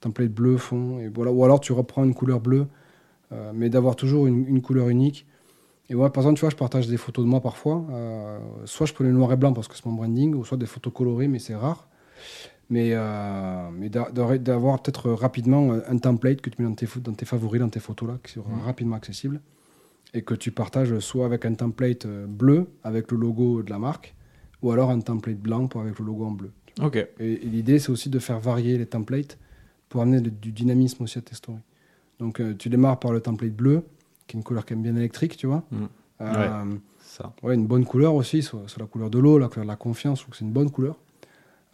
Template 0.01 0.31
bleu, 0.31 0.57
fond, 0.57 0.99
et 0.99 1.09
voilà. 1.09 1.31
ou 1.31 1.43
alors 1.43 1.59
tu 1.59 1.73
reprends 1.73 2.03
une 2.05 2.13
couleur 2.13 2.39
bleue, 2.39 2.67
euh, 3.31 3.51
mais 3.53 3.69
d'avoir 3.69 3.95
toujours 3.95 4.27
une, 4.27 4.47
une 4.47 4.61
couleur 4.61 4.89
unique. 4.89 5.25
Et 5.89 5.95
moi, 5.95 6.11
par 6.13 6.21
exemple, 6.23 6.37
tu 6.37 6.41
vois, 6.41 6.49
je 6.51 6.55
partage 6.55 6.87
des 6.87 6.97
photos 6.97 7.25
de 7.25 7.29
moi 7.29 7.41
parfois. 7.41 7.83
euh, 7.91 8.39
soit 8.65 8.85
je 8.85 8.93
prends 8.93 9.03
les 9.03 9.11
noir 9.11 9.31
et 9.33 9.35
blanc 9.35 9.53
parce 9.53 9.67
que 9.67 9.75
c'est 9.75 9.85
mon 9.85 9.93
branding, 9.93 10.35
ou 10.35 10.45
soit 10.45 10.57
des 10.57 10.67
photos 10.67 10.93
colorées, 10.93 11.27
mais 11.27 11.39
c'est 11.39 11.55
rare. 11.55 11.87
Mais, 12.69 12.91
euh, 12.93 13.69
mais 13.73 13.89
d'a- 13.89 14.11
d'a- 14.11 14.37
d'avoir 14.37 14.81
peut-être 14.81 15.09
rapidement 15.11 15.73
un 15.87 15.97
template 15.97 16.39
que 16.41 16.49
tu 16.51 16.61
mets 16.61 16.67
dans 16.69 16.75
tes, 16.75 16.87
dans 17.01 17.13
tes 17.13 17.25
favoris, 17.25 17.59
dans 17.59 17.69
tes 17.69 17.79
photos 17.79 18.07
là, 18.09 18.17
qui 18.23 18.31
sera 18.33 18.49
Mhm. 18.49 18.61
rapidement 18.61 18.95
accessible, 18.95 19.41
et 20.13 20.21
que 20.21 20.35
tu 20.35 20.51
partages 20.51 20.97
soit 20.99 21.25
avec 21.25 21.45
un 21.45 21.55
template 21.55 22.05
bleu 22.07 22.67
avec 22.83 23.11
le 23.11 23.17
logo 23.17 23.63
de 23.63 23.69
la 23.71 23.79
marque, 23.79 24.13
ou 24.61 24.71
alors 24.71 24.91
un 24.91 24.99
template 24.99 25.39
blanc 25.39 25.67
pour 25.67 25.81
avec 25.81 25.97
le 25.99 26.05
logo 26.05 26.25
en 26.25 26.31
bleu. 26.31 26.51
Ok. 26.81 26.95
Et, 26.97 27.07
et 27.19 27.45
l'idée, 27.45 27.79
c'est 27.79 27.89
aussi 27.91 28.09
de 28.09 28.19
faire 28.19 28.39
varier 28.39 28.77
les 28.77 28.85
templates 28.85 29.39
pour 29.89 30.01
amener 30.01 30.19
le- 30.21 30.31
du 30.31 30.51
dynamisme 30.51 31.03
aussi 31.03 31.17
à 31.17 31.21
tes 31.21 31.35
stories. 31.35 31.59
Donc, 32.19 32.39
euh, 32.39 32.53
tu 32.57 32.69
démarres 32.69 32.99
par 32.99 33.11
le 33.11 33.21
template 33.21 33.53
bleu, 33.53 33.83
qui 34.27 34.35
est 34.35 34.39
une 34.39 34.43
couleur 34.43 34.65
quand 34.65 34.75
même 34.75 34.83
bien 34.83 34.95
électrique, 34.95 35.35
tu 35.37 35.47
vois. 35.47 35.63
Mm. 35.71 35.77
Euh, 36.21 36.75
Ça. 37.01 37.33
ouais, 37.43 37.55
une 37.55 37.65
bonne 37.65 37.85
couleur 37.85 38.13
aussi, 38.13 38.41
soit, 38.43 38.63
soit 38.67 38.81
la 38.81 38.87
couleur 38.87 39.09
de 39.09 39.17
l'eau, 39.19 39.37
la 39.39 39.47
couleur 39.47 39.65
de 39.65 39.69
la 39.71 39.75
confiance, 39.77 40.19
je 40.19 40.23
trouve 40.23 40.31
que 40.31 40.37
c'est 40.37 40.45
une 40.45 40.51
bonne 40.51 40.69
couleur. 40.69 40.95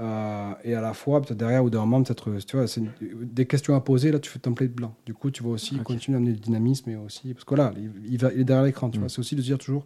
Euh, 0.02 0.52
et 0.64 0.76
à 0.76 0.82
la 0.82 0.94
fois, 0.94 1.22
peut-être 1.22 1.38
derrière 1.38 1.64
ou 1.64 1.70
d'un 1.70 1.80
moment, 1.80 2.04
peut-être, 2.04 2.30
tu 2.46 2.58
vois, 2.58 2.68
c'est 2.68 2.84
des 3.02 3.46
questions 3.46 3.76
à 3.76 3.82
poser, 3.82 4.12
là, 4.12 4.20
tu 4.20 4.30
fais 4.30 4.40
template 4.40 4.72
blanc. 4.74 4.94
Du 5.06 5.14
coup, 5.14 5.32
tu 5.32 5.42
vas 5.42 5.50
aussi 5.50 5.78
continuer 5.80 6.16
à 6.16 6.20
amener 6.20 6.34
du 6.34 6.40
dynamisme 6.42 6.90
et 6.90 6.96
aussi. 6.98 7.34
Parce 7.34 7.46
que 7.46 7.56
voilà, 7.56 7.74
il, 7.78 7.92
il 8.14 8.18
va, 8.20 8.32
il 8.34 8.42
est 8.42 8.44
derrière 8.44 8.66
l'écran, 8.66 8.90
tu 8.90 8.98
Mm. 8.98 9.02
vois. 9.02 9.10
C'est 9.10 9.20
aussi 9.20 9.36
de 9.36 9.42
dire 9.42 9.58
toujours, 9.58 9.86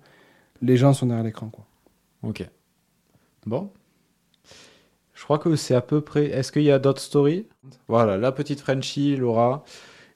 les 0.61 0.77
gens 0.77 0.93
sont 0.93 1.05
derrière 1.05 1.23
l'écran, 1.23 1.49
quoi. 1.49 1.65
Ok. 2.23 2.47
Bon. 3.45 3.71
Je 5.19 5.25
crois 5.25 5.37
que 5.37 5.53
c'est 5.57 5.75
à 5.75 5.81
peu 5.81 5.99
près. 5.99 6.27
Est-ce 6.27 6.49
qu'il 6.49 6.63
y 6.63 6.71
a 6.71 6.79
d'autres 6.79 7.01
stories? 7.01 7.45
Voilà, 7.89 8.15
la 8.15 8.31
petite 8.31 8.61
Frenchie, 8.61 9.17
Laura, 9.17 9.65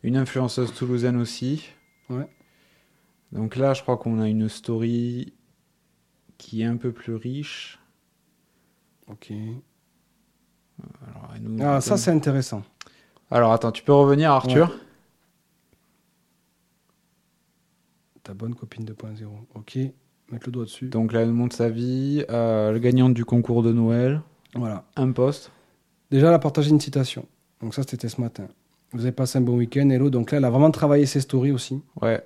une 0.01 0.15
influenceuse 0.15 0.73
toulousaine 0.73 1.17
aussi. 1.17 1.67
Ouais. 2.09 2.25
Donc 3.33 3.57
là, 3.57 3.73
je 3.73 3.81
crois 3.81 3.97
qu'on 3.97 4.21
a 4.21 4.29
une 4.29 4.47
story 4.47 5.33
qui 6.37 6.61
est 6.61 6.65
un 6.65 6.77
peu 6.77 6.93
plus 6.93 7.15
riche. 7.15 7.79
Ok. 9.07 9.33
Alors, 11.05 11.33
nous 11.41 11.57
Ah, 11.61 11.81
ça, 11.81 11.97
c'est 11.97 12.11
intéressant. 12.11 12.63
Alors 13.29 13.51
attends, 13.51 13.73
tu 13.73 13.83
peux 13.83 13.91
revenir, 13.91 14.31
Arthur? 14.31 14.73
Ta 18.23 18.33
bonne 18.33 18.55
copine 18.55 18.85
2.0. 18.85 19.27
Ok. 19.53 19.79
mettre 20.31 20.47
le 20.47 20.51
doigt 20.53 20.63
dessus. 20.63 20.87
Donc 20.87 21.11
là, 21.11 21.23
elle 21.23 21.33
montre 21.33 21.57
sa 21.57 21.69
vie, 21.69 22.23
euh, 22.29 22.71
le 22.71 22.79
gagnant 22.79 23.09
du 23.09 23.25
concours 23.25 23.63
de 23.63 23.73
Noël, 23.73 24.21
Voilà. 24.55 24.83
un 24.95 25.11
post. 25.11 25.51
Déjà, 26.11 26.27
elle 26.27 26.33
a 26.33 26.39
partagé 26.39 26.69
une 26.69 26.79
citation. 26.79 27.25
Donc 27.61 27.73
ça, 27.73 27.81
c'était 27.87 28.09
ce 28.09 28.21
matin. 28.21 28.47
Vous 28.91 29.01
avez 29.01 29.11
passé 29.11 29.37
un 29.39 29.41
bon 29.41 29.57
week-end, 29.57 29.89
hello. 29.89 30.09
Donc 30.09 30.31
là, 30.31 30.37
elle 30.37 30.45
a 30.45 30.49
vraiment 30.49 30.69
travaillé 30.71 31.05
ses 31.05 31.21
stories 31.21 31.51
aussi. 31.51 31.81
Ouais. 32.01 32.21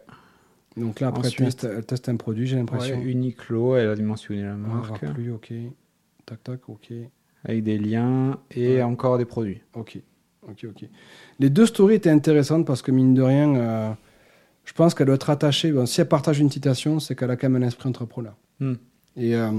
Donc 0.76 1.00
là, 1.00 1.08
après, 1.08 1.22
elle 1.22 1.28
Ensuite. 1.28 1.46
teste, 1.46 1.64
elle 1.64 1.86
teste 1.86 2.10
un 2.10 2.18
produit, 2.18 2.46
j'ai 2.48 2.58
l'impression. 2.58 2.98
ouais 2.98 3.04
Uniqlo, 3.04 3.78
elle 3.78 3.90
a 3.90 3.96
mentionné 4.04 4.44
la 4.44 4.56
marque, 4.56 5.06
plus, 5.14 5.32
ok. 5.32 5.54
Tac, 6.26 6.44
tac, 6.44 6.70
ok. 6.70 6.92
avec 7.46 7.64
des 7.64 7.78
liens 7.78 8.38
et 8.52 8.76
Ouais. 8.76 8.82
encore 8.84 9.18
des 9.18 9.24
produits. 9.26 9.62
Ok, 9.74 10.00
ok, 10.48 10.66
ok. 10.70 10.90
Les 11.40 11.50
deux 11.50 11.66
stories 11.66 11.96
étaient 11.96 12.10
intéressantes 12.10 12.66
parce 12.66 12.82
que, 12.82 12.92
mine 12.92 13.14
de 13.14 13.22
rien, 13.22 13.56
euh, 13.56 13.92
je 14.66 14.74
pense 14.74 14.94
qu'elle 14.94 15.06
doit 15.06 15.16
être 15.16 15.30
attachée. 15.30 15.72
Bon, 15.72 15.86
si 15.86 16.02
elle 16.02 16.10
partage 16.10 16.40
une 16.40 16.52
citation, 16.52 17.00
c'est 17.00 17.16
qu'elle 17.16 17.32
a 17.32 17.38
quand 17.38 17.50
même 17.50 17.64
un 17.64 17.68
esprit 17.68 17.88
entrepreneur. 17.88 18.36
Hmm. 18.60 18.74
Et 19.16 19.34
euh, 19.36 19.50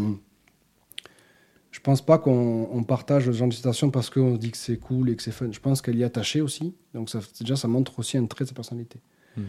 je 1.70 1.80
pense 1.80 2.00
pas 2.04 2.18
qu'on 2.18 2.68
on 2.72 2.82
partage 2.82 3.26
ce 3.26 3.32
genre 3.32 3.48
de 3.48 3.52
citation 3.54 3.90
parce 3.90 4.10
qu'on 4.10 4.34
se 4.34 4.40
dit 4.40 4.50
que 4.50 4.56
c'est 4.56 4.78
cool 4.78 5.10
et 5.10 5.16
que 5.16 5.22
c'est 5.22 5.30
fun. 5.32 5.48
Je 5.52 5.60
pense 5.60 5.82
qu'elle 5.82 5.96
y 5.96 6.02
est 6.02 6.06
attachée 6.06 6.40
aussi. 6.40 6.74
Donc, 6.94 7.10
ça, 7.10 7.20
déjà, 7.40 7.56
ça 7.56 7.68
montre 7.68 7.98
aussi 7.98 8.16
un 8.16 8.26
trait 8.26 8.44
de 8.44 8.48
sa 8.48 8.54
personnalité. 8.54 9.00
Hmm. 9.36 9.42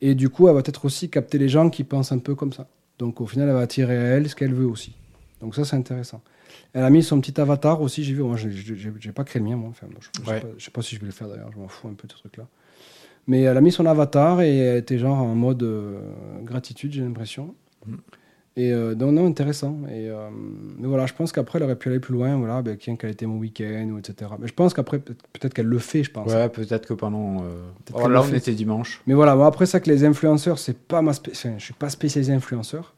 Et 0.00 0.14
du 0.14 0.28
coup, 0.28 0.48
elle 0.48 0.54
va 0.54 0.62
peut-être 0.62 0.84
aussi 0.84 1.08
capter 1.08 1.38
les 1.38 1.48
gens 1.48 1.70
qui 1.70 1.84
pensent 1.84 2.12
un 2.12 2.18
peu 2.18 2.34
comme 2.34 2.52
ça. 2.52 2.68
Donc, 2.98 3.20
au 3.20 3.26
final, 3.26 3.48
elle 3.48 3.54
va 3.54 3.60
attirer 3.60 3.96
à 3.96 4.00
elle 4.16 4.28
ce 4.28 4.34
qu'elle 4.34 4.52
veut 4.54 4.66
aussi. 4.66 4.94
Donc, 5.40 5.54
ça, 5.54 5.64
c'est 5.64 5.76
intéressant. 5.76 6.22
Elle 6.74 6.84
a 6.84 6.90
mis 6.90 7.02
son 7.02 7.20
petit 7.20 7.40
avatar 7.40 7.80
aussi, 7.80 8.04
j'ai 8.04 8.12
vu. 8.12 8.22
Moi, 8.22 8.36
j'ai- 8.36 9.12
pas 9.12 9.24
créé 9.24 9.40
le 9.42 9.48
mien, 9.48 9.56
moi. 9.56 9.70
Enfin, 9.70 9.86
je, 9.98 10.22
je 10.22 10.28
Ouais. 10.30 10.36
sais 10.36 10.40
pas, 10.42 10.48
je 10.58 10.64
sais 10.64 10.70
pas 10.70 10.82
si 10.82 10.94
je 10.96 11.00
vais 11.00 11.06
le 11.06 11.12
faire 11.12 11.28
d'ailleurs, 11.28 11.50
je 11.52 11.58
m'en 11.58 11.68
fous 11.68 11.88
un 11.88 11.94
peu 11.94 12.06
de 12.06 12.12
ce 12.12 12.18
truc-là. 12.18 12.46
Mais 13.26 13.42
elle 13.42 13.56
a 13.56 13.60
mis 13.60 13.72
son 13.72 13.86
avatar 13.86 14.42
et 14.42 14.56
elle 14.58 14.76
était 14.78 14.98
genre 14.98 15.18
en 15.18 15.34
mode 15.34 15.62
euh, 15.62 16.00
gratitude, 16.42 16.92
j'ai 16.92 17.02
l'impression. 17.02 17.54
Mm. 17.86 17.94
Et 18.54 18.70
euh, 18.70 18.94
donc, 18.94 19.12
non, 19.12 19.26
intéressant. 19.26 19.78
Et, 19.88 20.10
euh, 20.10 20.28
mais 20.78 20.86
voilà, 20.86 21.06
je 21.06 21.14
pense 21.14 21.32
qu'après, 21.32 21.58
elle 21.58 21.64
aurait 21.64 21.76
pu 21.76 21.88
aller 21.88 22.00
plus 22.00 22.12
loin. 22.12 22.36
Voilà, 22.36 22.60
ben, 22.60 22.76
quel 22.76 23.10
était 23.10 23.24
mon 23.26 23.38
week-end, 23.38 23.88
ou 23.92 23.98
etc. 23.98 24.30
Mais 24.38 24.46
je 24.46 24.52
pense 24.52 24.74
qu'après, 24.74 24.98
peut-être 24.98 25.54
qu'elle 25.54 25.66
le 25.66 25.78
fait, 25.78 26.04
je 26.04 26.10
pense. 26.10 26.30
Ouais, 26.30 26.48
peut-être 26.50 26.86
que 26.86 26.92
pendant. 26.94 27.44
euh, 27.44 27.62
Peut-être 27.84 27.98
oh, 27.98 28.02
qu'elle 28.02 28.12
là, 28.12 28.22
on 28.22 28.34
était 28.34 28.52
dimanche. 28.52 29.00
Mais 29.06 29.14
voilà, 29.14 29.36
bon, 29.36 29.44
après 29.44 29.64
ça, 29.66 29.80
que 29.80 29.88
les 29.90 30.04
influenceurs, 30.04 30.58
c'est 30.58 30.76
pas 30.78 31.00
ma 31.00 31.12
spé- 31.12 31.30
enfin, 31.32 31.54
je 31.56 31.64
suis 31.64 31.74
pas 31.74 31.88
spécialisé 31.88 32.32
influenceur. 32.34 32.94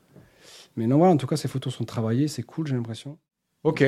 Mais 0.76 0.88
non, 0.88 0.98
voilà, 0.98 1.12
en 1.12 1.16
tout 1.16 1.28
cas, 1.28 1.36
ces 1.36 1.46
photos 1.46 1.72
sont 1.72 1.84
travaillées, 1.84 2.26
c'est 2.26 2.42
cool, 2.42 2.66
j'ai 2.66 2.74
l'impression. 2.74 3.16
Ok. 3.62 3.84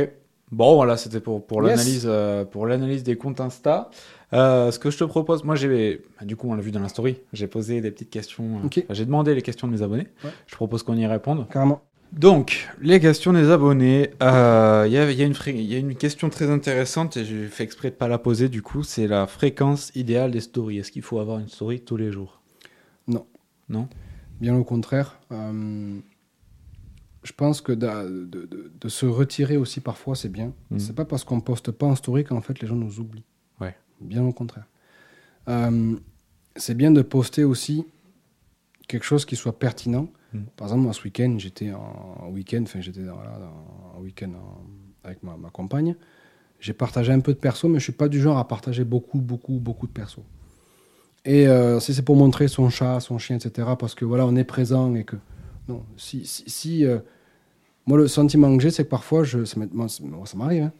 Bon, 0.53 0.77
voilà, 0.77 0.97
c'était 0.97 1.21
pour, 1.21 1.45
pour 1.45 1.63
Yes. 1.63 1.71
l'analyse 1.77 2.05
euh, 2.07 2.45
pour 2.45 2.67
l'analyse 2.67 3.03
des 3.03 3.17
comptes 3.17 3.41
Insta. 3.41 3.91
Euh, 4.33 4.71
ce 4.71 4.79
que 4.79 4.91
je 4.91 4.99
te 4.99 5.05
propose, 5.05 5.43
moi, 5.45 5.57
j'ai, 5.57 6.03
bah, 6.19 6.25
du 6.25 6.37
coup, 6.37 6.49
on 6.49 6.55
l'a 6.55 6.63
vu 6.63 6.71
dans 6.71 6.81
la 6.81 6.89
story, 6.89 7.17
j'ai 7.33 7.47
posé 7.49 7.81
des 7.81 7.91
petites 7.91 8.11
questions. 8.11 8.61
euh, 8.65 8.83
j'ai 8.91 9.05
demandé 9.05 9.35
les 9.35 9.43
questions 9.43 9.67
de 9.67 9.73
mes 9.73 9.83
abonnés. 9.83 10.07
Ouais. 10.25 10.31
Je 10.47 10.55
propose 10.55 10.83
qu'on 10.85 10.97
y 10.97 11.07
réponde. 11.07 11.49
Carrément. 11.49 11.83
Donc, 12.13 12.69
les 12.81 13.01
questions 13.01 13.33
des 13.33 13.51
abonnés. 13.51 14.11
Il 14.21 14.25
y, 14.25 14.29
a, 14.29 14.87
y 14.87 15.23
a 15.23 15.79
une 15.79 15.95
question 15.97 16.31
très 16.31 16.49
intéressante 16.49 17.17
et 17.17 17.25
j'ai 17.25 17.47
fait 17.49 17.65
exprès 17.65 17.91
de 17.91 17.97
pas 17.97 18.07
la 18.07 18.19
poser. 18.19 18.49
Du 18.49 18.63
coup, 18.63 18.85
c'est 18.85 19.09
la 19.09 19.27
fréquence 19.27 19.91
idéale 19.97 20.31
des 20.31 20.41
stories. 20.41 20.79
Est-ce 20.79 20.93
qu'il 20.93 21.03
faut 21.03 21.19
avoir 21.19 21.41
une 21.41 21.49
story 21.49 21.81
tous 21.81 21.97
les 21.97 22.13
jours? 22.13 22.41
Non. 23.09 23.27
Non? 23.69 23.89
Bien 24.41 24.55
au 24.55 24.63
contraire. 24.65 25.19
Je 27.27 27.33
pense 27.33 27.61
que 27.61 27.73
de, 27.73 28.25
de- 28.25 28.73
de 28.81 28.89
se 28.89 29.05
retirer 29.07 29.57
aussi 29.57 29.81
parfois, 29.81 30.15
c'est 30.15 30.29
bien. 30.29 30.53
Mhm. 30.71 30.79
C'est 30.79 30.95
pas 30.95 31.05
parce 31.05 31.25
qu'on 31.25 31.41
poste 31.41 31.71
pas 31.73 31.87
en 31.87 31.97
story 31.97 32.25
qu'en 32.25 32.41
fait 32.41 32.61
les 32.61 32.67
gens 32.69 32.77
nous 32.77 33.01
oublient. 33.01 33.25
Ouais. 33.61 33.75
Bien 34.01 34.25
au 34.25 34.33
contraire. 34.33 34.67
Euh, 35.49 35.97
c'est 36.57 36.75
bien 36.75 36.91
de 36.91 37.03
poster 37.03 37.45
aussi 37.45 37.85
quelque 38.89 39.05
chose 39.05 39.25
qui 39.25 39.37
soit 39.37 39.59
pertinent. 39.59 40.09
Mhm. 40.33 40.45
Par 40.57 40.69
exemple, 40.69 40.83
moi, 40.83 40.93
ce 40.93 41.03
week-end, 41.03 41.35
j'étais 41.39 41.73
en, 41.73 42.17
en 42.21 42.29
week-end, 42.31 42.63
enfin, 42.63 42.81
j'étais 42.81 43.03
voilà, 43.03 43.39
en 43.97 44.01
week-end 44.01 44.31
en- 44.35 44.63
avec 45.05 45.23
ma, 45.23 45.37
ma 45.37 45.51
compagne. 45.51 45.97
J'ai 46.61 46.73
partagé 46.73 47.13
un 47.13 47.21
peu 47.21 47.33
de 47.35 47.39
perso, 47.39 47.69
mais 47.69 47.79
je 47.79 47.85
suis 47.85 47.93
pas 47.93 48.09
du 48.09 48.21
genre 48.21 48.39
à 48.39 48.47
partager 48.49 48.85
beaucoup, 48.85 49.21
beaucoup, 49.21 49.59
beaucoup 49.59 49.87
de 49.87 49.93
perso. 49.93 50.23
Et 51.25 51.49
euh, 51.49 51.81
si 51.81 51.93
c'est 51.93 52.03
pour 52.03 52.17
montrer 52.17 52.49
son 52.49 52.71
chat, 52.71 53.01
son 53.01 53.19
chien, 53.19 53.37
etc., 53.37 53.69
parce 53.79 53.95
que 53.95 54.05
voilà, 54.05 54.27
on 54.27 54.37
est 54.37 54.45
présent 54.45 54.95
et 54.95 55.05
que. 55.05 55.17
Non, 55.69 55.85
si. 55.97 56.25
si, 56.25 56.45
si, 56.49 56.85
euh, 56.85 56.99
moi, 57.87 57.99
le 57.99 58.09
sentiment 58.09 58.55
que 58.57 58.63
j'ai, 58.63 58.71
c'est 58.71 58.85
que 58.85 58.89
parfois, 58.91 59.25
je, 59.25 59.45
ça 59.45 59.59
m'arrive. 60.37 60.63
hein. 60.65 60.73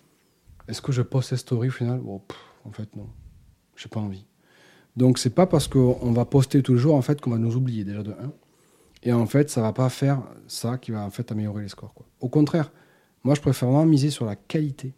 Est-ce 0.69 0.83
que 0.83 0.91
je 0.93 1.03
poste 1.03 1.29
ces 1.31 1.37
stories 1.37 1.69
au 1.69 1.73
final? 1.73 2.01
Bon, 2.01 2.19
pff, 2.21 2.37
En 2.65 2.73
fait, 2.73 2.95
non. 2.97 3.07
J'ai 3.77 3.89
pas 3.89 4.01
envie. 4.01 4.25
Donc, 4.97 5.19
c'est 5.19 5.31
pas 5.35 5.47
parce 5.47 5.69
qu'on 5.69 6.13
va 6.13 6.25
poster 6.25 6.63
tous 6.63 6.73
les 6.75 6.79
jours 6.79 6.95
en 6.97 7.03
fait, 7.03 7.21
qu'on 7.21 7.31
va 7.31 7.39
nous 7.39 7.55
oublier, 7.57 7.85
déjà 7.85 8.03
de 8.03 8.13
1. 8.13 8.15
Et 9.05 9.13
en 9.13 9.27
fait, 9.27 9.51
ça 9.51 9.61
va 9.61 9.73
pas 9.73 9.89
faire 9.91 10.23
ça 10.49 10.79
qui 10.79 10.91
va 10.91 11.03
en 11.05 11.11
fait 11.11 11.31
améliorer 11.31 11.63
les 11.63 11.69
scores. 11.69 11.93
Quoi. 11.95 12.07
Au 12.21 12.29
contraire, 12.29 12.73
moi, 13.23 13.35
je 13.35 13.41
préfère 13.41 13.69
vraiment 13.69 13.85
miser 13.87 14.11
sur 14.11 14.25
la 14.25 14.35
qualité 14.37 14.95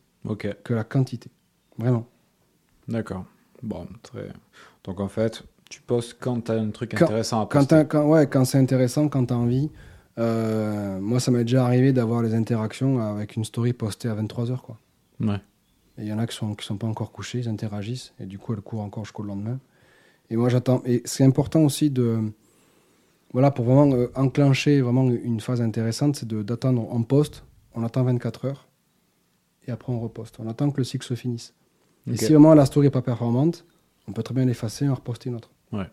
que 0.64 0.74
la 0.74 0.84
quantité. 0.84 1.30
Vraiment. 1.78 2.06
D'accord. 2.86 3.24
Bon, 3.62 3.86
très. 4.02 4.28
Donc 4.84 5.00
en 5.00 5.08
fait, 5.08 5.42
tu 5.68 5.80
postes 5.82 6.16
quand 6.20 6.42
tu 6.44 6.52
as 6.52 6.54
un 6.54 6.70
truc 6.70 6.94
Quand- 6.96 7.04
intéressant 7.06 7.42
à 7.42 7.46
Quand, 7.46 7.58
poster. 7.60 7.68
t'as- 7.76 7.84
quand, 7.84 8.06
ouais, 8.08 8.26
quand 8.28 8.44
c'est 8.44 8.58
intéressant, 8.58 9.08
quand 9.08 9.26
tu 9.26 9.34
as 9.34 9.36
envie. 9.36 9.70
Euh, 10.18 10.98
moi, 11.00 11.20
ça 11.20 11.30
m'est 11.30 11.44
déjà 11.44 11.64
arrivé 11.64 11.92
d'avoir 11.92 12.22
les 12.22 12.34
interactions 12.34 13.00
avec 13.00 13.36
une 13.36 13.44
story 13.44 13.72
postée 13.72 14.08
à 14.08 14.14
23h. 14.14 14.58
Quoi. 14.58 14.78
Ouais. 15.20 15.40
Et 15.98 16.02
il 16.02 16.06
y 16.06 16.12
en 16.12 16.18
a 16.18 16.26
qui 16.26 16.36
sont, 16.36 16.54
qui 16.54 16.66
sont 16.66 16.76
pas 16.76 16.86
encore 16.86 17.12
couchés, 17.12 17.38
ils 17.38 17.48
interagissent, 17.48 18.12
et 18.20 18.26
du 18.26 18.38
coup, 18.38 18.52
elle 18.52 18.60
court 18.60 18.80
encore 18.80 19.04
jusqu'au 19.04 19.22
lendemain. 19.22 19.58
Et 20.30 20.36
moi, 20.36 20.48
j'attends. 20.48 20.82
Et 20.84 21.02
c'est 21.04 21.24
important 21.24 21.60
aussi 21.62 21.90
de. 21.90 22.20
Voilà, 23.32 23.50
pour 23.50 23.66
vraiment 23.66 23.94
euh, 23.94 24.10
enclencher 24.14 24.80
vraiment 24.80 25.08
une 25.10 25.40
phase 25.40 25.60
intéressante, 25.60 26.16
c'est 26.16 26.26
d'attendre. 26.26 26.88
On 26.90 27.02
poste, 27.02 27.44
on 27.74 27.84
attend 27.84 28.02
24 28.02 28.46
heures, 28.46 28.68
et 29.66 29.70
après 29.70 29.92
on 29.92 30.00
reposte. 30.00 30.36
On 30.40 30.48
attend 30.48 30.70
que 30.70 30.78
le 30.78 30.84
cycle 30.84 31.06
se 31.06 31.14
finisse. 31.14 31.54
Et 32.06 32.16
si 32.16 32.32
vraiment 32.32 32.54
la 32.54 32.64
story 32.64 32.86
n'est 32.86 32.90
pas 32.90 33.02
performante, 33.02 33.66
on 34.08 34.12
peut 34.12 34.22
très 34.22 34.34
bien 34.34 34.46
l'effacer 34.46 34.86
et 34.86 34.88
en 34.88 34.94
reposter 34.94 35.28
une 35.28 35.36
autre. 35.36 35.50
Ouais. 35.72 35.90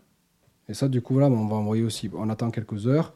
Et 0.69 0.73
ça, 0.73 0.87
du 0.87 1.01
coup, 1.01 1.15
ben, 1.15 1.29
on 1.31 1.47
va 1.47 1.57
envoyer 1.57 1.83
aussi. 1.83 2.09
On 2.13 2.29
attend 2.29 2.51
quelques 2.51 2.87
heures. 2.87 3.13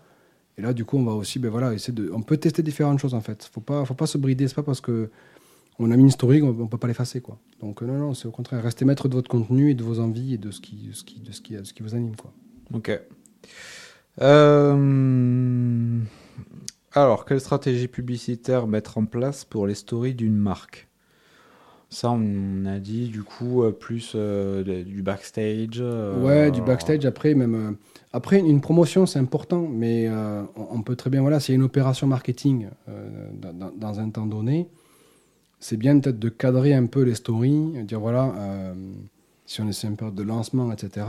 Et 0.60 0.62
là, 0.62 0.74
du 0.74 0.84
coup, 0.84 0.97
on 0.97 1.03
va 1.05 1.14
aussi, 1.14 1.39
ben 1.39 1.49
voilà, 1.49 1.74
essayer 1.74 1.93
de. 1.93 2.12
On 2.14 2.22
peut 2.22 2.36
tester 2.36 2.62
différentes 2.62 2.99
choses 2.99 3.14
en 3.14 3.22
fait. 3.22 3.49
Faut 3.49 3.62
pas, 3.62 3.86
faut 3.86 3.93
pas 3.93 4.07
se 4.07 4.18
brider. 4.18 4.45
C'est 4.49 4.55
pas 4.55 4.64
parce 4.64 4.82
que 4.82 5.10
on 5.80 5.89
a 5.89 5.95
mis 5.95 6.03
une 6.03 6.12
story 6.12 6.41
qu'on 6.41 6.68
peut 6.68 6.78
pas 6.78 6.88
l'effacer, 6.88 7.22
quoi. 7.22 7.39
Donc 7.62 7.82
euh, 7.82 7.86
non, 7.86 7.97
non, 7.97 8.14
c'est 8.14 8.28
au 8.28 8.32
contraire. 8.32 8.62
Restez 8.62 8.84
maître 8.84 9.07
de 9.07 9.14
votre 9.14 9.30
contenu 9.30 9.72
et 9.72 9.74
de 9.74 9.84
vos 9.84 10.01
envies 10.01 10.34
et 10.34 10.38
de 10.38 10.51
ce 10.51 10.60
qui, 10.60 10.89
ce 10.91 11.05
qui, 11.05 11.22
de 11.22 11.32
ce 11.32 11.39
qui, 11.39 11.55
de 11.55 11.64
ce 11.64 11.74
qui 11.74 11.82
vous 11.82 11.95
anime, 11.95 12.18
quoi. 12.18 12.34
Ok. 12.74 12.91
Euh, 14.22 15.99
Alors, 16.91 17.24
quelle 17.24 17.39
stratégie 17.39 17.88
publicitaire 17.88 18.68
mettre 18.68 18.97
en 18.97 19.05
place 19.05 19.45
pour 19.45 19.66
les 19.66 19.76
stories 19.76 20.14
d'une 20.14 20.36
marque? 20.36 20.89
Ça, 21.92 22.12
on 22.12 22.66
a 22.66 22.78
dit 22.78 23.08
du 23.08 23.24
coup 23.24 23.64
euh, 23.64 23.72
plus 23.72 24.14
euh, 24.16 24.84
du 24.84 25.02
backstage. 25.02 25.80
euh, 25.80 26.24
Ouais, 26.24 26.52
du 26.52 26.62
backstage 26.62 27.04
après, 27.06 27.34
même. 27.34 27.56
euh, 27.56 27.72
après, 28.14 28.40
une 28.40 28.62
promotion, 28.62 29.06
c'est 29.08 29.20
important, 29.20 29.68
mais 29.68 30.10
on, 30.56 30.82
peut 30.82 30.96
très 30.96 31.10
bien, 31.10 31.22
voilà, 31.22 31.40
s'il 31.40 31.54
y 31.54 31.56
a 31.56 31.60
une 31.60 31.64
opération 31.66 32.08
marketing 32.08 32.68
dans, 33.78 34.00
un 34.00 34.10
temps 34.10 34.26
donné, 34.26 34.68
c'est 35.60 35.78
bien 35.78 36.00
peut-être 36.00 36.18
de 36.18 36.30
cadrer 36.30 36.74
un 36.74 36.88
peu 36.88 37.04
les 37.04 37.14
stories, 37.14 37.84
dire 37.84 38.00
voilà, 38.00 38.34
si 39.46 39.62
on 39.62 39.68
essaie 39.68 39.88
une 39.88 39.96
période 39.96 40.16
de 40.16 40.24
lancement, 40.24 40.72
etc. 40.72 41.06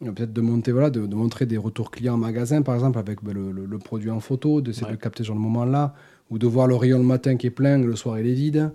Mhm. 0.00 0.14
Peut-être 0.14 0.32
de 0.32 0.40
monter, 0.40 0.72
voilà, 0.72 0.88
de, 0.90 1.06
de 1.06 1.14
montrer 1.14 1.44
des 1.44 1.56
retours 1.58 1.90
clients 1.90 2.14
en 2.14 2.18
magasin, 2.18 2.62
par 2.62 2.74
exemple, 2.74 2.98
avec 2.98 3.22
ben, 3.22 3.34
le, 3.34 3.50
le- 3.52 3.66
le 3.66 3.78
produit 3.78 4.10
en 4.10 4.20
photo, 4.20 4.60
d'essayer 4.62 4.86
Ouais. 4.86 4.92
de 4.92 4.96
capter 4.96 5.22
ce 5.22 5.28
genre 5.28 5.36
de 5.36 5.40
moment-là, 5.42 5.94
ou 6.30 6.38
de 6.38 6.46
voir 6.46 6.66
le 6.66 6.74
rayon 6.76 6.98
le 6.98 7.04
matin 7.04 7.36
qui 7.36 7.46
est 7.46 7.50
plein, 7.50 7.78
le 7.78 7.96
soir 7.96 8.18
il 8.18 8.26
est 8.26 8.32
vide. 8.34 8.70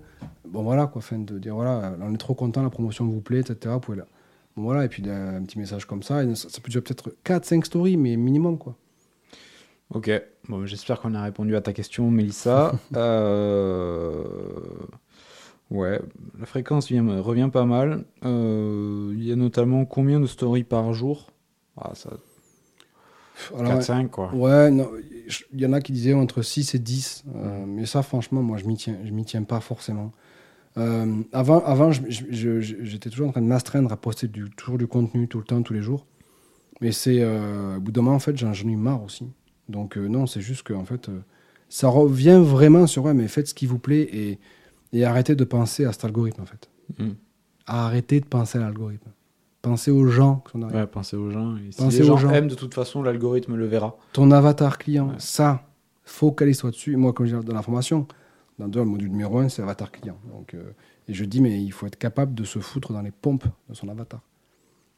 Bon 0.47 0.63
voilà, 0.63 0.87
quoi, 0.87 1.01
fin 1.01 1.19
de 1.19 1.39
dire 1.39 1.55
voilà, 1.55 1.95
on 2.01 2.13
est 2.13 2.17
trop 2.17 2.33
content, 2.33 2.61
la 2.63 2.69
promotion 2.69 3.05
vous 3.05 3.21
plaît, 3.21 3.39
etc. 3.39 3.75
Vous 3.85 3.93
la- 3.93 4.05
Bon 4.57 4.63
voilà, 4.63 4.83
et 4.83 4.89
puis 4.89 5.01
un 5.09 5.41
petit 5.43 5.57
message 5.59 5.85
comme 5.85 6.03
ça, 6.03 6.23
ça, 6.35 6.49
ça 6.49 6.59
peut 6.61 6.69
durer 6.69 6.83
peut-être 6.83 7.13
4-5 7.23 7.63
stories, 7.65 7.95
mais 7.97 8.17
minimum, 8.17 8.57
quoi. 8.57 8.75
Ok. 9.93 10.09
Bon, 10.49 10.65
j'espère 10.65 10.99
qu'on 11.01 11.13
a 11.15 11.21
répondu 11.23 11.55
à 11.55 11.61
ta 11.61 11.71
question, 11.73 12.09
Mélissa. 12.11 12.73
Euh, 12.95 14.53
Ouais, 15.69 16.01
la 16.37 16.45
fréquence 16.45 16.89
vient- 16.89 17.21
revient 17.21 17.49
pas 17.51 17.63
mal. 17.63 18.03
Euh, 18.25 19.13
Il 19.15 19.23
y 19.23 19.31
a 19.31 19.37
notamment 19.37 19.85
combien 19.85 20.19
de 20.19 20.25
stories 20.25 20.65
par 20.65 20.91
jour? 20.91 21.31
Ah, 21.77 21.91
ça, 21.93 22.09
4-5 23.55 24.07
quoi. 24.09 24.33
Ouais, 24.33 24.71
il 25.53 25.59
y 25.61 25.65
en 25.65 25.73
a 25.73 25.81
qui 25.81 25.91
disaient 25.91 26.13
entre 26.13 26.41
6 26.41 26.75
et 26.75 26.79
10. 26.79 27.23
euh, 27.35 27.65
Mais 27.67 27.85
ça, 27.85 28.01
franchement, 28.03 28.41
moi, 28.41 28.57
je 28.57 28.65
m'y 28.65 28.75
tiens, 28.75 28.97
je 29.03 29.11
m'y 29.11 29.25
tiens 29.25 29.43
pas 29.43 29.59
forcément. 29.59 30.11
Euh, 30.77 31.21
avant, 31.33 31.63
avant 31.65 31.91
j'étais 31.91 33.09
toujours 33.09 33.27
en 33.27 33.31
train 33.31 33.41
de 33.41 33.47
m'astreindre 33.47 33.91
à 33.91 33.97
poster 33.97 34.27
du, 34.27 34.49
toujours 34.51 34.77
du 34.77 34.87
contenu 34.87 35.27
tout 35.27 35.39
le 35.39 35.43
temps, 35.45 35.61
tous 35.61 35.73
les 35.73 35.81
jours. 35.81 36.05
Mais 36.79 36.91
c'est, 36.91 37.19
euh, 37.21 37.77
au 37.77 37.79
bout 37.79 37.91
d'un 37.91 38.01
moment, 38.01 38.15
en 38.15 38.19
fait, 38.19 38.37
j'en 38.37 38.53
ai 38.53 38.75
marre 38.75 39.03
aussi. 39.03 39.27
Donc, 39.69 39.97
non, 39.97 40.25
c'est 40.27 40.41
juste 40.41 40.63
que, 40.63 40.73
en 40.73 40.85
fait, 40.85 41.09
ça 41.69 41.87
revient 41.87 42.41
vraiment 42.43 42.87
sur, 42.87 43.05
ouais, 43.05 43.13
mais 43.13 43.27
faites 43.27 43.47
ce 43.47 43.53
qui 43.53 43.65
vous 43.65 43.79
plaît 43.79 44.01
et, 44.11 44.39
et 44.93 45.05
arrêtez 45.05 45.35
de 45.35 45.43
penser 45.43 45.85
à 45.85 45.91
cet 45.93 46.05
algorithme, 46.05 46.41
en 46.41 46.45
fait. 46.45 46.69
Mhm. 46.99 47.15
Arrêtez 47.67 48.19
de 48.19 48.25
penser 48.25 48.57
à 48.57 48.61
l'algorithme. 48.61 49.09
Pensez 49.61 49.91
aux 49.91 50.07
gens. 50.07 50.43
Ouais, 50.55 50.87
pensez 50.87 51.15
aux 51.15 51.29
gens. 51.29 51.55
Et 51.57 51.71
si 51.71 51.77
Pensez 51.77 51.99
les 51.99 52.05
gens, 52.05 52.29
aiment, 52.31 52.47
de 52.47 52.55
toute 52.55 52.73
façon, 52.73 53.03
l'algorithme 53.03 53.55
le 53.55 53.65
verra. 53.67 53.95
Ton 54.13 54.31
avatar 54.31 54.77
client, 54.79 55.09
Ouais. 55.09 55.15
ça, 55.19 55.63
focalise-toi 56.03 56.71
dessus. 56.71 56.93
Et 56.93 56.95
moi, 56.95 57.13
comme 57.13 57.27
je 57.27 57.35
dis 57.35 57.45
dans 57.45 57.53
la 57.53 57.61
formation, 57.61 58.07
dans 58.57 58.67
le 58.79 58.85
module 58.85 59.09
numéro 59.11 59.37
1, 59.39 59.49
c'est 59.49 59.61
avatar 59.61 59.91
client. 59.91 60.17
Donc, 60.33 60.53
euh, 60.55 60.71
et 61.07 61.13
je 61.13 61.25
dis, 61.25 61.41
mais 61.41 61.61
il 61.61 61.71
faut 61.71 61.85
être 61.85 61.97
capable 61.97 62.33
de 62.33 62.43
se 62.43 62.59
foutre 62.59 62.91
dans 62.93 63.01
les 63.01 63.11
pompes 63.11 63.45
de 63.69 63.75
son 63.75 63.87
avatar. 63.89 64.21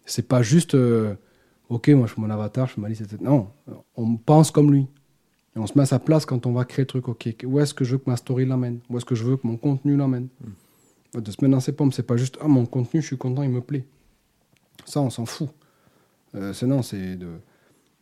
C'est 0.06 0.28
pas 0.28 0.42
juste, 0.42 0.76
euh, 0.76 1.16
ok, 1.70 1.90
moi 1.90 2.08
je 2.08 2.14
fais 2.14 2.22
mon 2.22 2.30
avatar, 2.30 2.68
je 2.68 2.74
fais 2.74 2.82
ma 2.82 2.90
liste, 2.90 3.02
etc. 3.02 3.18
Non, 3.22 3.48
on 3.96 4.16
pense 4.18 4.52
comme 4.52 4.72
lui. 4.72 4.88
Et 5.56 5.60
on 5.60 5.68
se 5.68 5.74
met 5.78 5.84
à 5.84 5.86
sa 5.86 6.00
place 6.00 6.26
quand 6.26 6.46
on 6.46 6.52
va 6.54 6.66
créer 6.66 6.84
le 6.84 6.88
truc. 6.88 7.08
Ok, 7.08 7.36
où 7.46 7.60
est-ce 7.60 7.74
que 7.74 7.86
je 7.86 7.94
veux 7.94 7.98
que 8.00 8.10
ma 8.10 8.18
story 8.18 8.46
l'emmène? 8.46 8.80
Où 8.90 8.98
est-ce 8.98 9.06
que 9.06 9.16
je 9.16 9.24
veux 9.24 9.38
que 9.38 9.46
mon 9.46 9.56
contenu 9.58 9.96
l'emmène? 9.96 10.28
De 11.14 11.30
se 11.32 11.38
mettre 11.42 11.52
dans 11.52 11.60
ses 11.60 11.74
pompes, 11.74 11.94
c'est 11.94 12.02
pas 12.08 12.18
juste, 12.18 12.38
ah, 12.42 12.48
mon 12.48 12.66
contenu, 12.66 13.02
je 13.02 13.08
suis 13.08 13.18
content, 13.18 13.44
il 13.44 13.50
me 13.50 13.62
plaît. 13.62 13.86
Ça, 14.86 15.02
on 15.02 15.10
s'en 15.10 15.26
fout. 15.26 15.50
Euh, 16.36 16.54
c'est 16.54 16.66
non, 16.68 16.82
c'est 16.82 17.16
de 17.16 17.28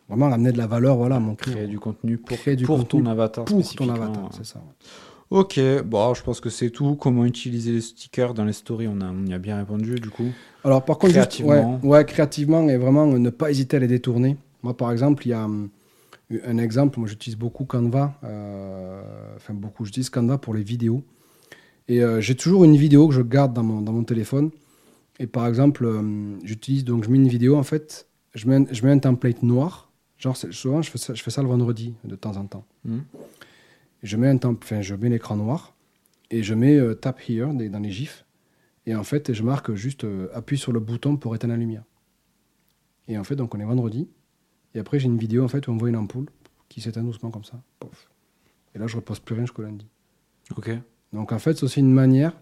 vraiment 0.09 0.29
ramener 0.29 0.51
de 0.51 0.57
la 0.57 0.67
valeur, 0.67 0.95
voilà, 0.97 1.19
mon 1.19 1.35
Créer 1.35 1.67
du 1.67 1.79
contenu 1.79 2.17
pour, 2.17 2.37
Créer 2.37 2.55
du 2.55 2.65
pour 2.65 2.77
contenu 2.79 3.03
ton 3.03 3.09
avatar 3.09 3.45
pour 3.45 3.75
ton 3.75 3.89
avatar, 3.89 4.29
c'est 4.35 4.45
ça. 4.45 4.59
ouais. 4.59 5.39
Ok, 5.39 5.59
bon, 5.85 6.13
je 6.13 6.23
pense 6.23 6.41
que 6.41 6.49
c'est 6.49 6.69
tout. 6.71 6.95
Comment 6.95 7.23
utiliser 7.23 7.71
les 7.71 7.79
stickers 7.81 8.33
dans 8.33 8.43
les 8.43 8.51
stories 8.53 8.87
On, 8.89 8.99
a, 8.99 9.05
on 9.11 9.25
y 9.27 9.33
a 9.33 9.37
bien 9.37 9.55
répondu 9.57 9.95
du 9.95 10.09
coup. 10.09 10.27
Alors 10.65 10.83
par 10.83 10.97
contre, 10.97 11.13
juste, 11.13 11.29
Créativement. 11.29 11.79
ouais, 11.81 11.89
ouais, 11.89 12.05
créativement 12.05 12.67
et 12.67 12.75
vraiment 12.75 13.07
euh, 13.09 13.17
ne 13.17 13.29
pas 13.29 13.49
hésiter 13.49 13.77
à 13.77 13.79
les 13.79 13.87
détourner. 13.87 14.35
Moi, 14.63 14.75
par 14.75 14.91
exemple, 14.91 15.25
il 15.25 15.29
y 15.29 15.33
a 15.33 15.45
hum, 15.45 15.69
un 16.45 16.57
exemple. 16.57 16.99
Moi, 16.99 17.07
j'utilise 17.07 17.37
beaucoup 17.37 17.63
Canva. 17.63 18.13
euh, 18.25 19.01
enfin, 19.37 19.53
beaucoup. 19.53 19.85
J'utilise 19.85 20.09
Canva 20.09 20.37
pour 20.37 20.53
les 20.53 20.63
vidéos. 20.63 21.01
Et 21.87 22.03
euh, 22.03 22.19
j'ai 22.21 22.35
toujours 22.35 22.65
une 22.65 22.75
vidéo 22.75 23.07
que 23.07 23.13
je 23.13 23.21
garde 23.21 23.53
dans 23.53 23.63
mon, 23.63 23.81
dans 23.81 23.93
mon 23.93 24.03
téléphone. 24.03 24.51
Et 25.21 25.27
par 25.27 25.45
exemple, 25.47 25.85
hum, 25.85 26.39
j'utilise 26.43 26.83
donc 26.83 27.03
je 27.03 27.09
mets 27.09 27.17
une 27.17 27.27
vidéo 27.27 27.55
en 27.55 27.63
fait. 27.63 28.07
Je 28.33 28.47
mets, 28.47 28.55
un- 28.55 28.65
je 28.73 28.83
mets 28.85 28.91
un 28.91 28.99
template 28.99 29.43
noir. 29.43 29.91
Genre, 30.17 30.35
souvent, 30.37 30.81
je 30.81 30.89
fais, 30.89 30.97
ça, 30.97 31.13
je 31.13 31.21
fais 31.23 31.31
ça 31.31 31.41
le 31.41 31.47
vendredi 31.47 31.93
de 32.03 32.15
temps 32.15 32.37
en 32.37 32.45
temps. 32.45 32.65
Et 34.03 34.07
je 34.07 34.17
mets 34.17 34.27
un 34.29 34.37
enfin, 34.45 34.81
je 34.81 34.95
mets 34.95 35.09
l'écran 35.09 35.35
noir 35.35 35.73
et 36.29 36.43
je 36.43 36.53
mets 36.53 36.75
euh, 36.77 36.93
tap 36.95 37.19
here 37.29 37.53
dans 37.53 37.79
les 37.79 37.91
gifs. 37.91 38.25
Et 38.87 38.95
en 38.95 39.03
fait, 39.03 39.33
je 39.33 39.43
marque 39.43 39.73
juste 39.75 40.03
euh, 40.05 40.27
appuie 40.33 40.57
sur 40.57 40.71
le 40.71 40.79
bouton 40.79 41.17
pour 41.17 41.35
éteindre 41.35 41.53
la 41.53 41.59
lumière. 41.59 41.83
Et 43.07 43.17
en 43.17 43.23
fait, 43.23 43.35
donc 43.35 43.53
on 43.53 43.59
est 43.59 43.65
vendredi. 43.65 44.07
Et 44.73 44.79
après, 44.79 44.99
j'ai 44.99 45.05
une 45.07 45.17
vidéo 45.17 45.43
en 45.43 45.47
fait 45.47 45.67
où 45.67 45.71
on 45.71 45.77
voit 45.77 45.89
une 45.89 45.97
ampoule 45.97 46.27
qui 46.69 46.81
s'éteint 46.81 47.03
doucement 47.03 47.29
comme 47.31 47.43
ça. 47.43 47.61
Pof. 47.79 48.09
Et 48.73 48.79
là, 48.79 48.87
je 48.87 48.95
repose 48.95 49.19
plus 49.19 49.35
rien 49.35 49.43
jusqu'au 49.43 49.61
lundi. 49.63 49.85
Ok. 50.55 50.69
Donc 51.13 51.31
en 51.31 51.39
fait, 51.39 51.57
c'est 51.57 51.63
aussi 51.65 51.79
une 51.81 51.91
manière. 51.93 52.33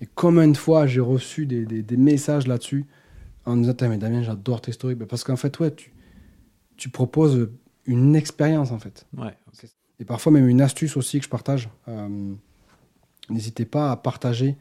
Et 0.00 0.06
combien 0.14 0.48
de 0.48 0.56
fois 0.56 0.86
j'ai 0.86 1.00
reçu 1.00 1.46
des, 1.46 1.64
des- 1.64 1.82
des 1.82 1.96
messages 1.96 2.46
là-dessus 2.46 2.84
en 3.44 3.56
me 3.56 3.62
disant 3.62 3.88
mais 3.88 3.98
Damien, 3.98 4.22
j'adore 4.22 4.60
tes 4.60 4.72
stories. 4.72 4.96
Parce 4.96 5.24
qu'en 5.24 5.36
fait, 5.36 5.58
ouais, 5.60 5.74
tu, 5.74 5.92
tu 6.76 6.88
proposes 6.90 7.48
une 7.86 8.14
expérience 8.16 8.72
en 8.72 8.78
fait. 8.78 9.06
Ouais. 9.16 9.32
Et 9.98 10.04
parfois 10.04 10.32
même 10.32 10.48
une 10.48 10.60
astuce 10.60 10.96
aussi 10.96 11.18
que 11.18 11.24
je 11.24 11.30
partage. 11.30 11.68
Euh, 11.88 12.34
N'hésitez 13.30 13.64
pas 13.64 13.90
à 13.90 13.96
partager 13.96 14.56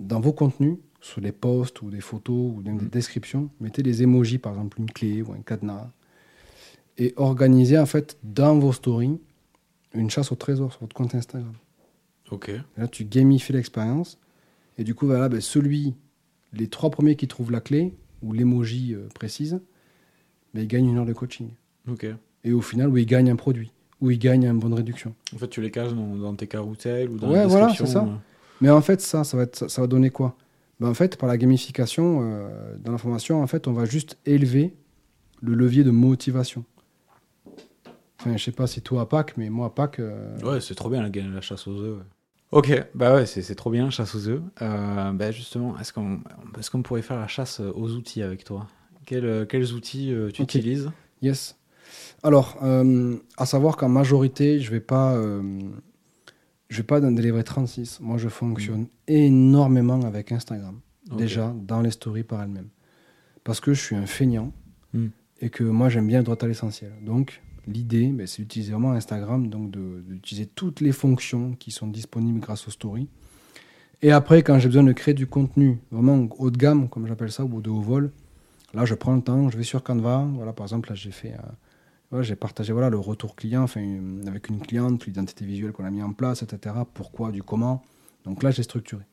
dans 0.00 0.20
vos 0.20 0.32
contenus, 0.32 0.76
sur 1.00 1.20
les 1.20 1.32
posts 1.32 1.80
ou 1.82 1.90
des 1.90 2.00
photos 2.00 2.52
ou 2.56 2.60
même 2.62 2.76
des 2.78 2.84
Mhm. 2.84 2.90
descriptions, 2.90 3.50
mettez 3.60 3.82
des 3.82 4.02
emojis, 4.02 4.38
par 4.38 4.52
exemple 4.54 4.78
une 4.80 4.90
clé 4.90 5.22
ou 5.22 5.32
un 5.32 5.40
cadenas. 5.42 5.90
Et 6.98 7.12
organisez 7.16 7.78
en 7.78 7.86
fait 7.86 8.18
dans 8.22 8.58
vos 8.58 8.72
stories 8.72 9.18
une 9.94 10.10
chasse 10.10 10.32
au 10.32 10.34
trésor 10.34 10.72
sur 10.72 10.80
votre 10.82 10.94
compte 10.94 11.14
Instagram. 11.14 11.52
Ok. 12.30 12.48
Et 12.48 12.60
là, 12.76 12.88
tu 12.88 13.04
gamifies 13.04 13.52
l'expérience. 13.52 14.18
Et 14.78 14.84
du 14.84 14.94
coup, 14.94 15.06
voilà, 15.06 15.28
ben, 15.28 15.40
celui, 15.40 15.94
les 16.52 16.68
trois 16.68 16.90
premiers 16.90 17.16
qui 17.16 17.28
trouvent 17.28 17.50
la 17.52 17.60
clé 17.60 17.94
ou 18.22 18.32
l'emoji 18.32 18.94
euh, 18.94 19.06
précise, 19.14 19.60
ben, 20.54 20.62
ils 20.62 20.68
gagnent 20.68 20.88
une 20.88 20.98
heure 20.98 21.06
de 21.06 21.12
coaching. 21.12 21.50
Ok. 21.88 22.06
Et 22.44 22.52
au 22.52 22.60
final, 22.60 22.88
où 22.88 22.96
ils 22.96 23.06
gagnent 23.06 23.30
un 23.30 23.36
produit, 23.36 23.72
où 24.00 24.10
ils 24.10 24.18
gagnent 24.18 24.46
une 24.46 24.58
bonne 24.58 24.74
réduction. 24.74 25.14
En 25.34 25.38
fait, 25.38 25.48
tu 25.48 25.60
les 25.60 25.70
caches 25.70 25.92
dans, 25.94 26.16
dans 26.16 26.34
tes 26.34 26.46
carousels 26.46 27.08
ou 27.10 27.18
dans 27.18 27.28
Ouais, 27.30 27.38
la 27.38 27.46
voilà, 27.46 27.68
c'est 27.74 27.86
ça. 27.86 28.04
euh. 28.04 28.16
Mais 28.60 28.70
en 28.70 28.80
fait, 28.82 29.00
ça, 29.00 29.24
ça 29.24 29.36
va, 29.36 29.44
être, 29.44 29.68
ça 29.70 29.80
va 29.80 29.86
donner 29.86 30.10
quoi? 30.10 30.36
Ben, 30.80 30.88
En 30.88 30.94
fait, 30.94 31.16
par 31.16 31.28
la 31.28 31.36
gamification, 31.38 32.20
euh, 32.22 32.76
dans 32.78 32.92
la 32.92 32.98
formation, 32.98 33.42
en 33.42 33.46
fait, 33.46 33.66
on 33.68 33.72
va 33.72 33.84
juste 33.84 34.18
élever 34.26 34.74
le 35.42 35.54
levier 35.54 35.84
de 35.84 35.90
motivation. 35.90 36.64
Enfin, 38.20 38.36
je 38.36 38.42
sais 38.44 38.52
pas 38.52 38.66
si 38.66 38.80
toi 38.80 39.02
à 39.02 39.06
Pâques, 39.06 39.36
mais 39.36 39.50
moi 39.50 39.66
à 39.66 39.70
Pâques, 39.70 39.98
euh, 40.00 40.38
Ouais, 40.40 40.60
c'est 40.60 40.74
trop 40.74 40.88
bien 40.88 41.02
la, 41.02 41.08
la 41.22 41.40
chasse 41.40 41.66
aux 41.66 41.78
œufs. 41.80 41.98
ouais. 41.98 42.04
Ok, 42.54 42.70
bah 42.94 43.12
ouais, 43.16 43.26
c'est 43.26 43.54
trop 43.56 43.68
bien, 43.70 43.90
chasse 43.90 44.14
aux 44.14 44.28
œufs. 44.28 44.40
Euh, 44.62 45.12
bah 45.12 45.32
justement, 45.32 45.76
est-ce 45.80 45.92
qu'on 45.92 46.20
est 46.56 46.70
qu'on 46.70 46.82
pourrait 46.82 47.02
faire 47.02 47.18
la 47.18 47.26
chasse 47.26 47.58
aux 47.58 47.90
outils 47.90 48.22
avec 48.22 48.44
toi? 48.44 48.68
Quels, 49.06 49.24
euh, 49.24 49.44
quels 49.44 49.72
outils 49.72 50.12
euh, 50.12 50.30
tu 50.30 50.42
utilises? 50.42 50.88
Yes. 51.20 51.56
Alors, 52.22 52.56
euh, 52.62 53.16
à 53.38 53.44
savoir 53.44 53.76
qu'en 53.76 53.88
majorité, 53.88 54.60
je 54.60 54.70
vais 54.70 54.78
pas, 54.78 55.20
je 56.68 56.76
vais 56.76 56.82
pas 56.84 57.04
en 57.04 57.10
délivrer 57.10 57.42
36. 57.42 57.98
Moi, 58.00 58.18
je 58.18 58.28
fonctionne 58.28 58.86
énormément 59.08 60.00
avec 60.02 60.30
Instagram. 60.30 60.78
Déjà, 61.10 61.52
dans 61.56 61.80
les 61.80 61.90
stories 61.90 62.22
par 62.22 62.40
elles-mêmes. 62.40 62.70
Parce 63.42 63.58
que 63.58 63.74
je 63.74 63.80
suis 63.80 63.96
un 63.96 64.06
feignant 64.06 64.52
Hmm. 64.94 65.08
et 65.40 65.50
que 65.50 65.64
moi, 65.64 65.88
j'aime 65.88 66.06
bien 66.06 66.20
être 66.20 66.26
droit 66.26 66.38
à 66.40 66.46
l'essentiel. 66.46 66.92
Donc, 67.04 67.42
l'idée, 67.66 68.08
ben, 68.08 68.26
c'est 68.26 68.42
d'utiliser 68.42 68.72
vraiment 68.72 68.92
Instagram, 68.92 69.48
donc 69.48 69.70
d'utiliser 69.70 70.46
toutes 70.46 70.80
les 70.80 70.92
fonctions 70.92 71.52
qui 71.54 71.70
sont 71.70 71.86
disponibles 71.86 72.40
grâce 72.40 72.66
aux 72.68 72.70
stories. 72.70 73.08
Et 74.02 74.12
après, 74.12 74.42
quand 74.42 74.58
j'ai 74.58 74.68
besoin 74.68 74.82
de 74.82 74.92
créer 74.92 75.14
du 75.14 75.26
contenu 75.26 75.78
vraiment 75.90 76.28
haut 76.38 76.50
de 76.50 76.58
gamme, 76.58 76.88
comme 76.88 77.06
j'appelle 77.06 77.32
ça, 77.32 77.44
ou 77.44 77.62
de 77.62 77.70
haut 77.70 77.80
vol, 77.80 78.12
là, 78.74 78.84
je 78.84 78.94
prends 78.94 79.14
le 79.14 79.22
temps, 79.22 79.48
je 79.50 79.56
vais 79.56 79.64
sur 79.64 79.82
Canva. 79.82 80.28
Voilà, 80.34 80.52
par 80.52 80.66
exemple, 80.66 80.90
là, 80.90 80.94
j'ai 80.94 81.10
fait, 81.10 81.34
euh, 82.12 82.22
j'ai 82.22 82.36
partagé 82.36 82.72
voilà, 82.72 82.90
le 82.90 82.98
retour 82.98 83.34
client 83.34 83.66
avec 84.26 84.48
une 84.48 84.60
cliente, 84.60 85.06
l'identité 85.06 85.44
visuelle 85.44 85.72
qu'on 85.72 85.84
a 85.84 85.90
mis 85.90 86.02
en 86.02 86.12
place, 86.12 86.42
etc. 86.42 86.74
Pourquoi, 86.92 87.32
du 87.32 87.42
comment. 87.42 87.82
Donc 88.24 88.42
là, 88.42 88.50
j'ai 88.50 88.62
structuré. 88.62 89.04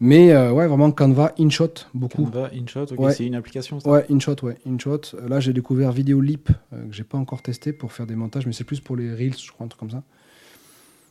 Mais 0.00 0.30
euh, 0.32 0.52
ouais, 0.52 0.66
vraiment 0.68 0.92
Canva, 0.92 1.32
InShot, 1.40 1.74
beaucoup. 1.92 2.24
Canva, 2.24 2.50
InShot, 2.54 2.84
ok, 2.92 2.98
Ouais. 3.00 3.12
c'est 3.12 3.26
une 3.26 3.34
application 3.34 3.80
ça 3.80 3.90
Ouais, 3.90 4.06
InShot, 4.10 4.36
ouais, 4.44 4.56
InShot. 4.64 5.00
Euh, 5.14 5.28
Là, 5.28 5.40
j'ai 5.40 5.52
découvert 5.52 5.90
Videolip, 5.90 6.50
euh, 6.72 6.86
que 6.86 6.94
j'ai 6.94 7.02
pas 7.02 7.18
encore 7.18 7.42
testé 7.42 7.72
pour 7.72 7.92
faire 7.92 8.06
des 8.06 8.14
montages, 8.14 8.46
mais 8.46 8.52
c'est 8.52 8.62
plus 8.64 8.78
pour 8.80 8.94
les 8.96 9.12
Reels, 9.12 9.36
je 9.36 9.50
crois, 9.50 9.66
un 9.66 9.68
truc 9.68 9.80
comme 9.80 9.90
ça. 9.90 10.04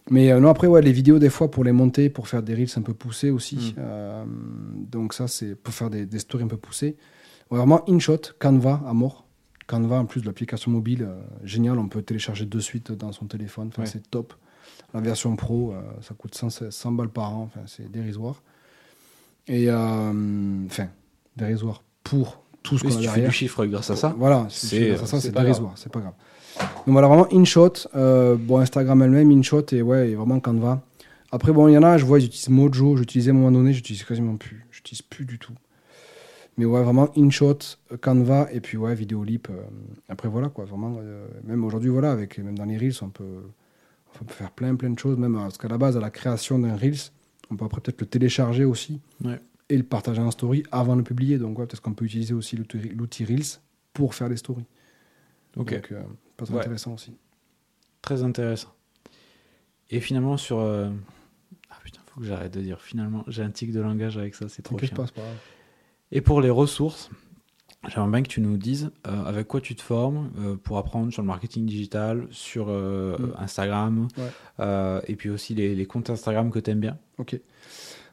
Mais 0.09 0.31
euh, 0.31 0.39
non, 0.39 0.47
après, 0.47 0.67
ouais, 0.67 0.81
les 0.81 0.93
vidéos, 0.93 1.19
des 1.19 1.29
fois, 1.29 1.51
pour 1.51 1.65
les 1.65 1.73
monter, 1.73 2.09
pour 2.09 2.29
faire 2.29 2.41
des 2.41 2.55
Reels 2.55 2.69
un 2.77 2.81
peu 2.81 2.93
poussés 2.93 3.29
aussi. 3.29 3.73
Mm. 3.75 3.79
Euh, 3.79 4.25
donc 4.89 5.13
ça, 5.13 5.27
c'est 5.27 5.55
pour 5.55 5.73
faire 5.73 5.89
des, 5.89 6.05
des 6.05 6.19
stories 6.19 6.45
un 6.45 6.47
peu 6.47 6.55
poussées. 6.57 6.95
Ouais, 7.51 7.57
vraiment, 7.57 7.83
InShot, 7.89 8.21
Canva, 8.39 8.81
à 8.87 8.93
mort. 8.93 9.25
Canva, 9.67 9.99
en 9.99 10.05
plus 10.05 10.21
de 10.21 10.27
l'application 10.27 10.71
mobile, 10.71 11.09
génial, 11.43 11.77
on 11.77 11.89
peut 11.89 12.01
télécharger 12.01 12.45
de 12.45 12.59
suite 12.61 12.93
dans 12.93 13.11
son 13.11 13.25
téléphone, 13.25 13.67
enfin, 13.67 13.81
Ouais. 13.81 13.87
c'est 13.89 14.09
top. 14.09 14.33
La 14.93 15.01
version 15.01 15.35
pro, 15.35 15.73
ça 15.99 16.13
coûte 16.13 16.35
100, 16.35 16.71
100 16.71 16.91
balles 16.93 17.09
par 17.09 17.35
an, 17.35 17.49
enfin, 17.53 17.59
c'est 17.65 17.91
dérisoire. 17.91 18.41
Et, 19.47 19.69
euh, 19.69 20.65
enfin, 20.65 20.87
dérisoire 21.35 21.83
pour 22.03 22.43
tout 22.63 22.77
ce 22.77 22.83
qu'on 22.83 22.89
si 22.91 22.97
a 22.97 22.99
tu 22.99 23.05
fais 23.07 23.11
derrière. 23.13 23.29
du 23.29 23.35
chiffre 23.35 23.65
grâce 23.65 23.89
à 23.89 23.95
ça. 23.95 24.13
Voilà, 24.17 24.47
c'est- 24.49 24.67
c'est 24.97 25.19
c'est 25.19 25.31
dérisoire, 25.33 25.73
c'est 25.77 25.91
pas 25.91 25.99
grave. 26.01 26.13
Donc 26.59 26.93
voilà, 26.93 27.07
vraiment 27.07 27.27
InShot, 27.31 27.73
euh, 27.95 28.35
bon, 28.35 28.57
Instagram 28.59 29.01
elle-même, 29.03 29.31
InShot 29.31 29.65
et 29.71 29.81
ouais, 29.81 30.09
et 30.11 30.15
vraiment 30.15 30.39
Canva. 30.39 30.81
Après, 31.31 31.51
bon, 31.51 31.67
il 31.67 31.73
y 31.73 31.77
en 31.77 31.83
a, 31.83 31.97
je 31.97 32.05
vois, 32.05 32.19
ils 32.19 32.25
utilisent 32.25 32.49
Mojo, 32.49 32.97
j'utilisais 32.97 33.31
à 33.31 33.33
un 33.33 33.37
moment 33.37 33.51
donné, 33.51 33.73
j'utilise 33.73 34.03
quasiment 34.03 34.35
plus, 34.37 34.65
j'utilise 34.71 35.01
plus 35.01 35.25
du 35.25 35.37
tout. 35.39 35.53
Mais 36.57 36.65
ouais, 36.65 36.81
vraiment 36.83 37.09
InShot, 37.15 37.59
euh, 37.91 37.97
Canva 38.01 38.47
et 38.51 38.59
puis 38.61 38.77
ouais, 38.77 38.95
Videolip. 38.95 39.49
euh, 39.51 39.61
après, 40.09 40.27
voilà 40.27 40.49
quoi, 40.49 40.65
vraiment, 40.65 40.97
euh, 40.99 41.27
même 41.43 41.63
aujourd'hui, 41.63 41.89
voilà, 41.91 42.11
avec, 42.11 42.37
même 42.39 42.57
dans 42.57 42.65
les 42.65 42.77
Reels, 42.77 42.95
on 43.03 43.09
peut, 43.09 43.43
on 44.19 44.25
peut 44.25 44.33
faire 44.33 44.49
plein, 44.51 44.75
plein 44.75 44.89
de 44.89 44.97
choses, 44.97 45.17
même 45.17 45.35
euh, 45.35 45.41
parce 45.41 45.57
qu'à 45.59 45.67
la 45.67 45.77
base, 45.77 45.95
à 45.95 45.99
la 45.99 46.09
création 46.09 46.57
d'un 46.57 46.75
Reels, 46.75 47.11
on 47.49 47.55
peut 47.55 47.65
après 47.65 47.81
peut-être 47.81 48.01
le 48.01 48.07
télécharger 48.07 48.65
aussi 48.65 48.99
Ouais. 49.23 49.39
et 49.69 49.77
le 49.77 49.83
partager 49.83 50.21
en 50.21 50.31
story 50.31 50.63
avant 50.71 50.93
de 50.93 50.99
le 50.99 51.03
publier. 51.03 51.37
Donc, 51.37 51.57
ouais, 51.59 51.65
peut-être 51.65 51.81
qu'on 51.81 51.93
peut 51.93 52.05
utiliser 52.05 52.33
aussi 52.33 52.55
l'outil 52.57 53.25
Reels 53.25 53.59
pour 53.93 54.13
faire 54.15 54.29
les 54.29 54.37
stories. 54.37 54.65
Ok, 55.55 55.73
Donc, 55.73 55.91
euh, 55.91 56.03
pas 56.37 56.45
très 56.45 56.53
Ouais. 56.55 56.59
intéressant 56.61 56.93
aussi. 56.93 57.13
très 58.01 58.23
intéressant. 58.23 58.73
Et 59.89 59.99
finalement, 59.99 60.37
sur. 60.37 60.59
euh, 60.59 60.89
Ah 61.69 61.77
putain, 61.83 61.99
faut 62.13 62.19
que 62.21 62.25
j'arrête 62.27 62.53
de 62.53 62.61
dire. 62.61 62.79
Finalement, 62.81 63.23
j'ai 63.27 63.43
un 63.43 63.49
tic 63.51 63.71
de 63.71 63.79
langage 63.81 64.17
avec 64.17 64.35
ça, 64.35 64.47
c'est 64.49 64.61
trop 64.61 64.77
chiant. 64.77 64.95
pas, 64.95 65.05
pas 65.07 65.21
grave. 65.21 65.35
Et 66.11 66.21
pour 66.21 66.39
les 66.41 66.49
ressources, 66.49 67.09
j'aimerais 67.87 68.11
bien 68.11 68.21
que 68.23 68.27
tu 68.27 68.41
nous 68.41 68.57
dises 68.57 68.91
euh, 69.07 69.23
avec 69.25 69.47
quoi 69.47 69.61
tu 69.61 69.75
te 69.75 69.81
formes 69.81 70.29
euh, 70.39 70.55
pour 70.55 70.77
apprendre 70.77 71.11
sur 71.11 71.21
le 71.21 71.27
marketing 71.27 71.65
digital, 71.65 72.27
sur 72.31 72.67
euh, 72.69 73.17
Mm. 73.17 73.33
Instagram, 73.39 74.07
Ouais. 74.17 75.01
et 75.07 75.15
puis 75.15 75.29
aussi 75.29 75.55
les, 75.55 75.73
les 75.75 75.85
comptes 75.85 76.09
Instagram 76.09 76.51
que 76.51 76.59
tu 76.59 76.71
aimes 76.71 76.79
bien. 76.79 76.97
Ok. 77.17 77.39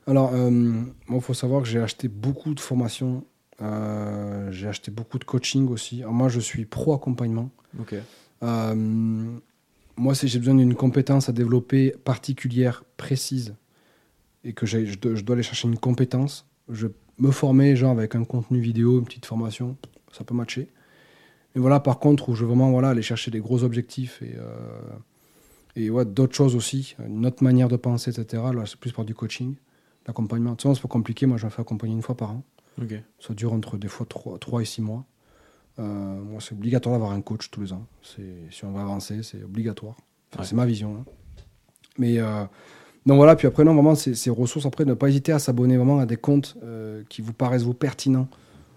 Alors, 0.07 0.33
il 0.37 1.21
faut 1.21 1.35
savoir 1.35 1.63
que 1.63 1.69
j'ai 1.69 1.81
acheté 1.81 2.09
beaucoup 2.09 2.55
de 2.55 2.61
formations. 2.61 3.25
j'ai 3.61 4.69
acheté 4.69 4.91
beaucoup 4.91 5.19
de 5.19 5.25
coaching 5.25 5.69
aussi. 5.69 6.03
Alors, 6.03 6.13
moi, 6.15 6.29
je 6.29 6.41
suis 6.41 6.65
pro 6.67 6.93
accompagnement. 6.95 7.51
Ok. 7.81 7.95
Moi, 9.97 10.15
si 10.15 10.27
j'ai 10.29 10.39
besoin 10.41 10.57
d'une 10.57 10.75
compétence 10.75 11.29
à 11.29 11.33
développer 11.33 11.95
particulière, 12.05 12.83
précise, 12.97 13.55
et 14.43 14.53
que 14.53 14.67
je, 14.67 14.97
dois, 14.99 15.15
je 15.15 15.23
dois 15.23 15.35
aller 15.37 15.43
chercher 15.43 15.69
une 15.69 15.79
compétence, 15.79 16.47
je 16.69 16.89
me 17.19 17.31
former 17.31 17.77
genre 17.77 17.93
avec 17.93 18.15
un 18.15 18.25
contenu 18.25 18.61
vidéo, 18.61 18.99
une 18.99 19.05
petite 19.05 19.27
formation, 19.27 19.77
ça 20.13 20.25
peut 20.25 20.35
matcher. 20.35 20.69
Mais 21.55 21.61
voilà, 21.61 21.79
par 21.81 21.99
contre, 22.01 22.29
où 22.29 22.35
je 22.35 22.41
veux 22.43 22.49
vraiment 22.49 22.71
voilà, 22.71 22.89
aller 22.91 23.03
chercher 23.03 23.31
des 23.31 23.41
gros 23.41 23.63
objectifs 23.63 24.21
et, 24.23 24.35
euh, 24.37 24.81
et 25.77 25.91
ouais, 25.91 26.05
d'autres 26.05 26.35
choses 26.35 26.57
aussi, 26.57 26.97
une 27.07 27.25
autre 27.27 27.43
manière 27.45 27.69
de 27.69 27.77
penser, 27.77 28.11
etc. 28.19 28.43
Là, 28.55 28.65
c'est 28.67 28.77
plus 28.79 28.93
par 28.93 29.05
du 29.05 29.15
coaching, 29.15 29.55
l'accompagnement. 30.07 30.51
De 30.51 30.55
toute 30.57 30.63
façon, 30.63 30.75
c'est 30.75 30.83
pas 30.83 30.89
compliqué. 30.89 31.27
Moi, 31.27 31.37
je 31.39 31.45
me 31.47 31.51
fais 31.51 31.61
accompagner 31.63 31.95
une 31.95 32.03
fois 32.03 32.17
par 32.17 32.33
an. 32.33 32.43
Ok. 32.83 32.95
Ça 33.21 33.35
dure 33.35 33.53
entre 33.53 33.77
des 33.77 33.87
fois 33.89 34.05
3, 34.07 34.63
et 34.63 34.65
6 34.65 34.83
mois. 34.83 35.05
Euh, 35.79 35.83
moi, 36.23 36.41
c'est 36.41 36.55
obligatoire 36.55 36.95
d'avoir 36.97 37.13
un 37.13 37.21
coach 37.21 37.51
tous 37.51 37.61
les 37.61 37.73
ans. 37.73 37.87
C'est, 38.03 38.23
si 38.51 38.65
on 38.65 38.73
veut 38.73 38.81
avancer, 38.81 39.23
c'est 39.23 39.43
obligatoire. 39.43 39.95
Enfin, 40.33 40.43
Ouais. 40.43 40.47
C'est 40.49 40.57
ma 40.57 40.67
vision. 40.67 40.97
hein. 40.97 41.05
Mais 41.99 42.19
euh, 42.19 42.45
donc 43.07 43.17
voilà, 43.17 43.37
puis 43.37 43.47
après, 43.47 43.65
non, 43.65 43.75
vraiment, 43.75 43.95
ces, 43.95 44.15
ces 44.15 44.31
ressources, 44.31 44.67
après, 44.67 44.85
ne 44.85 44.95
pas 44.95 45.09
hésiter 45.09 45.33
à 45.33 45.39
s'abonner 45.39 45.77
vraiment 45.77 45.99
à 45.99 46.07
des 46.07 46.17
comptes 46.17 46.57
euh, 46.63 47.03
qui 47.09 47.21
vous 47.23 47.33
paraissent 47.33 47.63
vous 47.65 47.75
pertinents. 47.75 48.29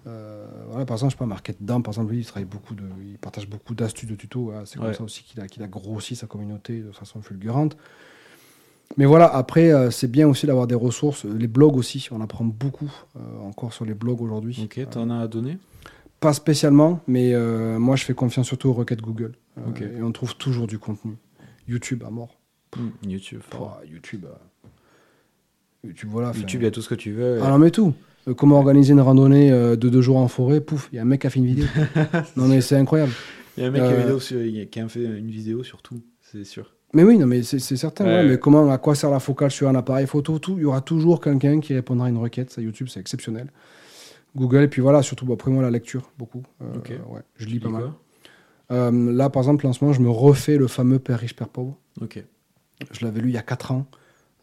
Euh, 0.05 0.45
voilà, 0.69 0.85
par 0.85 0.95
exemple, 0.97 1.11
je 1.11 1.15
sais 1.15 1.19
pas, 1.19 1.25
Market 1.25 1.57
Dam, 1.61 1.81
par 1.83 1.93
exemple, 1.93 2.11
lui, 2.11 2.19
il 2.19 2.25
travaille 2.25 2.45
beaucoup 2.45 2.75
de, 2.75 2.83
il 3.05 3.17
partage 3.17 3.47
beaucoup 3.47 3.73
d'astuces, 3.75 4.09
de 4.09 4.15
tutos. 4.15 4.43
voilà, 4.45 4.65
c'est 4.65 4.77
comme 4.77 4.87
Ouais. 4.87 4.93
ça 4.93 5.03
aussi 5.03 5.23
qu'il 5.23 5.39
a, 5.41 5.47
qu'il 5.47 5.63
a 5.63 5.67
grossi 5.67 6.15
sa 6.15 6.27
communauté 6.27 6.79
de 6.81 6.91
façon 6.91 7.21
fulgurante. 7.21 7.77
Mais 8.95 9.05
voilà, 9.05 9.27
après, 9.33 9.71
euh, 9.73 9.91
c'est 9.91 10.09
bien 10.09 10.27
aussi 10.27 10.45
d'avoir 10.47 10.65
des 10.67 10.75
ressources. 10.75 11.25
Les 11.25 11.47
blogs 11.47 11.75
aussi, 11.75 12.07
on 12.11 12.21
apprend 12.21 12.45
beaucoup 12.45 12.91
encore 13.43 13.73
sur 13.73 13.83
les 13.85 13.93
blogs 13.93 14.21
aujourd'hui. 14.21 14.59
Ok, 14.63 14.79
t'en 14.89 15.09
as 15.09 15.19
à 15.19 15.27
donner? 15.27 15.57
Pas 16.19 16.33
spécialement, 16.33 17.01
mais 17.07 17.33
moi 17.77 17.95
je 17.95 18.03
fais 18.03 18.13
confiance 18.15 18.47
surtout 18.47 18.69
aux 18.69 18.73
requêtes 18.73 19.01
Google. 19.01 19.33
Euh, 19.57 19.61
Ok. 19.69 19.81
Et 19.81 20.01
on 20.01 20.11
trouve 20.11 20.35
toujours 20.35 20.65
du 20.67 20.79
contenu. 20.79 21.13
YouTube 21.67 22.03
à 22.07 22.09
mort. 22.09 22.39
Hmm, 22.75 22.89
YouTube. 23.07 23.41
Pouah, 23.49 23.81
YouTube. 23.89 24.25
euh, 24.25 24.67
YouTube, 25.83 26.09
voilà. 26.11 26.31
YouTube, 26.35 26.61
il 26.61 26.65
y 26.65 26.67
a 26.67 26.71
tout 26.71 26.81
ce 26.81 26.89
que 26.89 26.95
tu 26.95 27.11
veux. 27.11 27.39
Ah 27.41 27.49
non, 27.49 27.57
mais 27.59 27.71
tout. 27.71 27.93
Euh, 28.27 28.33
comment 28.33 28.57
organiser 28.57 28.93
une 28.93 28.99
randonnée 29.01 29.51
euh, 29.51 29.75
de 29.75 29.89
deux 29.89 30.01
jours 30.01 30.17
en 30.17 30.27
forêt 30.27 30.59
Pouf, 30.59 30.89
il 30.91 30.97
y 30.97 30.99
a 30.99 31.01
un 31.03 31.05
mec 31.05 31.21
qui 31.21 31.27
a 31.27 31.29
fait 31.29 31.39
une 31.39 31.45
vidéo. 31.45 31.65
non, 32.35 32.47
mais 32.47 32.61
c'est 32.61 32.75
incroyable. 32.75 33.11
Il 33.57 33.61
y 33.61 33.65
a 33.65 33.69
un 33.69 33.71
mec 33.71 33.81
qui, 33.83 33.87
a 33.89 33.95
vidéo 33.95 34.19
sur- 34.19 34.39
qui 34.69 34.79
a 34.79 34.87
fait 34.87 35.03
une 35.03 35.29
vidéo 35.31 35.63
sur 35.63 35.81
tout, 35.81 36.01
c'est 36.21 36.43
sûr. 36.43 36.73
Mais 36.93 37.03
oui, 37.03 37.17
non, 37.17 37.25
mais 37.27 37.43
c'est 37.43 37.59
certain. 37.59 38.05
Ouais, 38.05 38.11
ouais, 38.11 38.17
ouais. 38.23 38.29
Mais 38.31 38.37
comment, 38.39 38.69
à 38.71 38.77
quoi 38.77 38.95
sert 38.95 39.09
la 39.11 39.19
focale 39.19 39.51
sur 39.51 39.67
un 39.67 39.75
appareil 39.75 40.07
photo 40.07 40.39
tout 40.39 40.55
Il 40.57 40.61
y 40.61 40.65
aura 40.65 40.81
toujours 40.81 41.19
quelqu'un 41.21 41.59
qui 41.59 41.73
répondra 41.73 42.07
à 42.07 42.09
une 42.09 42.17
requête. 42.17 42.49
Ça, 42.51 42.61
YouTube, 42.61 42.87
c'est 42.89 42.99
exceptionnel. 42.99 43.51
Google, 44.35 44.63
et 44.63 44.67
puis 44.67 44.81
voilà, 44.81 45.01
surtout, 45.01 45.25
bon, 45.25 45.33
après 45.33 45.51
moi, 45.51 45.63
la 45.63 45.71
lecture, 45.71 46.11
beaucoup. 46.17 46.43
Euh, 46.61 46.75
Ok. 46.75 46.89
ouais, 47.09 47.21
je 47.37 47.45
lis 47.47 47.59
pas 47.59 47.69
mal. 47.69 47.91
Euh, 48.71 49.13
là, 49.13 49.29
par 49.29 49.41
exemple, 49.41 49.65
en 49.67 49.73
ce 49.73 49.83
moment, 49.83 49.93
je 49.93 50.01
me 50.01 50.09
refais 50.09 50.57
le 50.57 50.67
fameux 50.67 50.99
Père 50.99 51.19
riche, 51.19 51.35
Père 51.35 51.49
pauvre. 51.49 51.77
Ok. 52.01 52.23
Je 52.91 53.05
l'avais 53.05 53.21
lu 53.21 53.29
il 53.29 53.33
y 53.33 53.37
a 53.37 53.41
4 53.43 53.71
ans. 53.71 53.85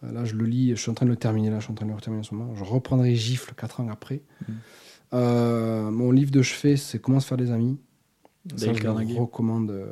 Euh, 0.03 0.13
Là, 0.13 0.25
je 0.25 0.35
le 0.35 0.45
lis, 0.45 0.71
je 0.71 0.75
suis 0.81 0.91
en 0.91 0.95
train 0.95 1.07
de 1.07 1.11
le 1.11 1.17
terminer. 1.17 1.51
Là, 1.51 1.59
je 1.59 1.65
suis 1.65 1.73
en 1.73 1.75
train 1.75 1.87
de 1.87 1.93
le 1.93 1.97
terminer 2.01 2.21
en 2.21 2.25
ce 2.29 2.35
moment. 2.35 2.55
Je 2.55 2.65
reprendrai 2.65 3.15
Gifle 3.15 3.55
4 3.57 3.81
ans 3.81 3.89
après. 3.91 4.23
Mhm. 4.49 4.55
Euh, 5.15 5.91
mon 5.91 6.11
livre 6.11 6.31
de 6.31 6.43
chevet, 6.43 6.77
c'est 6.77 6.99
Comment 6.99 7.21
se 7.21 7.27
faire 7.29 7.39
des 7.39 7.51
amis. 7.51 7.79
Ça, 8.57 8.67
je 8.75 8.83
le 8.83 8.91
recommande 9.21 9.71
euh, 9.71 9.87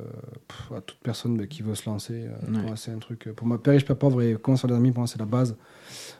pff, 0.47 0.73
à 0.77 0.81
toute 0.83 0.99
personne 0.99 1.39
bah, 1.39 1.47
qui 1.47 1.63
veut 1.63 1.75
se 1.75 1.89
lancer. 1.89 2.27
euh, 2.27 2.53
Ouais. 2.53 2.73
c'est 2.77 2.91
un 2.91 2.99
truc. 2.99 3.31
Pour 3.35 3.47
moi, 3.47 3.63
Père 3.63 3.73
riche, 3.73 3.87
Père 3.87 3.97
pauvre 3.97 4.21
et 4.21 4.37
Comment 4.43 4.57
se 4.57 4.63
faire 4.63 4.71
des 4.71 4.77
amis, 4.77 4.91
pour 4.91 4.99
moi, 5.01 5.07
c'est 5.07 5.19
la 5.19 5.25
base. 5.25 5.57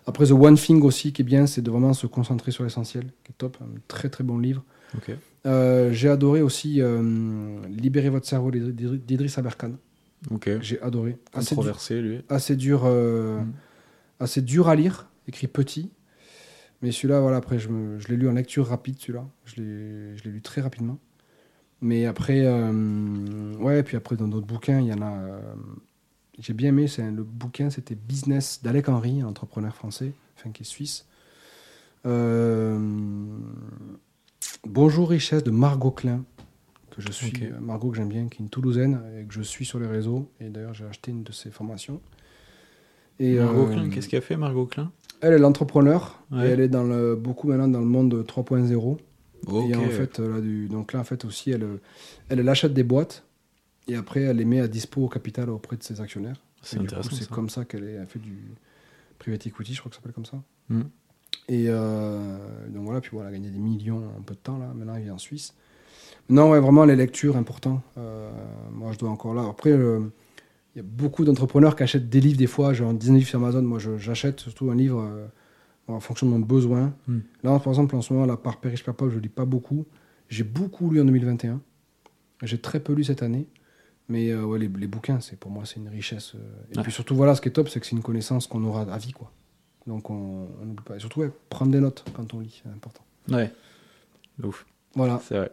Après, 0.07 0.25
The 0.27 0.31
One 0.31 0.55
Thing 0.55 0.81
aussi, 0.83 1.13
qui 1.13 1.21
est 1.21 1.25
bien, 1.27 1.47
c'est 1.47 1.61
de 1.61 1.71
vraiment 1.71 1.93
se 1.93 2.07
concentrer 2.07 2.51
sur 2.51 2.65
l'essentiel, 2.65 3.05
qui 3.25 3.33
est 3.33 3.35
top. 3.37 3.59
Un 3.61 3.67
très, 3.89 4.09
très 4.09 4.25
bon 4.25 4.39
livre. 4.39 4.65
J'ai 5.45 6.09
adoré 6.09 6.41
aussi 6.41 6.81
Libérer 7.69 8.09
votre 8.09 8.27
cerveau 8.27 8.51
d'Idri- 8.51 8.99
d'Idriss 8.99 9.37
Aberkan. 9.37 9.73
Ok. 10.31 10.51
J'ai 10.61 10.81
adoré. 10.83 11.19
Assez 11.33 11.55
dur, 11.55 11.57
Controversé, 11.57 12.01
lui. 12.01 12.21
assez 12.29 12.57
dur, 12.57 12.83
euh, 12.85 13.41
Mhm. 13.41 13.53
assez 14.21 14.41
dur 14.43 14.69
à 14.69 14.75
lire, 14.77 15.09
écrit 15.27 15.49
petit. 15.49 15.91
Mais 16.81 16.91
celui-là, 16.93 17.21
voilà, 17.21 17.37
après, 17.37 17.59
je, 17.59 17.69
l'ai 18.09 18.17
lu 18.17 18.29
en 18.29 18.33
lecture 18.33 18.67
rapide, 18.67 18.97
celui-là. 18.99 19.25
Je 19.45 19.57
l'ai 19.63 20.31
lu 20.31 20.41
très 20.43 20.61
rapidement. 20.61 20.99
Mais 21.81 22.07
après, 22.07 22.43
euh, 22.47 23.55
ouais, 23.59 23.83
puis 23.83 23.97
après, 23.97 24.17
dans 24.17 24.29
d'autres 24.29 24.47
bouquins, 24.47 24.81
il 24.81 24.87
y 24.87 24.93
en 24.93 25.03
a. 25.03 25.13
euh, 25.13 25.41
J'ai 26.39 26.55
bien 26.55 26.71
aimé, 26.71 26.87
un- 26.99 27.11
le 27.11 27.25
bouquin, 27.25 27.69
c'était 27.71 27.95
Business 27.95 28.61
d'Alec 28.63 28.89
Henry, 28.89 29.21
un 29.21 29.27
entrepreneur 29.27 29.75
français, 29.77 30.13
enfin 30.37 30.51
qui 30.51 30.63
est 30.63 30.67
suisse. 30.67 31.07
Euh, 32.07 32.79
Bonjour 34.65 35.11
Richesse 35.11 35.43
de 35.45 35.51
Margot 35.51 35.91
Klein, 35.91 36.25
que 36.95 37.03
je 37.03 37.11
suis, 37.11 37.33
euh, 37.45 37.61
Margot 37.61 37.91
que 37.91 37.97
j'aime 37.97 38.09
bien, 38.09 38.29
qui 38.29 38.37
est 38.37 38.45
une 38.45 38.49
Toulousaine 38.49 39.01
et 39.19 39.25
que 39.25 39.35
je 39.35 39.43
suis 39.43 39.65
sur 39.65 39.79
les 39.79 39.87
réseaux. 39.87 40.31
Et 40.41 40.49
d'ailleurs, 40.49 40.75
j'ai 40.75 40.85
acheté 40.85 41.11
une 41.11 41.23
de 41.23 41.33
ses 41.33 41.51
formations. 41.51 42.01
Et, 43.19 43.37
Margot 43.37 43.67
euh, 43.67 43.73
Klein, 43.73 43.89
qu'est-ce 43.91 44.09
qu'elle 44.09 44.19
a 44.19 44.23
fait, 44.23 44.37
Margot 44.37 44.67
Klein? 44.67 44.91
Elle 45.21 45.35
est 45.35 45.39
l'entrepreneur 45.39 46.23
Ouais. 46.31 46.49
et 46.49 46.51
elle 46.51 46.61
est 46.61 46.69
dans 46.69 46.85
le, 46.85 47.15
beaucoup 47.15 47.49
maintenant 47.49 47.69
dans 47.69 47.81
le 47.81 47.87
monde 47.87 48.25
3.0. 48.27 48.99
Ok. 49.47 49.71
Et 49.71 49.77
en 49.77 49.89
fait, 49.89 50.21
euh, 50.21 50.35
là, 50.35 50.41
du, 50.41 50.69
donc 50.69 50.93
là, 50.93 51.01
en 51.01 51.05
fait 51.05 51.25
aussi, 51.25 51.51
elle, 51.51 51.67
elle, 52.29 52.41
elle 52.41 52.49
achète 52.49 52.73
des 52.73 52.85
boîtes 52.85 53.25
et 53.89 53.97
après, 53.97 54.23
elle 54.23 54.37
les 54.37 54.45
met 54.45 54.61
à 54.61 54.69
dispo 54.69 55.05
au 55.05 55.09
capital 55.09 55.51
auprès 55.51 55.77
de 55.77 55.83
ses 55.83 56.01
actionnaires. 56.01 56.37
c'est 56.63 56.79
intéressant. 56.79 57.17
C'est 57.17 57.29
comme 57.29 57.49
ça 57.49 57.65
qu'elle 57.65 57.85
elle 57.85 58.07
fait 58.07 58.21
du 58.21 58.55
private 59.19 59.47
equity, 59.47 59.75
je 59.75 59.81
crois 59.81 59.91
que 59.91 59.97
ça 59.97 60.01
s'appelle 60.01 60.15
comme 60.15 60.27
ça. 60.27 60.43
Mm. 60.69 60.83
Et 61.49 61.65
euh, 61.69 62.69
donc 62.69 62.85
voilà, 62.85 63.01
puis 63.01 63.11
voilà, 63.13 63.31
elle 63.31 63.37
a 63.37 63.39
gagné 63.39 63.51
des 63.51 63.59
millions 63.59 64.03
en 64.17 64.23
peu 64.23 64.35
de 64.35 64.41
temps 64.41 64.59
là. 64.59 64.73
Maintenant, 64.75 64.95
elle 64.95 65.03
vit 65.03 65.11
en 65.11 65.19
Suisse. 65.19 65.55
Non, 66.29 66.51
ouais, 66.51 66.61
vraiment 66.61 66.85
les 66.85 66.97
lectures 66.97 67.37
important. 67.37 67.83
Euh, 67.99 68.31
moi, 68.73 68.93
je 68.93 68.99
dois 68.99 69.11
encore 69.11 69.35
là. 69.35 69.47
Après, 69.49 69.71
euh, 69.71 70.01
il 70.75 70.79
y 70.79 70.81
a 70.81 70.85
beaucoup 70.87 71.25
d'entrepreneurs 71.25 71.77
qui 71.77 71.83
achètent 71.83 72.09
des 72.09 72.21
livres 72.21 72.39
des 72.39 72.47
fois. 72.47 72.73
Genre 72.73 72.93
19 72.95 73.17
livres 73.19 73.29
sur 73.29 73.39
Amazon. 73.39 73.63
Moi, 73.63 73.79
j'achète 73.99 74.41
surtout 74.41 74.71
un 74.71 74.75
livre 74.75 75.01
euh, 75.01 75.27
en 75.89 76.01
fonction 76.01 76.27
de 76.27 76.33
mon 76.33 76.39
besoin. 76.39 76.95
Mm. 77.07 77.19
Là, 77.43 77.59
par 77.59 77.69
exemple, 77.69 77.95
en 77.97 78.03
ce 78.03 78.13
moment, 78.13 78.27
la 78.27 78.37
par 78.37 78.59
Père 78.59 78.73
pauvre, 78.97 79.11
je 79.13 79.19
lis 79.19 79.29
pas 79.29 79.45
beaucoup. 79.45 79.85
J'ai 80.29 80.45
beaucoup 80.45 80.91
lu 80.91 81.01
en 81.01 81.05
2021. 81.05 81.61
J'ai 82.43 82.59
très 82.59 82.81
peu 82.81 82.93
lu 82.95 83.05
cette 83.05 83.23
année. 83.23 83.47
Mais 84.09 84.35
ouais, 84.35 84.59
les, 84.59 84.69
les 84.69 84.87
bouquins, 84.87 85.21
c'est 85.21 85.39
pour 85.39 85.51
moi, 85.51 85.65
c'est 85.65 85.77
une 85.81 85.89
richesse. 85.89 86.35
Et 86.73 86.77
Ouais. 86.77 86.83
puis 86.83 86.93
surtout, 86.93 87.15
voilà, 87.15 87.35
ce 87.35 87.41
qui 87.41 87.49
est 87.49 87.53
top, 87.53 87.69
c'est 87.69 87.79
que 87.81 87.87
c'est 87.87 87.95
une 87.97 88.03
connaissance 88.03 88.47
qu'on 88.47 88.63
aura 88.65 88.83
à 88.83 88.99
vie, 88.99 89.13
quoi. 89.13 89.31
Donc 89.87 90.11
on 90.11 90.49
n'oublie 90.65 90.85
pas. 90.85 90.97
Et 90.97 90.99
surtout, 91.01 91.21
ouais, 91.21 91.31
prendre 91.51 91.71
des 91.73 91.81
notes 91.81 92.05
quand 92.15 92.35
on 92.35 92.41
lit, 92.41 92.61
c'est 92.63 92.71
important. 92.71 93.03
Ouais. 93.31 93.51
Ouf. 94.43 94.67
Voilà. 94.95 95.21
C'est 95.27 95.37
vrai. 95.37 95.51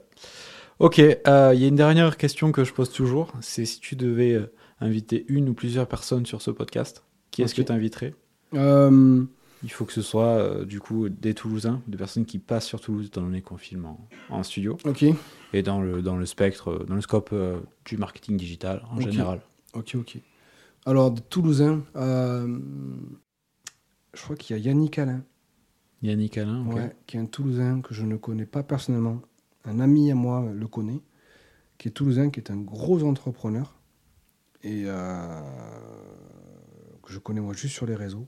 Ok, 0.79 0.99
euh, 0.99 1.51
il 1.53 1.61
y 1.61 1.65
a 1.65 1.67
une 1.67 1.75
dernière 1.75 2.15
question 2.17 2.51
que 2.51 2.63
je 2.63 2.73
pose 2.73 2.89
toujours. 2.91 3.33
C'est 3.41 3.65
si 3.65 3.79
tu 3.81 3.95
devais 3.95 4.33
euh, 4.33 4.51
inviter 4.79 5.25
une 5.27 5.49
ou 5.49 5.53
plusieurs 5.53 5.87
personnes 5.87 6.25
sur 6.25 6.41
ce 6.41 6.51
podcast, 6.51 7.03
qui 7.31 7.41
est-ce 7.41 7.53
que 7.53 7.61
tu 7.61 7.71
inviterais 7.71 8.13
Euh, 8.53 9.25
Il 9.61 9.71
faut 9.71 9.83
que 9.83 9.91
ce 9.91 10.01
soit 10.01 10.37
euh, 10.37 10.63
du 10.65 10.79
coup 10.79 11.09
des 11.09 11.33
Toulousains, 11.33 11.81
des 11.87 11.97
personnes 11.97 12.25
qui 12.25 12.39
passent 12.39 12.65
sur 12.65 12.79
Toulouse 12.79 13.11
dans 13.11 13.27
les 13.27 13.41
confinements 13.41 14.07
en 14.29 14.41
studio 14.41 14.77
ok, 14.85 15.03
et 15.53 15.61
dans 15.63 15.81
le, 15.81 16.01
dans 16.01 16.15
le 16.15 16.25
spectre, 16.25 16.71
euh, 16.71 16.85
dans 16.87 16.95
le 16.95 17.01
scope 17.01 17.31
euh, 17.33 17.59
du 17.83 17.97
marketing 17.97 18.37
digital 18.37 18.81
en 18.89 18.97
Ok. 18.97 19.11
général. 19.11 19.41
ok, 19.73 19.95
ok. 19.95 20.17
Alors, 20.85 21.11
de 21.11 21.19
Toulousain, 21.19 21.83
euh, 21.97 22.57
je 24.13 24.21
crois 24.23 24.37
qu'il 24.37 24.55
y 24.55 24.59
a 24.59 24.63
Yannick 24.63 24.97
Alain, 24.97 25.23
Yannick 26.01 26.37
Alain, 26.37 26.65
ok. 26.65 26.75
ouais, 26.75 26.95
qui 27.05 27.17
est 27.17 27.19
un 27.19 27.25
Toulousain 27.25 27.81
que 27.81 27.93
je 27.93 28.05
ne 28.05 28.15
connais 28.15 28.45
pas 28.45 28.63
personnellement. 28.63 29.21
Un 29.65 29.79
ami 29.79 30.11
à 30.11 30.15
moi 30.15 30.49
le 30.53 30.67
connaît, 30.67 31.01
qui 31.77 31.87
est 31.87 31.91
Toulousain, 31.91 32.29
qui 32.29 32.39
est 32.39 32.51
un 32.51 32.57
gros 32.57 33.03
entrepreneur 33.03 33.75
et 34.63 34.83
euh, 34.85 35.41
que 37.03 37.11
je 37.13 37.19
connais 37.19 37.41
moi 37.41 37.53
juste 37.53 37.73
sur 37.75 37.85
les 37.85 37.95
réseaux. 37.95 38.27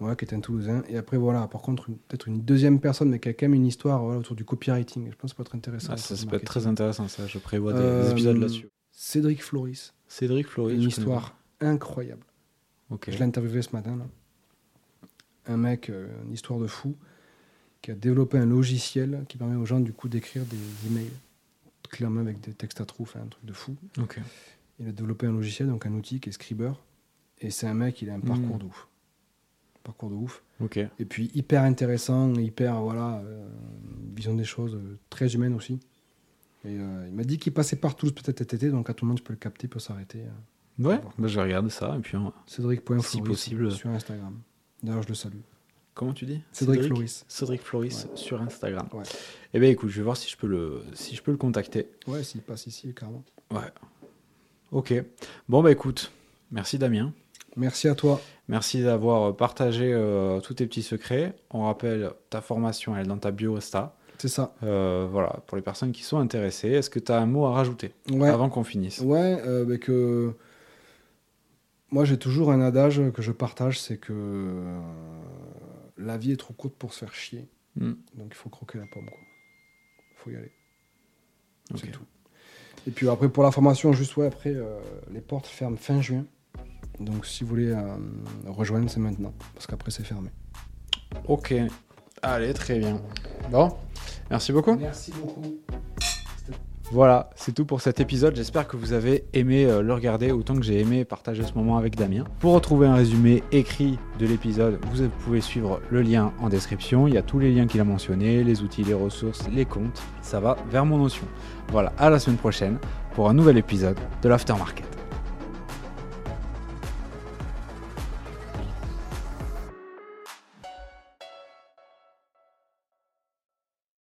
Voilà, 0.00 0.14
qui 0.14 0.24
est 0.24 0.32
un 0.32 0.38
Toulousain. 0.40 0.82
Et 0.88 0.96
après, 0.96 1.16
voilà, 1.16 1.48
par 1.48 1.60
contre, 1.60 1.86
peut-être 1.86 2.28
une 2.28 2.42
deuxième 2.42 2.78
personne, 2.80 3.10
mais 3.10 3.18
qui 3.18 3.28
a 3.28 3.32
quand 3.32 3.46
même 3.46 3.54
une 3.54 3.66
histoire 3.66 4.00
voilà, 4.04 4.20
autour 4.20 4.36
du 4.36 4.44
copywriting. 4.44 5.10
Je 5.10 5.16
pense 5.16 5.32
que 5.32 5.36
ça 5.36 5.42
peut 5.42 5.48
être 5.48 5.54
intéressant. 5.56 5.92
Ah, 5.92 5.96
ça, 5.96 6.14
ça 6.16 6.24
peut 6.26 6.36
être 6.36 6.44
très 6.44 6.68
intéressant, 6.68 7.08
ça. 7.08 7.26
Je 7.26 7.38
prévois 7.38 7.72
des, 7.72 7.80
Euh, 7.80 8.04
des 8.04 8.10
épisodes 8.12 8.36
là-dessus. 8.36 8.68
Cédric 8.92 9.42
Floris, 9.42 9.94
Cédric 10.06 10.46
Floris. 10.46 10.74
une 10.74 10.78
connais 10.82 10.88
histoire 10.88 11.36
incroyable. 11.60 12.22
pas. 12.88 12.94
Ok. 12.94 13.10
Je 13.10 13.18
l'ai 13.18 13.24
interviewé 13.24 13.60
ce 13.62 13.70
matin. 13.72 13.96
Là. 13.96 14.06
Un 15.46 15.56
mec, 15.56 15.90
euh, 15.90 16.06
une 16.24 16.32
histoire 16.32 16.60
de 16.60 16.68
fou, 16.68 16.94
qui 17.82 17.90
a 17.90 17.94
développé 17.94 18.38
un 18.38 18.46
logiciel 18.46 19.24
qui 19.28 19.36
permet 19.36 19.56
aux 19.56 19.64
gens 19.66 19.80
du 19.80 19.92
coup 19.92 20.08
d'écrire 20.08 20.44
des 20.44 20.56
emails 20.90 21.10
clairement 21.90 22.20
avec 22.20 22.40
des 22.40 22.52
textes 22.52 22.80
à 22.80 22.84
trous, 22.84 23.04
enfin, 23.04 23.20
un 23.20 23.26
truc 23.28 23.44
de 23.44 23.52
fou. 23.52 23.74
Ok. 23.98 24.20
Il 24.80 24.88
a 24.88 24.92
développé 24.92 25.26
un 25.26 25.32
logiciel, 25.32 25.68
donc 25.68 25.86
un 25.86 25.92
outil 25.94 26.20
qui 26.20 26.28
est 26.28 26.32
Scriber. 26.32 26.72
Et 27.40 27.50
c'est 27.50 27.66
un 27.66 27.74
mec, 27.74 28.02
il 28.02 28.10
a 28.10 28.14
un 28.14 28.20
parcours 28.20 28.56
Mm. 28.56 28.58
de 28.58 28.64
ouf. 28.64 28.88
Parcours 29.84 30.10
de 30.10 30.14
ouf. 30.16 30.42
Ok. 30.60 30.76
Et 30.76 31.04
puis 31.04 31.30
hyper 31.34 31.62
intéressant, 31.62 32.34
hyper, 32.34 32.80
voilà, 32.82 33.20
euh, 33.24 33.48
vision 34.14 34.34
des 34.34 34.44
choses, 34.44 34.74
euh, 34.74 34.98
très 35.08 35.34
humaine 35.34 35.54
aussi. 35.54 35.74
Et 36.64 36.76
euh, 36.78 37.06
il 37.08 37.14
m'a 37.14 37.24
dit 37.24 37.38
qu'il 37.38 37.54
passait 37.54 37.76
par 37.76 37.94
Toulouse 37.96 38.12
peut-être 38.14 38.38
cet 38.38 38.54
été, 38.54 38.70
donc 38.70 38.90
à 38.90 38.94
tout 38.94 39.04
le 39.04 39.08
monde, 39.08 39.18
tu 39.18 39.24
peux 39.24 39.32
le 39.32 39.38
capter, 39.38 39.66
il 39.66 39.70
peut 39.70 39.78
s'arrêter. 39.78 40.24
Ouais, 40.78 41.00
bah, 41.16 41.26
je 41.28 41.36
vais 41.36 41.42
regarder 41.42 41.70
ça. 41.70 41.96
Et 41.96 42.00
puis, 42.00 42.16
on- 42.16 42.32
Cédric.floris 42.46 43.06
Si 43.06 43.20
possible. 43.22 43.72
sur 43.72 43.88
Instagram. 43.90 44.38
D'ailleurs, 44.82 45.02
je 45.02 45.08
le 45.08 45.14
salue. 45.14 45.38
Comment 45.98 46.12
tu 46.12 46.24
dis? 46.26 46.40
Cédric, 46.52 46.82
Floris. 46.84 47.24
Cédric 47.28 47.60
Floris 47.60 48.06
sur 48.14 48.40
Instagram. 48.40 48.86
Ouais. 48.94 49.02
Eh 49.52 49.58
bien, 49.58 49.68
écoute, 49.68 49.90
je 49.90 49.96
vais 49.96 50.04
voir 50.04 50.16
si 50.16 50.30
je 50.30 50.36
peux 50.36 50.46
le, 50.46 50.80
si 50.94 51.16
je 51.16 51.22
peux 51.22 51.32
le 51.32 51.36
contacter. 51.36 51.88
Ouais, 52.06 52.22
s'il 52.22 52.40
passe 52.40 52.66
ici, 52.68 52.94
carrément. 52.94 53.24
Ouais. 53.50 53.60
Ok. 54.70 54.94
Bon, 55.48 55.62
bah 55.62 55.72
écoute, 55.72 56.12
merci 56.52 56.78
Damien. 56.78 57.12
Merci 57.56 57.88
à 57.88 57.94
toi. 57.96 58.20
Merci 58.46 58.82
d'avoir 58.84 59.34
partagé 59.34 59.92
euh, 59.92 60.40
tous 60.40 60.54
tes 60.54 60.66
petits 60.66 60.82
secrets. 60.82 61.34
On 61.50 61.64
rappelle, 61.64 62.10
ta 62.30 62.40
formation, 62.40 62.94
elle 62.96 63.04
est 63.06 63.08
dans 63.08 63.18
ta 63.18 63.32
bio 63.32 63.56
Insta. 63.56 63.96
C'est 64.18 64.28
ça. 64.28 64.54
Euh, 64.62 65.08
voilà, 65.10 65.40
pour 65.46 65.56
les 65.56 65.62
personnes 65.62 65.90
qui 65.92 66.02
sont 66.04 66.18
intéressées, 66.18 66.68
est-ce 66.70 66.90
que 66.90 66.98
tu 67.00 67.10
as 67.10 67.18
un 67.20 67.26
mot 67.26 67.46
à 67.46 67.52
rajouter 67.52 67.92
Ouais. 68.10 68.28
avant 68.28 68.48
qu'on 68.50 68.64
finisse? 68.64 69.00
Ouais, 69.00 69.40
euh, 69.46 69.64
bah 69.64 69.78
que 69.78 70.32
moi 71.90 72.04
j'ai 72.04 72.18
toujours 72.18 72.50
un 72.52 72.60
adage 72.60 73.00
que 73.14 73.22
je 73.22 73.32
partage, 73.32 73.80
c'est 73.80 73.96
que 73.96 74.12
la 75.98 76.16
vie 76.16 76.32
est 76.32 76.36
trop 76.36 76.54
courte 76.54 76.74
pour 76.76 76.92
se 76.94 77.00
faire 77.00 77.14
chier. 77.14 77.48
Hmm. 77.76 77.94
Donc 78.14 78.28
il 78.28 78.34
faut 78.34 78.48
croquer 78.48 78.78
la 78.78 78.86
pomme, 78.86 79.06
quoi. 79.06 79.18
faut 80.16 80.30
y 80.30 80.36
aller. 80.36 80.52
C'est 81.76 81.90
tout. 81.90 82.04
Et 82.86 82.90
puis 82.90 83.08
après 83.08 83.28
pour 83.28 83.42
la 83.42 83.50
formation, 83.50 83.92
juste 83.92 84.16
ouais, 84.16 84.26
après 84.26 84.54
euh, 84.54 84.80
les 85.12 85.20
portes 85.20 85.46
ferment 85.46 85.76
fin 85.76 86.00
juin. 86.00 86.24
Donc 87.00 87.26
si 87.26 87.44
vous 87.44 87.50
voulez 87.50 87.70
euh, 87.70 87.96
rejoindre, 88.46 88.88
c'est 88.90 89.00
maintenant, 89.00 89.34
parce 89.54 89.66
qu'après 89.66 89.90
c'est 89.90 90.04
fermé. 90.04 90.30
Ok. 91.26 91.54
Allez, 92.22 92.52
très 92.54 92.78
bien. 92.78 93.00
Bon, 93.50 93.76
merci 94.30 94.52
beaucoup. 94.52 94.76
Merci 94.76 95.12
beaucoup. 95.12 95.60
Voilà, 96.90 97.28
c'est 97.36 97.52
tout 97.52 97.66
pour 97.66 97.82
cet 97.82 98.00
épisode. 98.00 98.34
J'espère 98.34 98.66
que 98.66 98.78
vous 98.78 98.94
avez 98.94 99.26
aimé 99.34 99.66
euh, 99.66 99.82
le 99.82 99.92
regarder 99.92 100.32
autant 100.32 100.54
que 100.54 100.62
j'ai 100.62 100.80
aimé 100.80 101.04
partager 101.04 101.42
ce 101.42 101.52
moment 101.52 101.76
avec 101.76 101.96
Damien. 101.96 102.24
Pour 102.40 102.54
retrouver 102.54 102.86
un 102.86 102.94
résumé 102.94 103.42
écrit 103.52 103.98
de 104.18 104.26
l'épisode, 104.26 104.78
vous 104.90 105.08
pouvez 105.24 105.42
suivre 105.42 105.80
le 105.90 106.00
lien 106.00 106.32
en 106.40 106.48
description. 106.48 107.06
Il 107.06 107.12
y 107.12 107.18
a 107.18 107.22
tous 107.22 107.38
les 107.38 107.52
liens 107.52 107.66
qu'il 107.66 107.80
a 107.82 107.84
mentionnés, 107.84 108.42
les 108.42 108.62
outils, 108.62 108.84
les 108.84 108.94
ressources, 108.94 109.46
les 109.52 109.66
comptes. 109.66 110.02
Ça 110.22 110.40
va 110.40 110.56
vers 110.70 110.86
mon 110.86 110.96
notion. 110.96 111.26
Voilà, 111.70 111.92
à 111.98 112.08
la 112.08 112.18
semaine 112.18 112.38
prochaine 112.38 112.78
pour 113.14 113.28
un 113.28 113.34
nouvel 113.34 113.58
épisode 113.58 113.98
de 114.22 114.28
l'Aftermarket. 114.30 114.97